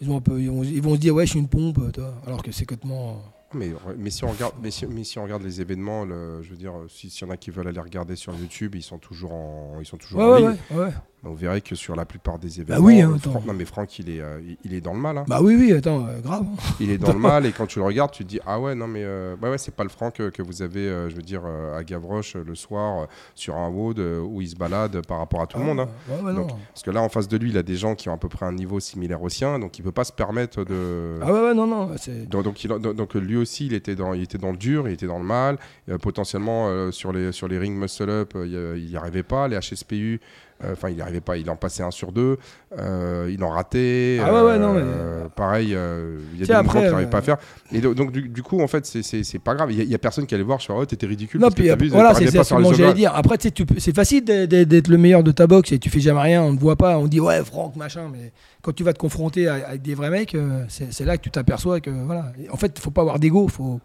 Ils, 0.01 0.11
ont 0.11 0.19
un 0.19 0.21
peu, 0.21 0.41
ils, 0.41 0.49
vont, 0.51 0.63
ils 0.63 0.83
vont 0.83 0.95
se 0.95 1.01
dire, 1.01 1.15
ouais, 1.15 1.25
je 1.27 1.31
suis 1.31 1.41
une 1.41 1.49
pompe, 1.49 1.79
alors 2.27 2.43
que 2.43 2.53
c'est 2.53 2.65
complètement. 2.67 3.21
Mais, 3.55 3.71
mais, 3.97 4.11
si 4.11 4.25
on 4.25 4.31
regarde, 4.31 4.55
mais, 4.63 4.71
si, 4.71 4.87
mais 4.87 5.05
si 5.05 5.19
on 5.19 5.25
regarde 5.25 5.43
les 5.43 5.61
événements, 5.61 6.05
le, 6.05 6.43
je 6.43 6.51
veux 6.51 6.57
dire, 6.57 6.73
s'il 6.89 7.11
y 7.11 7.25
en 7.25 7.31
a 7.31 7.37
qui 7.37 7.51
veulent 7.51 7.69
aller 7.69 7.81
regarder 7.81 8.17
sur 8.17 8.35
YouTube, 8.35 8.75
ils 8.75 8.83
sont 8.83 8.99
toujours 8.99 9.33
en, 9.33 9.79
ils 9.81 9.87
sont 9.87 9.97
toujours 9.97 10.21
Ouais, 10.21 10.27
en 10.27 10.33
ouais, 10.33 10.41
ligne. 10.41 10.57
ouais, 10.73 10.77
ouais. 10.79 10.93
Vous 11.25 11.35
verrez 11.37 11.61
que 11.61 11.75
sur 11.75 11.97
la 11.97 12.05
plupart 12.05 12.39
des 12.39 12.49
Bah 12.49 12.55
événements, 12.77 12.85
oui, 12.87 13.01
hein, 13.01 13.17
non 13.47 13.55
mais 13.55 13.65
Franck, 13.65 13.99
il 13.99 14.09
est, 14.11 14.21
euh, 14.21 14.41
il- 14.47 14.57
il 14.65 14.75
est 14.75 14.81
dans 14.81 14.93
le 14.95 15.01
mal. 15.01 15.19
hein. 15.19 15.25
Bah 15.27 15.41
oui, 15.43 15.57
oui, 15.59 15.73
attends, 15.73 16.07
euh, 16.07 16.21
grave. 16.21 16.45
Il 16.81 16.91
est 16.91 16.99
dans 16.99 17.13
le 17.13 17.19
mal 17.19 17.47
et 17.47 17.53
quand 17.53 17.67
tu 17.67 17.79
le 17.79 17.85
regardes, 17.85 18.11
tu 18.13 18.25
te 18.25 18.29
dis 18.29 18.41
ah 18.47 18.61
ouais 18.61 18.75
non 18.75 18.87
mais 18.87 19.03
euh, 19.05 19.35
bah 19.41 19.51
ouais 19.51 19.59
c'est 19.59 19.75
pas 19.75 19.83
le 19.85 19.89
Franck 19.91 20.21
euh, 20.21 20.31
que 20.31 20.43
vous 20.43 20.63
avez, 20.63 20.81
euh, 20.89 21.09
je 21.11 21.17
veux 21.17 21.23
dire 21.23 21.43
à 21.47 21.83
Gavroche 21.85 22.35
le 22.37 22.55
soir 22.55 23.07
sur 23.35 23.57
un 23.57 23.73
euh, 23.99 24.21
où 24.21 24.41
il 24.41 24.49
se 24.49 24.57
balade 24.57 25.05
par 25.07 25.19
rapport 25.19 25.43
à 25.43 25.47
tout 25.47 25.59
le 25.59 25.65
monde. 25.65 25.81
hein. 25.81 25.89
Ouais, 26.09 26.17
ouais, 26.23 26.33
non. 26.33 26.43
Donc, 26.47 26.51
Parce 26.73 26.83
que 26.83 26.91
là 26.91 27.01
en 27.03 27.09
face 27.09 27.29
de 27.29 27.37
lui, 27.37 27.51
il 27.51 27.59
a 27.59 27.63
des 27.63 27.77
gens 27.77 27.95
qui 27.95 28.09
ont 28.09 28.15
à 28.15 28.19
peu 28.19 28.29
près 28.29 28.47
un 28.47 28.53
niveau 28.53 28.79
similaire 28.81 29.23
au 29.23 29.29
sien, 29.29 29.59
donc 29.59 29.79
il 29.79 29.83
peut 29.83 29.93
pas 29.93 30.05
se 30.05 30.13
permettre 30.13 30.65
de. 30.65 31.19
Ah 31.23 31.33
ouais, 31.33 31.41
ouais, 31.41 31.55
non, 31.55 31.67
non. 31.67 31.91
c'est- 31.97 32.29
Donc, 32.29 32.45
donc, 32.45 32.63
il- 32.65 32.69
donc- 32.69 32.95
donc, 32.97 33.15
lui 33.15 33.37
aussi, 33.37 33.67
il 33.67 33.75
était, 33.75 33.95
dans, 33.97 34.13
il 34.15 34.23
était 34.23 34.39
dans 34.39 34.51
le 34.53 34.57
dur, 34.57 34.89
il 34.89 34.95
était 34.95 35.07
dans 35.07 35.19
le 35.19 35.25
mal. 35.25 35.59
Potentiellement, 36.01 36.91
sur, 36.93 37.13
les, 37.13 37.33
sur 37.33 37.49
les 37.49 37.59
rings 37.59 37.77
muscle-up, 37.79 38.33
euh, 38.37 38.75
il 38.77 38.87
n'y 38.91 38.97
arrivait 38.97 39.23
pas. 39.23 39.49
Les 39.49 39.57
HSPU, 39.57 40.21
enfin, 40.73 40.89
il 40.91 40.97
n'y 40.97 41.01
arrivait 41.03 41.21
pas. 41.21 41.37
Il 41.37 41.49
en 41.51 41.57
passait 41.57 41.83
un 41.83 41.91
sur 41.91 42.13
deux. 42.13 42.39
euh, 42.79 43.31
il 43.33 43.43
en 43.45 43.51
ratait. 43.51 44.19
Ah 44.21 44.33
ouais, 44.33 44.41
ouais, 44.43 44.59
non, 44.59 44.75
mais- 44.75 44.81
euh, 44.85 45.29
Pareil, 45.35 45.75
euh, 45.75 46.19
il 46.35 46.41
y 46.41 46.43
a 46.43 46.47
Tiens, 46.47 46.57
des 46.59 46.65
mouvements 46.65 46.71
après, 46.71 46.81
qu'il 46.83 46.91
n'arrivait 46.91 47.09
euh, 47.09 47.11
pas 47.11 47.19
à 47.19 47.23
faire. 47.23 47.37
Et 47.73 47.81
do- 47.81 47.95
donc, 47.95 48.11
du, 48.13 48.29
du 48.29 48.43
coup, 48.43 48.61
en 48.61 48.67
fait, 48.67 48.85
c'est- 48.87 49.39
pas 49.39 49.55
grave. 49.55 49.71
Il 49.73 49.87
n'y 49.89 49.95
a, 49.95 49.99
personne 49.99 50.27
qui 50.27 50.35
allait 50.35 50.45
voir. 50.45 50.59
Je 50.61 50.67
fais, 50.67 50.73
oh, 50.77 50.85
t'étais 50.85 51.07
ridicule. 51.07 51.41
Non, 51.41 51.51
puis 51.51 51.69
vu, 51.77 51.89
voilà, 51.89 52.15
c'est 52.15 52.27
ce 52.27 52.55
que 52.55 52.75
j'allais 52.77 52.95
dire. 52.95 53.13
Après, 53.15 53.37
c'est 53.41 53.95
facile 53.95 54.25
d'être- 54.25 54.89
le 54.89 54.99
meilleur 54.99 55.23
de 55.23 55.33
ta 55.33 55.47
boxe 55.47 55.73
et 55.73 55.79
tu 55.79 55.91
fais 55.91 56.01
jamais 56.01 56.21
rien, 56.21 56.43
on 56.43 56.53
ne 56.53 56.59
voit 56.59 56.77
pas, 56.77 56.99
on 56.99 57.07
dit 57.07 57.21
ouais, 57.21 57.43
Franck, 57.45 57.77
machin, 57.77 58.09
mais 58.13 58.33
quand 58.63 58.73
tu 58.73 58.83
vas 58.85 58.93
te 58.93 58.99
confronter 58.99 59.49
avec 59.49 59.83
des 59.83 59.95
vrais 59.95 60.11
mecs, 60.11 60.35
euh, 60.35 60.65
c'est 60.69 61.05
là 61.05 61.17
que 61.17 61.23
tu 61.23 61.31
t'aperçois 61.31 61.81
que 61.81 61.91
voilà. 61.91 62.33
En 62.51 62.57
fait, 62.57 62.73
il 62.77 62.81
faut 62.81 62.91
pas 62.91 63.01
avoir 63.03 63.19
d'ego, 63.19 63.49
faut 63.49 63.81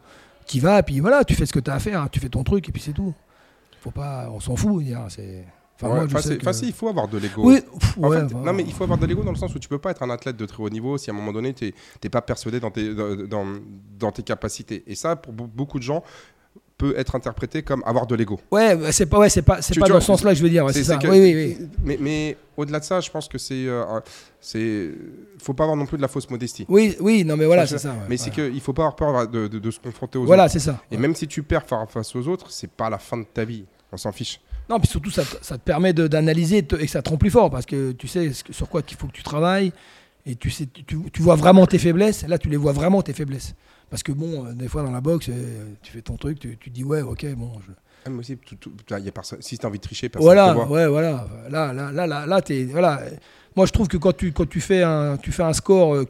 tu 0.47 0.59
vas, 0.59 0.81
puis 0.83 0.99
voilà, 0.99 1.23
tu 1.23 1.35
fais 1.35 1.45
ce 1.45 1.53
que 1.53 1.59
tu 1.59 1.69
as 1.69 1.75
à 1.75 1.79
faire, 1.79 2.07
tu 2.11 2.19
fais 2.19 2.29
ton 2.29 2.43
truc 2.43 2.67
et 2.67 2.71
puis 2.71 2.81
c'est 2.81 2.93
tout. 2.93 3.13
Faut 3.81 3.91
pas, 3.91 4.29
on 4.33 4.39
s'en 4.39 4.55
fout, 4.55 4.83
c'est. 5.09 5.45
Enfin, 5.81 5.87
Ouais, 5.87 5.99
moi, 5.99 6.07
je 6.07 6.11
enfin, 6.13 6.21
sais 6.21 6.27
c'est- 6.29 6.35
que- 6.37 6.41
enfin, 6.41 6.51
si, 6.53 6.65
il 6.67 6.73
faut 6.73 6.89
avoir 6.89 7.07
de 7.07 7.17
l'ego. 7.17 7.41
Oui, 7.45 7.61
pff, 7.61 7.97
En 8.01 8.09
ouais, 8.09 8.17
fait, 8.27 8.33
non, 8.33 8.51
mais 8.53 8.63
il 8.63 8.73
faut 8.73 8.83
avoir 8.83 8.99
de 8.99 9.05
l'ego 9.05 9.23
dans 9.23 9.31
le 9.31 9.37
sens 9.37 9.55
où 9.55 9.59
tu 9.59 9.69
peux 9.69 9.77
pas 9.79 9.91
être 9.91 10.03
un 10.03 10.09
athlète 10.09 10.35
de 10.35 10.45
très 10.45 10.61
haut 10.61 10.69
niveau 10.69 10.97
si 10.97 11.09
à 11.09 11.13
un 11.13 11.15
moment 11.15 11.31
donné, 11.31 11.53
tu 11.53 11.73
n'es 12.03 12.09
pas 12.09 12.21
persuadé 12.21 12.59
dans 12.59 12.69
tes, 12.71 12.93
dans, 12.93 13.45
dans- 13.97 14.11
tes 14.11 14.23
capacités. 14.23 14.83
Et 14.87 14.95
ça, 14.95 15.15
pour 15.15 15.31
be- 15.33 15.47
beaucoup 15.47 15.77
de 15.79 15.83
gens, 15.83 16.03
peut 16.77 16.93
être 16.97 17.15
interprété 17.15 17.61
comme 17.61 17.83
avoir 17.85 18.07
de 18.07 18.15
l'ego. 18.15 18.39
Ouais, 18.51 18.73
bah, 18.75 18.91
c'est 18.93 19.05
pas, 19.05 19.19
ouais, 19.19 19.29
c'est 19.29 19.41
pas, 19.41 19.61
c'est 19.61 19.77
pas 19.79 19.87
dans 19.87 19.99
ce 19.99 20.05
sens-là 20.07 20.31
que 20.31 20.37
je 20.37 20.43
veux 20.43 20.49
dire. 20.49 20.63
ouais, 20.65 20.71
c'est 20.73 20.83
ça. 20.85 20.97
que- 20.97 21.07
Oui, 21.07 21.19
oui, 21.19 21.33
oui. 21.59 21.67
Mais, 21.83 21.97
mais 21.99 22.37
au-delà 22.57 22.79
de 22.79 22.85
ça, 22.85 22.99
je 23.01 23.09
pense 23.11 23.27
que 23.27 23.37
c'est. 23.37 23.65
euh, 23.67 23.83
c'est 24.39 24.89
faut 25.41 25.53
pas 25.53 25.63
avoir 25.63 25.77
non 25.77 25.85
plus 25.85 25.97
de 25.97 26.01
la 26.01 26.07
fausse 26.07 26.29
modestie. 26.29 26.65
Oui, 26.69 26.95
oui, 27.01 27.23
non, 27.25 27.35
mais 27.37 27.45
voilà, 27.45 27.67
c'est 27.67 27.77
ça. 27.77 27.89
ouais, 27.89 27.95
mais 28.09 28.17
c'est 28.17 28.33
voilà. 28.33 28.49
qu'il 28.51 28.61
faut 28.61 28.73
pas 28.73 28.83
avoir 28.83 28.95
peur 28.95 29.27
de, 29.27 29.47
de- 29.47 29.59
de 29.59 29.71
se 29.71 29.79
confronter 29.79 30.17
aux 30.17 30.25
Voilà, 30.25 30.43
autres. 30.45 30.53
c'est 30.53 30.59
ça. 30.59 30.81
Et 30.91 30.97
même 30.97 31.15
si 31.15 31.27
tu 31.27 31.43
perds 31.43 31.65
fa- 31.65 31.85
face 31.87 32.15
aux 32.15 32.27
autres, 32.27 32.49
c'est 32.51 32.71
pas 32.71 32.89
la 32.89 32.97
fin 32.97 33.17
de 33.17 33.23
ta 33.25 33.43
vie. 33.45 33.65
On 33.91 33.97
s'en 33.97 34.11
fiche. 34.11 34.39
Non, 34.69 34.79
puis 34.79 34.87
surtout, 34.87 35.09
ça, 35.11 35.23
te- 35.23 35.43
ça 35.43 35.57
te 35.57 35.63
permet 35.63 35.93
d'analyser 35.93 36.57
et 36.59 36.63
que 36.63 36.87
ça 36.87 37.01
te 37.01 37.09
rend 37.09 37.17
plus 37.17 37.31
fort 37.31 37.49
parce 37.49 37.65
que 37.65 37.91
tu 37.93 38.07
sais 38.07 38.31
sur 38.51 38.69
quoi 38.69 38.81
qu'il 38.83 38.97
faut 38.97 39.07
que 39.07 39.11
tu 39.13 39.23
travailles 39.23 39.71
et 40.25 40.35
tu, 40.35 40.49
sais, 40.51 40.67
tu, 40.71 40.83
tu- 40.83 40.97
tu 41.11 41.21
vois 41.21 41.35
vraiment 41.35 41.65
tes 41.65 41.79
faiblesses. 41.79 42.25
Là, 42.27 42.37
tu 42.37 42.49
les 42.49 42.57
vois 42.57 42.71
vraiment 42.71 43.01
tes 43.01 43.13
faiblesses. 43.13 43.55
Parce 43.89 44.03
que 44.03 44.11
bon, 44.11 44.45
euh, 44.45 44.53
des 44.53 44.67
fois 44.67 44.83
dans 44.83 44.91
la 44.91 45.01
boxe, 45.01 45.29
euh, 45.29 45.63
tu 45.81 45.91
fais 45.93 46.01
ton 46.01 46.17
truc, 46.17 46.39
tu, 46.39 46.55
tu 46.59 46.69
dis 46.69 46.83
ouais, 46.83 47.01
ok, 47.01 47.25
bon. 47.35 47.51
je- 47.65 47.71
Ah, 48.05 48.09
mais 48.11 48.19
aussi, 48.19 48.37
tout- 48.37 48.55
tout- 48.55 48.71
il 48.97 49.03
y 49.05 49.07
a 49.09 49.11
personne, 49.11 49.41
si 49.41 49.57
tu 49.57 49.65
as 49.65 49.69
envie 49.69 49.79
de 49.79 49.83
tricher, 49.83 50.07
personne 50.07 50.25
Voilà, 50.25 50.49
te 50.49 50.53
voit. 50.53 50.67
ouais, 50.69 50.87
voilà. 50.87 51.27
Là, 51.49 51.73
là, 51.73 51.91
là, 51.91 52.05
là, 52.07 52.25
là, 52.27 52.41
t'es- 52.41 52.65
voilà. 52.65 53.01
Moi, 53.55 53.65
je 53.65 53.71
trouve 53.71 53.87
que 53.87 53.97
quand 53.97 54.15
tu, 54.15 54.31
quand 54.31 54.47
tu, 54.47 54.61
fais, 54.61 54.83
un, 54.83 55.17
tu 55.17 55.31
fais 55.31 55.43
un 55.43 55.51
score, 55.53 55.95
euh, 55.95 56.05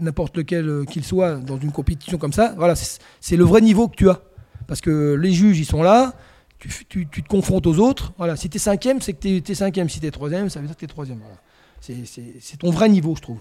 n'importe 0.00 0.36
lequel 0.36 0.84
qu'il 0.90 1.04
soit, 1.04 1.36
dans 1.36 1.58
une 1.58 1.72
compétition 1.72 2.18
comme 2.18 2.32
ça, 2.32 2.54
voilà, 2.56 2.74
c'est 3.20 3.36
le 3.36 3.44
vrai 3.44 3.60
niveau 3.60 3.88
que 3.88 3.94
tu 3.96 4.08
as. 4.10 4.20
Parce 4.66 4.80
que 4.80 5.14
les 5.14 5.32
juges, 5.32 5.58
ils 5.58 5.64
sont 5.64 5.82
là, 5.82 6.14
tu, 6.62 6.68
f- 6.68 6.84
tu, 6.88 7.08
tu 7.08 7.22
te 7.22 7.28
confrontes 7.28 7.66
aux 7.66 7.78
autres. 7.78 8.12
Voilà. 8.18 8.36
Si 8.36 8.48
tu 8.48 8.56
es 8.56 8.60
cinquième, 8.60 9.00
c'est 9.00 9.12
que 9.14 9.38
tu 9.38 9.52
es, 9.52 9.54
cinquième. 9.54 9.88
Si 9.88 9.98
tu 10.00 10.06
es 10.06 10.10
troisième, 10.10 10.48
ça 10.48 10.60
veut 10.60 10.66
dire 10.66 10.76
que 10.76 10.80
tu 10.80 10.84
es 10.84 10.88
troisième. 10.88 11.18
Voilà. 11.18 11.36
C'est- 11.80 12.56
ton 12.58 12.70
vrai 12.70 12.88
niveau, 12.88 13.14
je 13.16 13.22
trouve. 13.22 13.40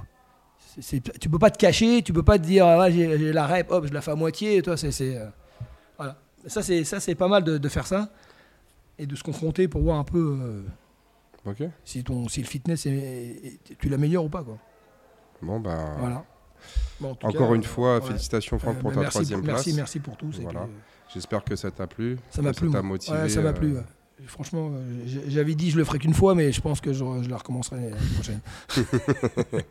Tu 1.20 1.30
peux 1.30 1.38
pas 1.40 1.52
te 1.52 1.58
cacher, 1.58 2.02
tu 2.02 2.14
peux 2.14 2.24
pas 2.24 2.40
te 2.40 2.44
dire, 2.46 2.66
ah, 2.66 2.90
j'ai 2.90 3.34
la 3.34 3.46
rep, 3.46 3.70
hop, 3.72 3.86
je 3.88 3.94
la 3.94 4.02
fais 4.02 4.12
à 4.12 4.16
moitié. 4.16 4.58
Et 4.58 4.62
toi, 4.62 4.78
c'est. 4.78 4.92
c'est, 4.92 5.18
euh, 5.18 5.28
voilà. 5.98 6.18
Ça, 6.48 6.64
c'est 6.64 6.84
ça, 6.86 7.00
c'est 7.00 7.14
pas 7.16 7.28
mal 7.28 7.44
de, 7.44 7.58
de 7.60 7.70
faire 7.70 7.86
ça 7.86 8.10
et 8.98 9.06
de 9.06 9.16
se 9.16 9.22
confronter 9.24 9.68
pour 9.68 9.82
voir 9.82 9.98
un 10.00 10.04
peu 10.04 10.38
euh, 11.46 11.54
si, 11.86 12.04
ton, 12.04 12.28
si 12.30 12.42
le 12.42 12.48
fitness, 12.48 12.86
est, 12.88 13.60
tu 13.80 13.90
l'améliores 13.90 14.26
ou 14.26 14.30
pas. 14.30 14.44
Quoi. 14.44 14.58
Bon, 15.42 15.60
bah. 15.60 15.96
Voilà. 16.00 16.26
Bon, 17.00 17.10
en 17.10 17.28
Encore 17.28 17.50
cas, 17.50 17.56
une 17.56 17.62
euh, 17.62 17.66
fois, 17.66 17.96
ouais. 18.00 18.08
félicitations 18.08 18.58
Franck 18.60 18.78
Euh, 18.78 18.80
pour 18.80 18.90
bah, 18.92 18.96
ta 18.96 19.02
merci, 19.02 19.16
troisième 19.18 19.42
place. 19.42 19.56
merci, 19.56 19.74
merci 19.74 20.00
pour 20.00 20.16
tout. 20.18 20.32
Voilà. 20.42 20.68
J'espère 21.14 21.44
que 21.44 21.56
ça 21.56 21.72
t'a 21.72 21.88
plu. 21.88 22.18
Ça 22.30 22.42
m'a 22.42 22.54
plu. 22.54 22.70
t'a 22.70 22.82
moi. 22.82 22.94
motivé. 22.94 23.18
Ouais, 23.18 23.30
ça 23.30 23.42
m'a 23.42 23.50
euh, 23.50 23.54
plu. 23.54 23.74
ouais. 23.74 23.84
Franchement, 24.28 24.70
euh, 24.72 25.22
j'avais 25.28 25.56
dit 25.56 25.72
je 25.72 25.78
le 25.78 25.84
ferai 25.84 25.98
qu'une 25.98 26.14
fois, 26.14 26.36
mais 26.36 26.52
je 26.52 26.62
pense 26.62 26.80
que 26.80 26.94
je, 26.94 27.04
je 27.24 27.30
la 27.30 27.38
recommencerai 27.38 27.78
l'année 27.78 27.96
prochaine. 28.14 28.40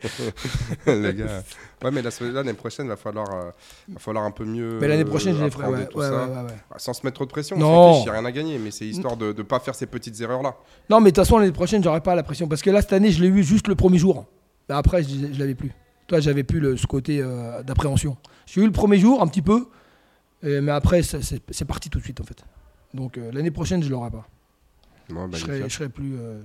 les 0.87 1.13
gars. 1.13 1.43
Ouais, 1.83 1.91
mais 1.91 2.01
l'année 2.33 2.53
prochaine, 2.53 2.87
va 2.87 2.97
falloir, 2.97 3.27
euh, 3.33 3.49
va 3.89 3.99
falloir 3.99 4.25
un 4.25 4.31
peu 4.31 4.43
mieux. 4.43 4.77
Mais 4.81 4.87
l'année 4.87 5.03
euh, 5.03 5.05
prochaine, 5.05 5.35
je 5.37 5.43
les 5.43 5.49
ferai. 5.49 5.67
Ouais, 5.67 5.87
ouais, 5.95 6.05
ça. 6.05 6.27
Bah, 6.27 6.47
Sans 6.77 6.93
se 6.93 7.05
mettre 7.05 7.15
trop 7.15 7.25
de 7.25 7.31
pression. 7.31 7.57
Non. 7.57 8.01
Il 8.01 8.03
n'y 8.03 8.09
a 8.09 8.13
rien 8.13 8.25
à 8.25 8.31
gagner, 8.31 8.57
mais 8.57 8.71
c'est 8.71 8.85
histoire 8.85 9.15
de 9.15 9.27
ne 9.27 9.43
pas 9.43 9.59
faire 9.59 9.73
ces 9.73 9.85
petites 9.85 10.19
erreurs-là. 10.19 10.55
Non, 10.89 10.99
mais 10.99 11.11
de 11.11 11.15
toute 11.15 11.23
façon, 11.23 11.37
l'année 11.37 11.51
prochaine, 11.53 11.81
j'aurai 11.83 12.01
pas 12.01 12.15
la 12.15 12.23
pression. 12.23 12.47
Parce 12.47 12.61
que 12.61 12.69
là, 12.69 12.81
cette 12.81 12.93
année, 12.93 13.11
je 13.11 13.21
l'ai 13.23 13.29
eu 13.29 13.43
juste 13.43 13.67
le 13.67 13.75
premier 13.75 13.97
jour. 13.97 14.25
Mais 14.67 14.75
après, 14.75 15.03
je, 15.03 15.33
je 15.33 15.39
l'avais 15.39 15.55
plus. 15.55 15.71
Toi, 16.07 16.19
j'avais 16.19 16.43
plus 16.43 16.59
le, 16.59 16.75
ce 16.75 16.87
côté 16.87 17.21
euh, 17.21 17.63
d'appréhension. 17.63 18.17
J'ai 18.45 18.61
eu 18.61 18.65
le 18.65 18.71
premier 18.71 18.97
jour, 18.97 19.21
un 19.21 19.27
petit 19.27 19.41
peu. 19.41 19.67
Et- 20.43 20.61
mais 20.61 20.71
après, 20.71 21.01
c'est 21.03 21.65
parti 21.65 21.89
tout 21.89 21.99
de 21.99 22.03
suite, 22.03 22.21
en 22.21 22.23
fait. 22.23 22.43
Donc, 22.93 23.17
euh, 23.17 23.31
l'année 23.31 23.51
prochaine, 23.51 23.81
je 23.83 23.89
l'aurai 23.89 24.11
pas. 24.11 24.27
Bah, 25.09 25.27
je, 25.33 25.37
serai, 25.37 25.63
je 25.63 25.67
serai 25.75 25.89
plus. 25.89 26.15
euh, 26.17 26.39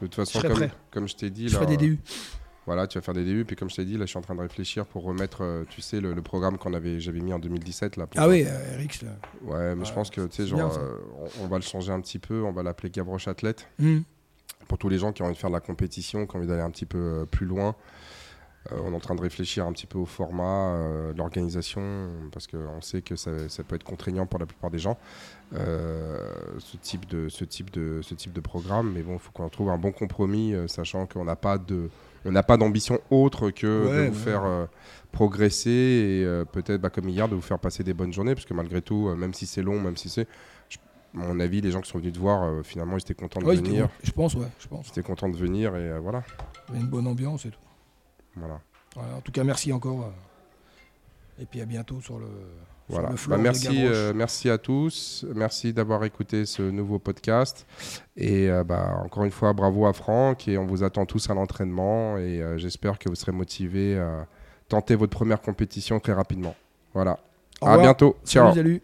de 0.00 0.06
toute 0.06 0.14
façon, 0.14 0.40
comme, 0.90 1.08
je 1.08 1.14
t'ai 1.16 1.30
dit, 1.30 1.48
je 1.48 1.54
là, 1.54 1.60
ferai 1.62 1.76
des 1.76 1.86
DU. 1.86 1.98
Voilà, 2.66 2.86
tu 2.86 2.96
vas 2.98 3.02
faire 3.02 3.14
des 3.14 3.24
DU. 3.24 3.44
Puis 3.44 3.56
comme 3.56 3.68
je 3.70 3.76
t'ai 3.76 3.84
dit, 3.84 3.94
là, 3.94 4.00
je 4.04 4.10
suis 4.10 4.18
en 4.18 4.22
train 4.22 4.34
de 4.36 4.40
réfléchir 4.40 4.86
pour 4.86 5.02
remettre, 5.02 5.42
euh, 5.42 5.64
tu 5.68 5.80
sais, 5.80 6.00
le, 6.00 6.14
le 6.14 6.22
programme 6.22 6.58
qu'on 6.58 6.74
avait, 6.74 7.00
j'avais 7.00 7.20
mis 7.20 7.32
en 7.32 7.38
2017 7.40 7.96
là. 7.96 8.06
pour- 8.06 8.20
Ah 8.20 8.28
oui, 8.28 8.44
euh, 8.46 8.74
Eric, 8.74 9.02
là. 9.02 9.10
Ouais, 9.42 9.74
mais 9.74 9.84
je 9.84 9.92
pense 9.92 10.10
que 10.10 10.20
tu 10.26 10.36
sais, 10.42 10.46
genre, 10.46 10.70
bien, 10.70 10.78
euh, 10.80 10.96
on, 11.40 11.44
on 11.44 11.48
va 11.48 11.56
le 11.56 11.62
changer 11.62 11.90
un 11.92 12.00
petit 12.00 12.18
peu. 12.20 12.42
On 12.44 12.52
va 12.52 12.62
l'appeler 12.62 12.90
Gavroche 12.90 13.26
Athlète 13.28 13.66
Hmm. 13.78 14.00
pour 14.68 14.78
tous 14.78 14.88
les 14.88 14.98
gens 14.98 15.12
qui 15.12 15.22
ont 15.22 15.26
envie 15.26 15.34
de 15.34 15.40
faire 15.40 15.50
de 15.50 15.54
la 15.56 15.60
compétition, 15.60 16.26
qui 16.26 16.36
ont 16.36 16.38
envie 16.38 16.46
d'aller 16.48 16.62
un 16.62 16.70
petit 16.70 16.86
peu 16.86 16.98
euh, 16.98 17.24
plus 17.24 17.46
loin. 17.46 17.74
Euh, 18.70 18.76
on 18.84 18.92
est 18.92 18.96
en 18.96 19.00
train 19.00 19.14
de 19.14 19.20
réfléchir 19.20 19.66
un 19.66 19.72
petit 19.72 19.86
peu 19.86 19.98
au 19.98 20.06
format, 20.06 20.74
euh, 20.74 21.12
l'organisation, 21.16 22.08
parce 22.32 22.46
qu'on 22.46 22.80
sait 22.80 23.02
que 23.02 23.16
ça, 23.16 23.48
ça 23.48 23.64
peut 23.64 23.74
être 23.74 23.84
contraignant 23.84 24.26
pour 24.26 24.38
la 24.38 24.46
plupart 24.46 24.70
des 24.70 24.78
gens, 24.78 24.98
euh, 25.54 26.30
ce, 26.58 26.76
type 26.76 27.06
de, 27.08 27.28
ce, 27.28 27.44
type 27.44 27.70
de, 27.72 28.00
ce 28.02 28.14
type 28.14 28.32
de 28.32 28.40
programme. 28.40 28.92
Mais 28.92 29.02
bon, 29.02 29.14
il 29.14 29.18
faut 29.18 29.32
qu'on 29.32 29.48
trouve 29.48 29.70
un 29.70 29.78
bon 29.78 29.92
compromis, 29.92 30.54
sachant 30.68 31.06
qu'on 31.06 31.24
n'a 31.24 31.36
pas 31.36 31.58
de... 31.58 31.88
On 32.24 32.30
n'a 32.30 32.44
pas 32.44 32.56
d'ambition 32.56 33.00
autre 33.10 33.50
que 33.50 33.66
de 33.66 33.88
vous 33.88 33.88
ouais. 33.88 34.10
faire 34.12 34.44
euh, 34.44 34.66
progresser 35.10 35.70
et 35.70 36.24
euh, 36.24 36.44
peut-être, 36.44 36.80
bah, 36.80 36.88
comme 36.88 37.08
hier, 37.08 37.28
de 37.28 37.34
vous 37.34 37.40
faire 37.40 37.58
passer 37.58 37.82
des 37.82 37.94
bonnes 37.94 38.12
journées, 38.12 38.34
parce 38.34 38.46
que 38.46 38.54
malgré 38.54 38.80
tout, 38.80 39.08
euh, 39.08 39.16
même 39.16 39.34
si 39.34 39.46
c'est 39.46 39.62
long, 39.62 39.80
même 39.80 39.96
si 39.96 40.08
c'est... 40.08 40.28
À 41.14 41.18
mon 41.18 41.40
avis, 41.40 41.60
les 41.60 41.72
gens 41.72 41.82
qui 41.82 41.90
sont 41.90 41.98
venus 41.98 42.14
te 42.14 42.18
voir, 42.18 42.64
finalement, 42.64 42.96
ils 42.96 43.00
étaient 43.00 43.12
contents 43.12 43.40
de 43.40 43.44
Ouais, 43.44 43.56
venir. 43.56 43.90
je 44.02 44.12
pense, 44.12 44.34
ouais, 44.34 44.46
je 44.58 44.66
pense. 44.66 44.86
Ils 44.86 44.90
étaient 44.92 45.02
contents 45.02 45.28
de 45.28 45.36
venir 45.36 45.76
et 45.76 45.98
voilà. 45.98 46.22
Il 46.70 46.76
y 46.76 46.78
a 46.78 46.80
une 46.80 46.86
bonne 46.86 47.06
ambiance 47.06 47.44
et 47.44 47.50
tout. 47.50 47.58
Voilà. 48.36 48.60
Voilà, 48.94 49.16
en 49.16 49.20
tout 49.20 49.32
cas, 49.32 49.44
merci 49.44 49.72
encore. 49.72 50.02
euh, 50.02 51.42
Et 51.42 51.46
puis 51.46 51.60
à 51.60 51.64
bientôt 51.64 52.00
sur 52.00 52.18
le, 52.18 52.26
sur 52.26 53.00
Voilà. 53.00 53.10
le 53.10 53.28
Bah, 53.28 53.38
merci, 53.38 53.84
euh, 53.86 54.12
merci 54.14 54.50
à 54.50 54.58
tous. 54.58 55.24
Merci 55.34 55.72
d'avoir 55.72 56.04
écouté 56.04 56.44
ce 56.46 56.62
nouveau 56.62 56.98
podcast. 56.98 57.66
Et 58.16 58.50
euh, 58.50 58.64
bah, 58.64 59.00
encore 59.04 59.24
une 59.24 59.30
fois, 59.30 59.52
bravo 59.54 59.86
à 59.86 59.92
Franck. 59.92 60.46
Et 60.48 60.58
on 60.58 60.66
vous 60.66 60.82
attend 60.84 61.06
tous 61.06 61.30
à 61.30 61.34
l'entraînement. 61.34 62.18
Et 62.18 62.42
euh, 62.42 62.58
j'espère 62.58 62.98
que 62.98 63.08
vous 63.08 63.14
serez 63.14 63.32
motivés 63.32 63.98
à 63.98 64.26
tenter 64.68 64.94
votre 64.94 65.12
première 65.16 65.40
compétition 65.40 65.98
très 66.00 66.12
rapidement. 66.12 66.54
Voilà. 66.94 67.18
Au 67.60 67.66
À 67.66 67.70
revoir. 67.70 67.80
bientôt. 67.86 68.16
Ciao. 68.26 68.48
Salut, 68.52 68.56
salut. 68.56 68.82